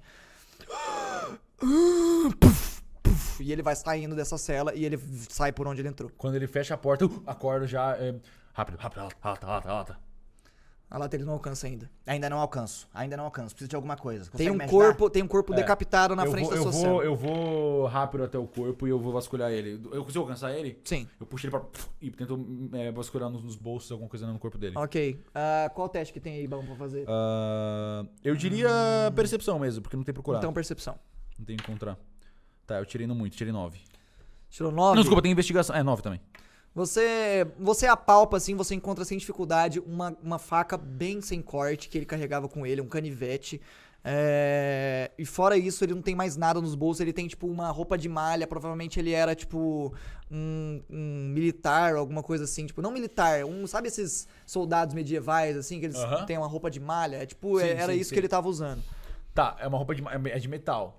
[1.57, 4.99] Puf, puf, E ele vai saindo dessa cela e ele
[5.29, 6.11] sai por onde ele entrou.
[6.17, 7.95] Quando ele fecha a porta, eu acordo já.
[7.97, 8.15] é,
[8.53, 10.06] rápido, rápido, alta, alta, alta, alta.
[10.89, 11.91] A lata ele não alcança ainda.
[12.05, 12.87] Ainda não alcanço.
[12.93, 13.53] Ainda não alcanço.
[13.53, 14.23] Preciso de alguma coisa.
[14.23, 14.71] Tem Consegue um me ajudar?
[14.85, 15.57] corpo, tem um corpo É.
[15.57, 17.03] decapitado na eu frente vou, da eu sua vou.
[17.03, 19.81] Eu vou rápido até o corpo e eu vou vasculhar ele.
[19.91, 20.79] Eu consigo alcançar ele?
[20.85, 21.05] Sim.
[21.19, 21.61] Eu puxo ele pra.
[22.01, 24.77] E tento é, vasculhar nos, nos bolsos alguma coisa no corpo dele.
[24.77, 25.21] Ok.
[25.35, 27.03] Ah, qual teste que tem aí, Bão, pra fazer?
[27.05, 28.69] Ah, eu diria
[29.13, 30.37] percepção mesmo, porque não tem procurar.
[30.37, 30.97] Então, percepção.
[31.37, 31.97] Não tem encontrar.
[32.65, 33.79] Tá, eu tirei no muito, tirei 9.
[34.49, 34.95] Tirou 9?
[34.95, 35.75] Não, desculpa, tem investigação.
[35.75, 36.21] É, 9 também.
[36.77, 41.97] Você, você apalpa, assim, você encontra sem dificuldade uma, uma faca bem sem corte que
[41.97, 43.59] ele carregava com ele, um canivete.
[44.05, 47.01] É, E fora isso, ele não tem mais nada nos bolsos.
[47.01, 48.45] Ele tem, tipo, uma roupa de malha.
[48.45, 49.91] Provavelmente ele era, tipo,
[50.31, 52.67] um, um militar, alguma coisa assim.
[52.67, 55.97] Tipo, não militar, um, sabe esses soldados medievais, assim, que eles
[56.27, 57.15] têm uma roupa de malha?
[57.17, 58.13] É, tipo, Sim, é- era sim, isso sim.
[58.13, 58.83] que ele tava usando.
[59.33, 60.95] Tá, é uma roupa de, ma- é de metal.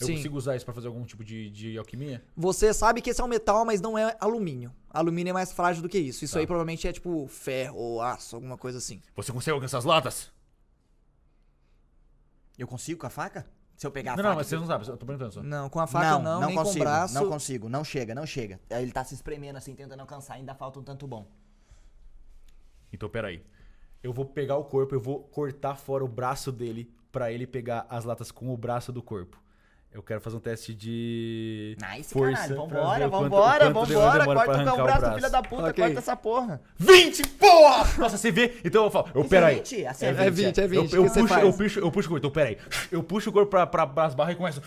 [0.00, 0.14] Eu Sim.
[0.16, 2.24] consigo usar isso pra fazer algum tipo de, de alquimia?
[2.36, 4.72] Você sabe que esse é um metal, mas não é alumínio.
[4.90, 6.24] Alumínio é mais frágil do que isso.
[6.24, 6.40] Isso Tá.
[6.40, 9.02] aí provavelmente é, tipo, ferro ou aço, alguma coisa assim.
[9.16, 10.30] Você consegue alcançar as latas?
[12.56, 13.44] Eu consigo com a faca?
[13.76, 14.28] Se eu pegar a não, faca.
[14.30, 15.42] não, mas você não sabe, eu tô perguntando só.
[15.42, 17.14] Não, com a faca não, nem consigo, com o braço.
[17.14, 18.60] Não consigo, não chega, não chega.
[18.70, 21.26] Aí Ele tá se espremendo assim, tentando alcançar, ainda falta um tanto bom.
[22.92, 23.44] Então, peraí.
[24.02, 27.84] Eu vou pegar o corpo, eu vou cortar fora o braço dele pra ele pegar
[27.90, 29.40] as latas com o braço do corpo.
[29.90, 32.36] Eu quero fazer um teste de Nice, força.
[32.42, 32.56] caralho.
[32.56, 34.24] Vambora, quanto- vambora, quanto vambora.
[34.26, 35.84] Corta o braço, filha da puta, Ok.
[35.84, 36.60] corta essa porra.
[36.78, 37.88] 20, porra!
[37.98, 38.58] Nossa, você vê?
[38.64, 39.54] Então eu falo, eu, Isso peraí.
[39.54, 39.86] É 20?
[39.86, 40.76] Assim É 20, é 20.
[40.76, 42.58] Eu, o que eu você puxo, eu, puxo, eu puxo o corpo, então peraí.
[42.92, 44.62] Eu puxo o corpo pra, pra, pras barras e começo.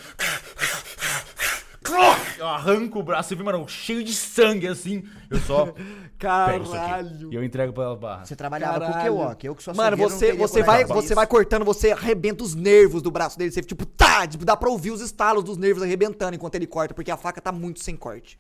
[2.37, 5.03] Eu arranco o braço e vem, mano, cheio de sangue assim.
[5.29, 5.65] Eu só
[6.47, 6.85] pego isso aqui.
[6.89, 7.31] Caralho.
[7.31, 8.25] E eu entrego pra barra.
[8.25, 9.03] Você trabalhava com o Caralho.
[9.03, 11.15] Kewok, eu que sou Mano, açougueiro, não você, teria você, vai, coragem de fazer você
[11.15, 13.51] vai cortando, você arrebenta os nervos do braço dele.
[13.51, 14.27] Você, tipo, tá!
[14.27, 17.39] Tipo, dá pra ouvir os estalos dos nervos arrebentando enquanto ele corta, porque a faca
[17.41, 18.39] tá muito sem corte.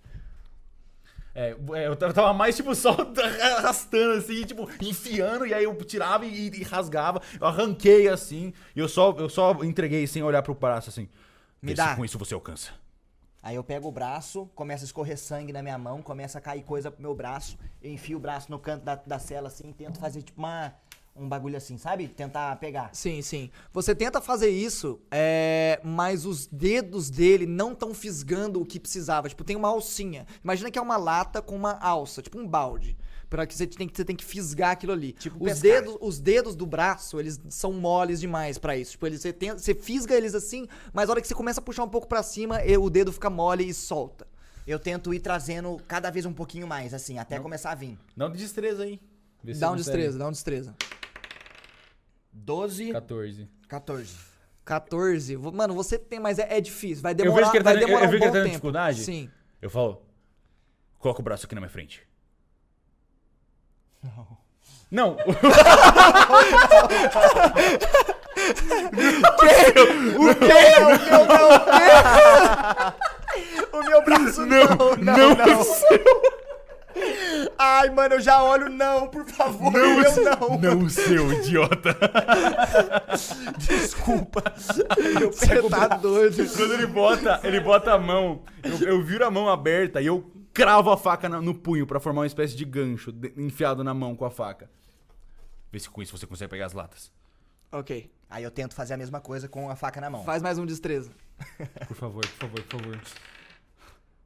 [1.33, 2.89] É, é, eu tava- tava mais, tipo, só
[3.57, 7.21] arrastando, assim, tipo, enfiando, e aí eu tirava e, e rasgava.
[7.39, 11.07] Eu arranquei, assim, e eu só, eu só entreguei sem olhar pro braço, assim.
[11.61, 11.89] Me Vê dá.
[11.91, 12.71] se com isso você alcança.
[13.43, 16.63] Aí eu pego o braço, começa a escorrer sangue na minha mão, começa a cair
[16.63, 19.73] coisa pro meu braço, eu enfio o braço no canto da, da cela assim, e
[19.73, 20.73] tento fazer tipo uma,
[21.15, 22.07] um bagulho assim, sabe?
[22.07, 22.91] Tentar pegar.
[22.93, 23.49] Sim, sim.
[23.73, 29.27] Você tenta fazer isso, é, mas os dedos dele não estão fisgando o que precisava.
[29.27, 30.25] Tipo, tem uma alcinha.
[30.43, 32.95] Imagina que é uma lata com uma alça, tipo um balde.
[33.31, 35.13] Para que você tem que você tem que fisgar aquilo ali.
[35.13, 35.61] Tipo os pescar.
[35.81, 38.91] dedos, os dedos do braço, eles são moles demais pra isso.
[38.91, 41.63] Tipo, eles, você, tenta, você fisga eles assim, mas a hora que você começa a
[41.63, 44.27] puxar um pouco pra cima, e- o dedo fica mole e solta.
[44.67, 47.97] Eu tento ir trazendo cada vez um pouquinho mais, assim, até começar a vir.
[48.17, 48.99] Dá um de destreza aí.
[49.41, 50.75] Vê Dá um destreza, dá um destreza.
[52.33, 53.47] 12, 14.
[53.67, 54.15] 14.
[54.65, 55.35] 14.
[55.37, 57.01] Vo- Mano, você tem, mas é, é difícil.
[57.01, 58.31] Vai Eu demorar, vejo que ele tá, vai eu, demorar eu um vejo que ele
[58.33, 58.49] tá em tempo.
[58.51, 59.03] dificuldade.
[59.03, 59.29] Sim.
[59.61, 60.01] Eu falo,
[60.99, 62.05] coloca o braço aqui na minha frente.
[64.91, 65.15] Não.
[73.71, 74.65] O meu braço não,
[74.97, 75.65] não, não.
[77.57, 80.57] Ai, mano, eu já olho não, por favor, não, meu não.
[80.59, 81.97] Não, seu idiota.
[83.57, 84.43] Desculpa.
[84.57, 86.45] Você tá doido.
[86.53, 90.29] Quando ele bota, ele bota a mão, eu, eu viro a mão aberta e eu
[90.53, 94.15] cravo a faca no punho pra formar uma espécie de gancho de- enfiado na mão
[94.15, 94.69] com a faca.
[95.71, 97.11] Vê se com isso você consegue pegar as latas.
[97.71, 98.11] Ok.
[98.29, 100.23] Aí eu tento fazer a mesma coisa com a faca na mão.
[100.23, 101.11] Faz mais um destreza.
[101.87, 102.99] Por favor, por favor, por favor.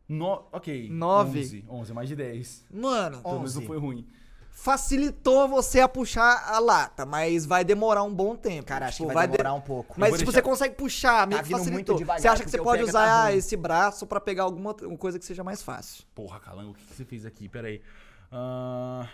[0.08, 0.90] No, ok.
[0.90, 1.40] Nove.
[1.40, 2.66] 11, 11, mais de 10.
[2.72, 3.68] Mano, Pelo menos não 11.
[3.68, 4.08] foi ruim.
[4.58, 8.66] Facilitou você a puxar a lata, mas vai demorar um bom tempo.
[8.68, 9.94] Cara, acho Tipo, que vai, de- demorar um pouco.
[9.98, 11.98] Mas se deixar- você consegue puxar, meio Tá que vindo muito facilitou.
[11.98, 15.20] devagar, Você acha que você pode pega usar tá esse braço pra pegar alguma coisa
[15.20, 16.06] que seja mais fácil.
[16.16, 17.50] Porra, Calango, o que, que você fez aqui?
[17.50, 17.82] Pera aí.
[18.32, 19.08] Ah,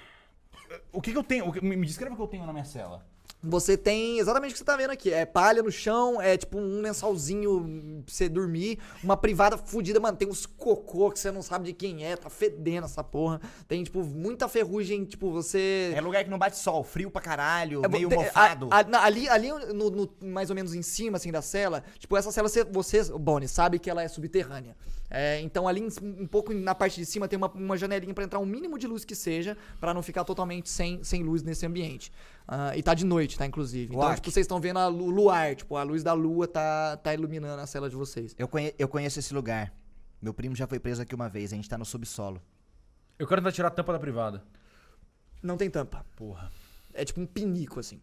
[0.94, 1.52] o que, que eu tenho?
[1.52, 3.04] Que- me descreva o que eu tenho na minha cela.
[3.44, 5.12] Você tem exatamente o que você tá vendo aqui.
[5.12, 10.16] É palha no chão, é tipo um lençolzinho pra você dormir, uma privada fudida, mano.
[10.16, 13.42] Tem uns cocô que você não sabe de quem é, tá fedendo essa porra.
[13.68, 15.92] Tem, tipo, muita ferrugem, tipo, você.
[15.96, 18.68] É lugar que não bate sol, frio pra caralho, É, meio te- mofado.
[18.72, 22.16] a- a- ali, ali no, no- mais ou menos em cima, assim, da cela, tipo,
[22.16, 24.76] essa cela, você, você Bonnie, sabe que ela é subterrânea.
[25.14, 28.40] É, então ali um pouco na parte de cima tem uma, uma janelinha pra entrar
[28.40, 32.10] um mínimo de luz que seja, pra não ficar totalmente sem, sem luz nesse ambiente.
[32.48, 33.94] Ah, e tá de noite, tá, inclusive.
[33.94, 34.16] Então, Uac.
[34.16, 37.62] tipo, vocês estão vendo a lu- luar, tipo, a luz da lua tá, tá iluminando
[37.62, 38.36] a cela de vocês.
[38.38, 39.74] Eu, conhe- eu conheço esse lugar.
[40.22, 42.42] Meu primo já foi preso aqui uma vez, a gente tá no subsolo.
[43.18, 44.44] Eu quero tentar tirar a tampa da privada.
[45.42, 46.06] Não tem tampa.
[46.16, 46.52] Porra.
[46.94, 48.02] É tipo um pinico, assim.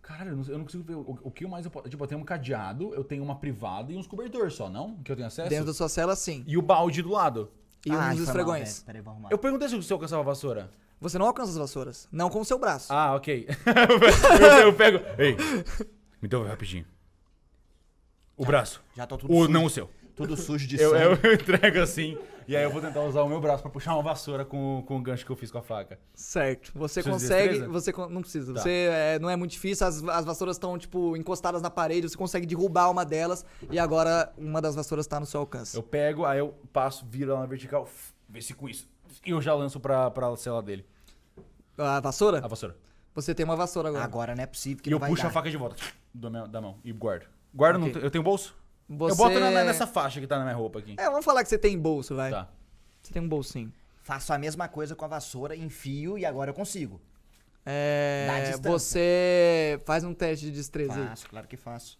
[0.00, 0.94] Caralho, eu não, eu não consigo ver.
[0.96, 1.88] O, o que mais eu posso.
[1.88, 4.96] Tipo, eu tenho um cadeado, eu tenho uma privada e uns cobertores só, não?
[4.96, 5.48] Que eu tenho acesso?
[5.48, 6.42] Dentro da sua cela, sim.
[6.46, 7.50] E o balde do lado.
[7.86, 8.84] E Ah, uns mal, esfregões.
[9.06, 9.28] arrumar.
[9.30, 10.70] Eu perguntei se você alcançava a vassoura.
[11.02, 12.08] Você não alcança as vassouras.
[12.10, 12.92] Não com o seu braço.
[12.92, 13.46] Ah, ok.
[14.40, 14.98] eu, eu pego.
[15.18, 15.36] Ei,
[16.22, 16.86] me deu rapidinho.
[18.36, 18.82] O braço.
[18.96, 19.50] Já tô tudo O, sujo.
[19.52, 19.90] não o seu.
[20.14, 21.20] Tudo sujo de Eu, sangue.
[21.26, 24.02] eu entrego assim, e aí eu vou tentar usar o meu braço pra puxar uma
[24.02, 25.98] vassoura com, com o gancho que eu fiz com a faca.
[26.14, 26.70] Certo.
[26.74, 27.48] Você Precisa de consegue.
[27.48, 27.72] destreza?
[27.72, 28.54] Você con- não precisa.
[28.54, 28.60] Tá.
[28.60, 29.86] Você é, não é muito difícil.
[29.86, 32.08] As, as vassouras estão tipo encostadas na parede.
[32.08, 35.76] Você consegue derrubar uma delas e agora uma das vassouras tá no seu alcance.
[35.76, 38.88] Eu pego, aí eu passo, viro ela na vertical, f- vê se com isso.
[39.24, 40.84] E eu já lanço pra, pra cela dele,
[41.82, 42.38] A vassoura?
[42.44, 42.76] a vassoura.
[43.14, 44.04] Você tem uma vassoura agora.
[44.04, 45.28] Agora não é possível que E não eu vai puxo dar.
[45.28, 45.76] a faca de volta
[46.14, 47.26] da, minha- da mão e guardo.
[47.54, 47.94] Guardo, não Ok.
[47.94, 48.56] tem- eu tenho bolso?
[48.88, 49.12] Você...
[49.12, 50.94] Eu boto na- na- nessa faixa que tá na minha roupa aqui.
[50.98, 52.30] É, vamos falar que você tem bolso, vai.
[52.30, 52.48] Tá.
[53.02, 53.72] Você tem um bolsinho.
[54.02, 57.00] Faço a mesma coisa com a vassoura, enfio e agora eu consigo.
[57.64, 58.70] Dá É, distância.
[58.70, 61.06] você faz um teste de destreza aí.
[61.08, 61.98] Faço, claro que faço.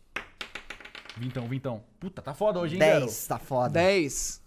[1.17, 1.85] Vintão, vintão.
[2.01, 3.01] Puta, tá foda hoje, hein, Garo?
[3.07, 3.69] 10, tá foda.
[3.75, 4.41] 10.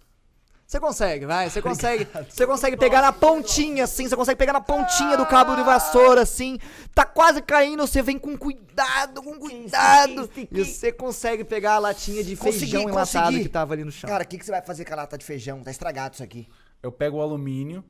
[0.67, 1.47] Você consegue, vai.
[1.49, 2.07] Você consegue.
[2.27, 4.07] Você consegue pegar na pontinha, assim.
[4.09, 6.57] Você consegue pegar na pontinha do cabo de vassoura, assim.
[6.93, 7.85] Tá quase caindo.
[7.85, 10.27] Você vem com cuidado, com cuidado.
[10.51, 13.43] E você consegue pegar a latinha de Consegui, feijão enlatado consegui.
[13.43, 14.09] que tava ali no chão.
[14.09, 15.61] Cara, o que, que você vai fazer com a lata de feijão?
[15.61, 16.47] Tá estragado isso aqui.
[16.81, 17.83] Eu pego o alumínio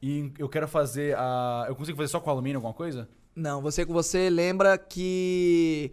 [0.00, 1.64] e eu quero fazer a.
[1.68, 3.08] Eu consigo fazer só com alumínio alguma coisa?
[3.34, 5.90] Não, você, você lembra que.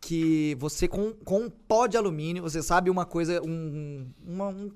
[0.00, 3.40] Que você com, com um pó de alumínio, você sabe uma coisa.
[3.42, 4.70] Um, uma- um-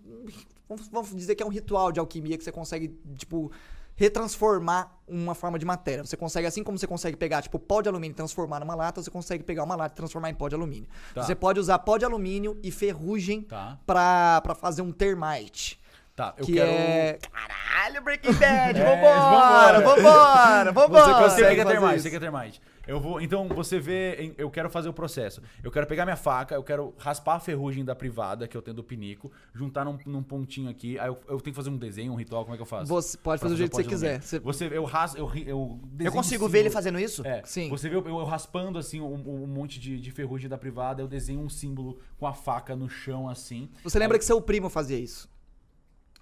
[0.68, 3.50] vamos, vamos dizer que é um ritual de alquimia que você consegue, tipo,
[3.94, 6.04] retransformar uma forma de matéria.
[6.04, 9.02] Você consegue, assim como você consegue pegar, tipo, pó de alumínio e transformar numa lata,
[9.02, 10.88] você consegue pegar uma lata e transformar em pó de alumínio.
[11.14, 11.22] Tá.
[11.22, 13.78] Você pode usar pó de alumínio e ferrugem Tá.
[13.86, 15.80] pra, pra fazer um termite.
[16.14, 16.70] Tá, eu que quero.
[16.70, 17.18] é.
[17.30, 21.04] Caralho, Breaking Bad, É, vambora, vambora, vambora.
[21.04, 22.02] Você sei o consegue que é fazer termite, isso.
[22.02, 22.60] sei que é termite.
[22.86, 23.20] Eu vou.
[23.20, 24.34] Então você vê.
[24.38, 25.42] Eu quero fazer o processo.
[25.62, 28.76] Eu quero pegar minha faca, eu quero raspar a ferrugem da privada que eu tenho
[28.76, 30.98] do pinico, juntar num, num pontinho aqui.
[30.98, 32.86] Aí eu, eu tenho que fazer um desenho, um ritual, como é que eu faço?
[32.86, 34.20] Você pode fazer do jeito que você quiser.
[34.22, 37.26] Você- Você, eu raspo, eu, eu Eu consigo ver ele fazendo isso?
[37.26, 37.68] É, Sim.
[37.70, 41.08] Você vê eu, eu raspando assim um, um monte de, de ferrugem da privada, eu
[41.08, 43.68] desenho um símbolo com a faca no chão assim.
[43.82, 45.28] Você lembra que seu primo fazia isso?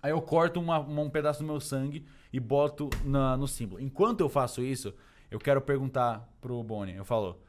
[0.03, 3.81] Aí eu corto uma- um pedaço do meu sangue e boto na- no símbolo.
[3.81, 4.93] Enquanto eu faço isso,
[5.35, 6.95] eu quero perguntar pro Bonnie.
[6.95, 7.43] Eu falo,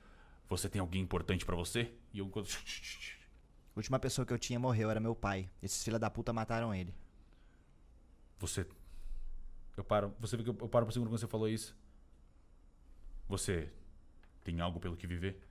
[0.50, 1.94] você tem alguém importante pra você?
[2.12, 2.32] E eu...
[2.36, 5.48] A última pessoa que eu tinha morreu, era meu pai.
[5.62, 6.96] Esses filha da puta mataram ele.
[8.40, 8.66] Você...
[9.78, 10.12] Eu paro...
[10.20, 11.78] Você vê que eu, eu paro por segundo quando você falou isso?
[13.30, 13.72] Você
[14.44, 15.48] tem algo pelo que viver?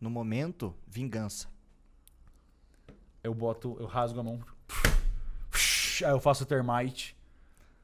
[0.00, 1.48] No momento, vingança.
[3.24, 3.76] Eu boto...
[3.80, 4.40] Eu rasgo a mão.
[6.04, 7.17] Aí eu faço termite.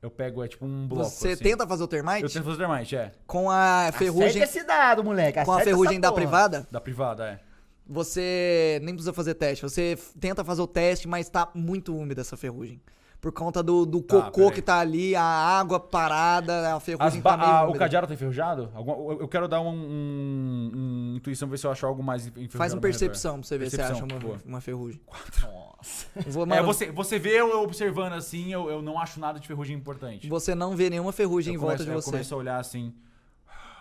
[0.04, 1.42] Eu pego, é tipo um bloco Você assim.
[1.42, 2.24] tenta fazer o termite?
[2.24, 3.10] Eu tento fazer termite, é.
[3.26, 5.42] Com a ferrugem, Acerta esse dado, moleque.
[5.42, 6.20] com a acerta ferrugem da porra.
[6.20, 7.40] privada, Da privada, é.
[7.86, 9.62] você nem precisa fazer teste.
[9.62, 12.78] Você tenta fazer o teste, mas tá muito úmida essa ferrugem.
[13.24, 17.36] Por conta do, do Tá, cocô que tá ali, a água parada, a ferrugem tá
[17.38, 18.68] meio a- o cadeado tá enferrujado?
[18.76, 22.58] Eu, eu quero dar um, um- um intuição, ver se eu acho algo mais enferrujado.
[22.58, 22.82] Faz um redor.
[22.82, 24.34] percepção pra você ver se você Percepção, acha boa.
[24.34, 25.00] uma, uma ferrugem.
[25.42, 26.06] Nossa.
[26.26, 29.46] Vou, É, mano, você, você vê eu observando assim, eu, eu não acho nada de
[29.48, 30.28] ferrugem importante.
[30.28, 32.10] você não vê nenhuma ferrugem eu em volta começo, de eu você.
[32.10, 32.92] começo a olhar assim.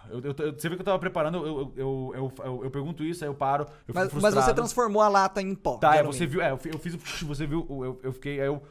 [0.10, 2.72] Eu, eu- eu- você vê que eu tava preparando, eu, eu, eu, eu, eu- eu
[2.72, 5.78] pergunto isso, aí eu paro, eu Mas, mas você transformou a lata em pó.
[5.80, 6.98] Tá, é, você viu, é, eu fi- eu fiz, o-
[7.28, 8.61] você viu, eu, eu fiquei, aí eu...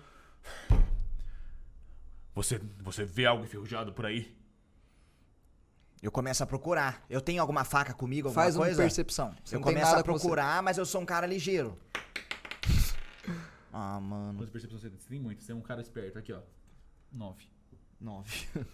[2.34, 4.34] Você, você vê algo enferrujado por aí?
[6.02, 7.04] Eu começo a procurar.
[7.08, 8.82] Eu tenho alguma faca comigo, alguma Faz uma coisa?
[8.82, 9.34] percepção.
[9.44, 11.78] Você eu não tem começo nada a procurar, mas eu sou um cara ligeiro.
[13.74, 14.34] Ah, mano.
[14.34, 15.18] Quantas percepções você tem?
[15.18, 16.18] Muito, você é um cara esperto.
[16.18, 16.40] Aqui, ó.
[17.10, 17.48] Nove.
[17.98, 18.46] Nove.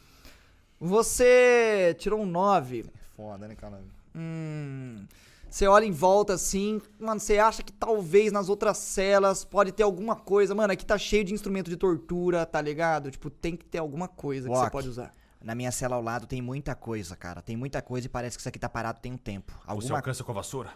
[0.80, 2.84] Você tirou um 9.
[3.16, 3.80] Foda, né, cara?
[4.14, 5.06] Hum.
[5.50, 9.82] Você olha em volta assim, mano, você acha que talvez nas outras celas pode ter
[9.82, 10.54] alguma coisa.
[10.54, 13.10] Mano, aqui tá cheio de instrumento de tortura, tá ligado?
[13.10, 15.14] Tipo, tem que ter alguma coisa que você pode usar.
[15.40, 17.40] Na minha cela ao lado tem muita coisa, cara.
[17.40, 19.52] Tem muita coisa e parece que isso aqui tá parado tem um tempo.
[19.52, 20.72] Você Alguma alcança com a vassoura?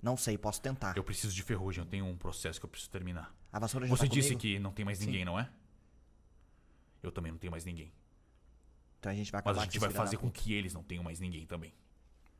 [0.00, 0.96] Não sei, posso tentar.
[0.96, 3.34] Eu preciso de ferrugem, eu tenho um processo que eu preciso terminar.
[3.52, 4.40] A vassoura já Você tá disse comigo?
[4.40, 5.48] que não tem mais ninguém, não é?
[7.02, 7.92] Eu também não tenho mais ninguém.
[8.98, 10.40] Então a gente vai Mas acabar a com gente vai fazer com puta.
[10.40, 11.74] que eles não tenham mais ninguém também.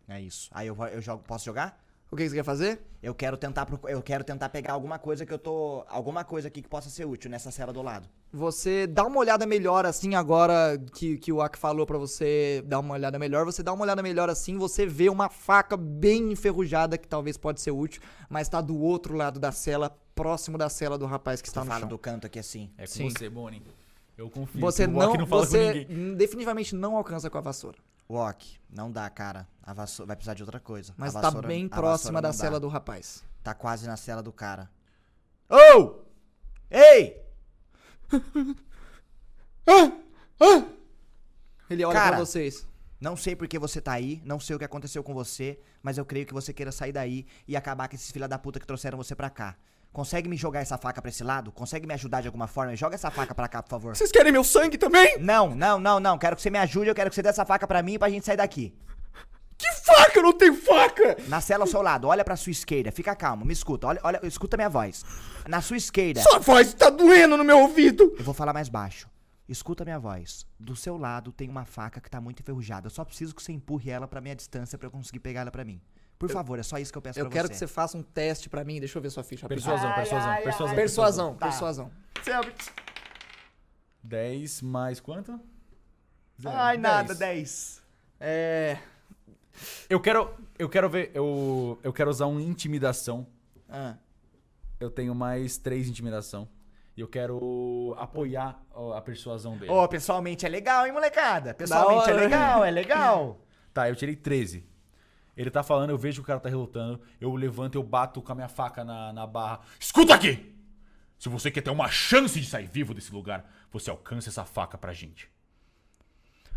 [0.09, 0.49] É isso.
[0.53, 1.81] Aí eu, eu jogo, posso jogar?
[2.13, 2.79] O que que você quer fazer?
[3.03, 6.61] Eu quero tentar eu quero tentar pegar alguma coisa que eu tô, alguma coisa aqui
[6.61, 8.07] que possa ser útil nessa cela do lado.
[8.31, 12.81] Você dá uma olhada melhor assim agora que, que o Ak falou pra você dar
[12.81, 13.47] uma olhada melhor.
[13.47, 17.63] Você dá uma olhada melhor assim, você vê uma faca bem enferrujada que talvez pode
[17.63, 21.49] ser útil, mas tá do outro lado da cela, próximo da cela do rapaz que
[21.49, 21.89] está Você no fala chão.
[21.89, 22.71] do canto aqui assim.
[22.77, 23.09] É com Sim.
[23.09, 23.63] você, Bonnie.
[24.19, 24.61] Eu confio.
[24.61, 26.15] Você não, não você ninguém.
[26.15, 27.79] definitivamente não alcança com a vassoura.
[28.09, 29.49] Wok, não dá, cara.
[29.63, 30.93] A vassoura vai precisar de outra coisa.
[30.97, 33.23] Mas A tá vassoura- bem próxima da cela do rapaz.
[33.43, 34.71] Tá quase na cela do cara.
[35.49, 36.03] Ô!
[36.71, 37.21] Ei!
[41.71, 42.17] Ele olha Cara.
[42.17, 42.67] pra vocês.
[43.01, 45.99] Não sei por que você tá aí, não sei o que aconteceu com você, mas
[45.99, 48.67] eu creio que você queira sair daí e acabar com esses filha da puta que
[48.67, 49.57] trouxeram você pra cá.
[49.93, 51.53] Consegue me jogar essa faca pra esse lado?
[51.53, 52.75] Consegue me ajudar de alguma forma?
[52.75, 53.95] Joga essa faca pra cá, por favor.
[53.95, 55.19] Vocês querem meu sangue também?
[55.19, 56.17] Não, não, não, não.
[56.19, 58.09] Quero que você me ajude, eu quero que você dê essa faca pra mim pra
[58.09, 58.75] gente sair daqui.
[59.59, 60.19] Que faca?
[60.19, 61.19] Eu não tenho faca!
[61.29, 64.21] Na cela ao seu lado, olha pra sua esquerda, fica calmo, me escuta, olha, olha,
[64.25, 65.05] escuta minha voz.
[65.47, 68.15] Na sua esquerda, Sua voz tá doendo no meu ouvido!
[68.19, 69.09] eu vou falar mais baixo.
[69.49, 70.47] Escuta minha voz.
[70.59, 72.87] Do seu lado tem uma faca que tá muito enferrujada.
[72.87, 75.51] Eu só preciso que você empurre ela pra minha distância pra eu conseguir pegar ela
[75.51, 75.81] pra mim.
[76.23, 77.53] Por favor, é só isso que eu peço Eu pra quero você.
[77.53, 78.79] que você faça um teste pra mim.
[78.79, 79.49] Deixa eu ver sua ficha.
[79.49, 80.75] Persuasão, persuasão, persuasão.
[80.77, 81.47] Persuasão, Tá.
[81.47, 81.91] persuasão.
[84.03, 85.41] 10 mais quanto?
[86.41, 86.55] Zero.
[86.57, 87.19] Ai, nada, 10.
[87.19, 87.83] 10.
[88.21, 88.79] É.
[89.91, 93.27] Eu quero, eu quero ver, eu, eu quero usar um intimidação.
[93.69, 93.97] Ah.
[94.79, 96.49] Eu tenho mais 3 intimidação.
[96.97, 98.63] E eu quero apoiar
[98.95, 99.73] a persuasão dele.
[99.73, 101.53] Ô, pessoalmente é legal, hein, molecada?
[101.55, 103.41] Pessoalmente é legal, é legal.
[103.75, 104.69] Tá, eu tirei 13.
[105.37, 107.01] Ele tá falando, eu vejo que o cara tá relutando.
[107.21, 109.61] Eu levanto, eu bato com a minha faca na, na barra.
[109.81, 110.53] Escuta aqui!
[111.19, 114.77] Se você quer ter uma chance de sair vivo desse lugar, você alcança essa faca
[114.77, 115.31] pra gente.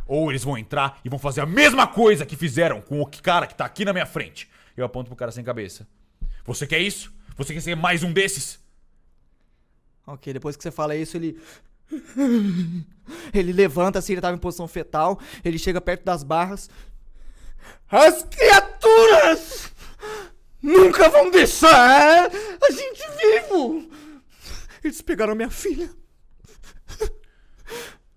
[0.07, 3.47] Ou eles vão entrar e vão fazer a mesma coisa que fizeram com o cara
[3.47, 4.49] que tá aqui na minha frente.
[4.75, 5.87] Eu aponto pro cara sem cabeça.
[6.43, 7.13] Você quer isso?
[7.37, 8.59] Você quer ser mais um desses?
[10.05, 11.39] Ok, depois que você fala isso, ele.
[13.31, 15.19] Ele levanta assim, ele tava em posição fetal.
[15.43, 16.67] Ele chega perto das barras.
[17.89, 19.71] As criaturas
[20.61, 23.89] nunca vão deixar a gente vivo!
[24.83, 25.89] Eles pegaram minha filha.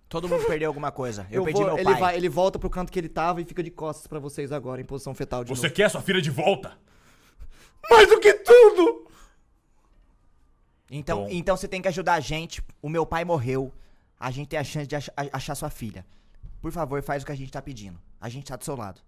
[0.08, 1.26] Todo mundo perdeu alguma coisa.
[1.30, 2.00] Eu, perdi vou- meu ele, pai.
[2.00, 4.80] vai- ele volta pro canto que ele tava e fica de costas pra vocês agora,
[4.80, 5.74] em posição fetal de Você novo.
[5.74, 6.78] quer sua filha de volta?
[7.90, 9.06] Mais do que tudo!
[10.90, 11.28] Então, Bom.
[11.30, 12.62] então você tem que ajudar a gente.
[12.80, 13.70] O meu pai morreu.
[14.18, 16.04] A gente tem a chance de ach- a- achar sua filha.
[16.60, 18.00] Por favor, faz o que a gente tá pedindo.
[18.18, 19.00] A gente tá do seu lado.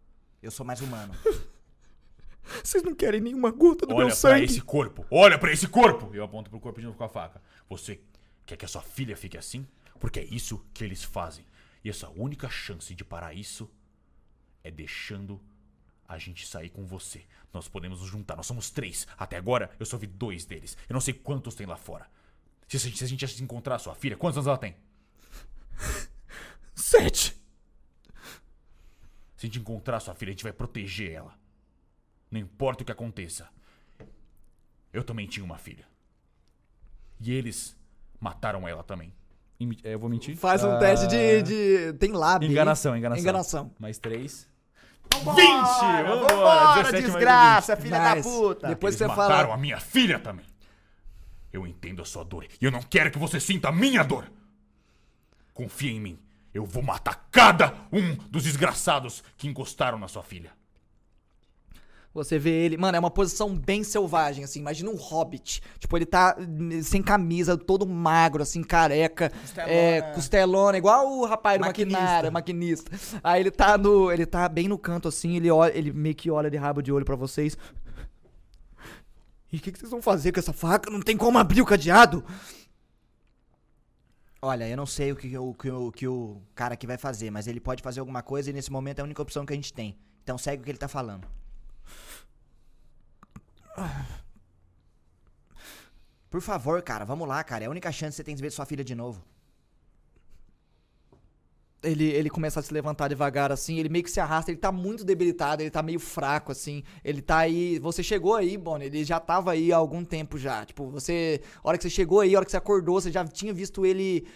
[0.43, 1.15] Eu sou mais humano.
[2.65, 4.45] Vocês não querem nenhuma gota do Olha meu pra sangue?
[4.45, 5.07] esse corpo.
[5.11, 6.11] Olha pra esse corpo.
[6.15, 7.41] Eu aponto pro corpo de novo com a faca.
[7.69, 8.01] Você
[8.45, 9.67] quer que a sua filha fique assim?
[9.99, 11.45] Porque é isso que eles fazem.
[11.85, 13.71] E essa única chance de parar isso
[14.65, 15.41] é deixando
[16.09, 17.25] a gente sair com você.
[17.53, 18.37] Nós podemos nos juntar.
[18.37, 19.07] Nós somos três.
[19.17, 20.77] Até agora eu só vi dois deles.
[20.89, 22.09] Eu não sei quantos tem lá fora.
[22.67, 24.77] Se a gente, se a gente encontrar a sua filha, quantos anos ela tem?
[26.75, 27.40] Sete!
[29.41, 31.33] Se a gente encontrar sua filha, a gente vai proteger ela.
[32.31, 33.49] Não importa o que aconteça.
[34.93, 35.87] Eu também tinha uma filha.
[37.19, 37.75] E eles
[38.21, 39.15] mataram ela também.
[39.83, 40.37] É, Eu vou mentir?
[40.37, 41.93] Faz um Ah, teste de, de.
[41.95, 42.51] Tem lábio.
[42.51, 43.23] Enganação, enganação.
[43.23, 43.75] Enganação.
[43.79, 44.47] Mais três.
[45.15, 45.47] Vambora, 20!
[45.49, 46.19] Vambora!
[46.35, 48.29] Vambora, 17 mais desgraça, filha Nice.
[48.29, 48.69] da puta.
[48.69, 49.55] Depois Eles você mataram fala.
[49.55, 50.45] a minha filha também.
[51.51, 52.45] Eu entendo a sua dor.
[52.61, 54.31] E eu não quero que você sinta a minha dor.
[55.55, 56.19] Confia em mim.
[56.53, 60.53] Eu vou matar cada um dos desgraçados que encostaram na sua filha.
[62.13, 62.77] Você vê ele.
[62.77, 64.59] Mano, é uma posição bem selvagem, assim.
[64.59, 65.63] Imagina um hobbit.
[65.79, 69.31] Tipo, ele tá hum, sem camisa, todo magro, assim, careca.
[69.31, 69.73] Costelona.
[69.73, 72.31] É, costelona, igual o rapaz do Maquinista.
[72.33, 72.91] maquinista.
[73.23, 74.11] Aí ele tá no.
[74.11, 76.91] Ele tá bem no canto, assim, ele olha, ele meio que olha de rabo de
[76.91, 77.57] olho pra vocês.
[79.53, 80.91] E o que, que vocês vão fazer com essa faca?
[80.91, 82.25] Não tem como abrir o cadeado!
[84.43, 87.31] Olha, eu não sei o que o, que, o, que o cara aqui vai fazer,
[87.31, 89.57] mas ele pode fazer alguma coisa e nesse momento é a única opção que a
[89.57, 89.99] gente tem.
[90.23, 91.29] Então segue o que ele tá falando.
[96.31, 97.65] Por favor, cara, vamos lá, cara.
[97.65, 99.23] É a única chance que você tem de ver sua filha de novo.
[101.83, 104.71] Ele, ele começa a se levantar devagar, assim, ele meio que se arrasta, ele tá
[104.71, 106.83] muito debilitado, ele tá meio fraco, assim.
[107.03, 107.79] Ele tá aí.
[107.79, 110.65] Você chegou aí, Bonnie, ele já tava aí há algum tempo já.
[110.67, 111.41] Tipo, você.
[111.65, 113.87] A hora que você chegou aí, a hora que você acordou, você já tinha visto
[113.87, 114.27] ele.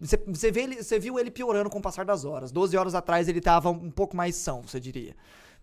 [0.00, 2.50] Você, você, vê ele, você viu ele piorando com o passar das horas.
[2.50, 5.14] 12 horas atrás ele tava um pouco mais são, você diria.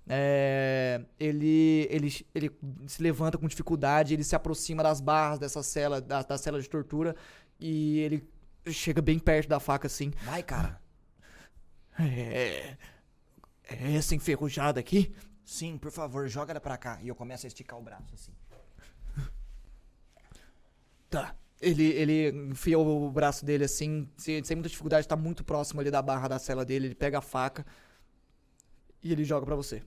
[0.07, 2.51] É, ele, ele, ele
[2.87, 6.69] se levanta com dificuldade, ele se aproxima das barras dessa cela, da, da cela de
[6.69, 7.15] tortura,
[7.59, 8.27] e ele
[8.67, 10.11] chega bem perto da faca assim.
[10.25, 10.80] Vai, cara.
[11.99, 12.77] É.
[13.63, 15.13] É essa enferrujada aqui?
[15.45, 16.99] Sim, por favor, joga ela pra cá.
[17.01, 18.33] E eu começo a esticar o braço assim.
[21.09, 21.35] Tá.
[21.59, 25.91] Ele, ele enfia o braço dele assim, sem, sem muita dificuldade, tá muito próximo ali
[25.91, 26.87] da barra da cela dele.
[26.87, 27.65] Ele pega a faca
[29.03, 29.83] e ele joga pra você.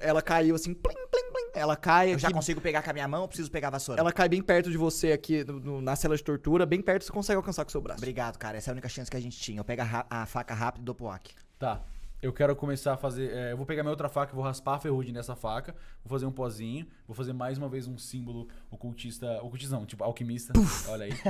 [0.00, 1.50] Ela caiu assim, plim, plim, plim.
[1.54, 3.72] Ela cai Eu já aqui- consigo pegar com a minha mão ou preciso pegar a
[3.72, 4.00] vassoura?
[4.00, 7.04] Ela cai bem perto de você aqui no- no- na cela de tortura, bem perto
[7.04, 7.98] você consegue alcançar com o seu braço.
[8.00, 8.56] Obrigado, cara.
[8.56, 9.60] Essa é a única chance que a gente tinha.
[9.60, 11.34] Eu pego a, a faca rápido e dou pro Aki.
[11.58, 11.82] Tá.
[12.22, 13.32] Eu quero começar a fazer.
[13.32, 16.24] é, eu vou pegar minha outra faca, vou raspar a ferrugem nessa faca, vou fazer
[16.24, 19.40] um pozinho, vou fazer mais uma vez um símbolo ocultista.
[19.42, 20.52] Ocultista não, tipo alquimista.
[20.88, 21.12] Olha aí.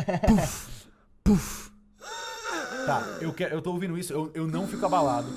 [2.86, 5.28] Tá, eu, quero, eu tô ouvindo isso, eu, eu não fico abalado.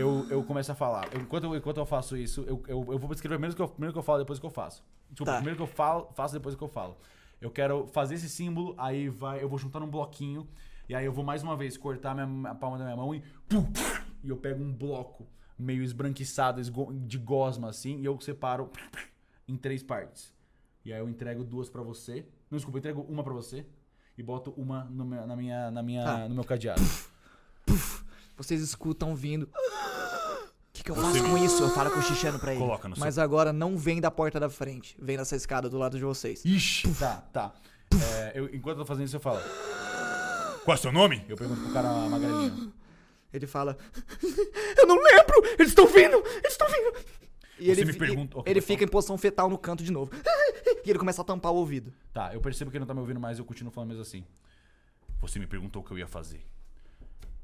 [0.00, 1.12] Eu, eu começo a falar.
[1.12, 3.68] Eu- enquanto, eu, enquanto eu faço isso, eu, eu, eu vou escrever primeiro que eu,
[3.68, 4.82] primeiro que eu falo, depois que eu faço.
[5.10, 5.36] Desculpa, Tá.
[5.38, 6.96] primeiro que eu falo, faço, depois que eu falo.
[7.40, 10.46] Eu quero fazer esse símbolo, aí vai, eu vou juntar num bloquinho,
[10.88, 13.20] e aí eu vou mais uma vez cortar minha, a palma da minha mão e.
[13.48, 13.66] pum,
[14.22, 15.26] e eu pego um bloco
[15.58, 18.70] meio esbranquiçado, esgo- de gosma assim, e eu separo
[19.48, 20.32] em três partes.
[20.84, 22.26] E aí eu entrego duas pra você.
[22.50, 23.66] Não, desculpa, eu entrego uma pra você
[24.16, 26.28] e boto uma no meu- na minha, na minha, Tá.
[26.28, 26.80] no meu cadeado.
[28.40, 29.42] Vocês escutam vindo.
[29.44, 29.48] O
[30.72, 31.62] que, que eu faço com isso?
[31.62, 32.60] Eu falo cochichando pra ele.
[32.62, 34.96] Coloca no Mas agora não vem da porta da frente.
[34.98, 36.40] Vem dessa escada do lado de vocês.
[36.40, 36.50] seu.
[36.50, 37.52] Ixi, tá, tá.
[37.92, 39.40] É, eu- enquanto eu tô fazendo isso, eu falo.
[40.64, 41.22] Qual é o seu nome?
[41.28, 42.72] Eu pergunto pro cara magrelinho.
[43.30, 43.76] Ele fala:
[44.78, 45.42] Eu não lembro!
[45.58, 46.16] Eles estão vindo!
[46.16, 46.98] Eles estão vindo!
[47.58, 49.92] E Você ele, me pergunta- Ok, ele pode fica em posição fetal no canto de
[49.92, 50.10] novo.
[50.82, 51.92] E ele começa a tampar o ouvido.
[52.10, 54.24] Tá, eu percebo que ele não tá me ouvindo mais eu continuo falando mesmo assim.
[55.20, 56.42] Você me perguntou o que eu ia fazer.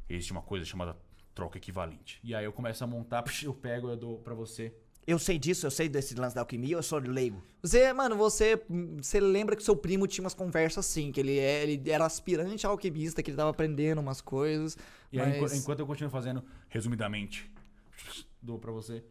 [0.09, 0.97] Existe uma coisa chamada
[1.35, 2.19] troca equivalente.
[2.23, 4.75] E aí eu começo a montar, eu pego, eu dou pra você.
[5.07, 7.41] Eu sei disso, eu sei desse lance da alquimia, eu sou leigo.
[7.63, 8.61] Você, mano, você,
[8.97, 12.67] você lembra que seu primo tinha umas conversas assim, que ele, é, ele era aspirante
[12.67, 14.77] a alquimista, que ele tava aprendendo umas coisas.
[15.13, 15.55] E aí, enqu- mas...
[15.55, 17.49] enquanto eu continuo fazendo, resumidamente,
[18.43, 19.05] dou pra você.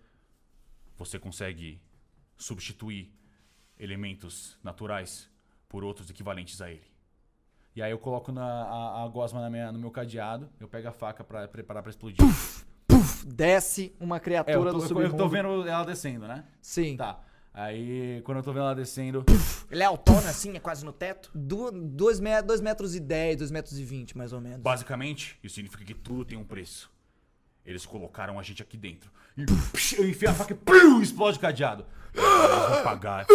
[0.97, 1.81] Você consegue
[2.37, 3.13] substituir
[3.79, 5.29] elementos naturais
[5.69, 6.83] por outros equivalentes a ele.
[7.75, 10.87] E aí eu coloco na, a, a gosma na minha- no meu cadeado, eu pego
[10.87, 12.17] a faca pra preparar pra explodir.
[12.87, 15.17] Puf, desce uma É, criatura eu, tô, do eu submundo.
[15.17, 16.45] tô vendo ela descendo, né?
[16.61, 16.95] Sim.
[16.95, 17.19] Tá.
[17.53, 19.23] Aí, quando eu tô vendo ela descendo,
[19.71, 21.31] Ele é autona, assim, é quase no teto?
[21.33, 24.59] 2 metros e 10, 2 metros e 20, mais ou menos.
[24.59, 26.91] basicamente, isso significa que tudo tem um preço.
[27.65, 29.09] Eles colocaram a gente aqui dentro.
[29.37, 31.85] E psh, eu enfio a faca e pum, explode o cadeado.
[32.13, 33.25] Eles vão pagar.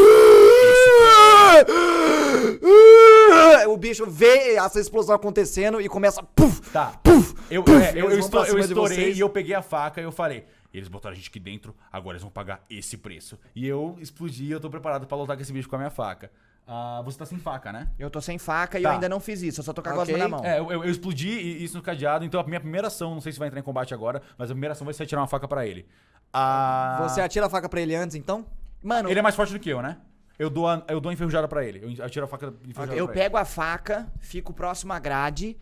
[3.68, 6.22] O bicho vê essa explosão acontecendo e começa.
[6.22, 6.92] Puf, Tá.
[7.02, 10.04] puf, Eu, puf, é, eu, eu, estou- eu estourei e eu peguei a faca e
[10.04, 10.44] eu falei.
[10.72, 13.38] Eles botaram a gente aqui dentro, agora eles vão pagar esse preço.
[13.56, 15.90] E eu explodi e eu tô preparado pra lutar com esse bicho com a minha
[15.90, 16.30] faca.
[16.66, 17.88] Ah, você tá sem faca, né?
[17.98, 18.90] Eu tô sem faca e Tá.
[18.90, 20.14] eu ainda não fiz isso, eu só tô com a Ok.
[20.14, 20.44] gosma na mão.
[20.44, 23.20] É, eu, eu- eu explodi i- isso no cadeado, então a minha primeira ação, não
[23.20, 25.26] sei se vai entrar em combate agora, mas a primeira ação vai ser tirar uma
[25.26, 25.84] faca pra ele.
[26.32, 28.46] Ah, Você atira a faca pra ele antes, então?
[28.82, 29.96] Mano, Ele é mais forte do que eu, né?
[30.40, 31.98] Eu dou a, eu dou a enferrujada pra ele.
[31.98, 35.54] Eu atiro a faca enferrujada eu pra pego a faca, fico próximo à grade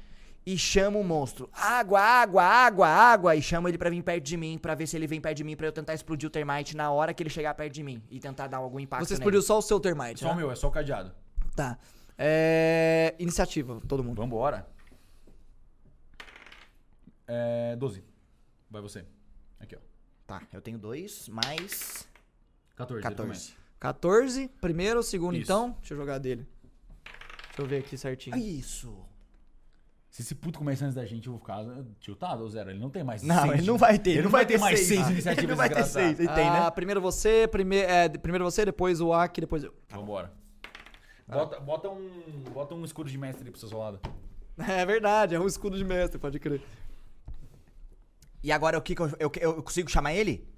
[0.47, 1.50] e chamo o monstro.
[1.52, 3.34] Água, água, água, água.
[3.34, 5.42] E chamo ele pra vir perto de mim, pra ver se ele vem perto de
[5.42, 8.00] mim, pra eu tentar explodir o termite na hora que ele chegar perto de mim.
[8.08, 9.20] E tentar dar algum impacto Você nele.
[9.20, 10.18] explodiu só o seu termite, ele.
[10.20, 10.34] Só né?
[10.34, 11.10] o meu, é só o cadeado.
[11.57, 11.76] Tá.
[12.16, 13.16] É...
[13.18, 14.23] Iniciativa, todo mundo.
[14.23, 14.65] Vambora.
[17.26, 17.74] É.
[17.74, 18.05] 12.
[18.70, 19.05] Vai você.
[19.58, 19.81] Aqui, ó.
[20.24, 22.08] Tá, eu tenho dois, mais
[22.76, 23.05] 14.
[23.05, 23.57] ele 14.
[23.81, 23.94] Começa.
[23.94, 25.44] 14, primeiro, segundo, Isso.
[25.44, 25.70] então.
[25.81, 26.47] Deixa eu jogar dele.
[27.47, 28.36] Deixa eu ver aqui certinho.
[28.36, 28.97] Isso.
[30.10, 31.65] Se esse puto começar antes da gente, eu vou ficar
[32.00, 32.70] tiltado ou zero?
[32.70, 34.10] Ele não tem mais Não, seis ele não vai ter.
[34.12, 36.48] Ele não vai ter mais seis Ah, iniciativas Ele não vai ter seis, ele tem,
[36.48, 36.70] Ah, né?
[36.70, 37.76] Primeiro você, prime...
[37.76, 39.73] é, primeiro você, depois o Aki, depois eu.
[39.90, 40.32] Vambora.
[41.28, 44.00] Bota, bota, um, bota um escudo de mestre ali pro seu soldado.
[44.66, 46.60] É verdade, é um escudo de mestre, pode crer.
[48.42, 50.48] E agora o que que eu, eu, eu consigo chamar ele?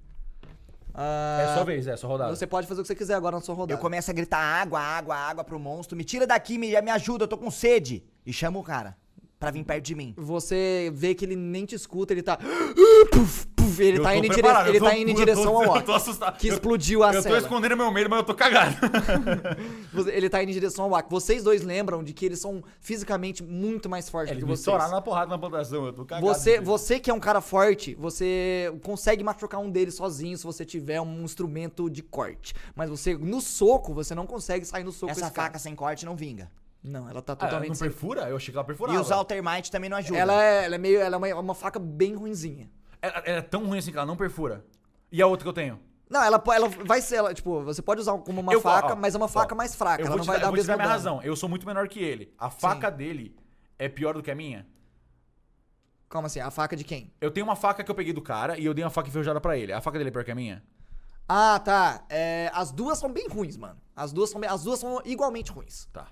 [0.93, 2.35] Ah, É sua vez, é, sua rodada.
[2.35, 3.73] Você pode fazer o que você quiser agora na sua rodada.
[3.77, 5.97] Eu começo a gritar água, água, água pro monstro.
[5.97, 8.03] Me tira daqui, me, me ajuda, eu tô com sede.
[8.25, 8.95] E chamo o cara
[9.39, 10.13] pra vir perto de mim.
[10.17, 12.37] Você vê que ele nem te escuta, ele tá.
[13.11, 14.47] Puf, puf, ele Eu tá tô indo, em, dire...
[14.47, 15.85] eu ele tô- tá indo em eu direção tô- ao Eu Aki.
[15.85, 16.37] tô assustado.
[16.37, 17.37] Que Eu- explodiu a Eu tô cela.
[17.37, 18.75] escondendo meu medo, mas eu tô cagado.
[20.11, 21.09] Ele tá indo em direção ao Aki.
[21.09, 24.59] Vocês dois lembram de que eles são fisicamente muito mais fortes Eles me que vocês.
[24.61, 26.25] estouraram na porrada na plantação, eu tô cagado.
[26.25, 30.65] Você, você que é um cara forte, você consegue machucar um deles sozinho se você
[30.65, 32.53] tiver um instrumento de corte.
[32.75, 35.47] Mas você, no soco, você não consegue sair no soco Essa esse cara.
[35.47, 36.49] faca sem corte não vinga.
[36.83, 37.87] Não, ela tá Ah, ela totalmente não sem...
[37.89, 38.21] perfura?
[38.27, 38.97] Eu achei que ela perfurava.
[38.97, 40.17] E usar o termite também não ajuda.
[40.17, 40.99] Ela é, ela é meio.
[40.99, 42.69] Ela é uma, uma faca bem ruinzinha.
[43.01, 44.63] Ela, ela é tão ruim assim que ela não perfura.
[45.11, 45.79] E a outra que eu tenho?
[46.09, 48.95] Não, ela, ela vai ser, ela, tipo, você pode usar como uma Eu- faca, ó,
[48.95, 50.01] mas é uma ó, faca mais fraca.
[50.03, 50.87] Eu Ela vou não te vai dar, dar eu o vou te mesmo dar minha
[50.87, 50.97] dano.
[50.97, 51.23] razão.
[51.23, 52.33] Eu sou muito menor que ele.
[52.37, 53.35] A faca dele
[53.79, 54.67] é pior do que a minha.
[56.09, 56.41] Como assim?
[56.41, 57.13] A faca de quem?
[57.21, 59.39] Eu tenho uma faca que eu peguei do cara e eu dei uma faca enferrujada
[59.39, 59.71] pra ele.
[59.71, 60.61] A faca dele é pior que a minha?
[61.27, 62.03] Ah, tá.
[62.09, 63.79] É, as duas são bem ruins, mano.
[63.95, 65.87] As duas são, bem- as duas são igualmente ruins.
[65.93, 66.07] Tá.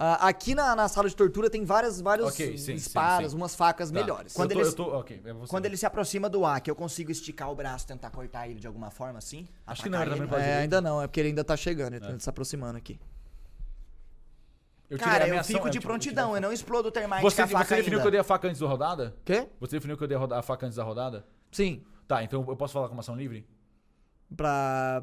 [0.00, 3.36] Ah, aqui na, na sala de tortura tem várias, vários Ok, sim, sim, espadas, sim.
[3.36, 3.94] umas facas Tá.
[3.98, 4.32] melhores.
[4.32, 5.34] Quando tô, eu tô, ok, é.
[5.48, 8.66] Quando ele se aproxima do Aki, eu consigo esticar o braço, tentar cortar ele de
[8.68, 9.48] alguma forma assim?
[9.66, 10.26] Acho que não, ele ele?
[10.28, 13.00] pode- É, ainda não, é porque ele ainda tá chegando, ele tá se aproximando aqui.
[14.88, 17.48] Eu Cara, eu ação, fico de prontidão, eu não explodo o termite Você, com a
[17.48, 18.02] faca você definiu ainda.
[18.02, 19.16] que eu dei a faca antes da rodada?
[19.24, 19.48] Quê?
[19.60, 21.26] Você definiu que eu dei a faca antes da rodada?
[21.50, 21.84] Sim.
[22.06, 23.46] Tá, então eu posso falar com uma ação livre?
[24.34, 25.02] Pra.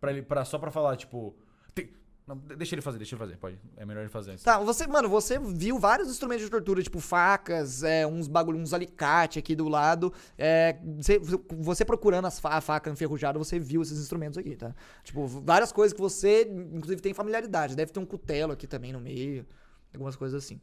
[0.00, 1.34] Pra ele, pra, só pra falar, tipo.
[1.74, 1.90] tem-
[2.26, 3.58] não, de- deixa ele fazer, deixa ele fazer, pode.
[3.76, 4.42] É melhor ele fazer antes.
[4.44, 8.72] Tá, você, mano, você viu vários instrumentos de tortura, tipo facas, é, uns bagulho, uns
[8.72, 10.12] alicate aqui do lado.
[10.38, 14.74] É, você, você procurando as a faca enferrujada, você viu esses instrumentos aqui, tá?
[15.02, 17.76] Tipo, várias coisas que você, inclusive, tem familiaridade.
[17.76, 19.46] Deve ter um cutelo aqui também no meio.
[19.92, 20.60] Algumas coisas assim.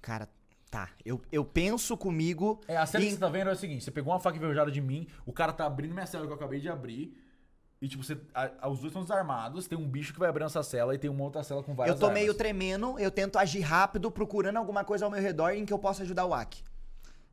[0.00, 0.28] Cara,
[0.70, 0.88] tá.
[1.04, 2.60] Eu, eu penso comigo.
[2.66, 4.36] É, a cena em- que você tá vendo é o seguinte: você pegou uma faca
[4.36, 7.16] enferrujada de mim, o cara tá abrindo minha cela que eu acabei de abrir.
[7.80, 10.46] E, tipo, você, a- a- os dois estão desarmados, tem um bicho que vai abrindo
[10.46, 12.20] essa cela e tem uma outra cela com várias Eu tô armas.
[12.20, 15.78] meio tremendo, eu tento agir rápido, procurando alguma coisa ao meu redor em que eu
[15.78, 16.62] possa ajudar o Aki.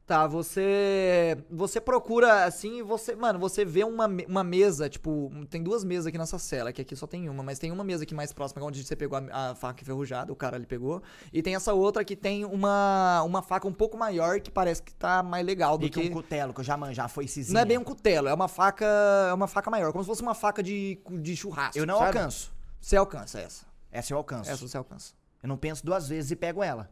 [0.05, 1.35] Tá, você.
[1.49, 3.15] Você procura assim, você.
[3.15, 5.31] Mano, você vê uma, uma mesa, tipo.
[5.49, 8.03] Tem duas mesas aqui nessa cela, que aqui só tem uma, mas tem uma mesa
[8.03, 11.01] aqui mais próxima, onde você pegou a, a faca enferrujada, o cara ali pegou.
[11.33, 14.93] E tem essa outra que tem uma, uma faca um pouco maior que parece que
[14.93, 17.55] tá mais legal do E que um cutelo, que eu já manjo, já foi cizinha.
[17.55, 18.85] Não é bem um cutelo, é uma faca.
[19.27, 21.79] É uma faca maior, como se fosse uma faca de, de churrasco.
[21.79, 22.17] Eu não sabe?
[22.19, 22.53] alcanço.
[22.79, 23.65] Você alcança essa.
[23.91, 24.51] Essa eu alcanço.
[24.51, 25.13] Essa você alcança.
[25.41, 26.87] Eu não penso duas vezes e pego ela.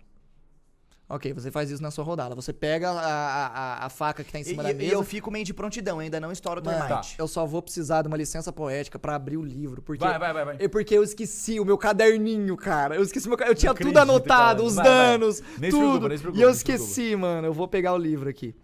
[1.10, 2.34] Ok, você faz isso na sua rodada.
[2.34, 4.94] Você pega a, a, a- faca que tá em E, cima e- da e mesa.
[4.94, 7.16] eu fico meio de prontidão, ainda não estouro o Mano, termite.
[7.20, 9.82] eu só vou precisar de uma licença poética pra abrir o livro.
[9.82, 10.58] Porque, Vai, vai, vai, vai.
[10.60, 12.96] É porque eu esqueci o meu caderninho, cara.
[12.96, 14.64] Eu esqueci meu Eu tinha tudo acredito, anotado, cara.
[14.64, 14.94] os Vai, vai.
[14.96, 16.08] danos, Nem se preocupa, tudo.
[16.08, 16.74] nem se preocupa, e eu preocupa.
[16.74, 17.48] esqueci, mano.
[17.48, 18.56] Eu vou pegar o livro aqui.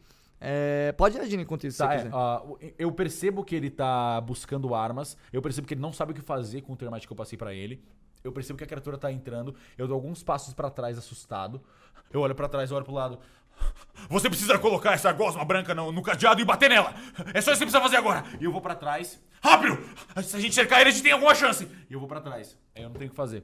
[0.42, 4.22] É, pode agir enquanto isso, se Tá, você é, o- eu percebo que ele tá
[4.22, 5.18] buscando armas.
[5.34, 7.38] Eu percebo que ele não sabe o que fazer com o termite que eu passei
[7.38, 7.84] pra ele.
[8.24, 9.54] Eu percebo que a criatura tá entrando.
[9.78, 11.62] Eu dou alguns passos pra trás, assustado.
[12.12, 13.20] Eu olho pra trás, eu olho pro lado.
[14.10, 16.94] Você precisa colocar essa gosma branca no, no cadeado e bater nela.
[17.34, 18.24] É só isso que você precisa fazer agora.
[18.40, 19.20] E eu vou pra trás.
[19.42, 19.78] Rápido!
[20.24, 21.68] Se a gente cercar ele, a gente tem alguma chance.
[21.90, 22.58] E eu vou pra trás.
[22.76, 23.44] Aí eu não tenho o que fazer.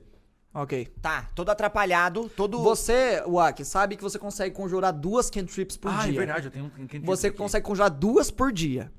[0.53, 0.85] Ok.
[1.01, 2.64] Tá, todo atrapalhado, todo.
[2.64, 6.11] Você, Wak, sabe que você consegue conjurar duas cantrips por ah, dia.
[6.11, 6.88] é verdade, eu tenho um.
[6.88, 7.38] quem- Você aqui.
[7.38, 8.90] consegue conjurar duas por dia.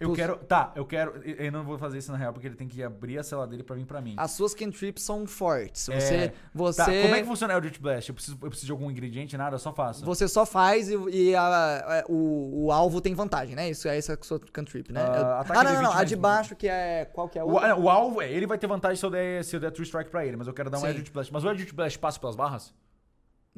[0.00, 0.36] Eu quero.
[0.38, 1.20] Tá, eu quero.
[1.24, 3.62] Eu não vou fazer isso na real, porque ele tem que abrir a cela dele
[3.62, 4.14] pra vir pra mim.
[4.16, 5.88] As suas cantrips são fortes.
[5.90, 8.08] É, Você, você, Tá, como é que funciona o Eldritch Blast?
[8.08, 9.54] Eu preciso, eu preciso de algum ingrediente, nada?
[9.56, 10.04] Eu só faço.
[10.04, 11.42] Você só faz e, e a-
[12.00, 13.68] a- o, o alvo tem vantagem, né?
[13.68, 15.02] Isso é essa é sua cantrip, né?
[15.02, 15.90] Ah, ataque ah, não, não, não.
[15.92, 17.04] 20 A de baixo que é.
[17.04, 17.76] Qual que é a O, outra?
[17.76, 20.10] o alvo, é, ele vai ter vantagem se eu der, se eu der True Strike
[20.10, 20.86] pra ele, mas eu quero dar um Sim.
[20.88, 21.30] Eldritch Blast.
[21.32, 22.72] Mas o Eldritch Blast passa pelas barras?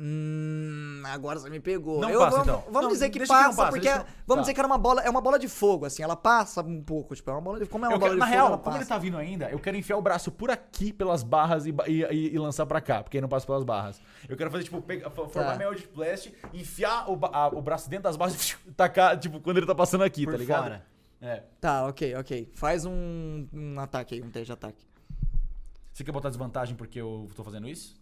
[0.04, 2.00] Hum, agora você me pegou.
[2.00, 2.64] Não Eu- passa, vamos, então.
[2.66, 4.40] Vamos Não, dizer que deixa que passa, passa, porque deixa vamos tá.
[4.42, 7.14] dizer que era uma bola, é uma bola de fogo, assim, ela passa um pouco,
[7.14, 8.46] tipo, é uma bola de, como é uma Eu bola quero- de na fogo, real,
[8.48, 8.78] ela como passa.
[8.78, 12.02] ele tá vindo ainda, eu quero enfiar o braço por aqui pelas barras e, e,
[12.10, 14.00] e- e lançar pra cá, porque aí não passa pelas barras.
[14.28, 15.56] Eu quero fazer, tipo, pegar, formar Tá.
[15.56, 19.58] meu Eldritch Blast, enfiar o, a- o braço dentro das barras e tacar, tipo, quando
[19.58, 20.62] ele tá passando aqui, Por tá ligado?
[20.64, 20.86] fora.
[21.20, 21.44] É.
[21.60, 22.50] Tá, ok, ok.
[22.54, 24.84] Faz um, um ataque aí, um teste de ataque.
[25.92, 28.01] Você quer botar desvantagem porque eu tô fazendo isso?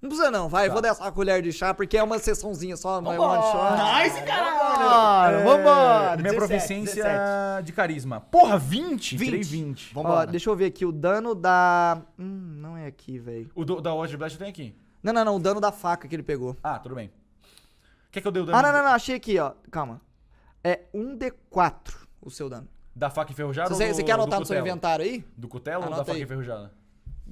[0.00, 0.72] Não precisa não, vai, Tá.
[0.72, 4.14] vou dar essa colher de chá, porque é uma sessãozinha só, não é one shot.
[4.14, 5.36] Nice, caralho!
[5.36, 6.16] É, Vambora!
[6.16, 7.66] Minha 17, proficiência 17.
[7.66, 8.20] de carisma.
[8.20, 9.16] Porra, 20?
[9.16, 9.24] 20.
[9.26, 9.92] Tirei 20.
[9.94, 10.26] Ó, Vambora.
[10.30, 12.00] deixa eu ver aqui, o dano da...
[12.18, 13.50] Hum, não é aqui, velho.
[13.54, 14.74] O do, da Watch Blast eu tenho aqui.
[15.02, 16.56] Não, não, não, o dano da faca que ele pegou.
[16.62, 17.10] Ah, tudo bem.
[18.10, 19.52] Quer que eu dê o dano Ah, não, não, não, achei aqui, ó.
[19.70, 20.00] Calma.
[20.64, 21.72] É 1d4
[22.22, 22.66] o seu dano.
[22.96, 25.24] da faca enferrujada Você, ou do, você quer do anotar no seu inventário aí?
[25.36, 26.22] Do cutelo ou da Anota faca aí.
[26.22, 26.72] enferrujada?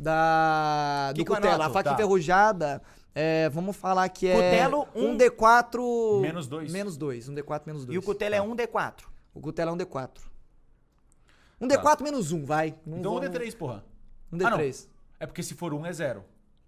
[0.00, 1.10] Da.
[1.14, 1.60] Que do cutelo.
[1.62, 1.94] A faca Tá.
[1.94, 2.80] enferrujada,
[3.12, 4.34] é, vamos falar que é.
[4.34, 6.20] Cutelo, um- 1d4.
[6.20, 6.72] Menos dois.
[6.72, 7.28] Menos 2.
[7.28, 7.96] 1d4 menos 2.
[7.96, 9.08] E o cutelo é 1d4.
[9.34, 10.22] O cutelo é 1d4.
[11.60, 12.76] 1d4 menos 1, vai.
[12.86, 13.84] Não Então um vamos- D3, porra.
[14.32, 14.88] 1d3.
[15.18, 16.24] É porque se for um é zero.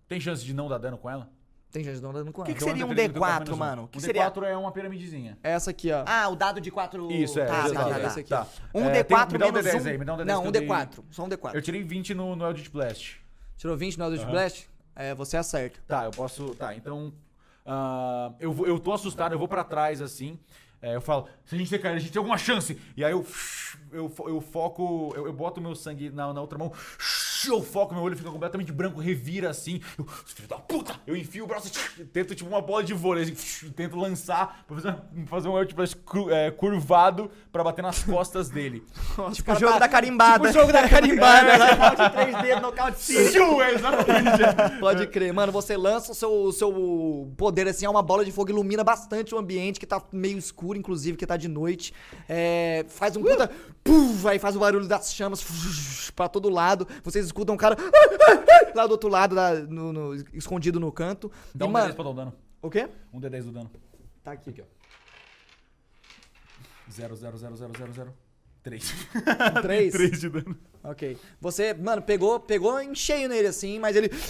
[0.09, 1.31] Tem chance de não dar dano com ela?
[1.71, 2.59] Tem gente não dando com Que ela.
[2.59, 3.57] que seria um D3 do D4, menos um.
[3.57, 3.89] mano?
[3.89, 5.39] Que um seria- D4 é uma piramidezinha.
[5.43, 6.03] Essa aqui, ó.
[6.07, 7.11] Ah, o dado de 4.
[7.13, 7.47] Isso, é.
[7.47, 8.07] Tá, tá, tá, tá.
[8.09, 8.29] esse aqui.
[8.31, 8.47] Tá.
[8.75, 9.89] Um É, D4 tem- me dá um menos D10 um.
[9.89, 11.05] aí, me dá um D10 não, que um eu dei- D4.
[11.11, 11.55] Só um D4.
[11.55, 13.21] Eu tirei 20 no, no Eldritch Blast.
[13.57, 14.33] Tirou 20 no Eldritch Aham.
[14.33, 14.69] Blast?
[14.97, 15.79] É, você acerta.
[15.87, 16.55] Tá, eu posso.
[16.57, 17.13] Tá, então.
[17.65, 20.39] ah, eu, vou- eu tô assustado, eu vou pra trás assim.
[20.83, 22.77] é, eu falo, se a gente cair, a gente tem alguma chance.
[22.97, 23.25] E aí eu.
[23.93, 25.13] Eu, eu foco.
[25.17, 26.73] Eu, eu boto meu sangue na, na outra mão.
[27.47, 29.81] Eu foco, meu olho fica completamente branco, revira assim.
[29.99, 30.95] Eu, filho da puta!
[31.07, 33.23] Eu enfio o braço e tento tipo uma bola de vôlei.
[33.25, 34.97] Assim, tento lançar pra fazer,
[35.27, 35.65] fazer um
[36.05, 38.83] cru- é, curvado pra bater nas costas dele.
[39.33, 40.49] Tipo o jogo da carimbada.
[40.49, 41.71] Tipo o jogo da carimbada, né?
[41.71, 43.31] Nocaute 3D, nocaute 5.
[43.31, 44.81] Tchu, é exatamente.
[44.81, 45.33] Pode crer.
[45.33, 48.83] Mano, você lança o seu, o seu poder, assim, é uma bola de fogo, ilumina
[48.85, 51.93] bastante o ambiente, que tá meio escuro, inclusive, que tá de noite.
[52.29, 53.51] É, faz um puta...
[53.83, 55.43] Puf, aí faz o barulho das chamas
[56.15, 56.87] pra todo lado.
[57.03, 57.77] Vocês escutam um cara
[58.75, 61.31] lá do outro lado, lá no- no- escondido no canto.
[61.55, 62.33] Dá e, um mano, D10 pra dar o dano.
[62.61, 62.89] o quê?
[63.13, 63.71] Um D10 do dano.
[64.23, 64.51] Tá aqui.
[64.51, 64.65] Aqui, ó.
[66.91, 68.15] 0, 0, 0, 0, 0, 0.
[68.63, 68.95] 3.
[69.63, 69.93] Três?
[69.95, 70.57] 3 de dano.
[70.85, 71.17] Ok.
[71.41, 74.11] Você, mano, pegou, pegou em cheio nele, assim, mas ele...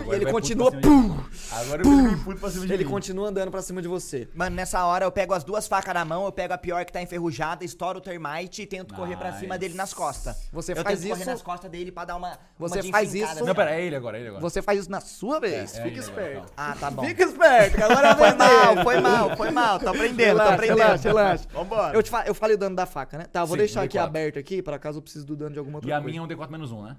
[0.00, 0.70] Agora ele continua...
[0.72, 1.18] pum.
[1.50, 2.90] Agora eu vou vir puto pra cima de ele mim.
[2.90, 4.26] continua andando pra cima de você.
[4.34, 6.92] Mano, nessa hora eu pego as duas facas na mão, eu pego a pior que
[6.92, 9.58] tá enferrujada, estouro o termite e tento correr pra cima Nice.
[9.58, 10.48] dele nas costas.
[10.52, 12.38] Você eu faz tento correr isso- nas costas dele pra dar uma.
[12.58, 14.40] Você uma de faz enfincada, isso- Não, pera, é ele agora, é ele agora.
[14.42, 15.76] Você faz isso na sua vez.
[15.76, 16.52] É, Fica é, esperto.
[16.56, 17.04] Ah, tá bom.
[17.04, 19.78] Fica esperto, que agora é Foi mal, foi mal, foi mal.
[19.78, 20.78] Tô aprendendo, tô Relaxa, aprendendo.
[20.78, 21.44] relaxa, relaxa.
[21.52, 21.94] Vambora.
[21.96, 23.24] Eu, te fa- eu falei o dano da faca, né?
[23.30, 24.02] Tá, eu vou Sim, deixar um aqui D4.
[24.04, 26.08] aberto aqui, pra caso eu precise do dano de alguma outra E a coisa.
[26.08, 26.96] minha é um D4 menos 1, né?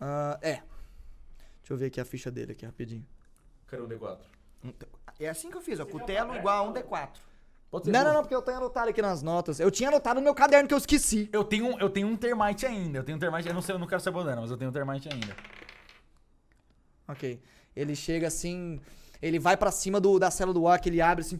[0.00, 0.58] Ah, é.
[1.68, 3.04] Deixa eu ver aqui a ficha dele aqui, rapidinho.
[3.66, 4.16] Cadê o D4?
[5.20, 5.84] É assim que eu fiz, ó.
[5.84, 7.08] Cutelo igual a um D4.
[7.70, 9.60] Pode Não, não, não, porque eu tenho anotado aqui nas notas.
[9.60, 11.28] Eu tinha anotado no meu caderno que eu esqueci.
[11.30, 13.00] Eu tenho, um- eu tenho um termite ainda.
[13.00, 13.46] Eu tenho um termite.
[13.46, 15.36] Eu não sei, eu não quero saber o dano, mas eu tenho um termite ainda.
[17.06, 17.38] Ok.
[17.76, 18.80] Ele chega assim.
[19.20, 21.38] Ele vai pra cima do, da cela do Wak, ele abre assim.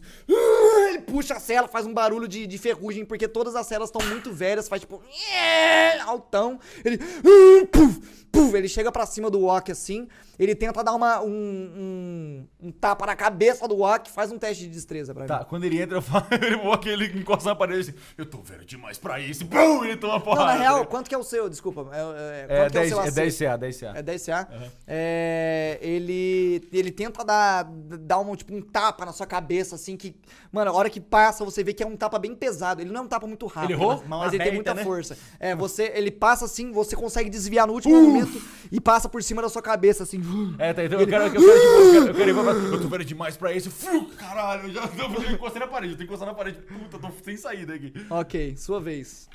[1.09, 4.07] Ele puxa a cela, faz um barulho de, de ferrugem, porque todas as celas estão
[4.07, 5.01] muito velhas, faz tipo.
[5.33, 6.59] "É", Altão.
[6.85, 6.99] Ele.
[7.01, 7.99] "Ah", Puf,
[8.31, 10.07] puf, ele chega pra cima do Wak assim.
[10.37, 14.63] Ele tenta dar uma, um, um, um tapa na cabeça do Wak, faz um teste
[14.63, 15.45] de destreza pra Tá, mim.
[15.49, 18.63] quando ele entra, eu falo, ele voa aquele encosta na parede assim, eu tô velho
[18.63, 19.43] demais pra isso.
[19.43, 20.53] Bum, ele toma Não, porrada.
[20.53, 21.49] na real, quanto que é o seu?
[21.49, 21.89] Desculpa.
[21.91, 23.13] É, é, é, quanto que é o 10, seu é AC?
[23.15, 23.93] 10 CA, 10 CA.
[23.97, 24.47] É 10 CA.
[24.87, 30.15] É, ele, ele tenta dar, dar um, tipo, um tapa na sua cabeça, assim, que...
[30.53, 32.81] Mano, a hora que passa, você vê que é um tapa bem pesado.
[32.81, 34.03] Ele não é um tapa muito rápido, Ele errou?
[34.07, 34.83] mas, mas ele tem aberta, muita né?
[34.83, 35.17] força.
[35.39, 39.41] É, você, ele passa assim, você consegue desviar no último momento e passa por cima
[39.41, 40.21] da sua cabeça, assim.
[40.57, 42.87] É, tá, então eu quero, eu quero, eu quero, eu quero, eu quero, eu tô
[42.87, 43.71] velho demais pra isso.
[44.17, 46.57] Caralho, eu já eu encostei na parede, eu tô encostando na parede.
[46.59, 47.93] Puta, tô sem saída aqui.
[48.09, 49.29] ok, sua vez.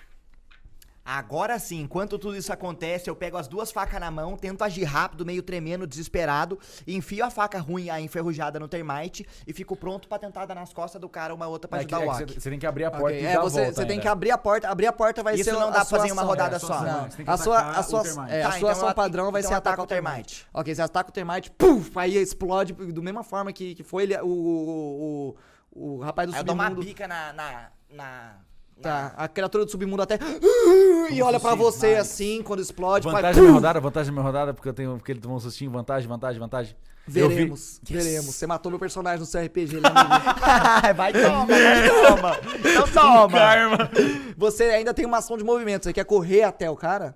[1.05, 4.85] Agora sim, enquanto tudo isso acontece, eu pego as duas facas na mão, tento agir
[4.85, 10.09] rápido, meio tremendo, desesperado, enfio a faca ruim, a enferrujada no termite, e fico pronto
[10.09, 12.17] pra tentar dar nas costas do cara uma outra pra É que- ajudar é o
[12.17, 12.33] que Aki.
[12.35, 14.01] você, você tem que abrir a porta Ok, e é, já você, volta você tem
[14.01, 14.69] que abrir a porta.
[14.69, 16.61] Abrir a porta vai Isso ser não a dá pra fazer uma rodada É, a
[16.61, 16.75] sua só.
[16.75, 19.31] ação, Não, que a sua, a o sua, é, Tá, a sua então ação padrão
[19.31, 20.47] vai então ser atacar o termite.
[20.55, 24.17] Ok, você ataca o termite, puf, aí explode da mesma forma que, que foi ele,
[24.23, 25.37] o, o,
[25.75, 27.31] o, o rapaz do Aí eu dou uma bica na.
[27.35, 28.37] na, na
[28.83, 30.19] Tá, a criatura do submundo até
[31.11, 32.01] e olha pra você nice.
[32.01, 33.05] assim quando explode.
[33.07, 35.41] Vantagem da minha rodada, vantagem da minha rodada, porque eu tenho, porque ele tomou um
[35.41, 36.77] sustinho, vantagem, vantagem, vantagem.
[37.07, 38.27] Eu vi- Veremos, veremos.
[38.35, 39.91] Você matou meu personagem no seu RPG, ele é
[40.95, 42.37] vai toma, vai toma.
[42.71, 43.39] Então toma.
[43.39, 43.91] Karma.
[44.37, 45.85] Você ainda tem uma ação de movimento.
[45.85, 47.15] Você quer correr até o cara?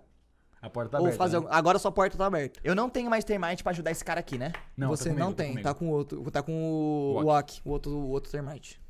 [0.61, 1.19] A porta tá ou aberta.
[1.19, 1.47] fazer né?
[1.51, 2.61] Agora sua porta tá aberta.
[2.62, 4.53] Eu não tenho mais termite pra ajudar esse cara aqui, né?
[4.77, 6.31] Não, você tá comigo, não tá tem, tá com o outro.
[6.31, 8.81] Tá com o Wak, o outro, o outro termite.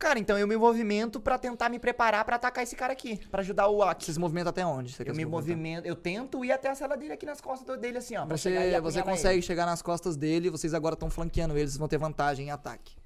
[0.00, 3.42] Cara, então eu me movimento pra tentar me preparar pra atacar esse cara aqui, pra
[3.42, 4.06] ajudar o Aki.
[4.06, 4.96] Você se movimenta até onde?
[5.04, 7.98] Eu me movimento, eu tento ir até a cela dele aqui nas costas do- dele
[7.98, 8.24] assim, ó.
[8.24, 9.42] pra Você, chegar você consegue ele.
[9.42, 12.96] chegar nas costas dele, vocês agora estão flanqueando eles, vocês vão ter vantagem em ataque.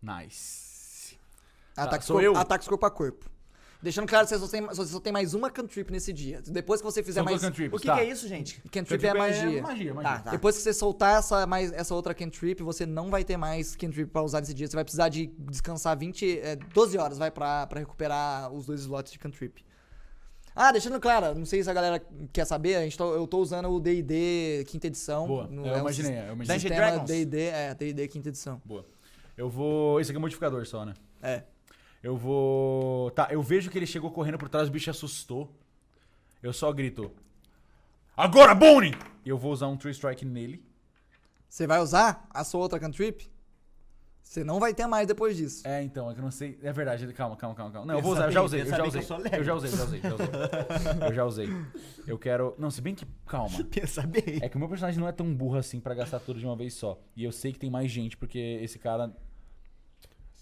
[0.00, 1.18] Nice.
[1.76, 2.36] Ataque, sou corpo, eu?
[2.36, 3.28] ataques corpo a corpo.
[3.86, 6.42] Deixando claro que você só tem, você só tem mais uma cantrip nesse dia.
[6.44, 7.40] Depois que você fizer São mais.
[7.40, 7.94] duas cantrips, O que, tá.
[7.94, 8.60] que é isso, gente?
[8.68, 9.62] Cantrip é magia.
[9.62, 10.10] magia, magia.
[10.10, 10.30] Tá, tá.
[10.32, 14.10] Depois que você soltar essa, mais, essa outra cantrip, você não vai ter mais cantrip
[14.10, 14.66] pra usar nesse dia.
[14.66, 18.80] Você vai precisar de descansar 20, é, 12 horas vai pra, pra recuperar os dois
[18.80, 19.64] slots de cantrip.
[20.52, 23.38] Ah, deixando claro, não sei se a galera quer saber, a gente tô- eu tô
[23.38, 25.28] usando o D&D quinta edição.
[25.28, 26.58] Boa, no- eu é um imaginei, sis- eu imaginei.
[26.58, 27.06] Dungeon Dragons.
[27.08, 28.60] D&D, é, D&D quinta edição.
[28.64, 28.84] Boa.
[29.36, 30.00] Eu vou...
[30.00, 30.94] Esse aqui é modificador só, né?
[31.22, 31.44] É.
[32.02, 33.10] Eu vou...
[33.10, 35.50] Tá, eu vejo que ele chegou correndo por trás, o bicho assustou.
[36.42, 37.10] Eu só grito...
[38.16, 38.94] Agora, Bonnie!
[39.24, 40.64] E eu vou usar um Tree Strike nele.
[41.48, 43.30] Você vai usar a sua outra cantrip?
[44.22, 45.66] Você não vai ter mais depois disso.
[45.68, 46.58] É, então, é que eu não sei...
[46.62, 47.72] É verdade, calma, calma, calma.
[47.72, 47.86] calma.
[47.86, 49.00] Não, eu vou Pensa usar, eu já usei, eu já usei.
[49.00, 50.28] eu Eu já usei, já usei, já usei.
[51.08, 51.48] Eu já usei.
[52.06, 52.54] Eu quero...
[52.58, 53.06] Não, se bem que...
[53.26, 53.62] Calma.
[53.70, 54.40] Pensa bem.
[54.40, 56.56] É que o meu personagem não é tão burro assim pra gastar tudo de uma
[56.56, 56.98] vez só.
[57.14, 59.12] E eu sei que tem mais gente, porque esse cara.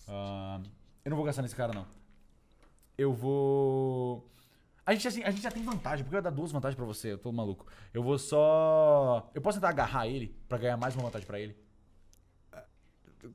[0.09, 0.61] Ah,
[1.05, 1.87] eu não vou gastar nesse cara, não.
[2.97, 4.29] Eu vou.
[4.87, 7.13] A gente, assim, a gente já tem vantagem, porque vai dar duas vantagens pra você,
[7.13, 7.67] eu tô maluco.
[7.93, 9.31] Eu vou só.
[9.35, 11.57] Eu posso tentar agarrar ele pra ganhar mais uma vantagem pra ele?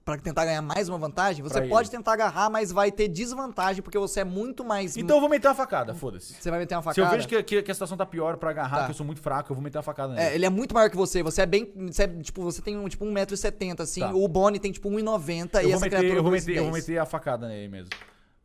[0.06, 1.98] Pra tentar ganhar mais uma vantagem, você Pra pode ele.
[1.98, 4.96] tentar agarrar, mas vai ter desvantagem, porque você é muito mais...
[4.98, 6.34] Então eu vou meter uma facada, foda-se.
[6.34, 7.08] Você vai meter uma Se facada.
[7.08, 8.86] eu vejo que, que- que a situação tá pior pra agarrar, Tá.
[8.86, 10.28] que eu sou muito fraco, eu vou meter uma facada nele.
[10.28, 11.22] É, ele é muito maior que você.
[11.24, 11.72] Você é bem.
[11.92, 14.02] Você é, tipo, você tem um, tipo 1,70m, assim.
[14.02, 14.14] Tá.
[14.14, 16.46] O Bonnie tem tipo 1,90m eu, e essa meter, criatura eu, vou 2,10.
[16.48, 17.90] meter, eu vou meter a facada nele mesmo.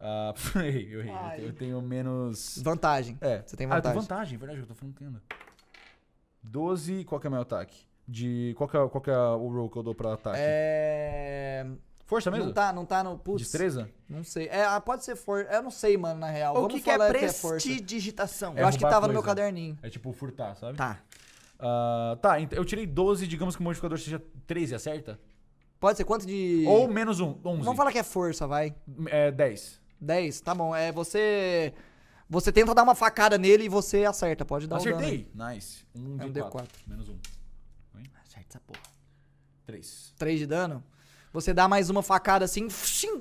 [0.56, 1.14] Errei, eu errei.
[1.14, 2.58] Eu tenho- Eu tenho menos.
[2.62, 3.16] Vantagem.
[3.20, 3.42] É.
[3.46, 3.82] Você tem Ah, eu vantagem.
[3.92, 5.20] tenho vantagem, verdade, eu tô falando tendo.
[6.42, 7.86] 12, qual que é o meu ataque?
[8.06, 8.54] De.
[8.56, 10.38] Qual que é, qual que é o roll que eu dou pra ataque?
[10.40, 11.66] É.
[12.04, 12.46] Força mesmo?
[12.46, 13.18] Não tá, não tá no.
[13.18, 13.42] Putz.
[13.42, 13.88] Destreza?
[14.08, 14.46] Não sei.
[14.48, 15.50] É, ah, pode ser força.
[15.50, 16.52] Eu não sei, mano, na real.
[16.54, 18.56] O Vamos que, que é é prestidigitação?
[18.56, 19.36] Eu acho que tava no meu coisa.
[19.36, 19.78] caderninho.
[19.82, 20.76] É tipo furtar, sabe?
[20.76, 21.00] Tá.
[21.58, 25.18] Ah, tá, então eu tirei 12, digamos que o modificador seja 13, acerta?
[25.80, 26.64] Pode ser quanto de.
[26.66, 27.62] Ou menos um, 11.
[27.62, 28.74] Vamos falar que é força, vai.
[29.06, 29.80] É 10.
[30.00, 30.74] 10, tá bom.
[30.74, 31.72] É você.
[32.28, 34.44] Você tenta dar uma facada nele e você acerta.
[34.44, 34.96] Pode dar um dano.
[34.96, 35.30] Acertei!
[35.34, 35.84] Nice.
[35.94, 36.50] Um É um de D4.
[36.50, 36.68] 4.
[36.86, 37.18] Menos um.
[38.54, 38.80] Essa porra.
[39.66, 40.14] 3.
[40.16, 40.84] 3 de dano.
[41.32, 42.68] Você dá mais uma facada assim,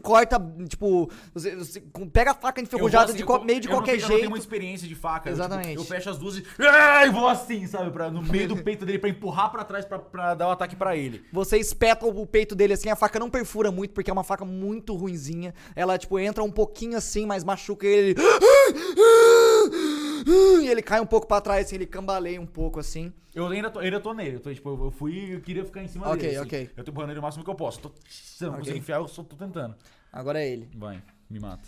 [0.04, 0.40] corta,
[0.70, 1.82] tipo, você, você
[2.12, 4.30] pega a faca enferrujada de co- meio de qualquer Eu não tenho jeito.
[4.30, 5.32] muita experiência de faca.
[5.32, 5.76] eu, tipo, Exatamente.
[5.78, 6.46] Eu, fecho as duas e.
[6.60, 7.90] Ai, vou assim, sabe?
[7.90, 10.76] Pra, no meio do peito dele pra empurrar pra trás pra, pra dar o ataque
[10.76, 11.26] pra ele.
[11.34, 14.46] Você espeta o peito dele assim, a faca não perfura muito, porque é uma faca
[14.46, 15.52] muito ruinzinha.
[15.76, 18.14] Ela, tipo, entra um pouquinho assim, mas machuca ele.
[20.26, 23.12] E ele cai um pouco pra trás, assim, ele cambaleia um pouco assim.
[23.34, 24.36] Eu ainda tô, ainda tô nele.
[24.38, 26.36] Eu, tô, tipo, eu, fui e eu queria ficar em cima Ok, dele.
[26.38, 26.46] assim.
[26.46, 26.70] ok.
[26.78, 27.80] Eu tô empurrando ele o máximo que eu posso.
[27.80, 28.62] Tô, se eu não Ok.
[28.66, 29.76] consigo enfiar, eu só tô tentando.
[30.12, 30.70] Agora é ele.
[30.76, 31.68] Vai, me mata.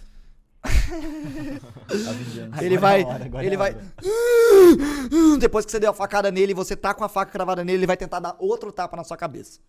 [1.90, 2.64] Vingança.
[2.66, 3.02] Ele vai.
[3.02, 3.76] é a hora, ele é vai.
[5.40, 7.88] Depois que você deu a facada nele, você tá com a faca cravada nele, ele
[7.88, 9.60] vai tentar dar outro tapa na sua cabeça.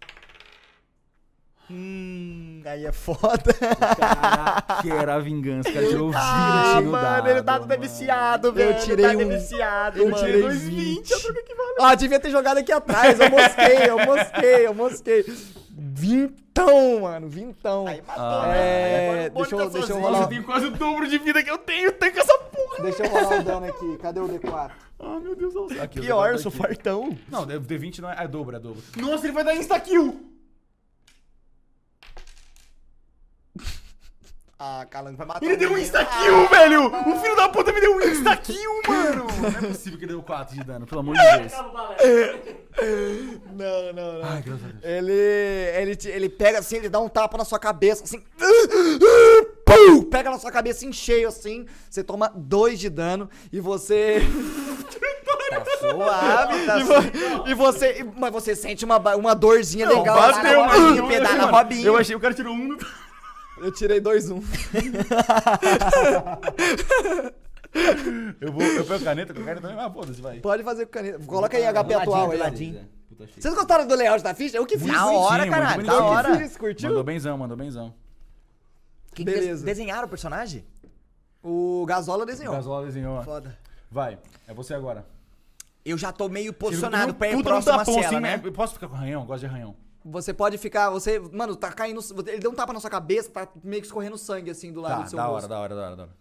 [1.70, 3.42] Hum, aí é foda.
[4.82, 5.86] Que era a vingança, cara.
[5.86, 7.82] Tirou 20 Ah, no mano, ele tá dado, tudo mano.
[7.82, 8.80] viciado, Eu velho.
[8.80, 10.24] tirei tá um- viciado, eu mano.
[10.24, 11.12] tirei 2,20.
[11.80, 13.18] Ah, devia ter jogado aqui atrás.
[13.18, 15.24] Eu mosquei, eu mosquei, eu mosquei.
[15.98, 17.86] Vintão, mano, vintão.
[17.86, 19.24] Aí matou, Ah, né?
[19.26, 21.50] é, deixa eu- tá deixa eu rolar- eu tenho quase o dobro de vida que
[21.50, 21.90] eu tenho.
[21.92, 22.82] Tanca essa porra.
[22.84, 23.98] Deixa eu rolar o dano aqui.
[24.00, 24.70] Cadê o D4?
[24.98, 25.88] Ah, meu Deus do céu.
[25.88, 27.16] Pior, eu sou fartão.
[27.30, 28.24] Não, o D20 não é.
[28.24, 28.82] É dobro, é dobro.
[28.96, 30.35] Nossa, ele vai dar insta-kill!
[34.58, 36.86] Ah, Calango vai matar Ele deu um insta-kill, velho!
[36.86, 39.26] O filho da puta me deu um insta-kill, mano!
[39.42, 41.52] Não é possível que ele deu 4 de dano, pelo amor de Deus.
[43.52, 44.24] Não, não, não.
[44.24, 44.82] Ai, graças a Deus.
[44.82, 48.22] Ele, ele, te- ele pega assim, ele dá um tapa na sua cabeça, assim.
[49.64, 50.02] Pum!
[50.04, 51.66] Pega na sua cabeça em cheio, assim.
[51.90, 54.20] Você toma dois de dano e você.
[55.48, 58.00] Tá suave, tá e, vo- e você.
[58.00, 60.16] e- Mas você sente uma, ba- uma dorzinha legal.
[60.16, 60.88] bateu, lá na mano.
[60.88, 61.86] robinha, pedala Mano, na robinha.
[61.86, 62.78] Eu achei, o cara tirou um no...
[63.58, 64.40] Eu tirei dois um.
[68.40, 70.38] Eu vou, eu pego caneta com caneta também, ah, foda-se, vai.
[70.40, 71.18] Pode fazer com caneta.
[71.26, 72.38] Coloca aí HP atual aí.
[72.38, 72.88] ladinho.
[73.38, 74.56] Vocês gostaram do layout da ficha?
[74.56, 74.90] Eu que fiz.
[74.90, 76.02] Da hora, caralho, bonitinho.
[76.02, 76.28] hora.
[76.30, 76.88] Eu que fiz, curtiu?
[76.88, 77.94] Mandou benzão, mandou benzão.
[79.14, 79.64] Quem Beleza.
[79.64, 80.64] desenharam o personagem?
[81.42, 82.54] O Gasola O desenhou.
[82.54, 83.16] Gasola desenhou.
[83.16, 83.22] ó.
[83.22, 83.58] Foda.
[83.90, 85.06] Vai, é você agora.
[85.84, 88.40] Eu já tô meio Você posicionado pra ir próximo no a tapão, cela, assim, né?
[88.42, 89.20] Eu posso ficar com arranhão?
[89.22, 89.76] Eu gosto de arranhão.
[90.08, 93.48] Você pode ficar, você, mano, tá caindo, ele deu um tapa na sua cabeça, tá
[93.64, 95.36] meio que escorrendo sangue assim do lado Tá, do seu da rosto.
[95.44, 96.12] hora, da hora, da hora, da hora.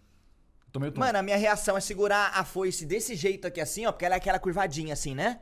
[0.72, 1.00] Tomei o tom.
[1.00, 4.16] Mano, a minha reação é segurar a foice desse jeito aqui assim, ó, porque ela
[4.16, 5.40] é aquela curvadinha assim, né?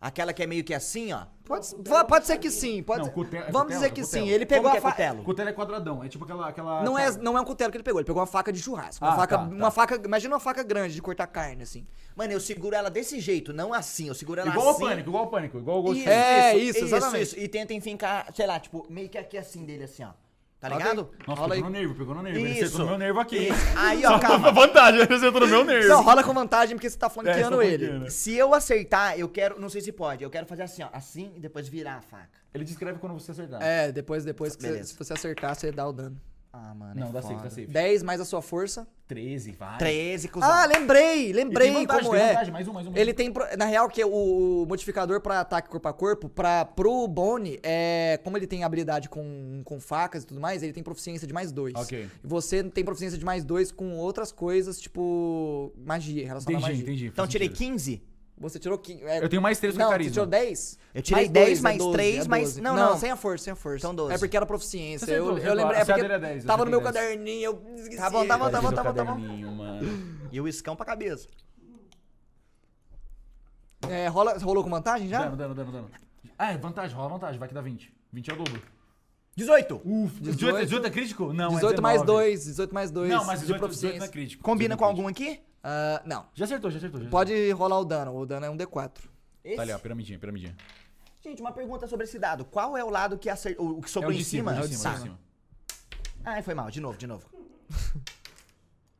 [0.00, 1.22] Aquela que é meio que assim, ó.
[1.44, 1.66] Pode,
[2.06, 4.26] pode ser que sim, pode Não, cutelo- é Vamos cutelo, dizer é que cutelo.
[4.26, 4.30] sim.
[4.30, 4.94] Ele pegou Como a é faca.
[4.94, 5.20] cutelo?
[5.20, 6.48] O cutelo é quadradão, é tipo aquela...
[6.48, 8.60] aquela Não é, não é um cutelo que ele pegou, ele pegou uma faca de
[8.62, 9.04] churrasco.
[9.04, 9.50] Uma Ah, faca, tá, tá.
[9.54, 11.84] uma faca, imagina uma faca grande de cortar carne assim.
[12.14, 14.06] Mano, eu seguro ela desse jeito, não assim.
[14.06, 14.82] Eu seguro ela Igual assim.
[14.84, 16.08] ao pânico, igual ao pânico, igual o Isso, Face.
[16.16, 17.22] É, isso, exatamente.
[17.22, 20.10] Isso, E tenta enfincar, sei lá, tipo, meio que aqui assim dele, assim, ó.
[20.60, 21.08] Tá ligado?
[21.26, 21.72] Nossa, Rola pegou aí.
[21.72, 22.38] no nervo, pegou no nervo.
[22.40, 22.64] Ele Isso.
[22.64, 23.48] acertou no meu nervo aqui.
[23.76, 24.50] Aí, ó, calma.
[24.50, 25.88] vantagem, ele acertou no meu nervo.
[25.88, 27.86] Não, rola com vantagem porque você tá É, flanqueando só ele.
[27.86, 28.10] flanqueando.
[28.10, 29.60] Se eu acertar, eu quero.
[29.60, 30.24] Não sei se pode.
[30.24, 30.88] Eu quero fazer assim, ó.
[30.92, 32.28] Assim e depois virar a faca.
[32.52, 33.62] Ele descreve quando você acertar.
[33.62, 34.88] É, depois, depois que você, Beleza.
[34.88, 36.20] se você acertar, você dá o dano.
[36.52, 36.94] Ah, mano.
[36.98, 37.34] Não, é dá foda.
[37.34, 37.66] safe, dá safe.
[37.66, 38.86] 10 mais a sua força.
[39.06, 39.78] 13, vai.
[39.78, 40.50] 13, cuzão.
[40.50, 42.28] Ah, lembrei, lembrei tem vantagem, como tem é.
[42.28, 42.90] vantagem, mais um, mais um.
[42.90, 43.14] mais Ele um.
[43.14, 48.18] tem, na real, que o modificador pra ataque corpo a corpo, pra, pro Bone, é,
[48.22, 51.52] como ele tem habilidade com, com facas e tudo mais, ele tem proficiência de mais
[51.52, 51.74] dois.
[51.74, 52.08] Ok.
[52.22, 56.80] E você tem proficiência de mais dois com outras coisas, tipo magia, relacionada à Entendi,
[56.80, 56.92] magia.
[56.92, 57.06] entendi.
[57.06, 57.72] Então faz tirei sentido.
[57.72, 58.02] 15?
[58.40, 59.02] Você tirou 15.
[59.04, 60.12] é, Eu tenho mais 3 com Não, você carisma.
[60.12, 60.78] tirou 10?
[60.94, 62.44] Eu tirei Mais 10 dois, mais é 12, 3 é mais.
[62.44, 62.60] 12.
[62.60, 62.98] Não, não, não.
[62.98, 63.78] sem a força, sem a força.
[63.78, 64.14] Então 12.
[64.14, 65.06] É porque era proficiência.
[65.06, 67.14] Você eu, eu lembrei, é A CA porque é 10, tava no meu acertei 10.
[67.16, 67.96] caderninho, eu esqueci.
[67.96, 69.18] Tá bom, tá bom, tá bom, tá bom, tá bom.
[70.30, 71.26] E o escão pra cabeça.
[73.88, 75.20] É, rola, rolou com vantagem já?
[75.24, 75.90] Dano, dano, dano, dano.
[76.38, 77.92] Ah, é vantagem, rola vantagem, vai que dá 20.
[78.12, 78.62] 20 é o dobro.
[79.36, 79.74] 18.
[79.84, 81.32] Uf, 18, 18, 18 é crítico?
[81.32, 82.24] Não, 18 é mais 19.
[82.24, 84.08] 2, 18 mais 2 Não, mas de 18, 18 não é proficiência.
[84.12, 84.42] crítico.
[84.42, 85.40] Combina 18 com é algum aqui?
[85.70, 86.24] Ah, não.
[86.32, 87.02] Já acertou, já acertou.
[87.02, 88.16] Já Pode rolar o dano.
[88.16, 88.90] O dano é um D4.
[89.44, 89.56] Esse?
[89.56, 90.56] Tá ali, ó, piramidinha, piramidinha.
[91.20, 92.44] Gente, uma pergunta sobre esse dado.
[92.46, 93.78] Qual é o lado que acertou?
[93.78, 94.62] O que sobrou é o em de cima, cima?
[94.62, 95.00] é o de cima, Tá.
[95.00, 95.18] cima.
[96.24, 96.70] Ah, foi mal.
[96.70, 97.26] De novo, de novo.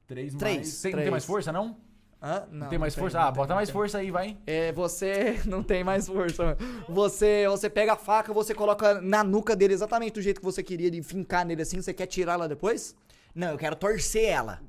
[0.07, 0.57] 3 Três.
[0.59, 0.83] mais...
[0.83, 1.05] Tem, não Três.
[1.05, 1.77] tem mais força, não?
[2.21, 2.47] Hã?
[2.51, 3.19] Não, Não tem mais não força?
[3.19, 3.73] não Ah, bota mais tem.
[3.73, 4.37] força aí, vai.
[4.47, 6.57] É, você não tem mais força.
[6.89, 10.63] Você, você pega a faca, você coloca na nuca dele exatamente do jeito que você
[10.63, 11.81] queria, de fincar nele assim.
[11.81, 12.95] Você quer tirar ela depois?
[13.35, 14.61] Não, eu quero torcer ela.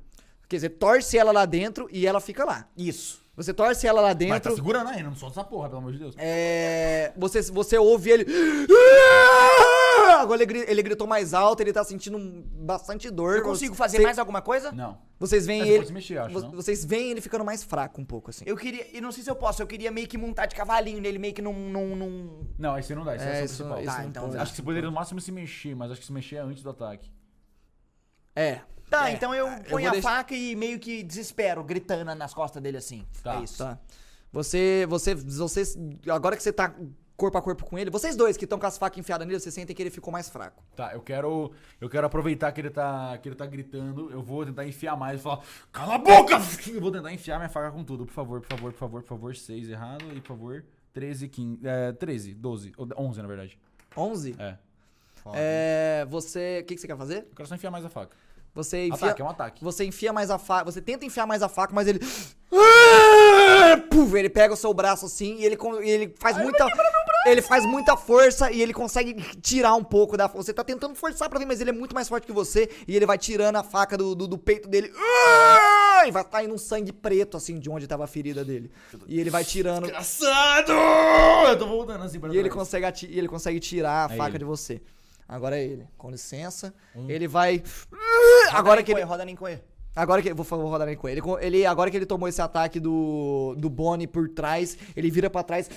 [0.50, 2.68] Quer dizer, torce ela lá dentro e ela fica lá.
[2.76, 3.22] Isso.
[3.36, 4.54] Você torce ela lá Mas tá dentro.
[4.56, 6.14] segurando aí, não solta essa porra, pelo amor de Deus.
[6.18, 8.26] É, você, você ouve ele.
[10.18, 12.18] Agora ele, ele gritou mais alto, ele tá sentindo
[12.52, 13.36] bastante dor.
[13.36, 14.72] Eu consigo fazer Você- mais alguma coisa?
[14.72, 14.98] Não.
[15.18, 15.76] Vocês veem Mas ele.
[15.78, 16.50] pode se mexer, acho, vo- não?
[16.50, 18.44] Vocês veem ele ficando mais fraco um pouco, assim.
[18.46, 18.86] Eu queria.
[18.94, 19.62] E não sei se eu posso.
[19.62, 21.52] Eu queria meio que montar de cavalinho nele, meio que num.
[21.70, 22.46] num, num...
[22.58, 23.80] Não, esse não dá, esse é, É, a isso- ação principal.
[23.84, 24.36] isso Tá, não então pode.
[24.38, 26.62] Acho que você poderia no máximo se mexer, mas acho que se mexer é antes
[26.62, 27.10] do ataque.
[28.34, 28.60] É.
[28.90, 32.60] Tá, É, então eu ponho a deixar- faca e meio que desespero, gritando nas costas
[32.62, 33.06] dele assim.
[33.22, 33.36] Tá.
[33.36, 33.58] É isso.
[33.58, 33.78] Tá.
[34.32, 35.78] Você, você, vocês,
[36.08, 36.74] agora que você tá
[37.16, 39.54] corpo a corpo com ele, vocês dois que estão com as facas enfiadas nele, vocês
[39.54, 40.62] sentem que ele ficou mais fraco.
[40.74, 41.52] Tá, eu quero.
[41.80, 43.16] Eu quero aproveitar que ele tá.
[43.18, 44.10] que ele tá gritando.
[44.10, 45.40] Eu vou tentar enfiar mais e falar.
[45.70, 46.36] Cala a boca!
[46.72, 48.06] Eu vou tentar enfiar minha faca com tudo.
[48.06, 49.36] Por favor, por favor, por favor, por favor.
[49.36, 50.04] 6 errado.
[50.14, 51.60] E por favor, 13, 15.
[51.62, 52.72] É, 13, 12.
[52.76, 53.58] ou 11, na verdade.
[53.96, 54.34] 11?
[54.38, 54.56] É.
[55.34, 57.18] É, você, o que, que você quer fazer?
[57.28, 58.16] Eu quero só enfiar mais a faca.
[58.54, 59.64] Você enfia, Ataque, é um ataque.
[59.64, 62.00] você enfia mais a faca, você tenta enfiar mais a faca, mas ele
[62.52, 63.76] Ah!
[63.90, 66.66] Puf, ele pega o seu braço assim e ele, e ele faz muita
[67.26, 71.28] ele faz muita força e ele consegue tirar um pouco da Você tá tentando forçar
[71.28, 72.68] pra vir, mas ele é muito mais forte que você.
[72.88, 74.90] E ele vai tirando a faca do, do, do peito dele.
[74.96, 76.06] Ah!
[76.06, 78.70] E vai saindo um sangue preto, assim, de onde tava a ferida dele.
[79.06, 79.84] E ele vai tirando.
[79.86, 80.72] Engraçado!
[81.46, 84.16] Eu tô voltando assim pra E ele consegue, ati- e ele consegue tirar a É
[84.16, 84.38] faca ele.
[84.38, 84.80] de você.
[85.28, 85.86] Agora é ele.
[85.98, 86.74] Com licença.
[86.96, 87.08] Um.
[87.08, 87.62] Ele vai.
[88.50, 89.02] Roda Agora nem que ele.
[89.02, 89.58] Roda nem coe.
[89.96, 90.32] Agora que.
[90.32, 91.20] Vou, vou rodar nem com ele.
[91.20, 91.66] Ele, ele.
[91.66, 93.54] Agora que ele tomou esse ataque do.
[93.58, 95.68] Do Bonnie por trás, ele vira pra trás.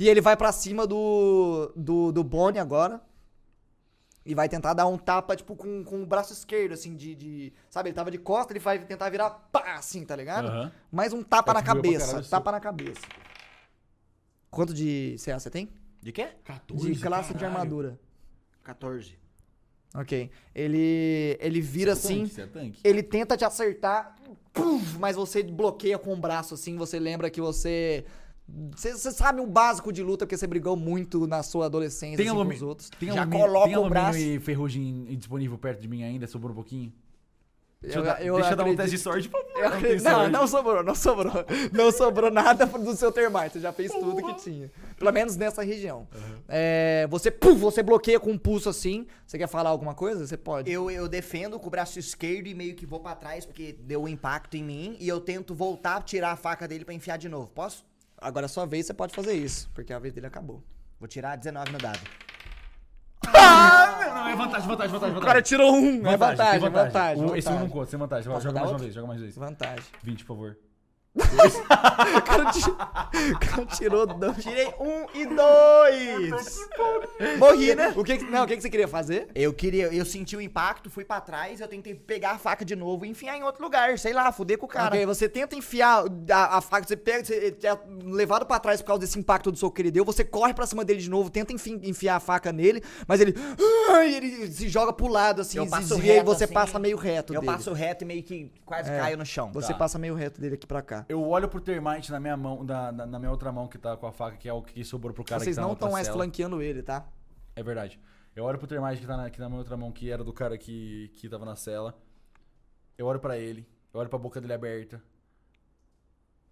[0.00, 1.72] E ele vai pra cima do.
[1.76, 3.00] Do, do Bonnie agora.
[4.24, 7.52] E vai tentar dar um tapa, tipo, com, com o braço esquerdo, assim, de, de-
[7.68, 10.46] Sabe, ele tava de costa, ele vai tentar virar pá, assim, tá ligado?
[10.46, 10.72] Aham.
[10.92, 12.06] Mais um tapa É na cabeça.
[12.06, 13.00] caralho, tapa na cabeça.
[14.48, 15.68] Quanto de CA você tem?
[16.00, 16.28] De quê?
[16.44, 17.56] 14, de classe de caralho.
[17.58, 17.98] armadura.
[18.62, 19.18] 14.
[19.94, 20.30] Ok.
[20.54, 21.36] Ele.
[21.40, 22.26] Ele vira Você é assim.
[22.26, 22.80] tanque, é tanque?
[22.84, 24.16] Ele tenta te acertar,
[24.52, 26.76] puf, mas você bloqueia com o braço assim.
[26.76, 28.04] Você lembra que você.
[28.76, 32.36] Você, sabe um básico de luta porque você brigou muito na sua adolescência Tem assim,
[32.36, 32.90] com os outros.
[32.90, 34.18] Tem Já alumínio, coloca tem o braço.
[34.18, 36.26] e ferrugem disponível perto de mim ainda?
[36.26, 36.92] Sobrou um pouquinho?
[37.82, 39.60] Deixa eu, Eu- dar, eu deixa eu dar um teste de sorte, por favor.
[39.60, 40.30] Não acredito- Não, sorte.
[40.30, 41.32] não sobrou, não sobrou.
[41.72, 43.54] Não sobrou nada do seu termite.
[43.54, 44.70] Você já fez tudo que tinha.
[44.96, 46.06] Pelo menos nessa região.
[46.48, 49.06] É, você, puf, você bloqueia com um pulso assim.
[49.26, 50.24] Você quer falar alguma coisa?
[50.26, 50.70] Você pode.
[50.70, 54.02] Eu, eu defendo com o braço esquerdo e meio que vou pra trás porque deu
[54.04, 54.96] um impacto em mim.
[55.00, 57.48] E eu tento voltar, tirar a faca dele pra enfiar de novo.
[57.48, 57.84] Posso?
[58.16, 59.68] Agora é sua vez, você pode fazer isso.
[59.74, 60.62] Porque a vez dele acabou.
[61.00, 61.98] Vou tirar 19 no dado.
[63.26, 65.16] Não, não, é vantagem, vantagem, vantagem.
[65.16, 66.06] O cara tirou um.
[66.06, 67.22] é vantagem, tem vantagem.
[67.24, 67.68] Um- Esse um não vantagem.
[67.78, 68.32] conta, sem vantagem.
[68.32, 69.36] Vai, Joga mais uma vez, joga mais vez.
[69.36, 69.84] Vantagem.
[70.02, 70.56] 20, por favor.
[71.14, 72.70] O cara, ti-
[73.32, 74.36] o cara tirou dois.
[74.38, 76.58] Tirei um e dois!
[77.38, 77.92] Morri, né?
[77.96, 79.28] O que, que- não, o que, que você queria fazer?
[79.34, 82.74] Eu queria, eu senti o impacto, fui pra trás, eu tentei pegar a faca de
[82.74, 84.88] novo e enfiar em outro lugar, sei lá, fuder com o cara.
[84.94, 88.86] Ok, você tenta enfiar a, a faca, você pega, você é levado pra trás por
[88.88, 91.28] causa desse impacto do soco que ele deu, você corre pra cima dele de novo,
[91.30, 93.34] tenta enfim, enfiar a faca nele, mas ele,
[93.90, 96.78] ai, ele se joga pro lado assim, Eu passo desvia e reto, você assim, passa
[96.78, 97.52] meio reto Eu dele.
[97.52, 99.50] passo reto e meio que quase É, caio no chão.
[99.52, 99.78] Você Tá.
[99.78, 101.01] passa meio reto dele aqui pra cá.
[101.08, 103.96] Eu olho pro termite na minha mão, na, na, na minha outra mão que tá
[103.96, 105.90] com a faca, que é o que sobrou pro cara Vocês que tá não estão
[105.90, 107.06] mais flanqueando ele, tá?
[107.54, 108.00] É verdade.
[108.34, 110.32] Eu olho pro termite que tá na, que na minha outra mão, que era do
[110.32, 111.94] cara que, que tava na cela.
[112.96, 115.02] Eu olho pra ele, eu olho pra boca dele aberta.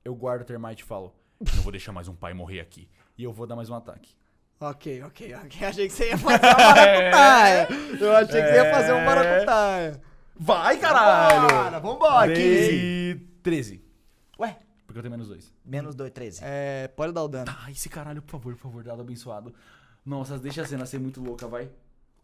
[0.04, 1.14] Eu guardo o termite e falo:
[1.54, 2.88] Não vou deixar mais um pai morrer aqui.
[3.16, 4.14] E eu vou dar mais um ataque.
[4.60, 5.64] Ok, ok, ok.
[5.66, 7.68] Achei que você ia fazer uma maracutaia.
[7.98, 10.02] Eu achei que você ia fazer uma maracutaia.
[10.36, 11.48] Vai, caralho!
[11.48, 12.38] Bora, vambora, 15.
[12.38, 13.89] Dei 13.
[14.90, 15.54] Porque eu tenho menos dois.
[15.64, 16.40] menos 2, 13.
[16.42, 17.48] É, pode dar o dano.
[17.60, 19.54] Ai, esse caralho, por favor, por favor, dado abençoado.
[20.04, 21.70] Nossa, deixa a cena ser muito louca, vai.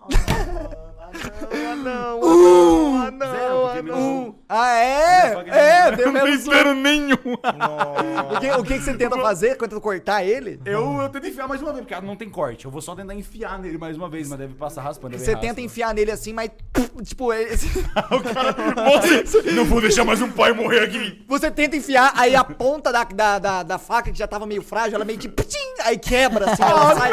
[1.12, 3.98] Ah, não, ah, não, Zero, porque ah, não.
[3.98, 4.34] um.
[4.48, 5.34] Ah, é?
[5.34, 6.74] Não É, deu menos um.
[6.74, 7.16] nenhum.
[8.36, 9.56] O que, o que que você tenta fazer?
[9.56, 10.60] Tenta cortar ele?
[10.64, 12.64] Eu, eu tento enfiar mais uma vez, porque não tem corte.
[12.64, 15.12] Eu vou só tentar enfiar nele mais uma vez, mas deve passar raspando.
[15.12, 15.46] deve Você raspa.
[15.46, 16.50] tenta enfiar nele assim, mas.
[17.04, 17.54] Tipo, ele-
[19.54, 21.22] Não vou deixar mais um pai morrer aqui.
[21.28, 24.62] você tenta enfiar, aí a ponta da, da, da, da faca, que já tava meio
[24.62, 25.28] frágil, ela meio que.
[25.28, 26.62] ptim, aí quebra, assim.
[26.62, 27.12] Ela sai.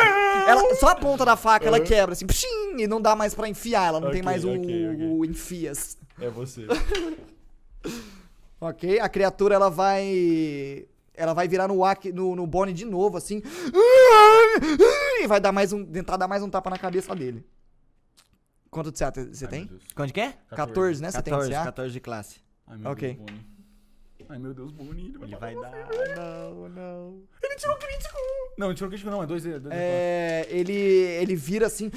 [0.49, 2.25] Ela, só a ponta da faca ela quebra, assim.
[2.25, 2.47] ptim,
[2.77, 5.07] e não dá mais pra enfiar, ela não tem Ok, mais o, ok, ok.
[5.07, 5.97] o enfias.
[6.19, 6.65] É você.
[8.59, 8.97] Ok?
[8.99, 10.85] A criatura ela vai.
[11.13, 13.41] Ela vai virar no, Aki- no, no Bonnie de novo, assim.
[15.21, 15.83] E vai dar mais um.
[15.85, 17.45] Tentar dar mais um tapa na cabeça dele.
[18.69, 19.69] Quanto de CA você tem?
[19.93, 20.33] Quanto que é?
[20.55, 21.11] 14, né?
[21.11, 21.63] Você tem de 14, CA?
[21.65, 22.39] 14 de classe.
[22.65, 23.13] Ai, meu Ok.
[23.25, 23.39] Deus.
[24.29, 25.13] Ai, meu Deus, Bonnie.
[25.21, 26.15] Ele vai, Ele vai você.
[26.15, 26.15] dar.
[26.15, 27.21] Não, não.
[27.43, 28.17] Ele tirou crítico.
[28.57, 31.91] Não, ele tirou crítico não, é dois, dois É, ele, ele vira assim.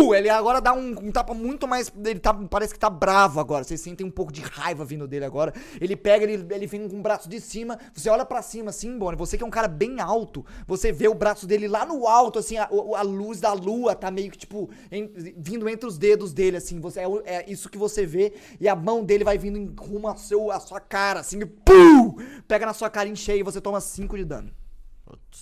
[0.00, 0.14] Pum!
[0.14, 1.92] Ele agora dá um, um tapa muito mais.
[2.04, 3.64] Ele tá, parece que tá bravo agora.
[3.64, 5.52] Vocês sentem um pouco de raiva vindo dele agora.
[5.80, 7.78] Ele pega, ele, ele vem com o braço de cima.
[7.92, 9.18] Você olha pra cima assim, Bonnie.
[9.18, 10.44] Você que é um cara bem alto.
[10.66, 12.56] Você vê o braço dele lá no alto, assim.
[12.56, 16.56] A, a luz da lua tá meio que, tipo, em- vindo entre os dedos dele,
[16.56, 16.80] assim.
[16.80, 18.32] Você, é, é isso que você vê.
[18.60, 21.40] E a mão dele vai vindo em rumo ao seu, à sua cara, assim.
[21.64, 22.16] Pum!
[22.46, 24.50] Pega na sua cara em cheio e você toma 5 de dano.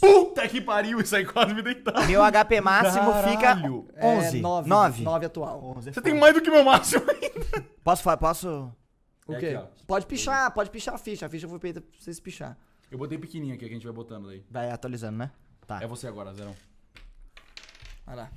[0.01, 2.07] Puta que pariu, isso aí quase me deitava.
[2.07, 3.31] Meu HP máximo Caralho.
[3.31, 4.39] fica 11.
[4.39, 4.69] É, 9.
[4.69, 5.03] 9.
[5.03, 5.75] 9 atual.
[5.75, 7.67] Você tem mais do que meu máximo ainda.
[7.85, 8.17] Posso falar?
[8.17, 8.73] Posso.
[9.27, 9.47] O É quê?
[9.49, 11.27] aqui, pode pichar, pode pichar a ficha.
[11.27, 12.57] A ficha foi feita pra vocês pichar.
[12.91, 14.45] Eu botei pequenininho aqui, que a gente vai botando daí.
[14.51, 15.31] Vai atualizando, né?
[15.67, 15.81] Tá.
[15.83, 16.55] É você agora, Zerão.
[18.07, 18.31] Olha lá.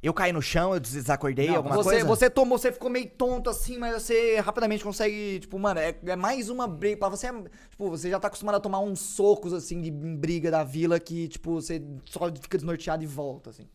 [0.00, 2.06] Eu caí no chão, eu desacordei, Não, alguma você, coisa?
[2.06, 6.14] você tomou, você ficou meio tonto assim, mas você rapidamente consegue, tipo, mano, é, é
[6.14, 6.98] mais uma briga.
[6.98, 7.32] Pra você, é-
[7.68, 11.26] tipo, você já tá acostumado a tomar uns socos, assim, de briga da vila que,
[11.26, 13.68] tipo, você só fica desnorteado e volta, assim.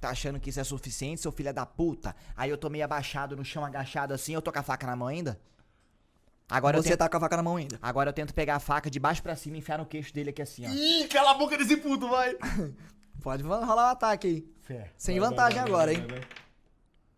[0.00, 2.14] Tá achando que isso é suficiente, seu filho da puta?
[2.36, 4.94] Aí eu tô meio abaixado no chão, agachado assim, eu tô com a faca na
[4.94, 5.40] mão ainda?
[6.48, 7.78] Agora você tento, tá com a faca na mão ainda.
[7.80, 10.30] agora eu tento pegar a faca de baixo pra cima e enfiar no queixo dele
[10.30, 10.70] aqui assim, ó.
[10.70, 12.36] Ih, cala a boca desse puto, vai.
[13.24, 14.46] Pode rolar um ataque aí.
[14.62, 14.90] Fé.
[14.96, 16.06] Sem Vai, vantagem vai, vai, agora, vai, hein?
[16.08, 16.28] vai, vai.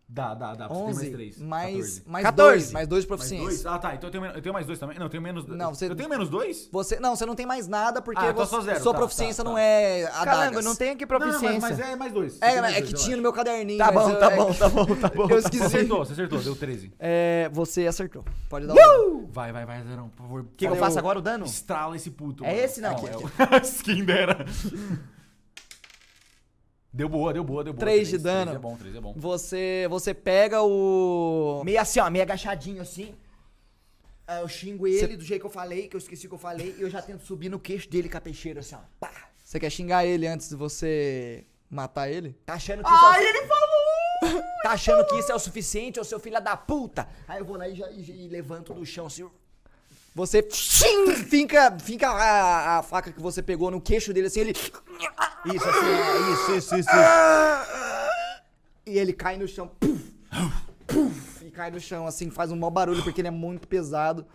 [0.09, 0.67] Dá, dá, dá.
[0.69, 1.37] Você tem 11 mais 3.
[1.41, 2.51] mais, mais 14.
[2.63, 3.45] 2, mais 2 de Mais proficiência.
[3.45, 3.65] dois?
[3.65, 3.93] Ah, tá.
[3.93, 4.97] Então eu tenho, eu tenho mais dois também.
[4.97, 5.45] Não, eu tenho menos.
[5.45, 6.69] Não, você- Eu tenho menos dois?
[6.71, 9.43] Você, não, você não tem mais nada porque Ah, tá você- zero, sua tá, proficiência
[9.43, 9.61] tá, não tá.
[9.61, 11.59] é a Calango, não tem aqui Não, proficiência.
[11.59, 12.33] mas, mas é mais dois.
[12.35, 13.77] Você É, mais é dois, que tinha no meu caderninho.
[13.79, 15.23] Tá bom, eu- tá é bom, que- tá bom, tá bom.
[15.23, 15.63] Eu Você esqueci.
[15.63, 16.39] acertou, você acertou.
[16.39, 16.93] Deu 13.
[16.97, 18.23] É, você acertou.
[18.49, 19.27] Pode dar um.
[19.29, 20.39] Vai, vai, vai, Zerão, por favor.
[20.43, 21.43] O que, eu faço agora, o dano?
[21.43, 22.45] Estrala esse puto.
[22.45, 22.91] É esse, não?
[22.91, 23.27] é o...
[23.83, 24.45] Quem dera.
[26.97, 27.79] Deu boa, deu boa, deu boa.
[27.79, 28.45] Três de dano.
[28.51, 29.13] Três é bom, três é bom.
[29.15, 31.61] Você, você pega o.
[31.63, 33.13] Meio assim, ó, meio agachadinho assim.
[34.25, 36.75] Aí eu xingo ele do jeito que eu falei, que eu esqueci que eu falei,
[36.77, 38.79] e eu já tento subir no queixo dele com a peixeira assim, ó.
[38.99, 39.11] Pá.
[39.43, 42.35] Você quer xingar ele antes de você matar ele?
[42.45, 43.21] Tá achando que isso é o...
[43.23, 44.43] ele falou!
[44.63, 47.07] Tá achando que isso é o suficiente, ô seu filho da puta?
[47.27, 49.29] Aí eu vou lá e, já, e- e levanto do chão assim.
[50.17, 50.41] Você
[51.29, 54.49] finca, finca a, a faca que você pegou no queixo dele assim, ele.
[54.49, 56.89] Isso, assim, isso, isso, isso.
[58.83, 59.69] E ele cai no chão.
[59.79, 60.11] Puf,
[60.87, 64.25] puf, e cai no chão, assim, faz um mau barulho porque ele é muito pesado.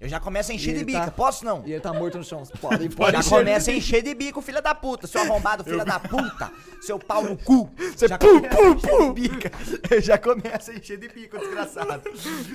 [0.00, 1.64] Eu já começo a encher de bica, tá- posso não?
[1.66, 2.44] E ele tá morto no chão.
[2.60, 5.98] Pode, pode Já começa a encher de bico, filha da puta, seu arrombado, filha da
[5.98, 7.68] puta, seu pau no cu.
[7.96, 9.12] Você já pu, começa a pu, encher pu.
[9.14, 9.52] de bica.
[9.90, 12.02] Eu já começo a encher de bico, desgraçado.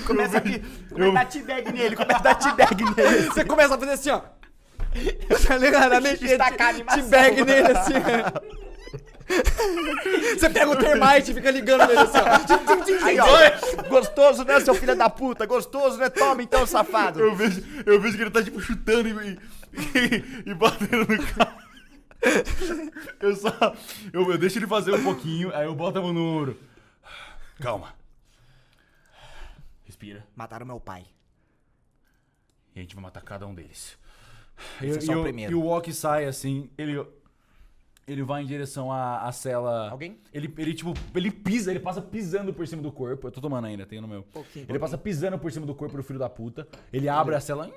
[0.08, 3.26] Começa aqui, começa a dar t-bag nele, começa a dar t-bag nele.
[3.26, 4.22] Você começa a fazer assim, ó.
[5.48, 6.02] Tá ligado?
[6.20, 7.04] Destacar a de, animação.
[7.04, 7.94] de bag nele assim.
[10.38, 13.06] Você pega o termite e fica ligando nele assim, ó.
[13.06, 15.46] Aí, ó, gostoso, né, seu filho da puta?
[15.46, 16.10] Gostoso, né?
[16.10, 17.20] Toma então, safado.
[17.20, 19.40] Eu vejo, eu vejo que ele tá tipo chutando e,
[19.74, 21.64] e, e batendo no cara.
[23.20, 23.50] Eu só.
[24.12, 26.60] Eu, eu deixo ele fazer um pouquinho, aí eu boto a mão no ombro.
[27.60, 27.94] Calma.
[29.84, 30.26] Respira.
[30.36, 31.06] Mataram meu pai.
[32.76, 33.98] E a gente vai matar cada um deles.
[34.82, 35.52] Esse é só o primeiro.
[35.52, 37.06] E o Walk sai assim, ele.
[38.08, 39.90] Ele vai em direção à, à cela.
[39.90, 40.18] Alguém?
[40.34, 43.28] Ele, ele, tipo, ele pisa, ele passa pisando por cima do corpo.
[43.28, 44.24] Eu tô tomando ainda, tenho no meu.
[44.24, 46.68] Pouquinho, ele passa pisando por cima do corpo do filho da puta.
[46.92, 47.72] Ele abre a cela,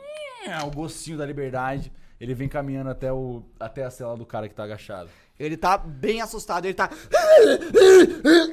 [0.65, 1.93] o gostinho da liberdade.
[2.19, 5.11] Ele vem caminhando até, o, até a cela do cara que tá agachado.
[5.39, 6.91] Ele tá bem assustado, ele tá.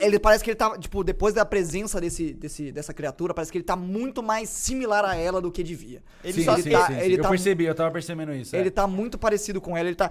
[0.01, 3.57] Ele parece que ele tá, tipo, depois da presença desse, desse, dessa criatura, parece que
[3.57, 6.03] ele tá muito mais similar a ela do que devia.
[6.23, 6.87] Ele sim, só sim, tá.
[6.87, 6.99] sim, sim.
[6.99, 8.53] Ele eu tá percebi, eu tava percebendo isso.
[8.55, 8.59] é.
[8.59, 10.09] Ele tá muito parecido com ela, ele tá.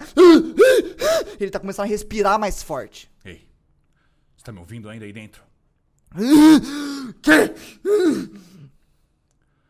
[1.38, 3.10] Ele tá começando a respirar mais forte.
[3.24, 3.46] Ei,
[4.36, 5.42] você tá me ouvindo ainda aí dentro?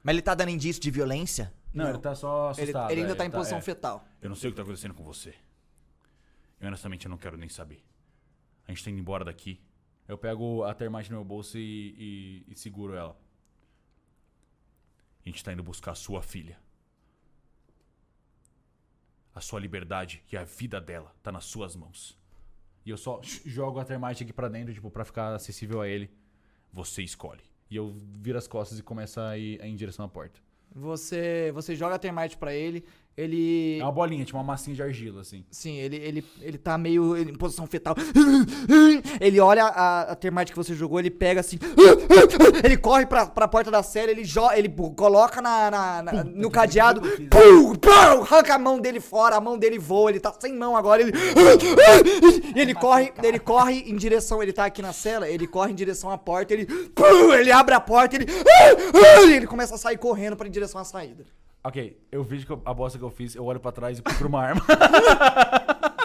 [0.03, 1.53] Mas ele tá dando indício de violência?
[1.73, 2.91] Não, ele tá só Ele, assustado.
[2.91, 3.61] ele ainda é, tá em posição é.
[3.63, 4.05] fetal.
[4.21, 5.33] Eu não sei o que tá acontecendo com você.
[6.63, 7.85] Eu honestamente eu não quero nem saber.
[8.67, 9.61] A gente tá indo embora daqui.
[10.09, 13.17] Eu pego a termite no meu bolso e, e- e seguro ela.
[15.25, 16.59] A gente tá indo buscar a sua filha.
[19.35, 22.19] A sua liberdade e a vida dela tá nas suas mãos.
[22.85, 26.11] E eu só jogo a termite aqui pra dentro, tipo, pra ficar acessível a ele.
[26.73, 27.43] Você escolhe.
[27.71, 30.39] E eu viro as costas e começo a ir em direção à porta.
[30.75, 32.85] Você, você joga a termite pra ele,
[33.17, 33.79] ele.
[33.79, 35.45] É uma bolinha, tipo uma massinha de argila, assim.
[35.51, 37.95] Sim, ele, ele, ele tá meio em posição fetal.
[39.21, 41.59] Ele olha a, a termite que você jogou, ele pega assim.
[42.65, 46.51] Ele corre pra, pra porta da cela, ele, joga, ele coloca na, na- na- no
[46.51, 47.01] cadeado.
[47.01, 50.77] Pum, pum, arranca a mão dele fora, a mão dele voa, ele tá sem mão
[50.77, 51.03] agora.
[51.03, 51.13] Ele.
[52.55, 54.43] E ele corre, ele corre em direção.
[54.43, 56.67] Ele tá aqui na cela, ele corre em direção à porta, ele.
[56.67, 58.27] pum, Ele abre a porta, ele.
[59.35, 61.25] Ele começa a sair correndo pra em direção à saída.
[61.65, 64.03] Ok, eu vejo que eu- a bosta que eu fiz, eu olho pra trás e
[64.03, 64.61] procuro uma arma.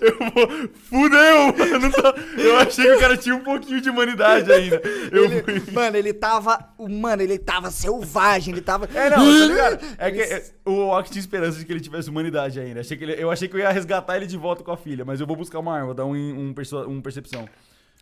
[0.00, 0.68] eu vou.
[0.74, 1.56] Fudeu!
[1.56, 4.80] mano, tô- Eu achei que o cara tinha um pouquinho de humanidade ainda.
[5.12, 5.72] Eu Ele- fui.
[5.72, 6.58] mano, ele tava.
[6.78, 8.88] Mano, ele tava selvagem, ele tava.
[8.94, 9.84] É, não, tá ligado?
[9.98, 12.80] É que é, o Ock tinha esperança de que ele tivesse humanidade ainda.
[12.80, 15.04] Achei que ele- eu achei que eu ia resgatar ele de volta com a filha,
[15.04, 17.48] mas eu vou buscar uma arma, vou dar um, um, perso- um percepção.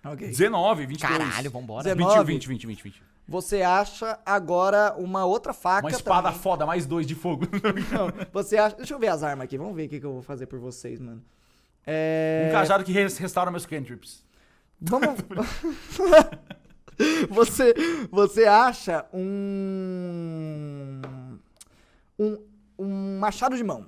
[0.05, 0.29] Ok.
[0.29, 1.19] 19, 22.
[1.19, 1.83] Caralho, vambora.
[1.95, 2.33] 20, 19.
[2.33, 3.03] 20, 20, 20, 20.
[3.27, 5.87] Você acha agora uma outra faca.
[5.87, 6.41] Uma espada também.
[6.43, 7.47] foda, mais dois de fogo.
[7.91, 8.77] Não, você acha.
[8.77, 9.57] Deixa eu ver as armas aqui.
[9.57, 11.25] Vamos ver o que, que eu vou fazer por vocês, mano.
[11.87, 12.47] É.
[12.49, 14.23] Um cajado que res- restaura meus cantrips.
[14.81, 15.21] Vamos.
[17.31, 17.75] você,
[18.11, 21.01] você acha um.
[22.19, 22.39] Um,
[22.79, 23.87] um machado de mão.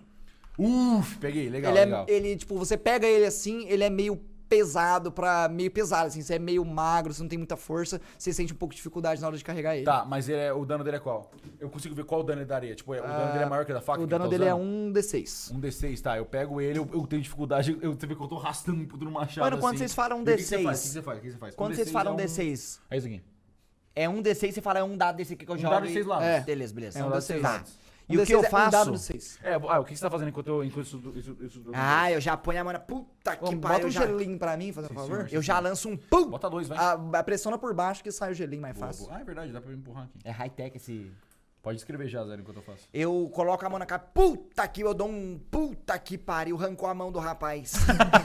[0.59, 2.07] Uf, peguei, legal, ele, é, legal.
[2.09, 5.49] ele, tipo, você pega ele assim, ele é meio pesado pra.
[5.49, 6.23] meio pesado, assim.
[6.23, 9.21] Você é meio magro, você não tem muita força, você sente um pouco de dificuldade
[9.21, 9.85] na hora de carregar ele.
[9.85, 11.31] Tá, mas ele é, o dano dele é qual?
[11.61, 12.75] Eu consigo ver qual dano ele daria.
[12.75, 14.01] Tipo, o dano dele é maior que o da faca?
[14.03, 14.67] O dano tá dele é usando?
[14.67, 15.53] um D6.
[15.55, 16.17] Um D6, tá.
[16.17, 17.77] Eu pego ele, eu, eu tenho dificuldade.
[17.81, 19.45] Eu, você vê que eu tô arrastando um puto no machado.
[19.45, 19.79] Mano, quando assim.
[19.79, 20.63] vocês falam E o que que você D6?
[20.65, 20.79] faz?
[20.79, 21.19] O que você faz?
[21.19, 21.55] O que você faz?
[21.55, 23.23] Quando Um vocês D6 falam é um- D6, É isso aqui.
[23.99, 25.73] É um D6, você fala, é um dado desse aqui que eu Um jogo.
[25.73, 26.27] dado de e- seis lados.
[26.27, 26.41] É.
[26.43, 26.99] Beleza, beleza.
[26.99, 27.53] É um dado dado de seis seis.
[27.53, 27.73] lados.
[28.09, 28.93] E o que eu Um faço?
[29.43, 32.13] É, ah, o que você tá fazendo enquanto, eu, enquanto isso, isso, isso, isso Ah,
[32.13, 32.79] eu já ponho a mão na.
[32.79, 33.59] Puta que pariu.
[33.59, 35.17] Bota um já- gelinho pra mim, fazendo favor.
[35.17, 35.29] senhor.
[35.33, 36.29] Eu já lanço um pum.
[36.31, 36.79] Bota dois, vai.
[36.79, 39.07] A, a pressiona por baixo que sai o gelinho mais Boa, fácil.
[39.07, 39.17] boa.
[39.19, 40.19] Ah, é verdade, dá pra eu empurrar aqui.
[40.25, 41.11] É high-tech esse.
[41.67, 42.89] Pode escrever já, Zero, enquanto eu faço.
[42.95, 44.01] Eu coloco a mão na cara.
[44.01, 45.37] Puta que eu dou um.
[45.51, 46.57] Puta que pariu.
[46.57, 47.73] Arrancou a mão do rapaz.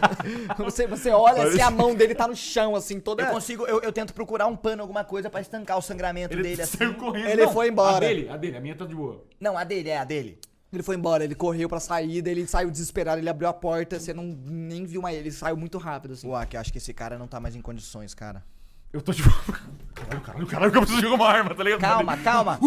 [0.60, 3.24] Você, você olha assim, a mão dele tá no chão, assim, toda.
[3.24, 3.66] eu consigo.
[3.66, 6.78] Eu, eu tento procurar um pano, alguma coisa pra estancar o sangramento dele assim.
[6.78, 7.30] saiu correndo.
[7.30, 7.98] Ele foi embora.
[7.98, 9.26] A dele, a dele, a minha tá de boa.
[9.40, 10.38] Não, a dele, é a dele.
[10.72, 14.14] Ele foi embora, ele correu pra saída, ele saiu desesperado, ele abriu a porta, você
[14.14, 16.30] não nem viu mais ele, ele saiu muito rápido, assim.
[16.30, 18.44] Ué, que eu acho que esse cara não tá mais em condições, cara.
[18.94, 19.30] Eu tô tipo.
[19.96, 21.80] Caralho, caralho, caralho, que eu preciso jogar uma arma, tá ligado?
[21.80, 22.60] Calma, calma.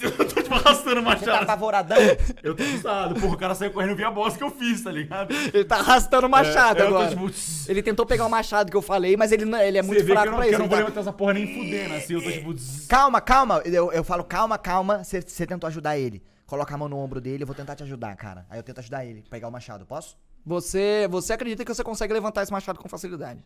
[0.00, 1.42] Eu tô tipo arrastando o Você tá machado.
[1.42, 1.98] apavoradão?
[2.42, 3.20] Eu tô assustado.
[3.20, 5.32] Porra, o cara saiu correndo, eu vi a bosta que eu fiz, tá ligado?
[5.32, 7.10] Ele tá arrastando o machado É, eu tô, agora.
[7.10, 7.30] tipo.
[7.70, 10.06] Ele tentou pegar o machado que eu falei, mas ele, não- ele é muito Você
[10.06, 10.54] fraco eu não, pra isso.
[10.54, 12.14] eu não ele vou tá- levantar essa porra nem fudendo, assim.
[12.14, 12.54] Eu tô tipo.
[12.88, 13.58] Calma, calma.
[13.64, 15.04] Eu, eu falo, calma, calma.
[15.04, 16.22] Você você tentou ajudar ele.
[16.46, 18.44] Coloca a mão no ombro dele, eu vou tentar te ajudar, cara.
[18.50, 20.16] Aí eu tento ajudar ele, pegar o machado, posso?
[20.44, 23.42] Você, você acredita que você consegue levantar esse machado com facilidade?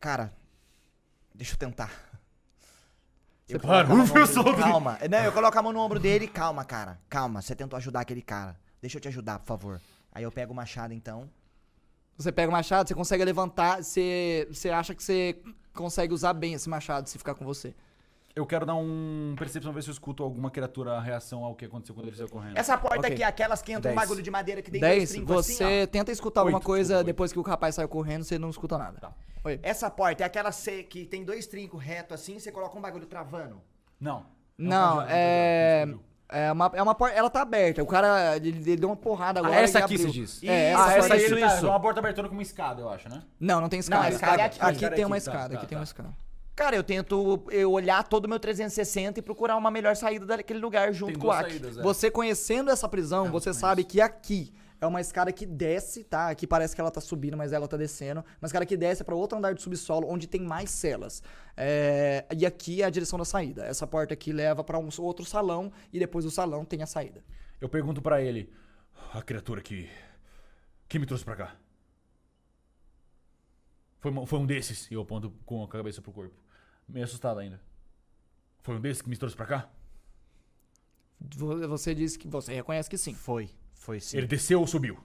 [0.00, 0.32] Cara,
[1.34, 1.90] deixa eu tentar.
[3.48, 4.50] Eu Para, coloco a mão ufa, no eu ombro solto.
[4.56, 4.62] dele.
[4.62, 4.98] Calma.
[5.10, 6.28] Não, eu coloco a mão no ombro dele.
[6.28, 6.98] Calma, cara.
[7.08, 7.40] Calma.
[7.40, 8.56] Você tentou ajudar aquele cara.
[8.80, 9.80] Deixa eu te ajudar, por favor.
[10.12, 11.28] Aí eu pego o machado, então.
[12.16, 15.40] Você pega o machado, você consegue levantar, você, você acha que você
[15.72, 17.74] consegue usar bem esse machado se ficar com você.
[18.38, 21.64] Eu quero dar um percepção, ver se eu escuto alguma criatura a reação ao que
[21.64, 22.56] aconteceu quando ele saiu correndo.
[22.56, 23.12] Essa porta Ok.
[23.12, 24.08] aqui é aquelas que entra um Dez.
[24.08, 25.86] bagulho de madeira que tem dois 10, trincos você assim, ó.
[25.88, 28.78] tenta escutar alguma Oito, coisa desculpa, depois que o rapaz saiu correndo, você não escuta
[28.78, 29.00] nada.
[29.00, 29.12] Tá.
[29.42, 29.58] Oi.
[29.62, 33.06] Essa porta é aquela C que tem dois trincos reto assim, você coloca um bagulho
[33.06, 33.60] travando.
[34.00, 34.24] Não.
[34.56, 35.86] Não, é.
[36.30, 37.16] É uma, é uma porta.
[37.16, 37.82] Ela tá aberta.
[37.82, 38.36] O cara.
[38.36, 39.54] Ele, ele deu uma porrada agora.
[39.56, 40.08] Ah, essa e aqui abriu.
[40.08, 40.42] você diz.
[40.44, 41.66] É, Isso, essa, Ah, porta essa aí aqui- tá, isso.
[41.66, 43.22] é uma porta abertona com uma escada, eu acho, né?
[43.40, 44.10] Não, não tem escada.
[44.10, 44.64] escada é aqui, aqui.
[44.66, 45.54] aqui Escada tem uma aqui, tá, escada.
[45.54, 45.80] tá, aqui tem tá.
[45.80, 46.27] uma escada.
[46.58, 50.58] Cara, eu tento eu olhar todo o meu 360 e procurar uma melhor saída daquele
[50.58, 51.50] lugar junto Tem com o Aki.
[51.50, 51.82] saídas, é.
[51.82, 56.28] Você conhecendo essa prisão, É, você sabe que aqui é uma escada que desce, tá?
[56.28, 58.24] Aqui parece que ela tá subindo, mas ela tá descendo.
[58.42, 61.22] Uma escada que desce pra outro andar de subsolo, onde tem mais celas.
[61.56, 63.64] É, E aqui é a direção da saída.
[63.64, 67.22] Essa porta aqui leva pra um outro salão e depois do salão tem a saída.
[67.60, 68.52] Eu pergunto pra ele,
[69.14, 69.88] a criatura que.
[70.88, 71.54] que me trouxe pra cá?
[74.00, 76.47] Foi, foi um desses, e eu aponto com a cabeça pro corpo.
[76.88, 77.60] Meio assustado ainda.
[78.62, 79.68] Foi um desses que me trouxe pra cá?
[81.20, 83.14] Vo- Você disse que você reconhece que sim.
[83.14, 84.16] Foi, foi sim.
[84.16, 84.98] Ele Ele, desceu ou subiu?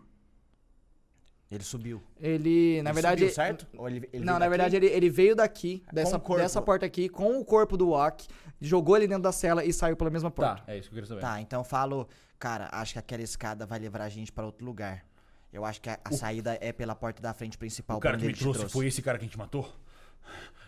[1.61, 2.01] subiu.
[2.19, 3.19] Ele, na Ele verdade.
[3.21, 3.67] subiu, certo?
[3.77, 4.49] Ou ele- ele não, na daqui?
[4.49, 6.41] verdade ele, ele veio daqui, dessa, o corpo.
[6.41, 8.27] dessa porta aqui, com o corpo do Wak,
[8.59, 10.63] jogou ele dentro da cela e saiu pela mesma porta.
[10.63, 11.21] Tá, é isso que eu queria saber.
[11.21, 14.65] Tá, então eu falo, cara, acho que aquela escada vai levar a gente pra outro
[14.65, 15.05] lugar.
[15.51, 17.97] Eu acho que a, a saída é pela porta da frente principal.
[17.97, 19.71] O cara que me ele te trouxe, foi esse cara que a gente matou?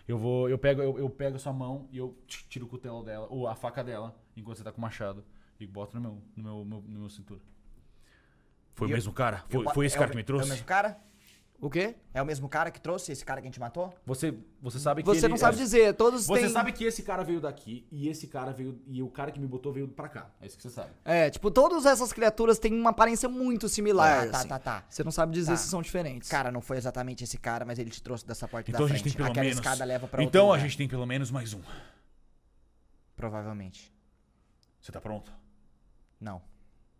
[0.08, 0.50] Eu vou.
[0.50, 3.48] Eu pego, eu, eu pego a sua mão e eu tiro o cutelo dela, ou
[3.48, 5.24] a faca dela, enquanto você tá com o machado,
[5.60, 7.42] e boto no meu, no meu, meu- no meu cintura.
[8.76, 9.44] Foi E o eu- mesmo cara?
[9.50, 10.50] Foi, Eu- foi esse é cara o- que me É o trouxe?
[10.50, 11.00] mesmo cara?
[11.62, 11.96] O quê?
[12.14, 13.92] É o mesmo cara que trouxe esse cara que a gente matou?
[14.06, 16.50] Você, você sabe que Você ele- não sabe é- dizer, todos Você têm.
[16.50, 18.80] sabe que esse cara veio daqui e esse cara veio.
[18.86, 20.30] E o cara que me botou veio pra cá.
[20.42, 20.92] É isso que você sabe.
[21.06, 24.26] É, tipo, todas essas criaturas têm uma aparência muito similar.
[24.28, 24.48] Ah, tá, assim.
[24.50, 24.86] tá, tá.
[24.90, 25.58] Você não sabe dizer Tá.
[25.58, 26.30] se são diferentes.
[26.30, 28.90] Cara, não foi exatamente esse cara, mas ele te trouxe dessa porta Então da a
[28.90, 29.14] gente frente.
[29.14, 29.58] tem pelo Aquela menos.
[29.60, 31.62] escada leva pra outro então a gente tem pelo menos mais um.
[33.16, 33.94] Provavelmente.
[34.82, 35.32] Você tá pronto?
[36.20, 36.42] Não.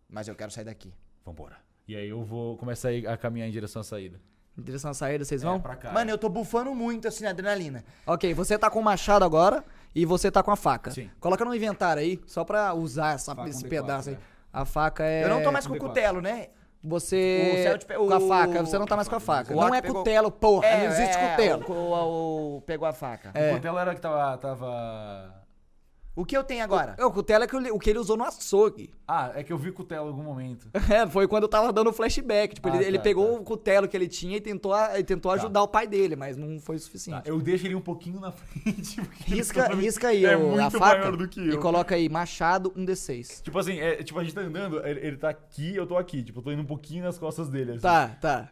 [0.08, 0.92] Mas eu quero sair daqui.
[1.24, 1.56] Vambora.
[1.86, 4.20] E aí eu vou começar a caminhar em direção à saída.
[4.58, 5.56] Em direção à saída, vocês vão?
[5.56, 5.92] É, pra cá.
[5.92, 7.84] Mano, eu tô bufando muito assim na adrenalina.
[8.06, 9.62] Ok, você tá com o machado agora
[9.94, 10.90] e você tá com a faca.
[10.90, 11.10] Sim.
[11.20, 14.14] Coloca no inventário aí, só pra usar essa- Faca esse com D4, pedaço aí.
[14.14, 14.20] né?
[14.52, 15.24] A faca é.
[15.24, 15.80] eu não tô mais com o D4.
[15.88, 16.48] cutelo, né?
[16.82, 17.78] Você.
[17.86, 19.52] Pe- Com a faca, você não tá mais com a faca.
[19.52, 20.68] o Não é pegou- cutelo, porra.
[20.78, 21.64] não existe é, cutelo.
[21.68, 23.30] O, o- o- pegou a faca.
[23.34, 23.50] É.
[23.52, 24.38] O cutelo era que tava.
[24.38, 25.34] tava...
[26.16, 26.94] O que eu tenho agora?
[26.98, 28.88] É, o cutelo é que ele- o que ele usou no açougue.
[29.06, 30.66] Ah, é que eu vi o cutelo em algum momento.
[30.90, 32.54] É, foi quando eu tava dando o flashback.
[32.54, 33.40] Tipo, Ah, ele, ele tá, pegou tá.
[33.40, 35.36] o cutelo que ele tinha e tentou, a- e tentou Tá.
[35.36, 37.28] ajudar o pai dele, mas não foi o Tá, suficiente.
[37.28, 38.96] eu deixo ele um pouquinho na frente.
[39.02, 41.50] porque ele Risca, tá- risca aí é o- a muito faca maior do que e
[41.50, 41.60] eu.
[41.60, 43.42] coloca aí machado 1d6.
[43.42, 46.22] Tipo assim, é, tipo, a gente tá andando, ele, ele tá aqui, eu tô aqui.
[46.22, 47.72] Tipo, eu tô indo um pouquinho nas costas dele.
[47.72, 47.80] assim.
[47.80, 48.48] Tá, tá.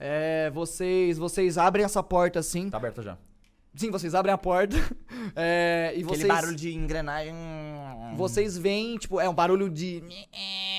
[0.00, 2.70] É, vocês, vocês abrem essa porta assim.
[2.70, 3.18] Tá aberta já.
[3.74, 4.76] Sim, vocês abrem a porta.
[5.34, 7.34] é, e Aquele vocês, barulho de engrenagem.
[8.16, 10.02] vocês veem, tipo, é um barulho de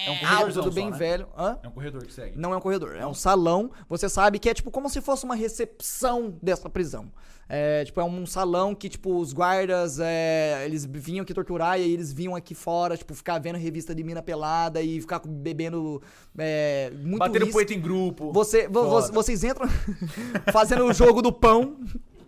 [0.05, 0.97] É um alto, corredorzão tudo só, bem né?
[0.97, 1.27] velho.
[1.37, 1.57] Hã?
[1.63, 2.37] É um corredor que segue.
[2.37, 3.71] Não é um corredor, é um salão.
[3.89, 7.11] Você sabe que é tipo como se fosse uma recepção dessa prisão.
[7.49, 11.83] É, tipo, é um salão que, tipo, os guardas, é, eles vinham aqui torturar e
[11.83, 16.01] aí eles vinham aqui fora, tipo, ficar vendo revista de mina pelada e ficar bebendo
[16.37, 17.51] é, muito Batendo whisky.
[17.51, 18.31] poeta em grupo.
[18.31, 19.67] Você, vo- vocês entram
[20.53, 21.77] fazendo o jogo do pão.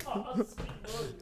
[0.05, 0.55] Nossa,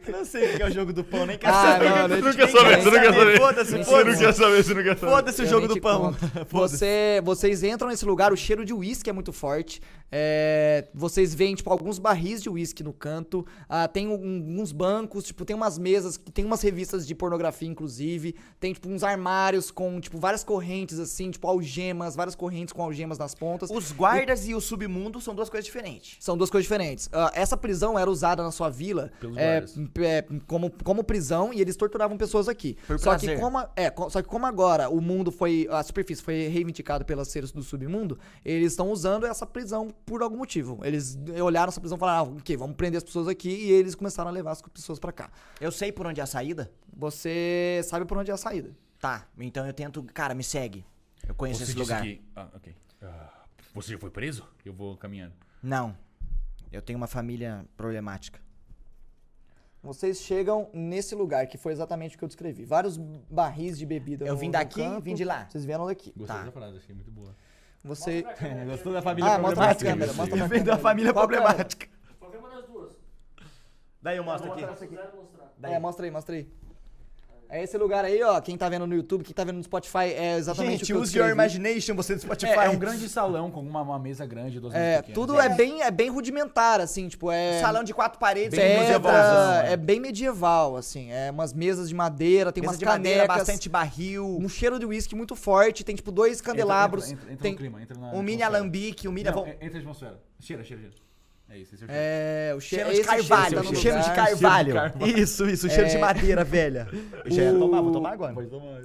[0.07, 1.89] Não sei o que é o jogo do pão, nem quero Ah, saber.
[1.89, 3.37] não, não não quer saber, você não quer saber.
[3.39, 4.19] Foda-se, Você não foda-se.
[4.19, 5.11] quer saber, você não quer saber.
[5.11, 6.13] Foda-se o Eu jogo do pão.
[6.47, 6.77] Foda-se.
[6.77, 9.81] Você, vocês entram nesse lugar, o cheiro de uísque é muito forte.
[10.15, 13.45] É, vocês veem, tipo, alguns barris de uísque no canto.
[13.67, 18.35] Ah, tem um- uns bancos, tipo, tem umas mesas, tem umas revistas de pornografia, inclusive.
[18.59, 23.17] Tem, tipo, uns armários com, tipo, várias correntes, assim, tipo, algemas, várias correntes com algemas
[23.17, 23.71] nas pontas.
[23.71, 26.17] Os guardas e o submundo são duas coisas diferentes.
[26.19, 27.09] São duas coisas diferentes.
[27.11, 29.63] Ah, essa prisão era usada na sua vila é,
[30.03, 32.75] é, como, como prisão e eles torturavam pessoas aqui.
[32.85, 33.35] Por só prazer.
[33.35, 37.05] que como a- é, só que como agora o mundo foi a superfície foi reivindicado
[37.05, 40.79] pelos seres do submundo, eles estão usando essa prisão por algum motivo.
[40.83, 43.95] Eles olharam essa prisão e falaram: ah, "OK, vamos prender as pessoas aqui" e eles
[43.95, 45.29] começaram a levar as pessoas pra cá.
[45.61, 46.71] Eu sei por onde é a saída?
[46.95, 48.75] Você sabe por onde é a saída.
[48.99, 50.01] Tá, então eu tento.
[50.13, 50.85] Cara, me segue.
[51.27, 52.01] Eu conheço Você esse lugar.
[52.01, 52.21] que...
[52.35, 52.75] Ah, ok.
[53.01, 53.43] Ah,
[53.73, 54.47] você já foi preso?
[54.65, 55.33] Eu vou caminhando.
[55.61, 55.95] Não.
[56.71, 58.39] Eu tenho uma família problemática.
[59.83, 62.63] Vocês chegam nesse lugar que foi exatamente o que eu descrevi.
[62.63, 64.25] Vários barris de bebida.
[64.25, 65.01] Eu no- vim no daqui, canto.
[65.03, 65.45] vim de lá.
[65.49, 66.13] Vocês vieram daqui.
[66.15, 66.39] Gostei Tá.
[66.43, 67.35] dessa frase, achei muito boa.
[67.83, 68.23] Você
[68.65, 71.85] Gostou da família Ah, mostra pra câmera, mostra Vem da família Qual problemática.
[72.17, 72.93] Qualquer uma das duas.
[74.01, 74.61] Daí eu mostro aqui.
[74.61, 75.53] mostrar, se quiser mostrar.
[75.63, 76.49] É, mostra aí, mostra aí.
[77.53, 78.41] É esse lugar aí, ó.
[78.41, 80.93] Quem tá vendo no YouTube, quem tá vendo no Spotify, é exatamente o Gente, que
[80.93, 81.33] eu use your descrevi.
[81.33, 82.51] imagination, você do Spotify.
[82.51, 85.14] É, é um grande salão com uma, uma mesa grande, duas É, pequenas.
[85.14, 87.59] tudo é bem, é bem rudimentar, assim, tipo, é...
[87.61, 89.72] Salão de quatro paredes, Bem pedra, medievalzão, né?
[89.72, 91.11] é bem medieval, assim.
[91.11, 94.80] É umas mesas de madeira, tem mesa umas de canecas, madeira, bastante barril, um cheiro
[94.80, 97.51] de uísque muito forte, tem, tipo, dois candelabros, Entra, entra, entra tem...
[97.51, 99.30] no clima, entra na um mini alambique, um mini...
[99.30, 100.19] Não, entra na atmosfera.
[100.40, 100.95] Cheira, cheira, cheira.
[101.49, 101.93] É isso, esse é o cheiro.
[101.93, 104.73] É, o che Cheiro é de cheiro carvalho, tá no cheiro de carvalho.
[105.19, 105.99] Isso, isso, cheiro de É.
[105.99, 106.88] madeira, velha.
[107.25, 108.33] Eu já ia tomar, vou tomar agora.
[108.33, 108.81] Pode tomar.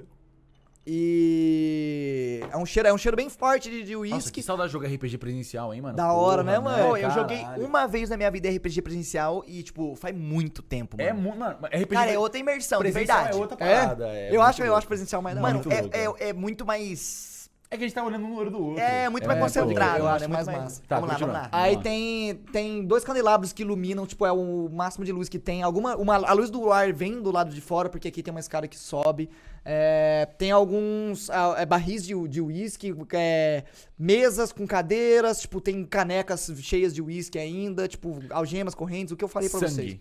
[0.91, 2.41] E...
[2.51, 4.33] É um cheiro, é um cheiro bem forte de, de Nossa, uísque.
[4.33, 5.95] que saudade de jogar RPG presencial, hein, mano?
[5.95, 6.89] Da hora, né, mano?
[6.89, 10.97] Pô, eu joguei uma vez na minha vida RPG presencial e, tipo, faz muito tempo,
[10.97, 11.09] mano.
[11.09, 11.59] É muito, mano.
[11.67, 13.37] RPG Cara, é outra imersão, de presencial verdade.
[13.37, 13.81] É outra É?
[13.81, 14.09] parada.
[14.09, 16.65] é eu, muito acho, eu acho presencial mais da Mano, muito é, é, é muito
[16.65, 17.28] mais...
[17.71, 18.83] É que a gente tá olhando um no olho do outro.
[18.83, 20.83] É, muito mais É, concentrado, eu mano, acho é muito mais massa.
[20.89, 21.49] Tá, vamos lá, vamos lá.
[21.53, 25.63] Aí tem, tem dois candelabros que iluminam, tipo, é o máximo de luz que tem.
[25.63, 28.41] Alguma, uma, a luz do ar vem do lado de fora, porque aqui tem uma
[28.41, 29.29] escada que sobe.
[29.67, 33.65] É, tem alguns é, barris de de uísque, é,
[33.99, 39.25] mesas com cadeiras, tipo, tem canecas cheias de uísque ainda, tipo, algemas, correntes, o que
[39.25, 39.73] eu falei pra vocês.
[39.75, 40.01] Sangue.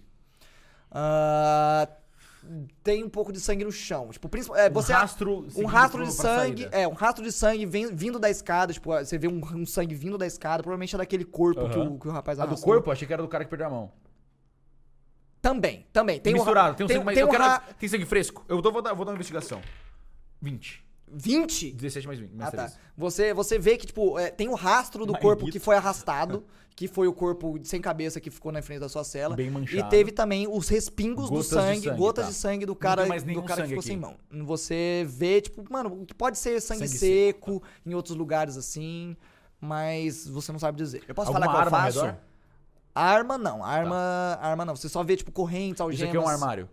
[2.49, 4.09] Ah, tem um pouco de sangue no chão.
[4.09, 7.93] Tipo, é, você um rastro, um rastro de sangue, é, um rastro de sangue vem-
[7.95, 11.25] vindo da escada, tipo, você vê um, um sangue vindo da escada, provavelmente é daquele
[11.25, 11.89] corpo que, Aham.
[11.89, 12.73] o, que o rapaz A do arrastou.
[12.73, 13.91] corpo, achei que era do cara que perdeu a mão.
[15.41, 16.19] Também, também.
[16.19, 17.43] Tem Misturado, um, tem um tem, sangue, tem um quero...
[17.43, 18.43] ra- Tem sangue fresco?
[18.47, 19.61] Eu tô- vou, dar, vou dar uma investigação.
[20.41, 20.83] 20.
[21.09, 21.71] 20?
[21.71, 22.63] 17 mais 20, mais Ah, tá.
[22.65, 22.79] 3.
[22.97, 26.43] Você, você vê que, tipo, é, tem o rastro do corpo que foi arrastado,
[26.77, 29.35] que foi o corpo sem cabeça que ficou na frente da sua cela.
[29.35, 29.89] Bem E manchado.
[29.89, 32.29] teve também os respingos Gotas do sangue, sangue, gotas tá.
[32.29, 33.99] de sangue do cara, do cara que ficou sem aqui.
[34.05, 34.15] mão.
[34.45, 39.17] Você vê, tipo, mano, que pode ser sangue, Sangue seco, em outros lugares assim,
[39.59, 41.03] mas você não sabe dizer.
[41.07, 42.01] Eu posso Alguma falar que eu faço?
[42.05, 42.17] redor?
[42.93, 44.75] Arma não, arma, arma não.
[44.75, 46.09] Você só vê, tipo, correntes, Isso algemas.
[46.09, 46.69] aqui é um armário.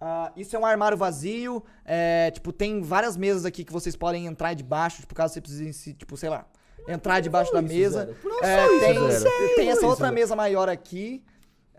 [0.00, 1.62] Ah, isso é um armário vazio.
[1.84, 5.72] É, tipo, tem várias mesas aqui que vocês podem entrar debaixo, tipo, caso você precise,
[5.74, 6.46] se, tipo, sei lá,
[6.88, 8.16] entrar debaixo da mesa.
[8.42, 11.22] É, tem, tem essa outra mesa maior aqui.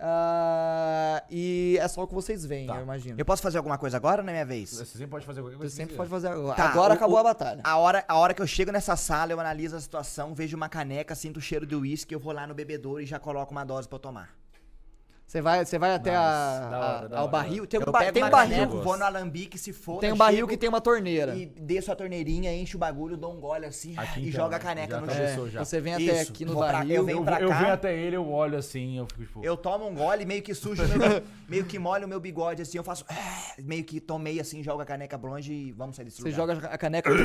[0.01, 2.77] ah, e é só o que vocês veem, Tá.
[2.77, 3.15] eu imagino.
[3.17, 4.69] Eu posso fazer alguma coisa agora ou não é minha vez?
[4.71, 5.75] Você sempre pode fazer qualquer Você coisa.
[5.75, 6.55] sempre que pode fazer agora.
[6.55, 7.61] Tá, agora o- acabou o- a batalha.
[7.63, 10.69] A hora, a hora que eu chego nessa sala, eu analiso a situação, vejo uma
[10.69, 13.65] caneca, sinto o cheiro do uísque, eu vou lá no bebedouro e já coloco uma
[13.65, 14.29] dose pra eu tomar.
[15.29, 16.19] Você vai, você vai até Nice.
[16.23, 17.31] a- Da a- hora, da ao hora.
[17.31, 17.67] barril.
[17.67, 18.57] Tem um, eu ba- tem um barril.
[18.57, 19.99] caneca, vou no alambique, se for.
[19.99, 21.35] Tem um barril que tem uma torneira.
[21.35, 24.55] E desço a torneirinha, encho o bagulho, dou um gole assim Aqui, e então, joga
[24.55, 24.65] a né?
[24.65, 25.49] caneca Já no chão.
[25.51, 25.63] Já.
[25.63, 26.95] Você vem até Isso, aqui no pra- barril.
[26.95, 27.59] eu venho Eu, pra eu cá.
[27.59, 29.45] venho até ele, eu olho assim, eu fico tipo.
[29.45, 30.97] Eu tomo um gole, meio que sujo, meu,
[31.47, 33.05] meio que molho o meu bigode assim, eu faço.
[33.59, 36.55] Meio que tomei assim, jogo a caneca longe e vamos sair desse Você lugar.
[36.55, 37.07] joga a caneca.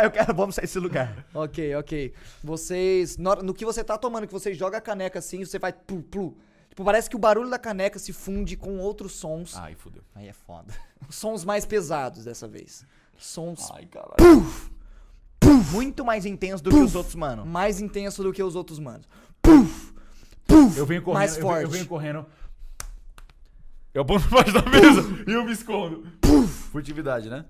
[0.00, 1.26] É, eu quero, vamos sair desse lugar.
[1.34, 2.12] ok, ok.
[2.42, 3.16] Vocês.
[3.18, 5.72] No, no que você tá tomando, que você joga a caneca assim, você vai.
[5.72, 6.36] Plu, plu.
[6.68, 9.56] Tipo, parece que o barulho da caneca se funde com outros sons.
[9.56, 10.02] Ai, fodeu.
[10.14, 10.72] Aí é foda.
[11.10, 12.84] Sons mais pesados dessa vez.
[13.16, 14.46] Sons Ai, caralho.
[15.72, 17.44] Muito mais intenso do que os outros, mano.
[17.46, 19.08] mais intensos do que os outros manos.
[20.76, 21.18] Eu venho correndo.
[21.18, 21.72] Mais eu venho- Eu, forte.
[21.72, 22.26] venho correndo.
[23.94, 26.06] Eu aponto pra baixo da mesa e eu me escondo.
[26.70, 27.44] Furtividade, né?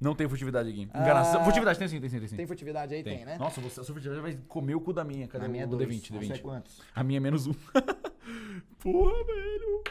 [0.00, 0.82] Não tem furtividade aqui.
[0.82, 1.40] Enganação.
[1.42, 1.44] Ah.
[1.44, 2.36] Furtividade tem sim, tem sim, tem sim.
[2.36, 3.02] Tem furtividade aí?
[3.02, 3.36] Tem, né?
[3.38, 5.28] Nossa, você, a sua furtividade vai comer o cu da minha.
[5.28, 5.86] Cadê A minha é o dois.
[5.88, 6.10] D20?
[6.12, 6.40] Não sei D20.
[6.40, 6.80] quantos.
[6.94, 7.52] A minha é menos um.
[8.80, 9.82] Porra, velho.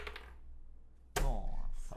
[1.21, 1.49] Nossa,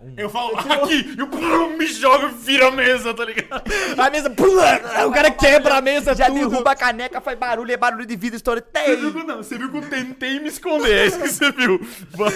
[0.03, 0.15] Um.
[0.17, 1.15] Eu falo, aqui!
[1.17, 3.63] E eu pum, me jogo e vira a mesa, tá ligado?
[3.97, 6.39] A mesa pula, o cara quebra a mesa, Já tudo.
[6.51, 8.61] derruba a caneca, faz barulho, é barulho de vida, história.
[8.63, 8.97] Você Tem!
[8.97, 9.37] viu que não?
[9.39, 11.81] Você viu que eu tentei me esconder, é isso que você viu.
[12.11, 12.33] Vai.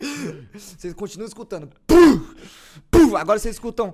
[0.54, 1.68] Vocês continuam escutando.
[1.86, 2.24] Pum,
[2.90, 3.16] pum.
[3.16, 3.92] Agora vocês escutam.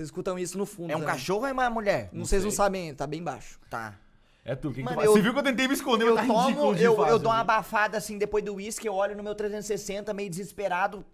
[0.00, 0.90] Vocês escutam isso no fundo.
[0.90, 1.14] É um também.
[1.14, 2.08] cachorro ou é uma mulher?
[2.12, 3.58] Não, vocês não sabem, tá bem baixo.
[3.68, 3.94] Tá.
[4.42, 5.06] É tu, quem que Mano, faz?
[5.06, 7.18] eu- Você viu que eu tentei me esconder, Eu mas tá tomo, eu, fácil, eu
[7.18, 7.40] dou uma viu?
[7.42, 11.04] abafada assim depois do uísque, eu olho no meu 360, meio desesperado.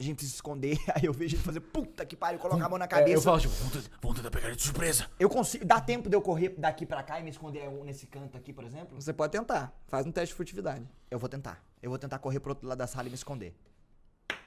[0.00, 2.68] A gente precisa se esconder, aí eu vejo ele fazer puta que pariu, colocar a
[2.70, 3.18] mão na É, cabeça.
[3.18, 5.06] eu falo, tipo, vamos tentar- vamos tentar pegar ele de surpresa.
[5.20, 5.64] Eu consigo.
[5.66, 8.64] Dá tempo de eu correr daqui pra cá e me esconder nesse canto aqui, por
[8.64, 8.98] exemplo?
[9.00, 9.70] Você pode tentar.
[9.86, 10.88] Faz um teste de furtividade.
[11.10, 11.62] Eu vou tentar.
[11.82, 13.54] Eu vou tentar correr pro outro lado da sala e me esconder.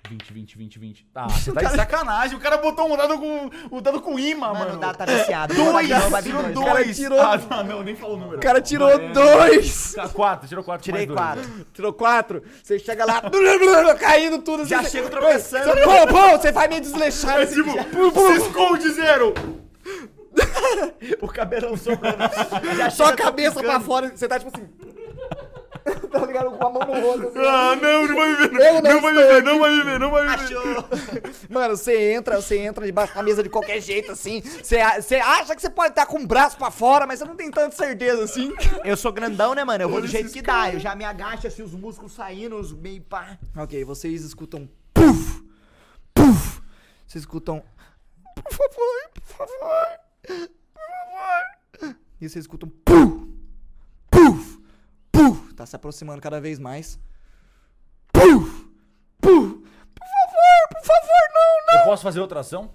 [0.08, 1.08] 20, 20, 20, 20.
[1.16, 2.38] Ah, você tá de sacanagem.
[2.38, 4.74] O cara botou um dado com, um dado com imã, Mano, mano.
[4.76, 5.54] o dado tá viciado.
[5.54, 5.90] Dois!
[5.90, 6.54] Não, Tirou dois.
[6.54, 6.66] dois!
[6.66, 8.38] cara tirou- Ah, não, não, nem falou o número.
[8.38, 9.10] O cara tirou É.
[9.10, 9.94] dois!
[9.94, 10.84] Tá, quatro, tirou quatro.
[10.84, 11.18] Tirei dois.
[11.20, 11.66] quatro.
[11.74, 12.44] Tirou quatro.
[12.64, 13.22] Você chega lá,
[14.00, 14.66] caindo tudo.
[14.66, 15.72] Já chego tropeçando.
[15.84, 17.42] Pô, pô, você vai meio desleixado.
[17.42, 17.72] É tipo,
[18.82, 19.34] se zero!
[21.22, 22.18] O cabelão sobrando.
[22.78, 24.68] Já Só a chega cabeça pra fora, você tá tipo assim.
[26.12, 26.52] tá ligado?
[26.52, 27.28] Com a mão no rosto.
[27.28, 27.48] Assim.
[27.48, 28.60] Ah, não, não vai me ver.
[28.60, 30.44] Eu Não, não vai me estou ver, não vai me ver, não vai me ver.
[30.44, 30.86] Achou.
[31.50, 34.42] Mano, você entra, você entra debaixo da mesa de qualquer jeito, assim.
[34.42, 37.36] Você, você acha que você pode estar com o braço pra fora, mas você não
[37.36, 38.52] tem tanta certeza, assim.
[38.84, 39.84] Eu sou grandão, né, mano?
[39.84, 40.74] Eu vou do jeito que dá.
[40.74, 43.38] Eu já me agacho assim, os músculos saindo, os meio pá.
[43.56, 44.68] Ok, vocês escutam.
[44.94, 45.44] Puf!
[46.14, 46.62] Puf!
[47.06, 47.64] Vocês escutam.
[48.36, 49.88] Por favor, por favor!
[50.24, 50.82] Por
[51.82, 51.96] favor!
[52.20, 52.70] E vocês escutam.
[52.84, 53.15] Puf!
[55.16, 55.54] Puf!
[55.54, 57.00] Tá se aproximando cada vez mais.
[58.12, 58.66] Puf!
[59.22, 59.64] Puf!
[59.96, 61.80] Por favor, por favor, não, não!
[61.80, 62.70] Eu posso fazer outra ação?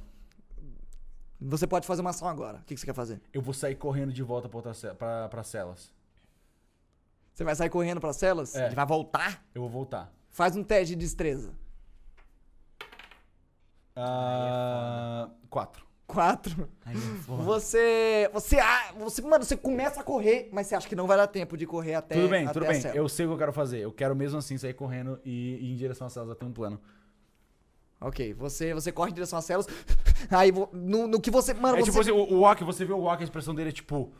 [1.38, 2.58] Você pode fazer uma ação agora.
[2.58, 3.20] O que, que você quer fazer?
[3.32, 5.92] Eu vou sair correndo de volta pra, outra pra, pra celas.
[7.34, 8.54] Você vai sair correndo pras celas?
[8.54, 8.66] É.
[8.66, 9.44] Ele vai voltar?
[9.54, 10.12] Eu vou voltar.
[10.30, 11.52] Faz um teste de destreza.
[13.96, 15.89] Ah, quatro.
[16.10, 16.68] Quatro.
[17.26, 18.28] Você.
[18.32, 19.22] Você, ah, você.
[19.22, 21.94] Mano, você começa a correr, mas você acha que não vai dar tempo de correr
[21.94, 22.16] até.
[22.16, 22.82] tudo bem, até tudo bem.
[22.94, 23.78] Eu sei o que eu quero fazer.
[23.78, 26.16] Eu quero mesmo assim sair correndo e ir em direção às.
[26.16, 26.80] Eu tenho um plano.
[28.00, 29.66] Ok, você, você corre em direção às celas.
[30.30, 31.54] Aí, no, no que você.
[31.54, 31.90] Mano, É você.
[31.90, 34.10] tipo assim, o, o Walk, você vê o Walk, a expressão dele é tipo.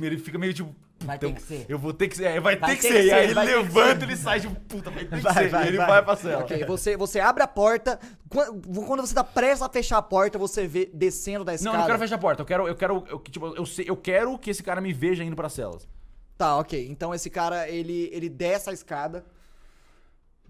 [0.00, 0.74] Ele fica meio tipo.
[1.02, 1.66] Vai puta, ter que ser.
[1.68, 2.24] Eu vou ter que ser.
[2.24, 3.00] é, Vai, Vai ter que ter ser.
[3.00, 5.48] que E aí ser, ele levanta, ele sai tipo, puta, vai ter que Vai, ser.
[5.48, 5.86] vai, e ele vai.
[5.86, 6.42] vai pra cela.
[6.42, 7.98] Ok, você, você abre a porta.
[8.28, 11.76] Quando, você tá prestes a fechar a porta, você vê descendo da Não, escada.
[11.76, 12.42] eu não quero fechar a porta.
[12.42, 15.24] Eu quero, eu quero, eu, tipo, eu, sei, eu quero que esse cara me veja
[15.24, 15.88] indo pras celas.
[16.36, 16.86] Tá, ok.
[16.90, 19.24] Então esse cara, ele, ele desce a escada.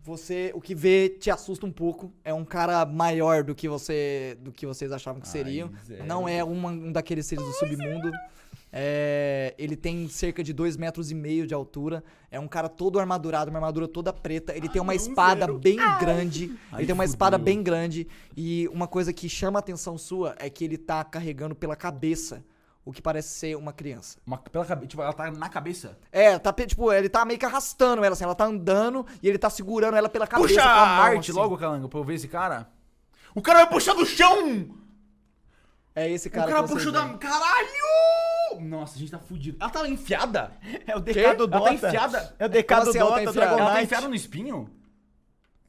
[0.03, 2.13] Você, o que vê te assusta um pouco.
[2.25, 5.71] É um cara maior do que você, do que vocês achavam que seriam.
[5.87, 6.05] zero.
[6.07, 8.11] Não é uma- um daqueles seres do submundo.
[8.73, 12.05] É, ele tem cerca de dois metros e meio de altura.
[12.31, 14.57] É um cara todo armadurado, uma armadura toda preta.
[14.57, 16.57] Ele tem uma espada bem grande.
[16.71, 17.11] Ai, ele tem uma fudeu.
[17.13, 18.07] espada bem grande.
[18.37, 22.45] E uma coisa que chama a atenção sua é que ele tá carregando pela cabeça
[22.85, 24.19] o que parece ser uma criança.
[24.27, 24.89] Uma, pela cabeça.
[24.89, 25.99] Tipo, ela tá na cabeça.
[26.11, 29.39] É, tá, tipo, ele tá meio que arrastando ela, assim, ela tá andando e ele
[29.39, 31.39] tá segurando ela pela cabeça Puxa com a a mão, arte assim.
[31.39, 32.69] logo, Calango, pra eu ver esse cara.
[33.35, 34.71] O cara vai puxar do chão!
[35.95, 37.05] É esse o cara, cara que vocês puxou da.
[37.05, 37.19] veem.
[38.59, 39.59] Nossa, a gente tá fudido.
[39.61, 40.53] Ela tá enfiada?
[40.87, 41.01] É o?
[41.01, 41.75] DK do Ela tá Dota.
[41.75, 42.35] enfiada?
[42.39, 43.41] É o DK do ela Dota?
[43.45, 44.69] Ela tá enfiada no espinho?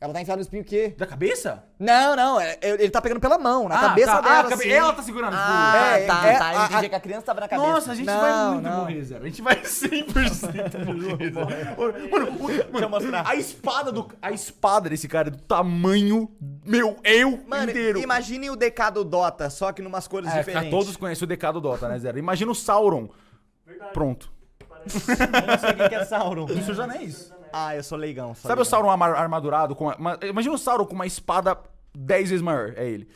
[0.02, 0.96] Ela tá enfiada no espinho o quê?
[0.98, 1.64] Da cabeça?
[1.78, 4.22] Não, não, é- é- ele tá pegando pela mão, na Ah, cabeça tá.
[4.22, 4.70] dela, Ah, a cabe- assim.
[4.72, 5.36] Ela tá segurando.
[5.38, 6.54] Ah, É, tá, é, tá.
[6.54, 7.68] Eu a- entendi a- que a criança tava na cabeça.
[7.72, 8.78] Nossa, a gente Não, vai muito não.
[8.80, 9.18] morrer, Zé.
[9.18, 11.42] A gente vai 100% morrer, Zé.
[12.12, 13.28] Mano, o- mano, mostrar.
[13.28, 16.32] a espada do a espada desse cara é do tamanho
[16.66, 18.00] meu eu Mano, inteiro.
[18.00, 20.72] imagine o DK do Dota, só que numas cores É, diferentes.
[20.72, 22.10] todos conhecem o DK do Dota, né, Zé?
[22.18, 23.08] Imagina o Sauron.
[23.68, 23.94] Verdade.
[23.94, 24.32] Pronto.
[24.84, 26.46] Eu não sei quem que é Sauron.
[26.46, 27.32] Dos seus anéis.
[27.54, 28.34] Ah, eu sou leigão.
[28.36, 28.66] sou Sabe o leigão.
[28.66, 29.76] Sauron amar- armadurado?
[29.76, 31.58] Com uma- imagina o Sauron com uma espada
[31.96, 32.74] 10 vezes maior.
[32.76, 33.08] É ele.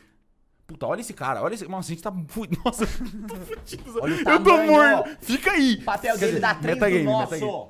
[0.66, 1.42] Puta, olha esse cara.
[1.42, 1.66] Olha esse.
[1.68, 2.12] Nossa, a gente tá.
[2.28, 3.98] fu- Nossa, tô fudido.
[4.02, 5.10] Olha o Eu tô morto.
[5.10, 5.16] ó.
[5.20, 5.74] Fica aí.
[5.80, 7.40] O papel Quer dele dizer, dá três metagame, do metagame.
[7.42, 7.68] nosso.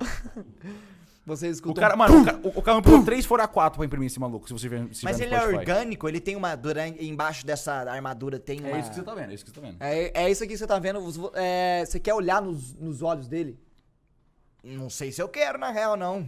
[1.25, 1.81] Vocês O escutam...
[1.81, 4.47] cara, mano, o cara, o, o cara pegou 3 fora 4 pra imprimir esse maluco,
[4.47, 6.55] se você ver se Mas ver ele é orgânico, ele tem uma.
[6.55, 8.69] Durante, embaixo dessa armadura tem uma.
[8.69, 9.75] É isso que você tá vendo, é isso que você tá vendo.
[9.81, 11.31] É, é isso aqui que você tá vendo.
[11.35, 13.59] é, você quer olhar nos, nos olhos dele?
[14.63, 16.27] Não sei se eu quero, na real, não.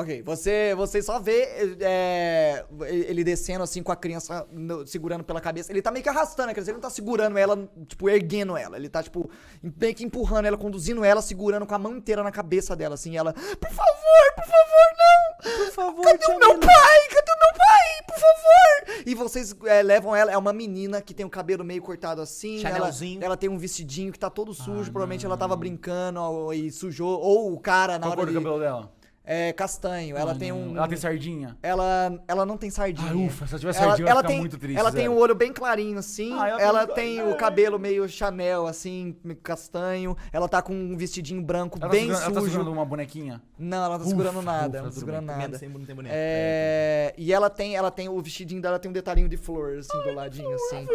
[0.00, 5.42] Ok, você, você só vê é, ele descendo assim com a criança no- segurando pela
[5.42, 5.70] cabeça.
[5.70, 8.78] Ele tá meio que arrastando a criança, ele não tá segurando ela, tipo, erguendo ela.
[8.78, 9.28] Ele tá, tipo,
[9.62, 13.14] meio que empurrando ela, conduzindo ela, segurando com a mão inteira na cabeça dela, assim.
[13.14, 15.66] Ela, por favor, por favor, não!
[15.66, 17.00] Por favor, Cadê o meu pai?
[17.10, 18.04] Cadê o meu pai?
[18.06, 19.02] Por favor!
[19.04, 22.60] E vocês é, levam ela, é uma menina que tem o cabelo meio cortado assim.
[22.64, 23.22] Ela, Chanelzinho.
[23.22, 27.20] ela tem um vestidinho que tá todo sujo, provavelmente ela tava brincando ó, e sujou.
[27.20, 28.38] Ou o cara na Qual hora cor do de...
[28.38, 28.99] cabelo dela?
[29.32, 30.16] É castanho.
[30.16, 30.76] Ela tem um.
[30.76, 31.56] Ela tem sardinha.
[31.62, 33.12] Ela, ela não tem sardinha.
[33.12, 35.02] Ah, ufa, se ela tivesse ela, sardinha, eu ia ela tem, muito triste, Ela tem
[35.04, 35.08] Zé.
[35.08, 36.32] o olho bem clarinho, assim.
[36.36, 40.16] Ah, ela ela tem- tem o cabelo meio Chanel, assim, castanho.
[40.32, 42.52] Ela tá com um vestidinho branco Ela, bem tá segurando, ela tá sujo.
[42.52, 43.40] segurando uma bonequinha?
[43.56, 44.66] Não, ela tá Ufa, segurando nada.
[44.66, 45.36] ufa, ela não tá segurando bem.
[45.36, 45.58] nada.
[45.58, 46.14] Sem, não tem boneco.
[46.18, 49.96] É, e ela tem, ela tem o vestidinho dela tem um detalhinho de flor assim
[50.02, 50.88] do ladinho assim.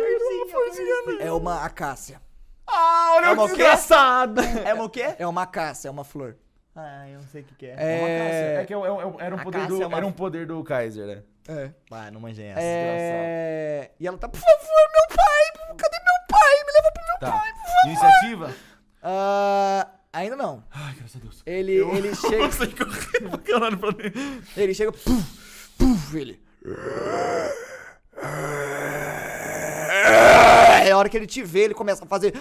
[1.21, 2.21] É uma acácia.
[2.67, 3.53] Ah, olha É uma o quê?
[3.53, 4.41] engraçado!
[4.65, 5.15] É uma o quê?
[5.17, 6.35] É uma acácia, é uma flor.
[6.75, 7.75] Ah, eu não sei o que, que é.
[7.77, 10.61] É, É que é- é- era, um poder do, é uma- era um poder do
[10.63, 11.23] Kaiser, né?
[11.47, 11.71] é.
[11.91, 12.59] Ah, não manjei essa.
[12.61, 15.43] É, e ela tá, por favor, meu pai,
[15.77, 16.63] cadê meu pai?
[16.65, 17.31] Me leva pro meu Tá.
[17.31, 17.85] pai, por favor.
[17.85, 18.53] Iniciativa?
[19.01, 20.63] Ah, ainda não.
[20.71, 21.41] Ai, graças a Deus.
[21.45, 24.19] Ele, ele chega, Eu saí correndo pra caralho pra dentro.
[24.57, 25.39] ele chega, puf,
[25.77, 26.43] puf, ele.
[30.85, 32.33] É a hora que ele te vê, ele começa a fazer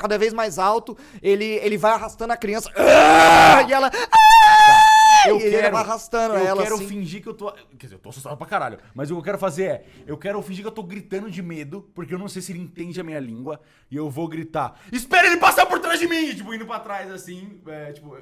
[0.00, 0.96] cada vez mais alto.
[1.22, 2.70] Ele, ele vai arrastando a criança.
[3.68, 3.90] E ela.
[5.26, 6.88] Eu e ele quero, vai arrastando eu ela quero assim.
[6.88, 7.52] fingir que eu tô.
[7.52, 8.78] Quer dizer, eu tô assustado pra caralho.
[8.92, 9.84] Mas o que eu quero fazer é.
[10.06, 12.58] Eu quero fingir que eu tô gritando de medo, porque eu não sei se ele
[12.60, 13.60] entende a minha língua.
[13.90, 16.34] E eu vou gritar: Espera ele passar por trás de mim!
[16.34, 17.60] Tipo, indo pra trás assim.
[17.66, 18.16] É, tipo,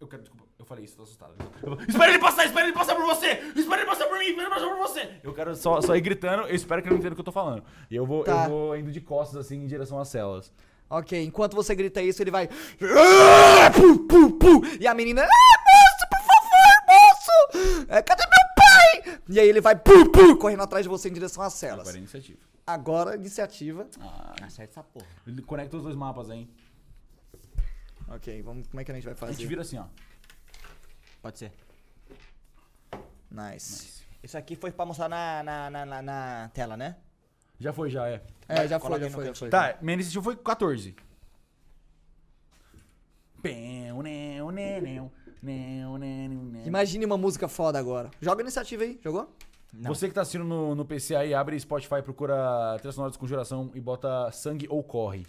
[0.00, 0.22] eu quero.
[0.22, 1.34] Desculpa, eu falei isso, tô assustado.
[1.62, 3.26] Eu vou, espera ele passar, espera ele passar por você!
[3.56, 5.10] Espera ele passar por mim, espera ele passar por você!
[5.22, 7.24] Eu quero só, só ir gritando, eu espero que ele não entenda o que eu
[7.24, 7.64] tô falando.
[7.90, 8.44] E eu vou, Tá.
[8.44, 10.52] eu vou indo de costas assim em direção às celas.
[10.88, 12.48] Ok, enquanto você grita isso, ele vai.
[12.82, 15.22] "Ah, pu, pu, pu", E a menina.
[15.22, 15.26] Ah,
[15.66, 17.88] moço, por favor, moço!
[17.92, 19.20] É, cadê meu pai?
[19.28, 21.80] E aí ele vai pu, pu, correndo atrás de você em direção às celas.
[21.80, 22.38] Agora é iniciativa.
[22.66, 23.86] Agora, iniciativa.
[24.00, 25.06] Ah, Acerta essa porra.
[25.26, 26.48] ele conecta os dois mapas hein?
[28.08, 29.46] Ok, vamos, como é que a gente vai A gente fazer?
[29.46, 29.84] vira assim, ó.
[31.22, 31.52] Pode ser.
[33.30, 34.02] Nice.
[34.22, 36.96] Isso aqui foi pra mostrar na, na, na, na- na tela, né?
[37.58, 38.22] Já foi, já é.
[38.48, 39.48] É, já foi, já foi, já foi.
[39.50, 40.96] Tá, minha iniciativa foi 14.
[43.42, 46.66] Pão, neu, neu, neu, neu, neu, neu.
[46.66, 48.10] Imagine uma música foda agora.
[48.20, 49.34] Joga a iniciativa aí, jogou?
[49.72, 53.70] Você que tá assistindo no, no PC aí, abre Spotify, procura trilhas sonoras com geração
[53.74, 55.24] e bota sangue ou corre.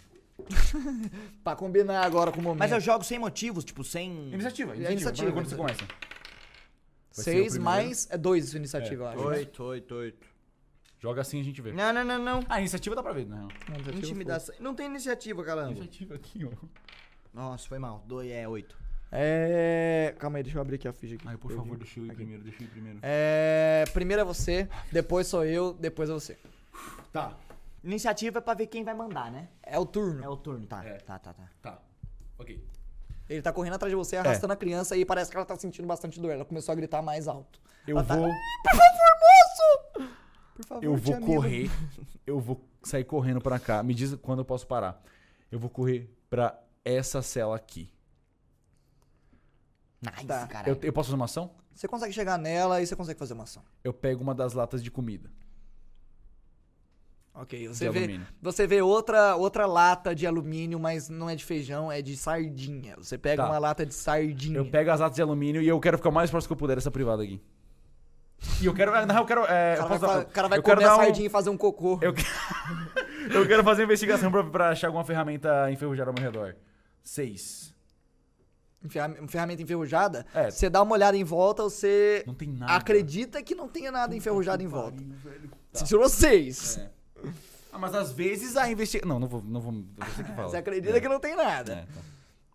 [1.44, 2.58] Pra combinar agora com o momento.
[2.60, 4.32] Mas eu jogo sem motivos, tipo, sem.
[4.32, 4.92] Iniciativa, É iniciativa.
[4.92, 5.84] iniciativa, Quando você começa?
[5.84, 8.08] Vai Seis mais.
[8.10, 9.20] É dois sua iniciativa, eu acho.
[9.26, 10.26] Oito, oito, oito.
[10.98, 11.72] Joga assim a gente vê.
[11.72, 12.40] Não, não, não, não.
[12.48, 13.38] Ah, iniciativa dá pra ver, não.
[13.38, 14.54] Não, iniciativa Intimidação.
[14.60, 15.72] Não tem iniciativa, caramba.
[15.72, 16.50] Iniciativa aqui, ó.
[17.34, 18.04] Nossa, foi mal.
[18.06, 18.76] Dois é oito.
[19.10, 20.14] É.
[20.18, 21.24] Calma aí, deixa eu abrir aqui a ficha aqui.
[21.28, 21.62] Ai, por Perdi.
[21.62, 22.98] favor, deixa eu ir primeiro, deixa eu ir primeiro.
[23.02, 23.84] É.
[23.92, 26.38] Primeiro é você, depois sou eu, depois é você.
[27.12, 27.36] Tá,
[27.84, 29.48] Iniciativa é pra ver quem vai mandar, né?
[29.62, 30.22] É o turno.
[30.24, 30.84] É o turno, tá.
[30.84, 30.98] É.
[30.98, 31.48] Tá, tá, tá.
[31.60, 31.78] tá.
[32.38, 32.64] Ok.
[33.28, 35.86] Ele tá correndo atrás de você, arrastando a criança e parece que ela tá sentindo
[35.88, 36.30] bastante dor.
[36.32, 37.60] Ela começou a gritar mais alto.
[37.86, 38.28] Eu Ela tá- vou.
[38.28, 40.12] Por favor, moço!
[40.54, 41.70] Por favor, Eu vou correr.
[42.26, 43.82] Eu vou sair correndo pra cá.
[43.82, 45.02] Me diz quando eu posso parar.
[45.50, 47.92] Eu vou correr pra essa cela aqui.
[50.00, 50.46] Nice, Tá.
[50.46, 50.68] cara.
[50.68, 51.50] Eu, eu posso fazer uma ação?
[51.74, 53.62] Você consegue chegar nela e você consegue fazer uma ação.
[53.82, 55.30] Eu pego uma das latas de comida.
[57.34, 58.26] Ok, De você vê, alumínio.
[58.42, 62.94] você vê outra, outra lata de alumínio, mas não é de feijão, é de sardinha.
[62.98, 63.48] Você pega Tá.
[63.48, 64.58] uma lata de sardinha.
[64.58, 66.56] Eu pego as latas de alumínio e eu quero ficar o mais próximo que eu
[66.58, 67.40] puder dessa privada aqui.
[68.60, 68.90] E eu quero.
[68.92, 69.40] Na real, eu quero.
[69.46, 70.96] É, O cara vai, posso dar- fa- o cara vai eu quero comer a dar
[70.96, 71.98] um- sardinha e fazer um cocô.
[72.02, 72.22] Eu, que-
[73.32, 76.56] eu quero fazer investigação pra, pra achar alguma ferramenta enferrujada ao meu redor.
[77.02, 77.72] Seis.
[78.88, 80.26] Ferram- Ferramenta enferrujada.
[80.34, 80.50] É.
[80.50, 82.72] Você dá uma olhada em volta, você Não tem nada.
[82.74, 85.02] acredita que não tenha nada enferrujado em volta.
[85.72, 86.78] Você tirou seis.
[86.78, 86.90] É.
[87.72, 89.08] Ah, mas às vezes a investigação.
[89.08, 89.42] Não, não vou.
[89.42, 90.48] Não vou você que fala.
[90.48, 91.00] Você acredita É.
[91.00, 91.72] que não tem nada.
[91.72, 92.00] É, tá.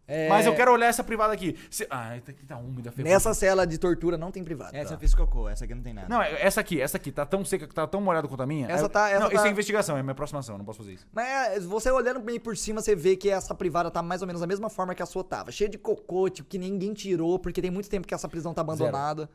[0.09, 1.57] É, Mas eu quero olhar essa privada aqui.
[1.69, 1.85] Se...
[1.89, 3.13] Ah, aqui tá úmida, ferrugem.
[3.13, 4.73] Nessa cela de tortura não tem privado.
[4.73, 4.95] Essa Tá.
[4.95, 6.07] eu fiz cocô, essa aqui não tem nada.
[6.07, 8.71] Não, é- essa aqui, essa aqui tá tão seca, tá tão molhada quanto a minha.
[8.71, 11.05] Essa tá- essa não, isso tá- é investigação, é minha aproximação, não posso fazer isso.
[11.11, 14.39] Mas você olhando bem por cima, você vê que essa privada tá mais ou menos
[14.39, 15.51] da mesma forma que a sua tava.
[15.51, 18.61] Cheia de cocô, tipo, que ninguém tirou, porque tem muito tempo que essa prisão tá
[18.61, 19.29] abandonada.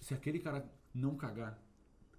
[0.00, 0.64] Se aquele cara
[0.94, 1.58] não cagar,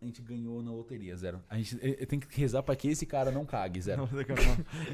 [0.01, 1.41] a gente ganhou na loteria, zero.
[1.49, 4.07] A gente tem que rezar pra que esse cara não cague, zero.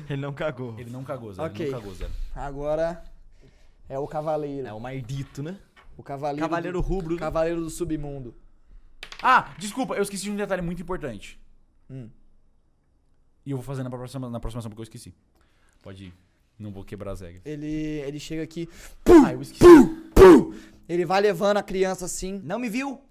[0.10, 0.76] Ele não cagou.
[0.80, 1.48] Ele não cagou, zero.
[1.48, 1.66] Ok.
[1.66, 2.12] Ele não cagou, zero.
[2.34, 3.04] Agora
[3.88, 4.68] é o cavaleiro.
[4.68, 5.60] É o maldito, né?
[5.96, 6.42] O cavaleiro.
[6.50, 7.18] Cavaleiro do, rubro.
[7.18, 8.34] Cavaleiro do submundo.
[9.22, 11.40] Ah, desculpa, eu esqueci de um detalhe muito importante.
[11.90, 12.10] Hum.
[13.46, 15.14] E eu vou fazer na próxima, na próxima ação porque eu esqueci.
[15.84, 16.14] Pode ir.
[16.58, 17.42] Não vou quebrar as regras.
[17.46, 18.68] Ele, ele chega aqui,
[19.06, 19.64] Ah, eu esqueci.
[20.90, 22.42] ele vai levando a criança assim.
[22.44, 23.02] Não me viu?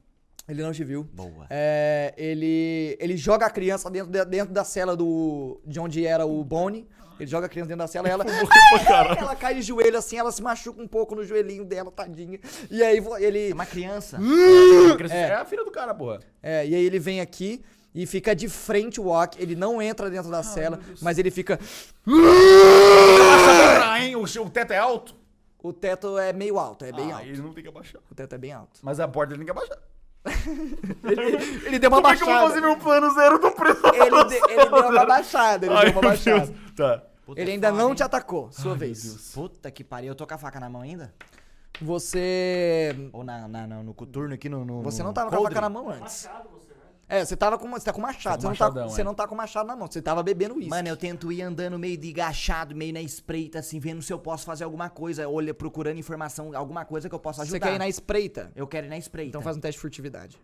[0.47, 1.05] Ele não te viu.
[1.13, 1.47] Boa.
[1.49, 6.27] É, ele, ele joga a criança dentro, de- dentro da cela do, de onde era
[6.27, 6.87] o Bonnie.
[7.19, 8.25] Ele joga a criança dentro da cela e ela,
[9.19, 12.39] ela cai de joelho assim, ela se machuca um pouco no joelhinho dela, tadinha.
[12.71, 14.19] E aí ele, É uma criança.
[15.11, 15.33] É.
[15.35, 16.21] a filha do cara, porra.
[16.43, 17.63] é, e aí ele vem aqui
[17.95, 19.41] e fica de frente o walk.
[19.41, 21.59] Ele não entra dentro da cela, mas ele fica.
[24.13, 25.15] Nossa, o teto é alto?
[25.63, 27.27] O teto é meio alto, é bem ah, alto.
[27.29, 28.03] ele não tem que abaixar.
[28.11, 28.81] O teto é bem alto.
[28.83, 29.79] Mas a porta ele tem que abaixar.
[31.05, 32.49] Ele, ele deu uma Como é que eu vou baixada.
[32.49, 33.83] fazer meu plano zero do preço?
[33.95, 36.47] Ele, de- ele deu uma baixada, ele Ai, deu uma baixada.
[36.47, 36.59] Deus.
[36.75, 37.03] Tá.
[37.27, 37.95] Puta, Ele ainda foda, não hein?
[37.95, 39.33] te atacou, sua Ai, vez.
[39.35, 41.13] Puta que pariu, eu tô com a faca na mão ainda?
[41.81, 42.95] Você.
[43.13, 44.65] Ou na, na- no, no coturno aqui no.
[44.65, 45.55] no Você não tava com a coldre?
[45.55, 46.25] faca na mão antes.
[46.27, 46.64] Machado você?
[47.07, 48.41] É, você tava com, você tá com machado.
[48.41, 49.05] Tá Você, com não tá, machadão, você é.
[49.05, 49.87] não tá com machado na mão.
[49.91, 50.71] Você tava bebendo isso.
[50.71, 54.19] Mano, eu tento ir andando meio de agachado, meio na espreita, assim, vendo se eu
[54.19, 57.59] posso fazer alguma coisa, olha, procurando informação, alguma coisa que eu possa ajudar.
[57.59, 58.51] Você quer ir na espreita?
[58.57, 59.29] Eu quero ir na espreita.
[59.29, 60.39] Então faz um teste de furtividade.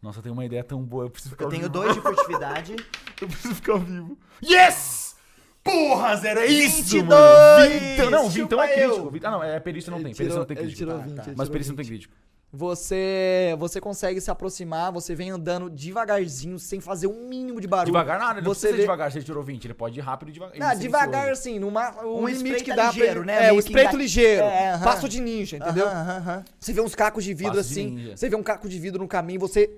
[0.00, 1.04] Nossa, eu tenho uma ideia tão boa.
[1.06, 1.72] Eu preciso ficar Eu tenho vivo.
[1.72, 2.76] dois de furtividade.
[3.20, 4.16] Eu preciso ficar vivo.
[4.44, 5.16] Yes!
[5.62, 7.04] Porra, Zero, é isso, 22!
[7.04, 7.70] mano.
[7.80, 9.08] Vintão, não, vintão é eu.
[9.10, 9.26] crítico.
[9.26, 10.14] Ah, não, é perícia não Ele tem.
[10.14, 10.90] Perícia não tem crítico.
[10.90, 11.24] Tá, 20, tá.
[11.36, 11.86] Mas perícia não 20.
[11.86, 12.14] tem crítico.
[12.50, 17.92] Você, você consegue se aproximar, você vem andando devagarzinho, sem fazer um mínimo de barulho.
[17.92, 18.82] Devagar nada, ele não você precisa vê...
[18.82, 19.66] devagar se ele tirou 20.
[19.66, 20.58] Ele pode ir rápido e devagar.
[20.58, 23.24] Não, devagar assim, numa, o Um limite que dá ligeiro, pra...
[23.26, 23.48] né?
[23.48, 24.42] É, o espreito enga- ligeiro.
[24.44, 24.84] É, aham.
[24.84, 25.86] Passo de ninja, entendeu?
[25.86, 26.44] Aham, aham, aham.
[26.58, 28.16] Você vê uns cacos de vidro Passo de assim, ninja.
[28.16, 29.70] você vê um caco de vidro no caminho, você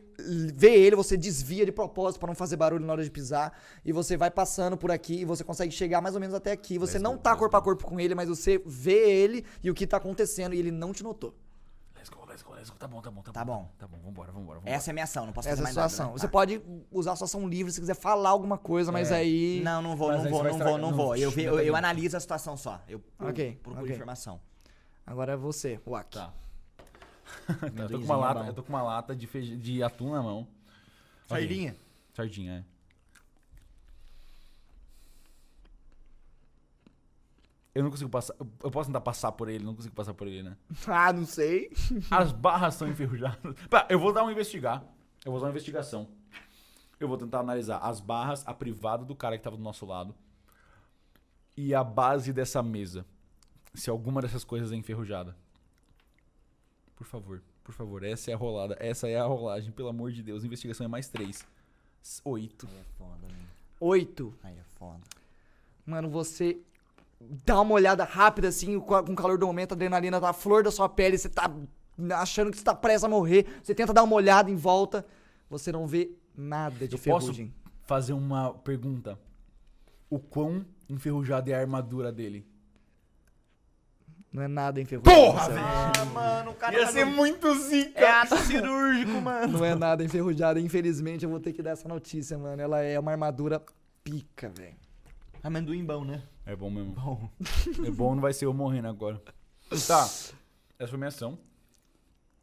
[0.54, 3.52] vê ele, você desvia de propósito pra não fazer barulho na hora de pisar,
[3.84, 6.78] e você vai passando por aqui e você consegue chegar mais ou menos até aqui.
[6.78, 9.88] Você não tá corpo a corpo com ele, mas você vê ele e o que
[9.88, 11.34] tá acontecendo e ele não te notou.
[12.78, 13.52] Tá bom, tá bom, tá, Tá bom.
[13.62, 13.70] bom.
[13.78, 14.58] Tá bom, vambora, vambora.
[14.60, 14.74] vambora.
[14.76, 15.88] Essa é a minha ação, não posso Essa é fazer a mais nada.
[15.88, 16.12] situação.
[16.12, 16.18] né?
[16.18, 16.32] Você Tá.
[16.32, 19.16] pode usar a sua ação livre se quiser falar alguma coisa, mas É.
[19.16, 19.60] aí.
[19.64, 21.16] Não, não vou, Mas não vou, não vou, não vou.
[21.16, 21.74] Eu, eu, tá eu bem.
[21.74, 22.80] analiso a situação só.
[22.88, 23.94] Eu Ok, procuro ok.
[23.94, 24.40] informação.
[25.06, 26.16] Agora é você, Wak.
[26.16, 26.32] Tá.
[27.46, 29.56] Tá, eu, tô com uma é lata, eu tô com uma lata de, feij...
[29.56, 30.46] de atum na mão.
[31.26, 31.76] Sardinha?
[32.14, 32.69] Sardinha, é.
[37.74, 38.34] Eu não consigo passar.
[38.38, 40.56] eu- posso tentar passar por ele, não consigo passar por ele, né?
[40.88, 41.70] Ah, não sei.
[42.10, 43.54] As barras são enferrujadas.
[43.68, 44.82] Pá, eu vou dar um investigar.
[45.24, 46.08] Eu vou dar uma investigação.
[46.98, 50.14] Eu vou tentar analisar as barras, a privada do cara que tava do nosso lado.
[51.56, 53.06] E a base dessa mesa.
[53.72, 55.34] Se alguma dessas coisas é enferrujada.
[56.96, 58.76] Por favor, por favor, essa é a rolada.
[58.78, 60.44] Essa é a rolagem, pelo amor de Deus.
[60.44, 61.46] Investigação é mais três.
[62.24, 62.66] Oito.
[62.70, 63.46] Aí é foda, né?
[63.80, 64.34] Oito.
[64.42, 65.00] Aí é foda.
[65.86, 66.60] Mano, você
[67.20, 70.62] dá uma olhada rápida assim, com o calor do momento, a adrenalina tá à flor
[70.62, 71.50] da sua pele, você tá
[72.18, 75.04] achando que você tá prestes a morrer, você tenta dar uma olhada em volta,
[75.48, 77.54] você não vê nada de Eu posso ferrugem.
[77.82, 79.18] fazer uma pergunta.
[80.08, 82.46] O quão enferrujada é a armadura dele?
[84.32, 85.14] Não é nada enferrujado.
[85.16, 85.60] Porra, sério.
[85.62, 87.98] Ah, mano, o cara Ia tá ser no- muito zica!
[88.00, 89.58] É ato cirúrgico, mano.
[89.58, 90.58] Não é nada enferrujado.
[90.60, 92.62] Infelizmente, eu vou ter que dar essa notícia, mano.
[92.62, 93.60] Ela é uma armadura
[94.04, 94.76] pica, velho.
[95.42, 96.22] Amendoim bom, né?
[96.50, 96.92] É bom mesmo.
[96.92, 97.30] Bom.
[97.86, 99.22] É bom, não vai ser eu morrendo agora.
[99.86, 100.04] Tá.
[100.78, 101.38] Essa foi minha ação.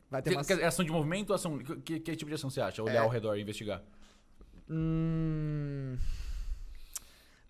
[0.10, 0.46] Vai ter Que, uma...
[0.46, 1.58] que- ação de movimento ou ação.
[1.60, 2.82] Que, que tipo de ação você acha?
[2.82, 2.98] Olhar É.
[3.00, 3.84] ao redor e investigar.
[4.70, 5.98] Hum...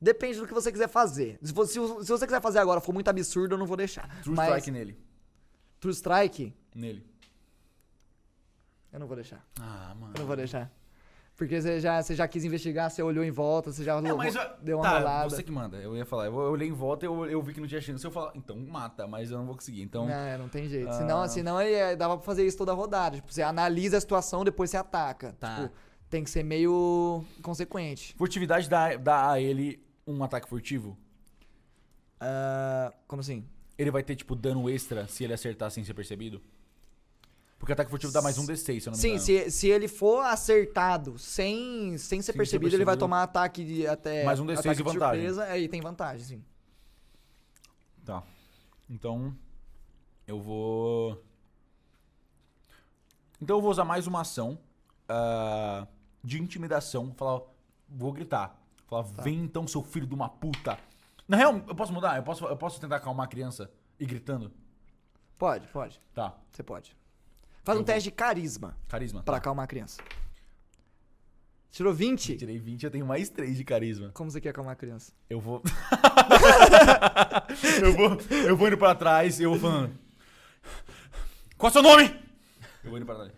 [0.01, 1.39] Depende do que você quiser fazer.
[1.43, 4.07] Se você, se você quiser fazer agora for muito absurdo, eu não vou deixar.
[4.21, 4.97] True Mas strike nele.
[5.79, 7.05] True Strike, Nele.
[8.91, 9.45] eu não vou deixar.
[9.59, 10.13] Ah, mano.
[10.15, 10.71] Eu não vou deixar.
[11.37, 14.33] Porque você já, você já quis investigar, você olhou em volta, você já Não, mas
[14.33, 15.29] eu- deu uma tá, rolada.
[15.29, 15.77] você que manda.
[15.77, 16.25] Eu ia falar.
[16.25, 18.03] Eu, olhei em volta e eu, eu vi que não tinha chance.
[18.03, 19.83] Eu falar, então mata, mas eu não vou conseguir.
[19.83, 20.07] Então.
[20.07, 20.89] Não, é, não tem jeito.
[20.89, 20.93] Ah.
[20.93, 23.17] Senão, senão é, dava pra fazer isso toda rodada.
[23.17, 25.33] Tipo, você analisa a situação, depois você ataca.
[25.39, 25.55] Tá.
[25.61, 25.75] Tipo,
[26.09, 28.15] tem que ser meio consequente.
[28.17, 30.97] Furtividade dá, dá a ele um ataque furtivo?
[32.19, 33.45] Ah, como assim?
[33.77, 36.41] Ele vai ter, tipo, dano extra se ele acertar sem ser percebido?
[37.59, 39.23] Porque ataque furtivo dá mais um D6, se eu não me Sim, engano.
[39.23, 42.99] se, se ele for acertado sem, sem ser ser percebido, ele vai percebido.
[42.99, 44.23] tomar ataque de até.
[44.23, 45.25] Mais um D6 ataque de vantagem.
[45.25, 46.45] Surpresa, aí tem vantagem, sim.
[48.05, 48.23] Tá.
[48.89, 49.35] Então,
[50.27, 51.21] eu vou.
[53.41, 54.57] Então eu vou usar mais uma ação
[55.09, 55.87] ah,
[56.23, 57.11] de intimidação.
[57.15, 57.41] Falar,
[57.89, 58.59] vou gritar.
[58.87, 59.21] Falar, Tá.
[59.23, 60.77] vem então, seu filho de uma puta.
[61.27, 62.15] Na real, eu posso mudar?
[62.17, 63.69] Eu posso, eu posso tentar acalmar a criança
[63.99, 64.51] e gritando?
[65.37, 65.99] Pode, pode.
[66.13, 66.37] Tá.
[66.51, 66.95] Você pode.
[67.67, 69.21] Faz Eu um teste de carisma Carisma.
[69.23, 69.37] pra tá.
[69.39, 70.01] acalmar a criança.
[71.69, 72.37] Tirou 20?
[72.37, 74.09] Tirei 20, eu tenho mais 3 de carisma.
[74.13, 75.11] Como você quer acalmar a criança?
[75.29, 75.61] Eu vou.
[77.83, 78.17] eu vou.
[78.47, 79.99] Eu vou indo pra trás eu vou falando.
[81.57, 82.05] Qual é o seu nome?
[82.85, 83.33] Eu vou indo pra trás.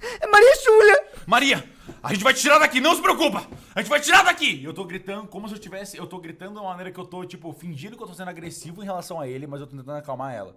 [0.00, 1.08] É Maria Júlia!
[1.26, 1.70] Maria,
[2.02, 3.46] a gente vai te tirar daqui, não se preocupa!
[3.74, 4.62] A gente vai te tirar daqui!
[4.62, 5.98] E eu tô gritando como se eu tivesse.
[5.98, 8.30] Eu tô gritando de uma maneira que eu tô, tipo, fingindo que eu tô sendo
[8.30, 10.56] agressivo em relação a ele, mas eu tô tentando acalmar ela.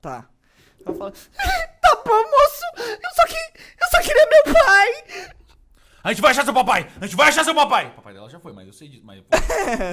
[0.00, 0.30] Tá.
[0.84, 2.64] Ela fala, tá bom, moço!
[3.02, 5.32] Eu só, que, eu só queria meu pai!
[6.04, 6.90] A gente vai achar seu papai!
[7.00, 7.86] A gente vai achar seu papai!
[7.88, 9.02] O papai dela já foi, mas eu sei disso.
[9.04, 9.36] Mas, pô,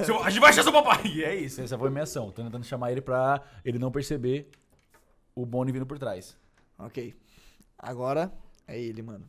[0.04, 1.02] Seu- a gente vai achar seu papai!
[1.06, 2.30] E é isso, essa foi a minha ação.
[2.32, 4.50] Tô tentando chamar ele pra ele não perceber
[5.34, 6.36] o Bonnie vindo por trás.
[6.78, 7.14] Ok.
[7.78, 8.32] Agora
[8.66, 9.28] é ele, mano.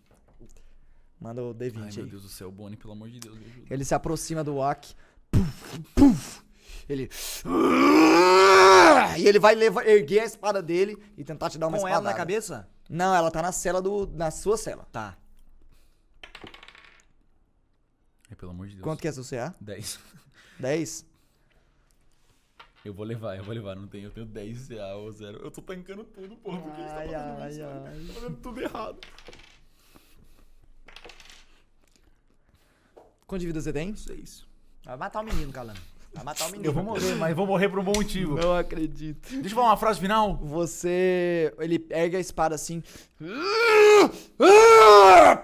[1.20, 2.10] Manda o D20 Ai, meu aí.
[2.10, 3.68] Deus do céu, Bonnie, pelo amor de Deus, me ajuda.
[3.70, 4.96] Ele se aproxima do Wak.
[5.30, 6.44] Puf, puf.
[6.90, 7.10] Ele.
[9.18, 11.96] E ele vai levar, erguer a espada dele e tentar te dar uma Com ela
[12.02, 12.18] na espadada.
[12.18, 12.70] cabeça?
[12.90, 14.08] Não, ela tá na cela do.
[14.08, 14.86] na sua cela.
[14.92, 15.18] Tá.
[18.30, 18.84] Ai, pelo amor de Deus.
[18.84, 19.54] Quanto que é seu CA?
[19.62, 20.00] 10.
[20.60, 21.06] 10?
[22.84, 23.76] Eu vou levar, eu vou levar.
[23.76, 25.38] Não tenho, eu tenho 10 CA ou 0.
[25.40, 26.60] Eu tô tancando tudo, porra.
[26.62, 27.64] Por que você tá Ai, fazendo ai, isso?
[27.64, 28.08] ai.
[28.08, 29.00] Tá fazendo tudo errado.
[33.28, 33.96] Quanto de vida você tem?
[33.96, 34.46] 6.
[34.84, 35.80] Vai matar o menino, Calando.
[36.14, 36.68] Vai matar o menino.
[36.68, 38.36] Eu vou morrer, mas vou morrer por um bom motivo.
[38.36, 39.30] Não acredito.
[39.30, 40.38] Deixa eu falar uma frase final.
[40.38, 41.54] Você.
[41.60, 42.84] Ele ergue a espada assim.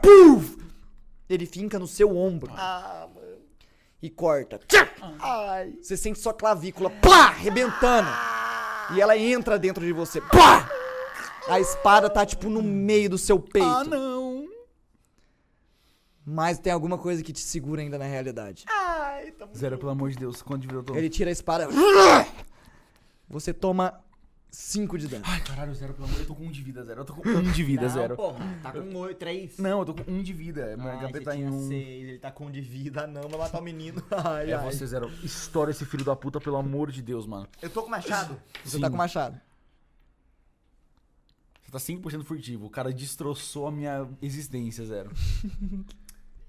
[0.02, 0.58] Puf!
[1.30, 2.52] Ele finca no seu ombro.
[2.56, 3.28] Ah, mano.
[4.02, 4.60] E corta.
[5.20, 5.74] Ai.
[5.82, 8.10] Você sente sua clavícula, plá, rebentando.
[8.94, 10.70] E ela entra dentro de você, plá!
[11.48, 13.68] A espada tá tipo no meio do seu peito.
[13.68, 14.48] Ah, não.
[16.26, 18.66] Mas tem alguma coisa que te segura ainda na realidade.
[18.68, 18.87] Ai,
[19.52, 20.42] tá Zero, pelo amor de Deus.
[20.42, 20.96] Quanto de vida eu tô?
[20.96, 21.68] Ele tira a espada.
[23.30, 24.00] Você toma
[24.50, 25.24] 5 de dano.
[25.28, 26.20] Ai, caralho, zero, pelo amor.
[26.20, 27.02] Eu tô com um de vida, zero.
[27.02, 28.16] Eu tô com um de vida, Não, zero.
[28.16, 28.60] porra.
[28.64, 29.58] Tá com oito, três.
[29.58, 30.78] Não, eu tô com um de vida.
[30.78, 31.68] Meu Ai, HP tá em tinha um.
[31.68, 33.06] seis, ele tá com um de vida.
[33.06, 34.02] Não, vai matar o menino.
[34.10, 34.72] Ai, É ai.
[34.72, 35.12] você, zero.
[35.24, 37.48] Estoura esse filho da puta, pelo amor de Deus, mano.
[37.62, 38.40] Eu tô com machado.
[38.64, 38.82] Você Sim.
[38.82, 39.40] tá com machado.
[41.64, 42.66] Você tá 5% furtivo.
[42.66, 45.12] O cara destroçou a minha existência, zero.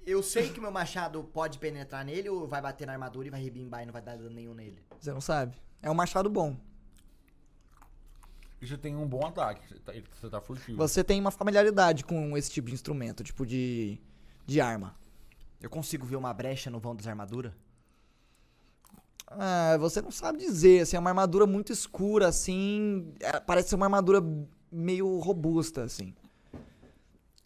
[0.08, 3.42] Eu sei que meu machado pode penetrar nele ou vai bater na armadura e vai
[3.42, 4.82] rebimbar e não vai dar dano nenhum nele.
[4.98, 5.54] Você não sabe.
[5.82, 6.56] É um machado bom.
[8.58, 9.60] Isso tem um bom ataque.
[9.68, 10.78] Você tá, você tá furtivo.
[10.78, 14.00] Você tem uma familiaridade com esse tipo de instrumento, tipo de,
[14.46, 14.96] de arma.
[15.60, 17.52] Eu consigo ver uma brecha no vão das armaduras?
[19.26, 23.12] Ah, você não sabe dizer, assim, é uma armadura muito escura, assim.
[23.20, 24.22] é, parece ser uma armadura
[24.72, 26.14] meio robusta, assim.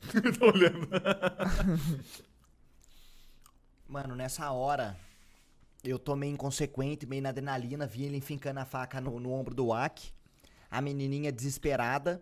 [0.39, 0.89] tô olhando.
[3.93, 4.97] Mano, nessa hora,
[5.85, 9.55] eu tô meio inconsequente, meio na adrenalina, vi ele enfincando a faca no, no ombro
[9.55, 10.11] do Aki.
[10.71, 12.19] A menininha desesperada.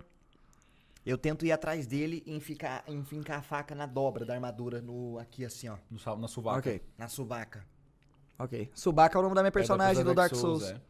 [1.06, 5.16] Eu tento ir atrás dele e enficar, enfincar a faca na dobra da armadura, no
[5.20, 6.58] aqui assim, ó, No, sal- na suvaca.
[6.58, 7.64] Ok, na subaca.
[8.36, 8.68] ok.
[8.74, 10.64] Subaka é o nome da minha personagem É, do Dark Souls.
[10.64, 10.80] é.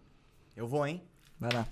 [0.57, 1.03] Eu vou, hein?
[1.39, 1.69] Vai lá.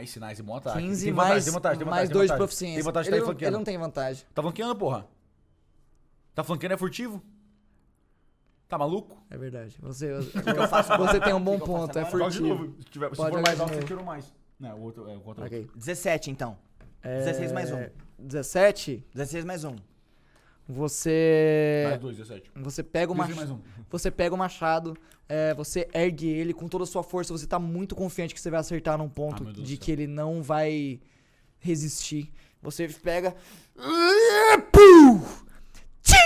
[0.00, 0.78] Nice, nice, bom ataque.
[0.78, 2.38] 15 tem mais, vantagem, tem vantagem, tem mais vantagem, 2 de tem vantagem.
[2.38, 2.76] proficiência.
[2.76, 3.50] Tem vantagem, ele, tá não, flanqueando.
[3.50, 4.24] ele não tem vantagem.
[4.32, 5.06] Tá flanqueando, porra?
[6.34, 7.20] Tá flanqueando é furtivo?
[8.68, 9.16] Tá maluco?
[9.30, 9.76] É verdade.
[9.80, 10.12] Você,
[10.98, 12.02] você tem um bom eu faço ponto, é?
[12.04, 12.48] Joga de furtivo.
[12.48, 12.74] novo.
[12.78, 14.32] Se, tiver, se Pode for mais alto, você tirou mais.
[14.58, 15.68] Não, o outro é o contra Ok.
[15.76, 16.56] 17 então.
[17.02, 17.86] 16 mais um.
[18.18, 19.76] 17, 16 mais um.
[20.68, 21.84] você.
[21.88, 22.50] Mais dois, 17.
[22.56, 23.54] Você pega o machado.
[23.54, 23.60] um.
[23.88, 24.96] Você pega o machado,
[25.28, 28.50] é, você ergue ele com toda a sua força, você tá muito confiante que você
[28.50, 30.98] vai acertar num ponto Ah, de que ele não vai
[31.60, 32.32] resistir.
[32.62, 33.32] Você pega.
[36.02, 36.16] Tchim!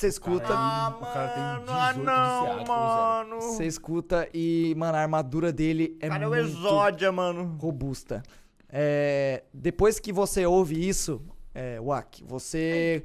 [0.00, 0.46] Você escuta.
[0.46, 3.40] Caralho, o cara tem 18 ah, de não, CA, mano.
[3.42, 7.58] Você escuta e, mano, a armadura dele é Cara, é o muito Exódia, mano.
[7.60, 8.22] robusta.
[8.70, 11.20] É, depois que você ouve isso,
[11.52, 13.04] é, Wak, você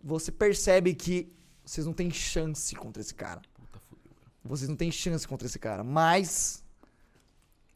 [0.00, 1.32] você percebe que
[1.64, 3.42] vocês não têm chance contra esse cara.
[3.52, 4.12] Puta, fudeu.
[4.44, 6.62] Vocês não têm chance contra esse cara, mas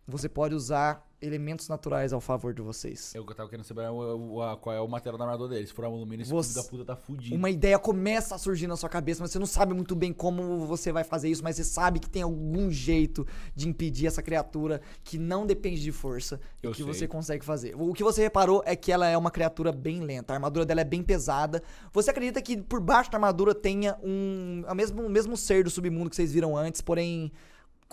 [0.06, 3.14] você pode usar elementos naturais ao favor de vocês.
[3.14, 5.66] Eu tava querendo saber o- o- a- qual é o material da armadura dele.
[5.66, 7.34] Se for alumínio, esse Você- da puta tá fudido.
[7.34, 10.66] Uma ideia começa a surgir na sua cabeça, mas você não sabe muito bem como
[10.66, 14.80] você vai fazer isso, mas você sabe que tem algum jeito de impedir essa criatura
[15.02, 16.86] que não depende de força e Eu que sei.
[16.86, 17.74] você consegue fazer.
[17.76, 20.80] O que você reparou é que ela é uma criatura bem lenta, a armadura dela
[20.80, 21.62] é bem pesada.
[21.92, 25.70] Você acredita que por baixo da armadura tenha um o mesmo, o mesmo ser do
[25.70, 27.32] submundo que vocês viram antes, porém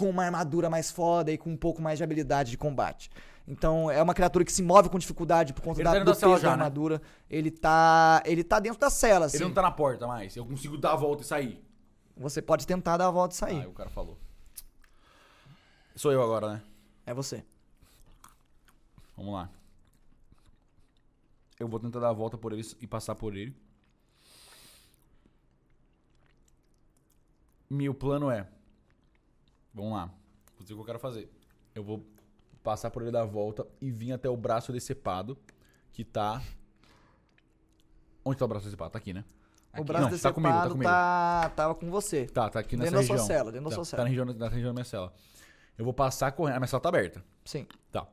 [0.02, 3.12] com uma armadura mais foda e com um pouco mais de habilidade de combate.
[3.48, 6.06] Então é uma criatura que se move com dificuldade por conta Ele da, tá do
[6.06, 6.54] da peso da já, né?
[6.54, 7.00] armadura.
[7.30, 9.38] Ele tá ele tá dentro da cela, assim.
[9.38, 10.36] Ele não tá na porta mais.
[10.36, 11.64] Eu consigo dar a volta e sair.
[12.18, 13.64] Você pode tentar dar a volta e sair.
[13.64, 14.18] Ah, o cara falou.
[15.96, 16.62] Sou eu agora, né?
[17.06, 17.44] É você.
[19.16, 19.50] Vamos lá.
[21.60, 23.56] Eu vou tentar dar a volta por ele e passar por ele.
[27.70, 28.48] Meu plano é.
[29.74, 30.06] Vamos lá.
[30.58, 31.30] Vou dizer o que eu quero fazer.
[31.74, 32.06] Eu vou
[32.64, 35.38] passar por ele dar a volta e vir até o braço decepado.
[35.94, 36.42] Que tá.
[38.24, 38.92] Onde tá o braço decepado?
[38.92, 39.24] Tá aqui, né?
[39.78, 40.84] o braço Não, tá decepado comigo, tá comigo.
[40.84, 42.26] tá, tava com você.
[42.28, 43.28] Tá, tá aqui nessa Dentro da sua região.
[43.28, 44.04] cela, dentro da tá, sua Tá cela.
[44.04, 45.14] na região, na região da minha cela.
[45.78, 46.56] Eu vou passar correndo.
[46.58, 47.24] A minha cela tá aberta.
[47.46, 47.66] Sim.
[47.92, 48.06] Tá.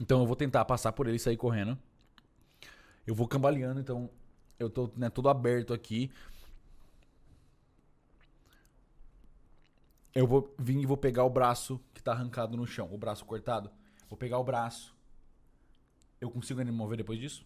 [0.00, 1.78] Então eu vou tentar passar por ele e sair correndo.
[3.06, 4.10] Eu vou cambaleando, então
[4.58, 6.10] eu tô né, todo aberto aqui.
[10.16, 13.24] Eu vou vir e vou pegar o braço que tá arrancado no chão, o braço
[13.24, 13.70] cortado.
[14.08, 14.96] Vou pegar o braço.
[16.20, 17.44] Eu consigo me mover depois disso?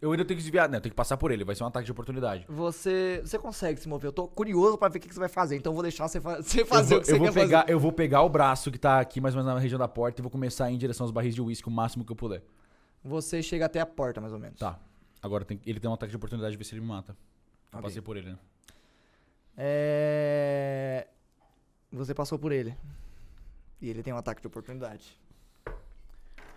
[0.00, 0.68] Eu ainda tenho que desviar.
[0.68, 1.44] Não, eu tenho que passar por ele.
[1.44, 2.44] Vai ser um ataque de oportunidade.
[2.48, 4.08] Você, você consegue se mover.
[4.08, 6.06] Eu tô curioso pra ver o que que você vai fazer, então eu vou deixar
[6.08, 7.72] você, fa- você Eu fazer vou, o que você eu vou pegar, fazer.
[7.72, 10.20] eu vou pegar o braço que tá aqui mais ou menos na região da porta
[10.20, 12.16] e vou começar a ir em direção aos barris de uísque o máximo que eu
[12.16, 12.42] puder.
[13.04, 14.58] Você chega até a porta, mais ou menos.
[14.58, 14.78] Tá.
[15.20, 17.12] Agora tem- ele tem um ataque de oportunidade de ver se ele me mata.
[17.72, 17.82] Eu Ok.
[17.82, 18.38] passei por ele, né?
[19.56, 21.06] É...
[21.92, 22.74] Você passou por ele.
[23.80, 25.18] E ele tem um ataque de oportunidade.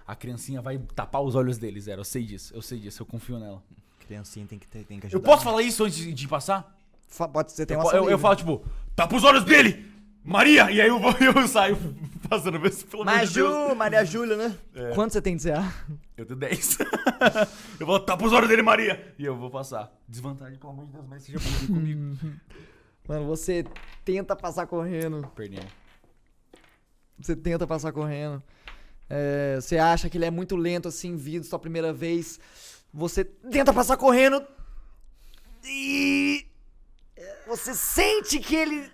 [0.08, 2.02] A criancinha vai tapar os olhos dele, Zero.
[2.02, 3.62] Eu sei disso, eu sei disso, eu confio nela.
[4.00, 5.26] Criancinha tem que, ter, tem que Eu ajudar.
[5.26, 6.78] posso falar isso antes de, passar?
[7.08, 8.64] Fa- Pode ser, tem Eu, uma eu, eu falo, tipo,
[8.96, 9.92] tapa os olhos dele!
[10.24, 10.70] Maria!
[10.72, 11.76] E aí eu, vou, eu saio
[12.30, 13.50] passando, se pelo de Deus.
[13.52, 14.58] Maju, Maria Júlia, né?
[14.94, 15.74] Quanto você tem de CA?
[16.16, 16.78] Eu tenho 10.
[17.80, 19.16] eu vou tapa os olhos dele, Maria!
[19.18, 19.92] E eu vou passar.
[20.08, 22.18] Desvantagem, pelo amor de Deus, mas seja bonzinho comigo.
[23.08, 23.66] Mano, você
[24.04, 25.32] tenta passar correndo.
[25.36, 25.72] Perdemos.
[27.20, 28.42] Você tenta passar correndo.
[29.10, 32.40] É, você acha que ele é muito lento assim, vindo sua primeira vez.
[32.94, 34.46] Você tenta passar correndo.
[35.64, 36.48] E.
[37.48, 38.92] Você sente que ele.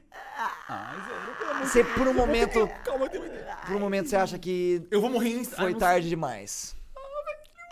[1.62, 2.68] Você, por um momento.
[2.84, 6.76] Calma, Por um momento, você acha que Eu vou morrer em foi tarde demais.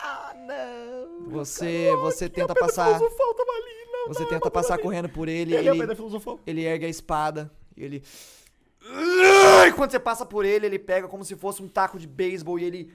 [0.01, 1.29] Ah, não.
[1.29, 2.99] Você, você tenta passar.
[4.09, 5.55] Você tenta passar correndo por ele.
[5.55, 5.71] Ele é
[6.45, 8.03] Ele, ele ergue a espada e ele.
[9.67, 12.57] E quando você passa por ele, ele pega como se fosse um taco de beisebol
[12.57, 12.93] e ele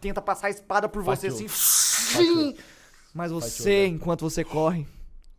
[0.00, 1.46] tenta passar a espada por você Fatiou.
[1.50, 2.56] assim.
[3.12, 4.86] Mas você, enquanto você corre,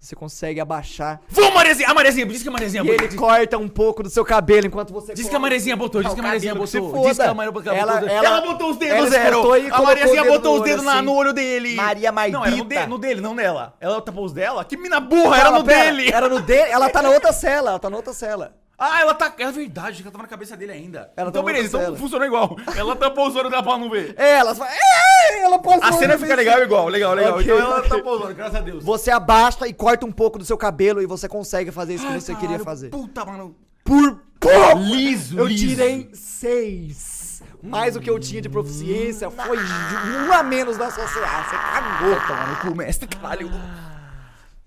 [0.05, 1.19] você consegue abaixar.
[1.29, 1.89] Vamos, Mariazinha!
[1.89, 2.99] A Mariazinha, diz que a Mariazinha E botou.
[2.99, 6.01] ele diz, corta um pouco do seu cabelo enquanto você diz que a Mariazinha botou,
[6.01, 6.65] diz Ah, que a que botou.
[7.07, 7.33] Diz que a foda.
[7.33, 7.73] Mariazinha botou.
[7.73, 9.57] Ela- Ela, ela- botou os dedos, Zero!
[9.57, 11.01] e A dedo botou os dedos na- assim.
[11.05, 11.75] no olho dele.
[11.75, 13.73] Maria Não, era no, de- no dele, não nela.
[13.79, 14.63] Ela tapou os dela?
[14.63, 16.11] Que mina burra, era no pera, dele!
[16.11, 16.69] Era no dele.
[16.71, 17.71] Ela tá na outra cela.
[17.71, 18.53] Ela tá na outra cela.
[18.77, 19.33] Ah, ela tá.
[19.37, 21.09] É verdade, ela tava na cabeça dele ainda.
[21.15, 21.97] Ela então, beleza, então cela.
[21.97, 22.57] funcionou igual.
[22.75, 24.13] Ela tapou os olhos dela pra não ver.
[24.17, 24.69] É, ela fala.
[24.71, 27.33] "É", Ela passou A cena fica legal igual, legal, legal.
[27.35, 27.89] Ok, então ela ok.
[27.89, 28.83] tapou os olhos, graças a Deus.
[28.83, 32.11] Você abaixa e corta um pouco do seu cabelo e você consegue fazer isso que
[32.13, 32.89] Ai, você caralho, queria fazer.
[32.89, 33.55] Puta, mano.
[33.83, 34.77] Por pouco!
[34.79, 35.67] Liso, Eu liso.
[35.67, 37.41] tirei seis.
[37.63, 41.43] Mais o que eu tinha de proficiência foi um a menos da sua CA.
[41.43, 42.15] Você cagou.
[42.27, 43.49] Toma no cu, mestre, caralho.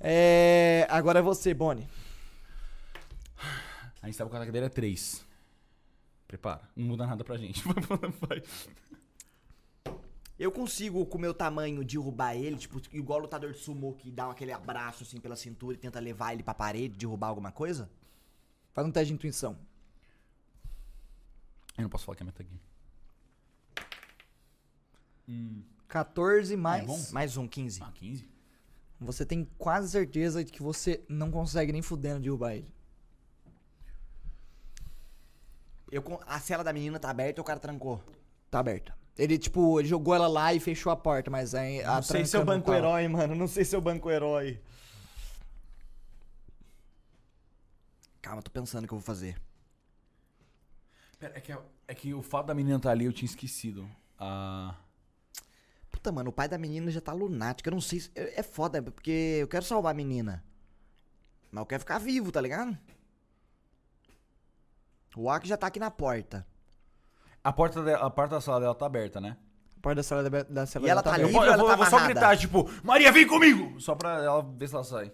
[0.00, 0.86] É.
[0.90, 1.86] Agora é você, Bonnie.
[4.00, 5.26] A gente que o ataque dele é 3.
[6.26, 6.68] Prepara.
[6.76, 7.62] Não muda nada pra gente.
[8.20, 8.42] Vai.
[10.38, 14.08] Eu consigo, com o meu tamanho, derrubar ele, tipo, igual o lutador de sumo que
[14.08, 17.90] dá aquele abraço assim pela cintura e tenta levar ele pra parede, derrubar alguma coisa?
[18.72, 19.58] Faz um teste de intuição.
[21.76, 22.60] Eu não posso falar que é metagame.
[25.88, 27.08] 14 mais.
[27.08, 27.12] É?
[27.12, 27.82] Mais um, 15.
[27.82, 28.28] Ah, 15?
[29.00, 32.72] Você tem quase certeza de que você não consegue nem fudendo derrubar ele.
[35.90, 38.02] Eu, a cela da menina tá aberta e o cara trancou.
[38.50, 38.96] Tá aberta.
[39.16, 42.36] Ele, tipo, ele jogou ela lá e fechou a porta, mas aí não sei se
[42.36, 42.78] é o banco tava.
[42.78, 43.34] herói, mano.
[43.34, 44.60] Não sei se é o banco herói.
[48.22, 49.40] Calma, tô pensando o que eu vou fazer.
[51.18, 51.52] Pera, é que,
[51.88, 53.88] é que o fato da menina estar ali eu tinha esquecido.
[54.18, 54.76] Ah.
[55.90, 57.68] Puta, mano, o pai da menina já tá lunático.
[57.68, 58.10] Eu não sei se.
[58.14, 60.44] É é foda, porque eu quero salvar a menina.
[61.50, 62.78] Mas eu quero ficar vivo, tá ligado?
[65.20, 66.46] O Aki já tá aqui na porta.
[67.42, 69.36] A porta, dela- a porta da sala dela tá aberta, né?
[69.76, 71.22] A porta da sala da, da cela E ela dela tá aberta.
[71.22, 72.14] Eu livre ou eu ela vou- tá eu vou só amarrada?
[72.14, 73.80] gritar, tipo, Maria, vem comigo!
[73.80, 75.12] Só pra ela ver se ela sai.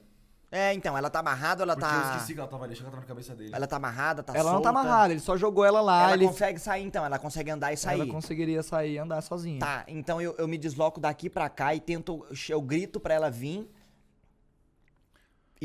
[0.53, 2.11] É, então, ela tá amarrada ou ela Porque eu tá.
[2.13, 3.51] esqueci que ela tava ali, achei que ela tava na cabeça dele.
[3.53, 4.81] Ela tá amarrada, tá Ela não tá solta?
[4.81, 6.05] amarrada, ele só jogou ela lá.
[6.05, 6.27] Ela ele...
[6.27, 8.01] consegue sair então, ela consegue andar e sair.
[8.01, 9.59] ela conseguiria sair e andar sozinha.
[9.59, 12.25] Tá, então eu, eu me desloco daqui pra cá e tento.
[12.49, 13.69] Eu grito pra ela vir.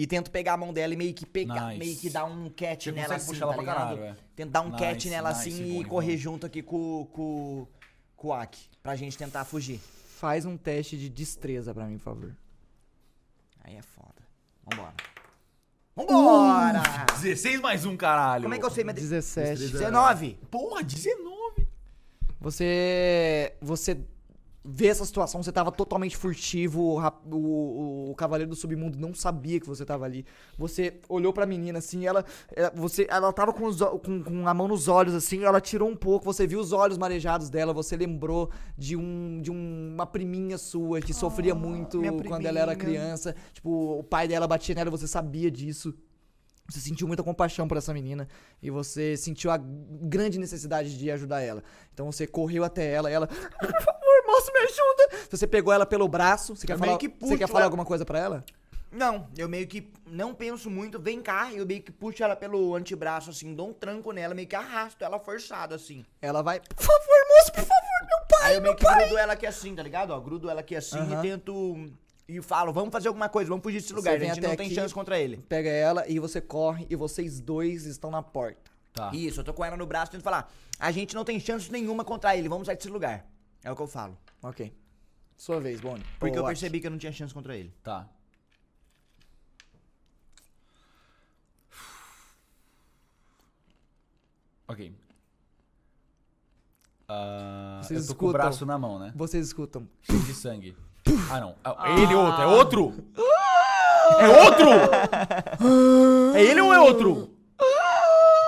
[0.02, 1.78] E tento pegar a mão dela e meio que pegar, Nice.
[1.80, 3.98] meio que dar um catch Você nela assim, puxar ela tá pra ligado?
[3.98, 4.16] caralho, é.
[4.34, 5.90] Tento dar um Nice, catch nela nice, assim bom, e bom.
[5.90, 7.68] correr junto aqui com, com,
[8.16, 8.70] com o Aki.
[8.82, 9.82] Pra gente tentar fugir.
[10.18, 12.34] Faz um teste de destreza pra mim, por favor.
[13.62, 14.16] Aí é foda.
[14.64, 14.94] Vambora.
[15.98, 16.82] Vambora!
[17.20, 18.44] 16 mais um, caralho.
[18.44, 19.68] Como é que eu sei minha 17.
[19.68, 20.40] 19!
[20.50, 21.68] Porra, 19.
[22.40, 23.54] Você.
[23.62, 23.98] Você
[24.72, 29.60] vê essa situação, você tava totalmente furtivo, o, o, o- Cavaleiro do Submundo não sabia
[29.60, 30.26] que você tava ali.
[30.58, 32.24] Você olhou pra menina assim, ela.
[32.56, 35.90] ela- você, ela tava com, os com, com a mão nos olhos, assim, ela tirou
[35.90, 40.06] um pouco, você viu os olhos marejados dela, você lembrou de, um, de um- uma
[40.06, 43.36] priminha sua que sofria muito minha quando ela era criança.
[43.54, 45.94] Tipo, o pai dela batia nela, você sabia disso.
[46.72, 48.28] Você sentiu muita compaixão por essa menina
[48.62, 51.64] e você sentiu a grande necessidade de ajudar ela.
[51.92, 53.28] Então você correu até ela ela,
[54.32, 55.28] moço, me ajuda.
[55.30, 56.56] Você pegou ela pelo braço.
[56.56, 57.68] Você quer Eu falar, que você quer falar ela.
[57.68, 58.46] alguma coisa pra ela?
[58.92, 62.76] Não, eu meio que não penso muito, vem cá, eu meio que puxo ela pelo
[62.76, 66.04] antebraço, assim, dou um tranco nela, meio que arrasto ela forçado, assim.
[66.20, 66.60] Ela vai.
[66.60, 68.50] Por favor, moço, por favor, meu pai.
[68.50, 69.00] Aí eu meio que pai.
[69.02, 70.10] grudo ela aqui assim, tá ligado?
[70.10, 71.92] Ó, grudo ela aqui assim e tento.
[72.28, 74.56] E falo, vamos fazer alguma coisa, vamos fugir desse lugar, a vem gente até não
[74.56, 74.76] tem aqui.
[74.76, 75.38] chance contra ele.
[75.48, 78.72] Pega ela e você corre e vocês dois estão na porta.
[78.94, 79.12] Tá.
[79.14, 82.04] Isso, eu tô com ela no braço tento falar, a gente não tem chance nenhuma
[82.04, 83.26] contra ele, vamos sair desse lugar.
[83.64, 84.18] É o que eu falo.
[84.42, 84.74] Ok.
[85.38, 86.06] Sua vez, Bonnie.
[86.20, 87.74] Porque eu percebi que eu não tinha chance contra ele.
[87.84, 88.08] Tá.
[94.68, 94.94] Ok.
[97.08, 98.32] Ah, Vocês eu tô com o escutam?
[98.46, 99.12] braço na mão, né?
[99.16, 99.88] Vocês escutam.
[100.04, 100.78] Cheio de sangue.
[101.32, 101.56] Ah, não.
[101.64, 102.42] Ah, é ele outro.
[102.42, 102.94] É outro?
[104.20, 104.70] É outro?
[106.38, 107.34] É ele ou é outro?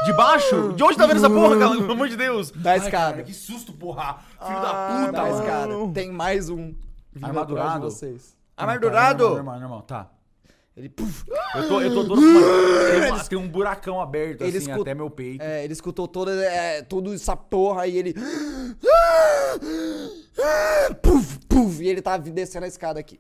[0.06, 0.74] De baixo?
[0.74, 1.72] De onde tá vendo essa porra, cara?
[1.76, 2.52] Pelo amor de Deus.
[2.52, 3.12] Da Ai, escada.
[3.14, 4.20] cara, que susto, porra.
[4.46, 5.40] Filho da puta, Da mano.
[5.40, 5.74] escada.
[5.94, 6.74] Tem mais um.
[7.14, 7.90] vindo Armadurado?
[7.90, 8.36] vocês.
[8.58, 9.30] Amardurado!
[9.30, 10.10] Normal, normal, tá.
[10.76, 10.88] Ele.
[10.90, 12.22] puf, Eu tô, eu tô todo.
[12.22, 12.42] Mano,
[12.92, 15.44] tem, uma- tem um buracão aberto, Ele assim, escuta- até meu peito.
[15.44, 18.16] é, ele escutou toda, é, toda essa porra e ele.
[21.02, 23.20] Puf, puf, e ele tá descendo a escada aqui.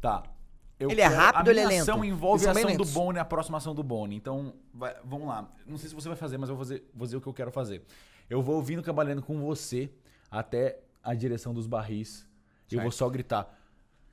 [0.00, 0.22] Tá.
[0.80, 2.06] Eu Ele é rápido ou ele é A minha ação lento?
[2.06, 2.84] envolve a ação do.
[2.86, 4.16] Bone a próxima ação do Bone.
[4.16, 5.46] Então, vai- vamos lá.
[5.66, 7.34] Não sei se você vai fazer, mas eu vou fazer, vou dizer o que eu
[7.34, 7.84] quero fazer.
[8.30, 9.90] Eu vou ouvindo trabalhando com você
[10.30, 12.26] até a direção dos barris.
[12.70, 13.56] Eu vou só gritar.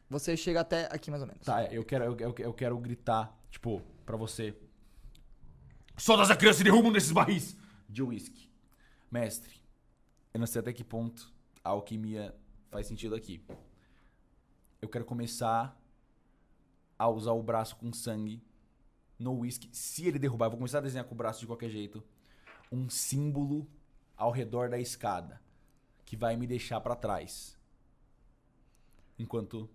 [0.10, 1.44] Você chega até aqui mais ou menos.
[1.46, 4.54] Tá, é, eu quero, eu, eu- eu quero gritar, tipo, pra você.
[5.98, 7.56] Solta essa criança e derruba um desses barris
[7.90, 8.50] de uísque.
[9.10, 9.54] Mestre,
[10.34, 11.32] eu não sei até que ponto
[11.64, 12.36] a alquimia
[12.70, 13.42] faz sentido aqui.
[14.82, 15.78] Eu quero começar
[16.98, 18.42] a usar o braço com sangue
[19.18, 19.70] no uísque.
[19.72, 22.04] Se ele derrubar, eu vou começar a desenhar com o braço de qualquer jeito.
[22.72, 23.68] Um símbolo
[24.16, 25.42] ao redor da escada
[26.06, 27.58] que vai me deixar pra trás.
[29.20, 29.70] Enquanto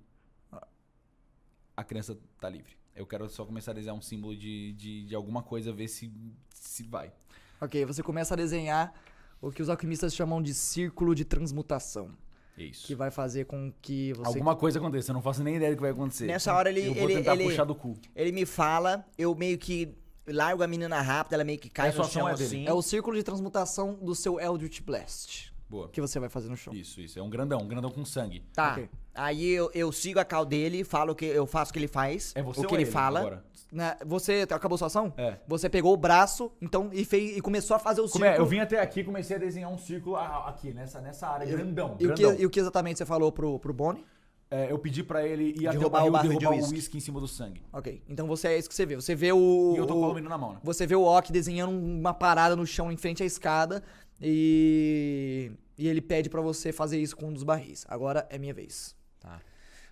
[1.77, 2.77] a criança tá livre.
[2.95, 6.13] Eu quero só começar a desenhar um símbolo de, de, de alguma coisa, ver se,
[6.51, 7.13] se vai.
[7.61, 8.95] Ok, você começa a desenhar
[9.41, 12.17] o que os alquimistas chamam de círculo de transmutação.
[12.57, 12.87] Isso.
[12.87, 14.29] Que vai fazer com que você.
[14.29, 16.27] Alguma coisa aconteça, eu não faço nem ideia do que vai acontecer.
[16.27, 17.95] Nessa hora ele- Eu vou ele- tentar ele- puxar do cu.
[18.15, 19.95] Ele me fala, eu meio que
[20.27, 22.45] largo a menina rápido, ela meio que cai Essa no chão é dele.
[22.45, 22.67] assim.
[22.67, 25.52] É o círculo de transmutação do seu Eldritch Blast.
[25.73, 25.89] Boa.
[25.89, 26.75] Que você vai fazer no chão.
[26.75, 27.19] Isso, isso.
[27.19, 28.45] É um grandão, um grandão com sangue.
[28.55, 28.73] Tá.
[28.73, 28.91] Ok.
[29.15, 32.33] Aí eu, eu sigo a cal dele, falo que eu faço o que ele faz,
[32.35, 33.21] É você o ou que ele ele fala.
[33.21, 33.45] agora?
[33.73, 35.15] Né, Você acabou sua ação?
[35.17, 35.39] É.
[35.49, 38.29] Você pegou o braço, então, e, fez, e começou a fazer o Como é?
[38.29, 38.47] círculo.
[38.47, 41.47] Eu vim até aqui e comecei a desenhar um círculo a- aqui, nessa, nessa área,
[41.47, 41.97] grandão.
[41.99, 42.41] E o, que, grandão.
[42.43, 44.05] e o que exatamente você falou pro, pro Bonnie?
[44.51, 46.59] É, eu pedi pra ele ir até o barril o barril e de derrubar o
[46.61, 46.75] uísque.
[46.75, 47.63] uísque em cima do sangue.
[47.73, 48.97] Ok, então você é isso que você vê.
[48.97, 49.73] Você vê o.
[49.75, 50.59] E eu tô com o- a menina na mão, né?
[50.63, 53.83] Você vê o Ok desenhando uma parada no chão em frente à escada
[54.23, 55.51] e.
[55.79, 57.85] E ele pede pra você fazer isso com um dos barris.
[57.89, 58.95] Agora é minha vez.
[59.19, 59.41] Tá.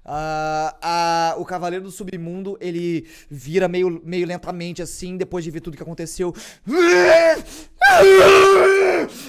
[0.04, 5.60] Ah, ah, o Cavaleiro do Submundo, ele vira meio, meio lentamente assim, depois de ver
[5.60, 6.32] tudo que aconteceu.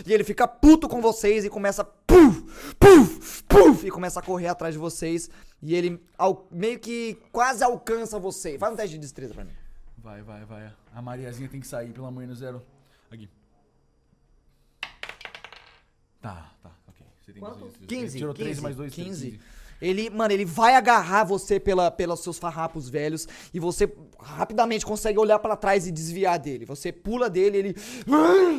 [0.06, 1.84] E ele fica puto com vocês e começa.
[1.84, 2.44] Puf,
[2.80, 5.30] puf, puf, e começa a correr atrás de vocês.
[5.62, 8.58] E ele al- meio que quase alcança você.
[8.58, 9.52] Faz um teste de destreza pra mim.
[9.98, 10.72] Vai, vai, vai.
[10.94, 12.62] A Mariazinha tem que sair, pelo amor de Deus, zero.
[13.10, 13.30] Aqui.
[16.22, 17.06] Tá, tá, ok.
[17.22, 17.72] Você tem Quanto?
[17.88, 19.40] 15, Tirou 13 15, mais 2, 15.
[19.82, 25.18] Ele, mano, ele vai agarrar você pela, pelos seus farrapos velhos e você rapidamente consegue
[25.18, 26.66] olhar pra trás e desviar dele.
[26.66, 27.76] Você pula dele, ele.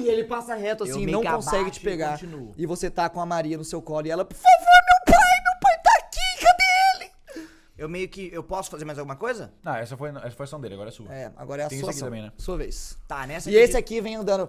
[0.03, 2.21] E ele passa reto assim, não consegue abaixo te pegar.
[2.57, 5.41] E você tá com a Maria no seu colo e ela, por favor, meu pai,
[5.45, 7.47] meu pai tá aqui, cadê ele?
[7.79, 8.29] Eu meio que.
[8.33, 9.53] Eu posso fazer mais alguma coisa?
[9.65, 11.15] Ah, essa foi, essa foi a ação dele, agora é sua.
[11.15, 12.09] É, agora é a Tem sua aqui ação.
[12.09, 12.33] também, né?
[12.37, 12.99] Sua vez.
[13.07, 14.49] Tá, nessa E esse aqui vem andando.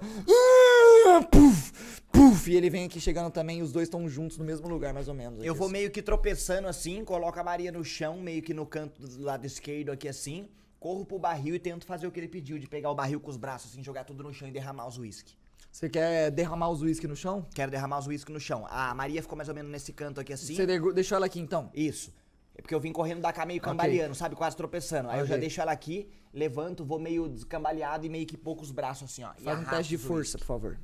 [1.30, 4.94] Puf, puf, e ele vem aqui chegando também, os dois estão juntos no mesmo lugar,
[4.94, 5.44] mais ou menos.
[5.44, 8.66] Eu aqui, vou meio que tropeçando assim, coloco a Maria no chão, meio que no
[8.66, 10.48] canto do lado esquerdo aqui assim,
[10.80, 13.30] corro pro barril e tento fazer o que ele pediu, de pegar o barril com
[13.30, 15.34] os braços assim, jogar tudo no chão e derramar os uísque.
[15.72, 17.46] Você quer derramar os uísque no chão?
[17.54, 18.66] Quero derramar os uísque no chão.
[18.70, 20.56] A Maria ficou mais ou menos nesse canto aqui assim.
[20.56, 21.72] Você deixou ela aqui então?
[21.74, 22.14] Isso.
[22.56, 24.36] É porque eu vim correndo da cá meio cambaleando, sabe?
[24.36, 25.10] Quase tropeçando.
[25.10, 28.72] Aí eu já deixo ela aqui, levanto, vou meio descambaleado e meio que pouco os
[28.72, 29.34] braços assim, ó.
[29.34, 30.78] Faz um teste de força, por favor.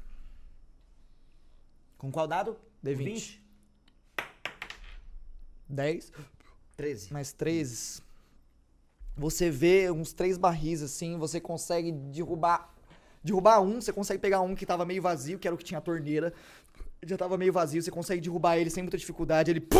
[1.99, 2.57] Com qual dado?
[2.83, 3.39] D20.
[5.67, 6.11] 10
[6.75, 7.13] 13.
[7.13, 8.01] mais 13.
[9.17, 12.73] Você vê uns três barris assim, você consegue derrubar.
[13.21, 15.77] Derrubar um, você consegue pegar um que tava meio vazio, que era o que tinha
[15.77, 16.33] a torneira.
[17.05, 19.49] Já tava meio vazio, você consegue derrubar ele sem muita dificuldade.
[19.49, 19.61] Ele.
[19.61, 19.79] pum,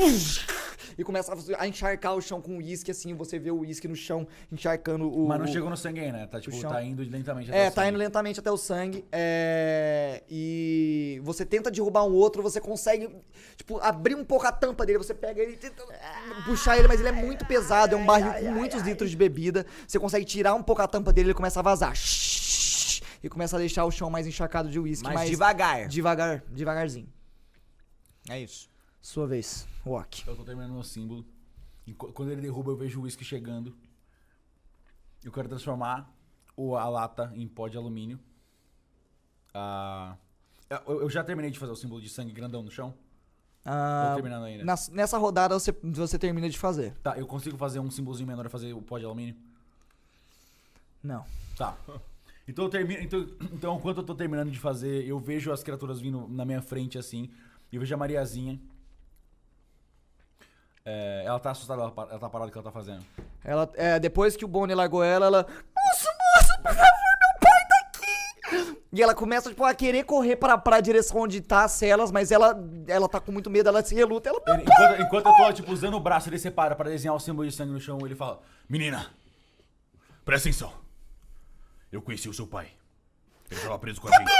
[0.98, 4.28] e começa a encharcar o chão com uísque, assim, você vê o uísque no chão
[4.52, 5.28] encharcando o.
[5.28, 6.28] Mas não chegou no sangue aí, né?
[6.28, 7.90] Tá, tipo, tá indo lentamente É, o tá sangue.
[7.90, 9.06] indo lentamente até o sangue.
[9.12, 10.24] É...
[10.30, 13.10] E você tenta derrubar um outro, você consegue,
[13.56, 14.98] tipo, abrir um pouco a tampa dele.
[14.98, 15.84] Você pega ele e tenta
[16.46, 17.96] puxar ele, mas ele é muito pesado.
[17.96, 19.66] É um barril com muitos litros de bebida.
[19.88, 21.94] Você consegue tirar um pouco a tampa dele e ele começa a vazar.
[23.22, 25.04] E começa a deixar o chão mais encharcado de uísque.
[25.06, 25.88] Mas mais devagar.
[25.88, 27.12] Devagar, devagarzinho.
[28.30, 28.70] É isso.
[29.02, 30.24] Sua vez, Walk.
[30.28, 31.26] Eu tô terminando meu símbolo.
[31.86, 33.76] E qu- quando ele derruba, eu vejo o uísque chegando.
[35.24, 36.10] Eu quero transformar
[36.56, 38.20] o, a lata em pó de alumínio.
[39.54, 40.16] Ah,
[40.88, 42.94] eu, já terminei de fazer o símbolo de sangue grandão no chão?
[43.66, 44.64] Ah, Tô terminando ainda.
[44.64, 46.94] nas- nessa rodada você, você termina de fazer.
[47.04, 49.36] Tá, eu consigo fazer um símbolozinho menor e fazer o pó de alumínio?
[51.04, 51.26] Não.
[51.58, 51.78] Tá.
[52.50, 53.02] Então eu termino.
[53.02, 56.62] Então, então, enquanto eu tô terminando de fazer, eu vejo as criaturas vindo na minha
[56.62, 57.30] frente assim.
[57.72, 58.60] E eu vejo a Mariazinha.
[60.84, 63.06] É, ela tá assustada, ela, tá parada o que ela tá fazendo.
[63.44, 65.46] Ela, é, depois que o Bonnie largou ela, ela.
[65.46, 68.78] Moço, moço, por favor, meu pai tá aqui!
[68.92, 72.32] E ela começa, tipo, a querer correr pra, pra direção onde tá as celas, mas
[72.32, 74.30] ela, ela tá com muito medo, ela se reluta.
[74.30, 74.42] Ela.
[74.48, 77.48] Ele- enquanto, enquanto eu tô, tipo, usando o braço, ele separa pra desenhar o símbolo
[77.48, 78.00] de sangue no chão.
[78.04, 79.06] Ele fala: Menina,
[80.26, 80.74] presta atenção.
[81.92, 82.72] Eu conheci o seu pai.
[83.50, 84.32] Ele tava preso com a gente.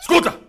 [0.00, 0.40] Escuta!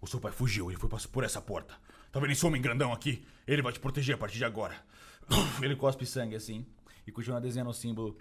[0.00, 1.74] O seu pai fugiu, ele foi por essa porta.
[2.10, 3.26] Tá vendo esse homem grandão aqui?
[3.46, 4.84] Ele vai te proteger a partir de agora.
[5.62, 6.66] Ele cospe sangue assim
[7.06, 8.18] e continua desenhando o símbolo.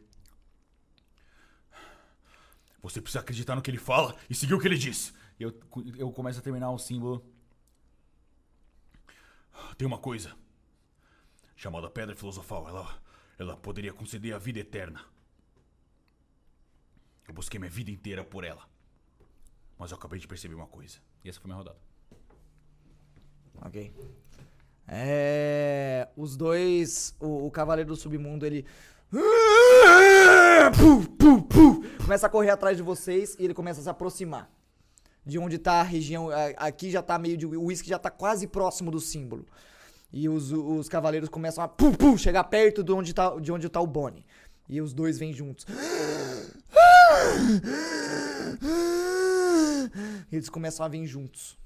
[2.82, 5.14] Você precisa acreditar no que ele fala e seguir o que ele diz.
[5.40, 5.53] Eu,
[5.98, 7.24] eu começo a terminar o símbolo.
[9.77, 10.35] Tem uma coisa
[11.56, 12.67] chamada Pedra Filosofal.
[12.67, 13.01] Ela,
[13.42, 15.03] ela poderia conceder a vida eterna.
[17.28, 18.64] Eu busquei minha vida inteira por ela.
[19.80, 21.00] Mas eu acabei de perceber uma coisa.
[21.24, 21.80] E essa foi minha rodada.
[23.64, 23.92] Ok.
[24.88, 26.08] É.
[26.16, 27.16] Os dois.
[27.20, 28.64] O, o Cavaleiro do Submundo, ele.
[30.78, 34.50] Pu, pu, pu, começa a correr atrás de vocês e ele começa a se aproximar.
[35.26, 36.30] De onde tá a região.
[36.58, 37.48] Aqui já tá meio de.
[37.48, 39.48] O uísque já tá quase próximo do símbolo.
[40.14, 43.69] E os, os cavaleiros começam a pu, pu, chegar perto de onde, tá, de onde
[43.69, 44.25] tá o Bonnie.
[44.67, 45.65] E os dois vêm juntos.
[50.31, 51.57] E eles começam a vir juntos.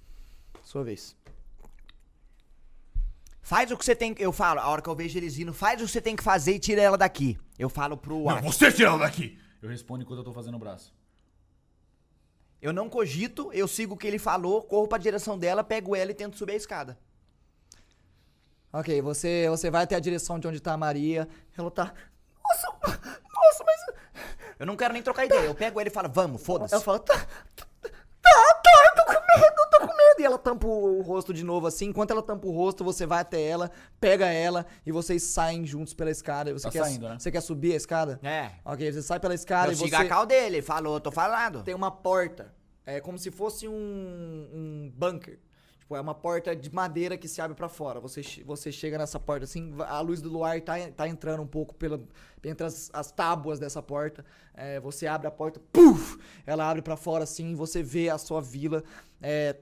[0.64, 1.16] Sua vez.
[3.42, 4.16] Faz o que você tem.
[4.18, 6.24] Eu falo, a hora que eu vejo eles vindo, faz o que você tem que
[6.24, 7.38] fazer e tira ela daqui.
[7.60, 8.48] Eu falo pro Não, Aki.
[8.48, 9.38] você tira ela daqui!
[9.62, 10.94] Eu respondo enquanto eu tô fazendo o braço.
[12.62, 16.10] Eu não cogito, eu sigo o que ele falou, corro pra direção dela, pego ela
[16.10, 16.98] e tento subir a escada.
[18.80, 21.28] Ok, você, você vai até a direção de onde tá a Maria.
[21.58, 21.94] Ela tá.
[22.44, 22.68] Nossa,
[23.34, 23.96] nossa, mas.
[24.60, 25.46] Eu não quero nem trocar ideia.
[25.46, 26.74] Eu pego ela e falo, vamos, foda-se.
[26.74, 27.16] Ela fala, tá.
[27.16, 30.20] Tá, tá, eu tô com medo, eu tô com medo.
[30.20, 31.86] E ela tampa o rosto de novo assim.
[31.88, 35.94] Enquanto ela tampa o rosto, você vai até ela, pega ela e vocês saem juntos
[35.94, 36.52] pela escada.
[36.54, 37.18] Você Tá quer, saindo, né?
[37.20, 38.20] Você quer subir a escada?
[38.24, 38.52] É.
[38.66, 39.96] Ok, você sai pela escada Eu e sigo você.
[39.96, 41.64] a cal dele, falou, tô falando.
[41.64, 42.54] tem uma porta.
[42.86, 45.40] É como se fosse um, um bunker.
[45.86, 48.00] Tipo, é uma porta de madeira que se abre pra fora.
[48.00, 51.76] Você, você chega nessa porta assim, a luz do luar tá, tá entrando um pouco
[51.76, 52.02] pela,
[52.44, 54.26] entre as, as tábuas dessa porta.
[54.56, 56.18] É, você abre a porta, puf!
[56.44, 58.84] Ela abre pra fora assim, você vê a sua vila.
[59.22, 59.58] É,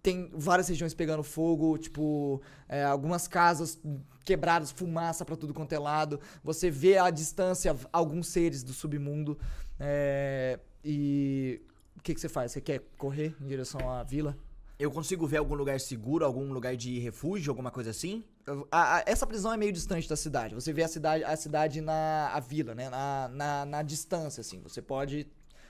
[0.00, 3.80] tem várias regiões pegando fogo, tipo, é, algumas casas
[4.24, 6.20] quebradas, fumaça pra tudo quanto é lado.
[6.44, 9.36] Você vê à distância alguns seres do submundo.
[9.80, 11.60] é, e
[11.96, 12.52] o que, que você faz?
[12.52, 14.36] Você quer correr em direção à vila?
[14.78, 18.24] Eu consigo ver algum lugar seguro, algum lugar de refúgio, alguma coisa assim?
[18.70, 20.54] A- a- essa prisão é meio distante da cidade.
[20.54, 22.88] Você vê a cidade, a cidade na a vila, né?
[22.90, 24.60] Na, na, na distância, assim.
[24.62, 25.26] Você pode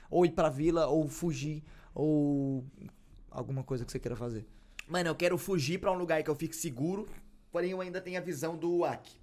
[0.09, 2.63] ou ir pra vila, ou fugir, ou
[3.29, 4.45] alguma coisa que você queira fazer.
[4.87, 7.07] Mano, eu quero fugir pra um lugar que eu fique seguro,
[7.51, 9.15] porém eu ainda tenho a visão do Aki.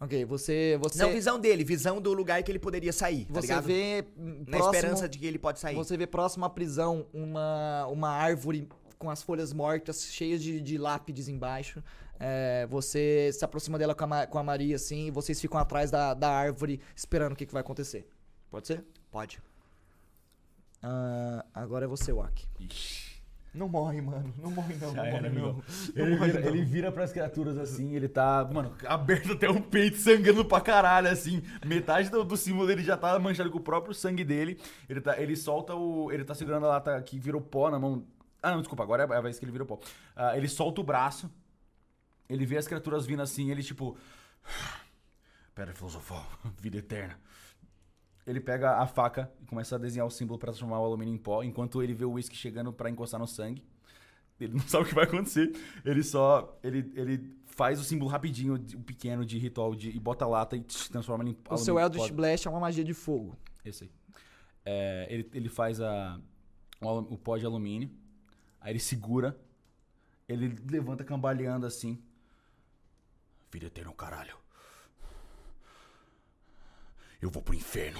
[0.00, 0.78] Ok, você.
[0.80, 3.64] você Não visão dele, visão do lugar que ele poderia sair, tá você ligado?
[3.64, 4.04] vê.
[4.16, 5.74] Na próximo- esperança de que ele pode sair.
[5.74, 10.78] Você vê próximo à prisão uma, uma árvore com as folhas mortas, cheias de, de
[10.78, 11.82] lápides embaixo.
[12.20, 15.90] É, você se aproxima dela com a, com a Maria, assim, e vocês ficam atrás
[15.90, 18.08] da, da árvore esperando o que, que vai acontecer.
[18.50, 18.84] Pode ser?
[19.10, 19.40] Pode.
[20.82, 22.46] Ah, agora é você, Wak.
[23.54, 24.32] Não morre, mano.
[24.38, 24.92] Não morre não.
[24.92, 25.62] Não era, morre amigão.
[25.96, 26.04] não.
[26.04, 30.44] Ele vira, ele vira pras criaturas assim, ele tá, mano, aberto até o peito, sangrando
[30.44, 31.42] pra caralho, assim.
[31.64, 34.60] Metade do, do símbolo dele já tá manchado com o próprio sangue dele.
[34.88, 36.12] Ele, tá, ele solta o.
[36.12, 38.06] Ele tá segurando a lata que virou pó na mão.
[38.42, 39.80] Ah, não, desculpa, agora é a vez que ele virou pó.
[40.14, 41.30] Ah, ele solta o braço,
[42.28, 43.96] ele vê as criaturas vindo assim, ele tipo.
[45.54, 46.24] Pedra filosofal,
[46.60, 47.18] vida eterna.
[48.28, 51.16] Ele pega a faca e começa a desenhar o símbolo pra transformar o alumínio em
[51.16, 53.64] pó, enquanto ele vê o whisky chegando pra encostar no sangue.
[54.38, 55.50] Ele não sabe o que vai acontecer.
[55.82, 56.58] Ele só.
[56.62, 60.56] Ele, ele faz o símbolo rapidinho, o pequeno de ritual de, e bota a lata
[60.56, 61.78] e transforma em O seu.
[61.78, 63.34] Eldritch Blast é uma magia de fogo.
[63.64, 63.90] Esse aí.
[64.62, 66.20] É, ele, ele faz a,
[66.82, 67.90] o, o pó de alumínio.
[68.60, 69.40] Aí ele segura.
[70.28, 71.98] Ele levanta cambaleando assim.
[73.50, 74.36] Vida eterna, caralho.
[77.20, 77.98] Eu vou pro inferno,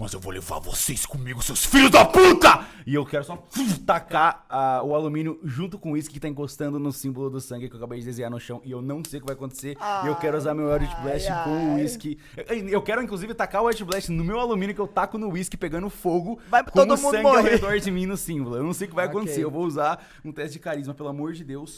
[0.00, 2.66] mas eu vou levar vocês comigo, seus filhos da puta!
[2.84, 3.36] E eu quero só
[3.86, 7.68] tacar ah, o alumínio junto com o uísque que tá encostando no símbolo do sangue
[7.68, 8.60] que eu acabei de desenhar no chão.
[8.64, 9.76] E eu não sei o que vai acontecer.
[10.02, 12.18] e eu quero usar meu Eldritch Blast com o uísque.
[12.68, 15.56] Eu, quero, inclusive, tacar o Eldritch Blast no meu alumínio que eu taco no uísque
[15.56, 16.40] pegando fogo.
[16.48, 17.50] Vai com todo o mundo sangue ao morrer.
[17.50, 18.56] redor de mim no símbolo.
[18.56, 19.18] Eu não sei o que vai Ok.
[19.18, 19.44] acontecer.
[19.44, 21.76] Eu vou usar um teste de carisma, pelo amor de Deus.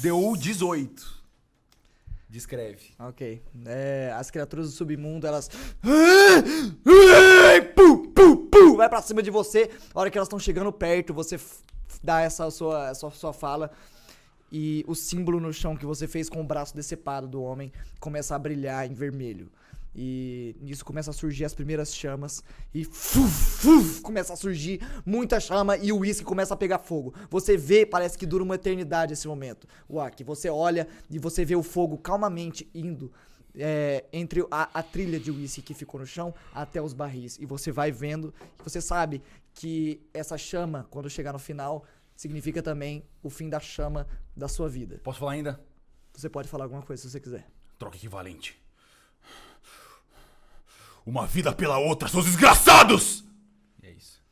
[0.00, 1.19] Deu 18.
[2.30, 2.94] Descreve.
[2.96, 3.42] Ok.
[3.66, 5.50] É, as criaturas do submundo, elas.
[8.76, 9.68] Vai pra cima de você.
[9.92, 11.40] A hora que elas estão chegando perto, você
[12.00, 13.72] dá essa sua, essa sua fala.
[14.52, 18.36] E o símbolo no chão que você fez com o braço decepado do homem começa
[18.36, 19.50] a brilhar em vermelho.
[19.94, 22.42] E nisso começa a surgir as primeiras chamas.
[22.72, 27.14] E fuf, fuf, começa a surgir muita chama e o uísque começa a pegar fogo.
[27.28, 29.66] Você vê, parece que dura uma eternidade esse momento.
[29.88, 33.12] Uak, você olha e você vê o fogo calmamente indo
[33.54, 37.38] é, entre a, a trilha de uísque que ficou no chão até os barris.
[37.38, 39.22] E você vai vendo, você sabe
[39.54, 41.84] que essa chama, quando chegar no final,
[42.16, 45.00] significa também o fim da chama da sua vida.
[45.02, 45.60] Posso falar ainda?
[46.14, 47.46] Você pode falar alguma coisa se você quiser.
[47.78, 48.60] Troca equivalente.
[51.10, 53.24] Uma vida pela outra, seus desgraçados!
[53.82, 54.22] E é isso.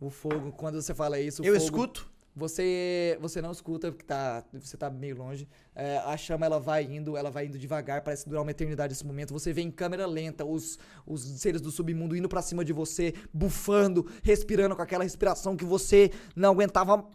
[0.00, 2.10] O fogo, quando você fala isso, o Eu fogo- escuto.
[2.34, 5.46] Você, você não escuta, porque tá, você tá meio longe.
[5.74, 9.04] É, a chama ela vai indo, ela vai indo devagar, parece durar uma eternidade esse
[9.04, 9.34] momento.
[9.34, 13.12] Você vê em câmera lenta os, os seres do submundo indo pra cima de você,
[13.30, 17.06] bufando, respirando com aquela respiração que você não aguentava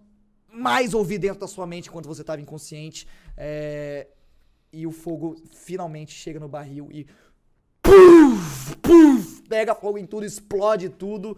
[0.53, 3.07] mais ouvir dentro da sua mente enquanto você tava inconsciente.
[3.35, 4.07] É,
[4.71, 7.07] e o fogo finalmente chega no barril e
[7.89, 11.37] puf, puf, pega fogo em tudo, explode tudo.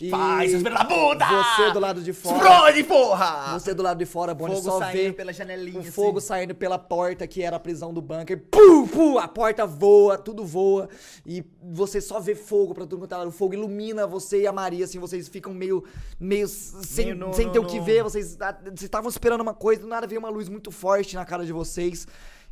[0.00, 1.26] E Vai, seus da puta!
[1.26, 2.36] Você do lado de fora.
[2.36, 3.58] Explode, porra!
[3.58, 5.76] Você do lado de fora, Bonnie, Fogo só saindo vê pela janelinha.
[5.78, 5.90] o assim.
[5.90, 8.44] fogo saindo pela porta que era a prisão do bunker.
[8.48, 10.88] Pum, pum, a porta voa, tudo voa.
[11.26, 13.28] E você só vê fogo pra tudo quanto é lado.
[13.30, 15.82] O fogo ilumina você e a Maria, assim, vocês ficam meio,
[16.20, 18.04] meio sem, Meio no- sem no- ter o que no- ver.
[18.04, 21.44] Vocês vocês estavam esperando uma coisa, do nada veio uma luz muito forte na cara
[21.44, 22.06] de vocês.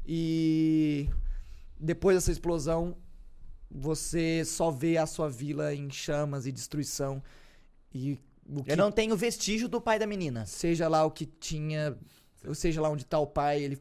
[0.04, 1.08] E
[1.78, 2.96] depois dessa explosão,
[3.78, 7.22] você só vê a sua vila em chamas e destruição.
[7.94, 10.46] E o que Eu não tenho vestígio do pai da menina.
[10.46, 11.96] seja lá o que tinha,
[12.46, 13.78] ou seja lá onde tá o pai, ele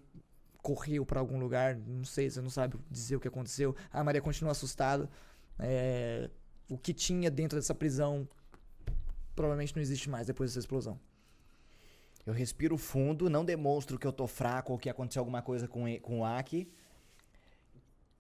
[0.61, 3.75] correu pra algum lugar, não sei, você não sabe dizer o que aconteceu.
[3.91, 5.09] A Maria continua assustada.
[5.59, 6.29] É,
[6.69, 8.27] o que tinha dentro dessa prisão
[9.35, 10.99] provavelmente não existe mais depois dessa explosão.
[12.25, 15.87] Eu respiro fundo, não demonstro que eu tô fraco ou que aconteceu alguma coisa com,
[15.87, 16.67] e- com o Aki.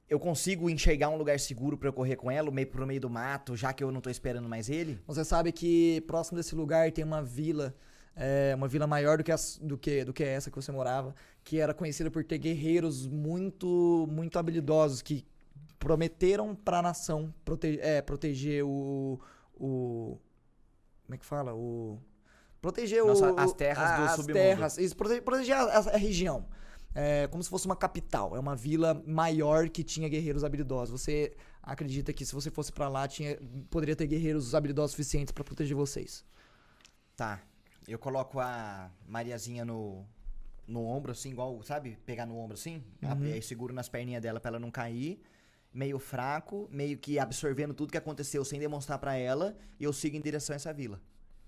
[0.07, 3.09] Eu consigo enxergar um lugar seguro pra eu correr com ela, meio pro meio do
[3.09, 4.99] mato, já que eu não tô esperando mais ele.
[5.07, 7.73] Você sabe que próximo desse lugar tem uma vila,
[8.15, 11.15] é, uma vila maior do que, as- do, que, do que essa que você morava,
[11.43, 15.25] que era conhecida por ter guerreiros muito, muito habilidosos que
[15.79, 19.19] prometeram pra nação prote- é, proteger o,
[19.55, 20.19] o.
[21.05, 21.53] Como é que fala?
[21.55, 21.99] O.
[22.61, 24.33] Proteger Nossa, o, as terras do as submundo.
[24.33, 26.45] terras, isso, prote- proteger a, a- a região.
[26.97, 28.37] É como se fosse uma capital.
[28.37, 31.01] É uma vila maior que tinha guerreiros habilidosos.
[31.01, 33.37] Você acredita que se você fosse pra lá, tinha,
[33.69, 36.23] poderia ter guerreiros habilidosos suficientes pra proteger vocês.
[37.17, 37.41] Tá.
[37.85, 40.05] Eu coloco a Mariazinha no,
[40.65, 41.97] no ombro, assim, igual, sabe?
[42.05, 42.81] Pegar no ombro assim.
[43.01, 43.25] Uhum.
[43.25, 45.21] E aí seguro nas perninhas dela pra ela não cair.
[45.73, 49.57] Meio fraco, meio que absorvendo tudo que aconteceu sem demonstrar pra ela.
[49.77, 51.01] E eu sigo em direção a essa vila.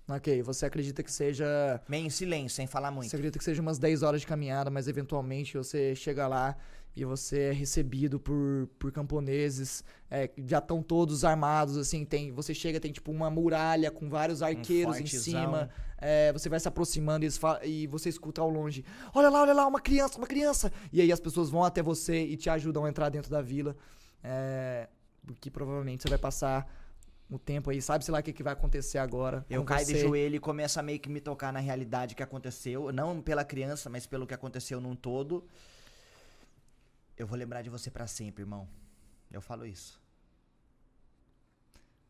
[0.08, 1.80] Ok, você acredita que seja.
[1.86, 3.10] Meio em silêncio, sem falar muito.
[3.10, 6.56] Você acredita que seja umas 10 horas de caminhada, mas eventualmente você chega lá
[6.96, 9.84] e você é recebido por, por camponeses.
[10.10, 12.32] é, que já estão todos armados, assim, tem.
[12.32, 15.42] Você chega, tem tipo uma muralha com vários arqueiros em fortezão.
[15.42, 15.70] cima.
[15.98, 17.28] é, você vai se aproximando e,
[17.64, 18.86] e você escuta ao longe.
[19.14, 20.72] Olha lá, olha lá, uma criança, uma criança!
[20.90, 23.76] E aí as pessoas vão até você e te ajudam a entrar dentro da vila.
[24.24, 24.88] É,
[25.40, 26.66] que provavelmente você vai passar
[27.30, 29.44] o tempo aí, sabe, sei lá o que, que vai acontecer agora.
[29.50, 30.00] Eu caio de você.
[30.00, 32.90] joelho e começo a meio que me tocar na realidade que aconteceu.
[32.90, 35.46] Não pela criança, mas pelo que aconteceu num todo.
[37.16, 38.66] Eu vou lembrar de você pra sempre, irmão.
[39.30, 40.00] Eu falo isso.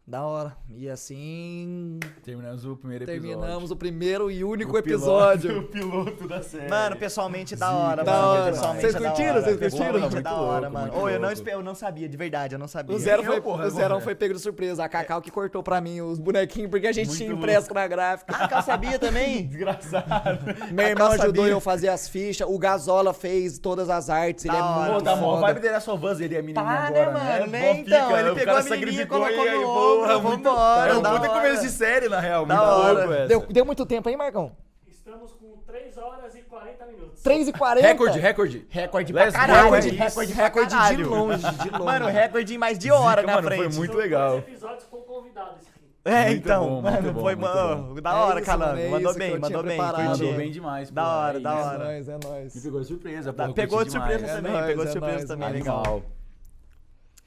[0.08, 0.56] Da hora.
[0.74, 2.00] E assim.
[2.24, 3.28] Terminamos o primeiro episódio.
[3.28, 5.64] Terminamos o primeiro e único O episódio.
[5.64, 6.66] piloto- O piloto da série.
[6.66, 8.28] Mano, pessoalmente da hora, Da mano.
[8.28, 8.52] hora.
[8.52, 9.28] Pessoalmente Vocês é da curtiram?
[9.32, 9.42] hora.
[9.42, 9.70] Vocês curtiram?
[9.84, 10.92] Pessoalmente é Muito da hora, louco, mano.
[11.02, 11.48] Ô, eu não, louco.
[11.50, 12.96] eu não sabia, de verdade, eu não sabia.
[12.96, 14.00] O Zero, Eu, foi, porra, o Zero porra.
[14.00, 14.82] foi pego de surpresa.
[14.82, 17.86] A Cacau que cortou pra mim os bonequinhos, porque a gente Muito tinha impresso na
[17.86, 18.34] gráfica.
[18.34, 19.44] Ah, eu sabia também?
[19.48, 20.38] Desgraçado.
[20.72, 21.52] Meu irmão Cacau ajudou sabia.
[21.52, 22.48] eu a fazer as fichas.
[22.48, 24.46] O Gasola fez todas as artes.
[24.46, 25.32] Ele Da é hora, muito Pô, tá bom.
[25.32, 25.40] A foda.
[25.48, 27.78] vibe dele é só Buzz, ele é menino Tá, agora, né, mano?
[27.80, 31.10] Então, ele pegou a menininha e colocou no porra, ombro, muito- vambora, É um da
[31.12, 32.47] puta começo de série, na real.
[32.47, 32.93] Da Muito hora.
[32.99, 33.27] louco essa.
[33.28, 34.52] Deu, deu muito tempo aí, Marcão?
[34.86, 37.23] Estamos com 3 horas e 40 minutos.
[37.23, 38.67] 3 e 40 Recorde, recorde.
[38.68, 39.62] Recorde pra Let's caralho.
[39.70, 41.09] Recorde, pra Recorde de caralho.
[41.10, 41.85] longe, de longe.
[41.85, 43.77] Mano, recorde em mais de hora Zica, na mano, foi frente.
[43.77, 44.31] muito São legal.
[44.33, 45.78] dois episódios com convidado esse aqui.
[46.05, 48.78] É, Muito então, bom, mano, bom, foi, mano, da É hora, isso, Calango.
[48.81, 49.77] é mandou bem, mandou bem.
[49.77, 50.91] Mandou bem demais.
[50.91, 51.75] Da pô, hora, é da hora.
[51.75, 52.55] É nóis, é nóis.
[52.55, 53.52] Me pegou de surpresa, pô.
[53.52, 54.36] Pegou de surpresa demais.
[54.36, 56.02] também, nóis, pegou de é surpresa nóis, também, legal.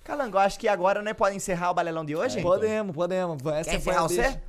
[0.03, 2.41] Calango, acho que agora, né, pode encerrar o balelão de hoje?
[2.41, 3.38] Podemos, podemos.
[3.45, 4.31] Essa Quer foi a encerrar deixa.
[4.31, 4.41] você?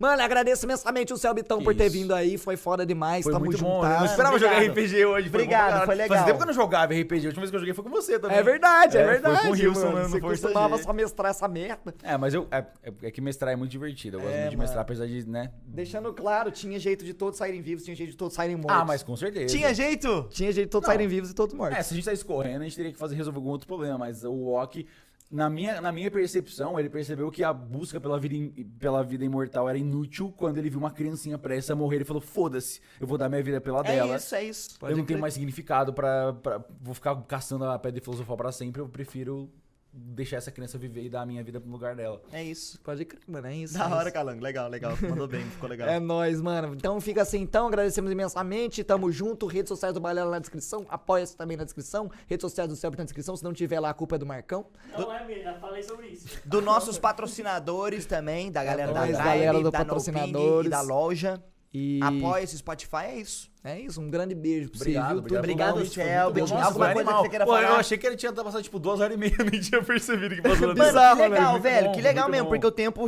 [0.00, 1.92] Mano, agradeço imensamente o Celbitão por ter isso.
[1.92, 2.38] vindo aí.
[2.38, 3.22] Foi foda demais.
[3.22, 3.80] Foi Tamo muito bom.
[3.80, 3.98] Eu juntas.
[3.98, 4.58] não esperava jogar.
[4.62, 5.28] RPG hoje.
[5.28, 5.84] foi Obrigado, caralho.
[5.86, 6.08] foi legal.
[6.08, 7.26] Fazia tempo que eu não jogava RPG.
[7.26, 8.38] A última vez que eu joguei foi com você também.
[8.38, 9.40] É verdade, é, É, foi verdade.
[9.42, 9.96] com o Wilson, mano.
[9.96, 11.94] né, no Você costumava só mestrar essa merda.
[12.02, 12.48] É, mas eu.
[12.50, 14.16] É, é- é que mestrar é muito divertido.
[14.16, 14.62] Eu gosto É, muito de mano.
[14.66, 15.50] mestrar, apesar de, né?
[15.66, 18.74] Deixando claro, tinha jeito de todos saírem vivos, tinha jeito de todos saírem mortos.
[18.80, 19.54] Ah, mas com certeza.
[19.54, 20.26] Tinha jeito?
[20.30, 20.92] Tinha jeito de todos Não.
[20.94, 21.76] saírem vivos e todos mortos.
[21.78, 23.98] É, se a gente saísse correndo, a gente teria que fazer resolver algum outro problema,
[23.98, 24.86] mas o Walk,
[25.30, 28.34] na minha, na minha percepção, ele percebeu que a busca pela vida,
[28.78, 31.96] pela vida imortal era inútil quando ele viu uma criancinha prestes a morrer.
[31.96, 34.16] Ele falou: foda-se, eu vou dar minha vida pela É dela.
[34.16, 34.78] isso, é isso.
[34.82, 36.64] eu não tenho mais significado pra, pra.
[36.80, 38.82] Vou ficar caçando a pedra filosofal pra sempre.
[38.82, 39.48] Eu prefiro
[39.92, 42.22] deixar essa criança viver e dar a minha vida pro lugar dela.
[42.32, 42.80] É isso.
[42.80, 43.76] Pode crer, mano, é isso.
[43.76, 44.12] Da é hora, isso.
[44.12, 44.42] Calango.
[44.42, 44.92] Legal, legal.
[45.02, 45.88] Mandou bem, ficou legal.
[45.88, 46.74] É nóis, mano.
[46.74, 47.66] Então fica assim, então.
[47.66, 48.84] Agradecemos imensamente.
[48.84, 49.46] Tamo junto.
[49.46, 50.86] Redes sociais do Balela na descrição.
[50.88, 52.10] Apoia-se também na descrição.
[52.28, 53.36] Redes sociais do Celbit na descrição.
[53.36, 54.66] Se não tiver lá, a culpa é do Marcão.
[54.96, 56.38] Não é mesmo, já falei sobre isso.
[56.44, 60.62] Dos nossos patrocinadores também, da galera da nóis, Drive, galera do da No patrocinadores.
[60.62, 61.42] Ping e da loja.
[61.72, 63.48] E Apoia esse Spotify, é isso.
[63.62, 64.00] é isso.
[64.00, 65.38] Um grande beijo pra você, Obrigado, viu?
[65.38, 65.76] obrigado.
[65.78, 66.32] Obrigado.
[66.32, 66.58] Betinho.
[66.58, 67.22] Nossa, Alguma coisa que animal.
[67.22, 67.68] você queira Pô, falar?
[67.68, 70.42] Eu achei que ele tinha passado tipo duas horas e meia, nem tinha percebido que
[70.42, 71.86] passou Bizarro, que legal, velho.
[71.86, 72.50] bom, que legal mesmo, bom.
[72.50, 73.06] porque o tempo.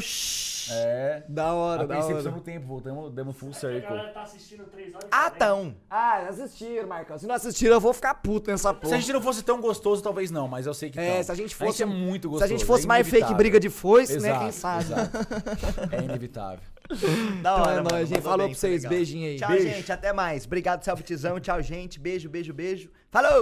[0.70, 1.24] É.
[1.28, 2.23] Da hora, A da hora.
[2.23, 3.81] do tempo, voltamos, demos full A circle.
[3.81, 5.39] galera tá assistindo 3 horas e Ah, 40.
[5.39, 5.74] tão.
[5.91, 7.18] Ah, assistiram, Marcão.
[7.18, 8.94] Se não assistiram, eu vou ficar puto nessa Se porra.
[8.94, 11.23] a gente não fosse tão gostoso, talvez não, mas eu sei que É, tão.
[11.24, 11.82] se a gente fosse.
[11.82, 12.44] é muito Se gostoso.
[12.44, 14.39] a gente fosse é mais fake briga de foice, né?
[14.39, 14.84] Quem sabe?
[14.84, 15.10] exato.
[15.91, 16.60] É inevitável.
[17.43, 18.21] Da hora, Então é nóis, gente.
[18.23, 18.83] Falou bem, pra vocês.
[18.83, 18.91] legal.
[18.91, 19.37] Beijinho aí.
[19.39, 19.69] Tchau, Beijo.
[19.69, 19.93] gente.
[19.93, 20.45] Até mais.
[20.47, 21.41] Obrigado, Selbitizão.
[21.41, 21.99] Tchau, gente.
[21.99, 22.91] Beijo, beijo, beijo.
[23.11, 23.41] Falou!